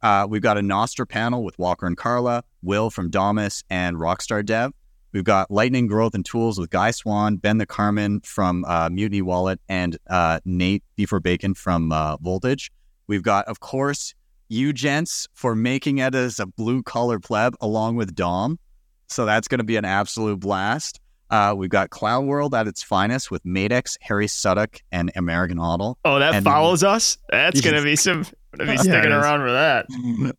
Uh, 0.05 0.27
we've 0.29 0.43
got 0.43 0.55
a 0.55 0.61
Nostr 0.61 1.09
panel 1.09 1.43
with 1.43 1.57
Walker 1.57 1.87
and 1.87 1.97
Carla, 1.97 2.43
Will 2.61 2.91
from 2.91 3.09
Damus, 3.09 3.63
and 3.71 3.97
Rockstar 3.97 4.45
Dev. 4.45 4.71
We've 5.13 5.23
got 5.23 5.49
Lightning 5.49 5.87
Growth 5.87 6.13
and 6.13 6.23
Tools 6.23 6.59
with 6.59 6.69
Guy 6.69 6.91
Swan, 6.91 7.37
Ben 7.37 7.57
the 7.57 7.65
Carman 7.65 8.21
from 8.21 8.65
uh, 8.65 8.87
Mutiny 8.91 9.23
Wallet, 9.23 9.59
and 9.67 9.97
uh, 10.07 10.41
Nate 10.45 10.83
Before 10.95 11.19
Bacon 11.19 11.55
from 11.55 11.91
uh, 11.91 12.17
Voltage. 12.17 12.71
We've 13.07 13.23
got, 13.23 13.47
of 13.47 13.61
course, 13.61 14.13
you 14.47 14.73
gents 14.73 15.27
for 15.33 15.55
making 15.55 15.97
it 15.97 16.13
as 16.13 16.39
a 16.39 16.45
blue 16.45 16.83
collar 16.83 17.17
pleb 17.17 17.55
along 17.59 17.95
with 17.95 18.13
Dom. 18.13 18.59
So 19.07 19.25
that's 19.25 19.47
going 19.47 19.57
to 19.57 19.63
be 19.63 19.77
an 19.77 19.85
absolute 19.85 20.39
blast. 20.39 20.99
Uh, 21.35 21.53
we've 21.53 21.69
got 21.69 21.89
Cloud 21.89 22.25
World 22.25 22.55
at 22.55 22.65
its 22.67 22.81
finest 22.81 23.29
with 23.29 23.43
Madex, 23.43 23.97
Harry 24.01 24.27
Sudock, 24.27 24.79
and 24.91 25.11
American 25.15 25.57
HODL. 25.57 25.95
oh, 26.05 26.19
that 26.19 26.35
and- 26.35 26.45
follows 26.45 26.83
us. 26.83 27.17
That's 27.29 27.59
gonna 27.61 27.83
be 27.83 27.95
some. 28.05 28.25
Gonna 28.57 28.71
be 28.71 28.77
sticking 28.77 28.99
it 28.99 29.05
is. 29.07 29.11
around 29.11 29.41
for 29.41 29.51
that. 29.51 29.85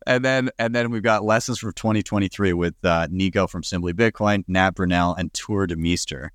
and 0.07 0.25
then 0.25 0.49
and 0.57 0.73
then 0.73 0.89
we've 0.89 1.03
got 1.03 1.23
lessons 1.23 1.59
from 1.59 1.71
2023 1.73 2.53
with 2.53 2.73
uh, 2.83 3.07
Nico 3.11 3.45
from 3.45 3.61
Simply 3.61 3.93
Bitcoin, 3.93 4.43
Nat 4.47 4.73
Brunell, 4.75 5.15
and 5.17 5.31
Tuur 5.33 5.67
Demeester. 5.67 6.29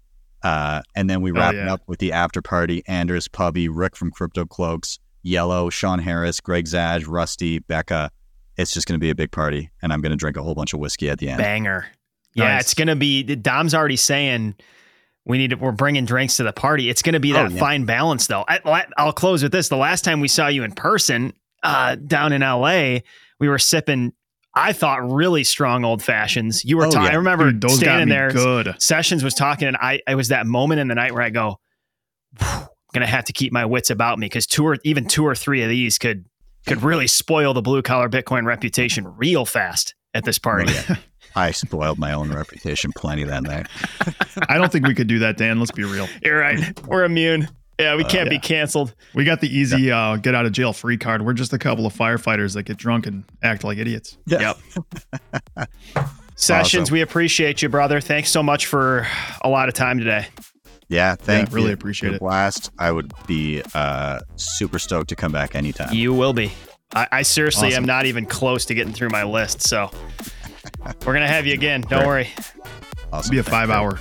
Uh, 0.44 0.82
and 0.94 1.10
then 1.10 1.22
we 1.22 1.30
Oh, 1.32 1.34
wrap 1.34 1.54
it 1.54 1.66
up 1.66 1.80
with 1.88 1.98
the 1.98 2.12
after 2.12 2.40
party. 2.40 2.82
Anders 2.86 3.26
Pubby, 3.28 3.68
Rick 3.68 3.96
from 3.96 4.10
Crypto 4.12 4.44
Cloaks, 4.44 4.98
Yellow, 5.24 5.70
Sean 5.70 5.98
Harris, 5.98 6.40
Greg 6.40 6.66
Zaj, 6.66 7.04
Rusty, 7.08 7.58
Becca. 7.58 8.10
It's 8.56 8.72
just 8.72 8.86
going 8.86 8.98
to 8.98 9.02
be 9.02 9.10
a 9.10 9.14
big 9.14 9.32
party, 9.32 9.70
and 9.82 9.92
I'm 9.92 10.00
going 10.02 10.10
to 10.10 10.16
drink 10.16 10.36
a 10.36 10.42
whole 10.42 10.54
bunch 10.54 10.72
of 10.74 10.78
whiskey 10.80 11.08
at 11.10 11.18
the 11.18 11.30
end. 11.30 11.38
Banger. 11.38 11.86
Yeah, 12.34 12.54
Nice. 12.54 12.62
it's 12.62 12.74
gonna 12.74 12.96
be. 12.96 13.22
Dom's 13.22 13.74
already 13.74 13.96
saying 13.96 14.54
we 15.24 15.38
need 15.38 15.50
to. 15.50 15.56
We're 15.56 15.72
bringing 15.72 16.04
drinks 16.04 16.36
to 16.38 16.42
the 16.44 16.52
party. 16.52 16.88
It's 16.88 17.02
gonna 17.02 17.20
be 17.20 17.32
Oh, 17.32 17.34
that 17.34 17.52
yeah. 17.52 17.58
fine 17.60 17.84
balance, 17.84 18.26
though. 18.26 18.44
I, 18.48 18.86
I'll 18.96 19.12
close 19.12 19.42
with 19.42 19.52
this. 19.52 19.68
The 19.68 19.76
last 19.76 20.04
time 20.04 20.20
we 20.20 20.28
saw 20.28 20.48
you 20.48 20.64
in 20.64 20.72
person, 20.72 21.32
uh, 21.62 21.94
down 21.96 22.32
in 22.32 22.42
L.A., 22.42 23.02
we 23.38 23.48
were 23.48 23.58
sipping. 23.58 24.12
I 24.54 24.72
thought 24.72 25.10
really 25.10 25.44
strong 25.44 25.84
old 25.84 26.02
fashions. 26.02 26.64
You 26.64 26.76
were. 26.78 26.86
Oh, 26.86 26.90
ta- 26.90 27.04
yeah. 27.04 27.10
I 27.10 27.14
remember 27.14 27.52
Dude, 27.52 27.70
standing 27.70 28.08
there. 28.08 28.30
good. 28.30 28.74
Sessions 28.82 29.22
was 29.24 29.34
talking, 29.34 29.68
and 29.68 29.76
I. 29.76 30.00
It 30.08 30.14
was 30.14 30.28
that 30.28 30.46
moment 30.46 30.80
in 30.80 30.88
the 30.88 30.94
night 30.94 31.12
where 31.12 31.22
I 31.22 31.30
go, 31.30 31.58
"Phew, 32.38 32.66
gonna 32.94 33.06
have 33.06 33.24
to 33.26 33.32
keep 33.32 33.52
my 33.52 33.64
wits 33.64 33.90
about 33.90 34.18
me 34.18 34.26
because 34.26 34.46
two 34.46 34.66
or 34.66 34.76
even 34.84 35.06
two 35.06 35.24
or 35.26 35.34
three 35.34 35.62
of 35.62 35.68
these 35.68 35.98
could 35.98 36.24
could 36.66 36.82
really 36.82 37.06
spoil 37.06 37.54
the 37.54 37.62
blue 37.62 37.82
collar 37.82 38.08
Bitcoin 38.08 38.44
reputation 38.44 39.06
real 39.16 39.44
fast 39.44 39.94
at 40.14 40.24
this 40.24 40.38
party. 40.38 40.72
Yeah. 41.36 41.42
I 41.42 41.50
spoiled 41.50 41.98
my 41.98 42.12
own 42.12 42.30
reputation 42.32 42.92
plenty 42.96 43.24
that 43.24 43.42
night. 43.42 43.66
I 44.48 44.58
don't 44.58 44.70
think 44.72 44.86
we 44.86 44.94
could 44.94 45.06
do 45.08 45.18
that, 45.20 45.36
Dan. 45.36 45.58
Let's 45.58 45.70
be 45.72 45.84
real. 45.84 46.08
You're 46.22 46.38
right. 46.38 46.78
We're 46.86 47.04
immune. 47.04 47.48
Yeah, 47.80 47.96
we 47.96 48.04
Uh, 48.04 48.08
can't 48.08 48.28
be 48.28 48.36
yeah. 48.36 48.40
canceled. 48.42 48.94
We 49.14 49.24
got 49.24 49.40
the 49.40 49.48
easy 49.48 49.90
uh, 49.90 50.16
get 50.16 50.34
out 50.34 50.46
of 50.46 50.52
jail 50.52 50.72
free 50.72 50.98
card. 50.98 51.22
We're 51.24 51.32
just 51.32 51.52
a 51.52 51.58
couple 51.58 51.86
of 51.86 51.94
firefighters 51.94 52.54
that 52.54 52.64
get 52.64 52.76
drunk 52.76 53.06
and 53.06 53.24
act 53.42 53.64
like 53.64 53.78
idiots. 53.78 54.18
Yep. 54.26 54.58
Sessions, 56.34 56.82
Awesome. 56.84 56.92
we 56.92 57.00
appreciate 57.02 57.62
you, 57.62 57.68
brother. 57.68 58.00
Thanks 58.00 58.30
so 58.30 58.42
much 58.42 58.66
for 58.66 59.06
a 59.42 59.48
lot 59.48 59.68
of 59.68 59.74
time 59.74 59.98
today. 59.98 60.26
Yeah, 60.88 61.14
thank 61.14 61.50
you. 61.50 61.54
really 61.54 61.68
you. 61.68 61.74
appreciate 61.74 62.08
Been 62.10 62.16
it. 62.16 62.20
Blast. 62.20 62.70
I 62.78 62.90
would 62.90 63.12
be 63.26 63.62
uh, 63.74 64.20
super 64.36 64.78
stoked 64.78 65.08
to 65.10 65.16
come 65.16 65.30
back 65.32 65.54
anytime. 65.54 65.94
You 65.94 66.12
will 66.12 66.32
be. 66.32 66.52
I, 66.94 67.06
I 67.12 67.22
seriously 67.22 67.68
Awesome. 67.68 67.84
am 67.84 67.86
not 67.86 68.06
even 68.06 68.26
close 68.26 68.64
to 68.66 68.74
getting 68.74 68.92
through 68.92 69.10
my 69.10 69.24
list. 69.24 69.62
So 69.62 69.90
we're 71.06 71.12
gonna 71.12 71.26
have 71.28 71.46
you 71.46 71.54
again. 71.54 71.80
Don't 71.82 72.04
Great. 72.04 72.06
worry. 72.06 72.28
Awesome. 73.12 73.30
Be 73.30 73.38
a 73.38 73.42
five 73.42 73.70
hour 73.70 73.98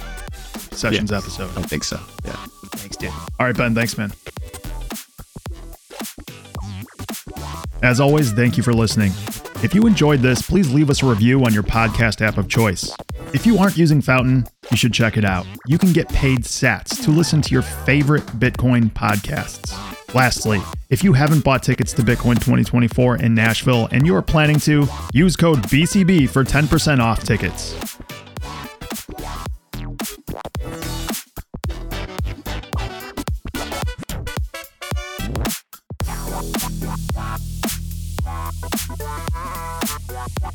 sessions 0.71 1.11
Yeah. 1.11 1.17
episode. 1.17 1.49
I 1.57 1.61
think 1.63 1.83
so. 1.83 1.99
Yeah. 2.25 2.33
Thanks, 2.75 2.95
dude. 2.97 3.09
All 3.39 3.45
right, 3.45 3.55
Ben. 3.55 3.75
Thanks, 3.75 3.97
man. 3.97 4.11
As 7.83 7.99
always, 7.99 8.31
thank 8.31 8.57
you 8.57 8.63
for 8.63 8.73
listening. 8.73 9.11
If 9.63 9.75
you 9.75 9.85
enjoyed 9.85 10.21
this, 10.21 10.41
please 10.41 10.73
leave 10.73 10.89
us 10.89 11.03
a 11.03 11.05
review 11.05 11.45
on 11.45 11.53
your 11.53 11.61
podcast 11.61 12.25
app 12.25 12.39
of 12.39 12.49
choice. 12.49 12.91
If 13.31 13.45
you 13.45 13.59
aren't 13.59 13.77
using 13.77 14.01
Fountain, 14.01 14.47
you 14.71 14.75
should 14.75 14.91
check 14.91 15.17
it 15.17 15.23
out. 15.23 15.45
You 15.67 15.77
can 15.77 15.93
get 15.93 16.09
paid 16.09 16.39
sats 16.39 17.03
to 17.03 17.11
listen 17.11 17.43
to 17.43 17.51
your 17.51 17.61
favorite 17.61 18.25
Bitcoin 18.39 18.91
podcasts. 18.91 19.71
Lastly, 20.15 20.61
if 20.89 21.03
you 21.03 21.13
haven't 21.13 21.43
bought 21.43 21.61
tickets 21.61 21.93
to 21.93 22.01
Bitcoin 22.01 22.35
2024 22.35 23.17
in 23.17 23.35
Nashville 23.35 23.87
and 23.91 24.03
you 24.03 24.15
are 24.15 24.23
planning 24.23 24.59
to, 24.61 24.87
use 25.13 25.35
code 25.35 25.59
BCB 25.63 26.27
for 26.27 26.43
10% 26.43 26.99
off 26.99 27.23
tickets. 27.23 27.75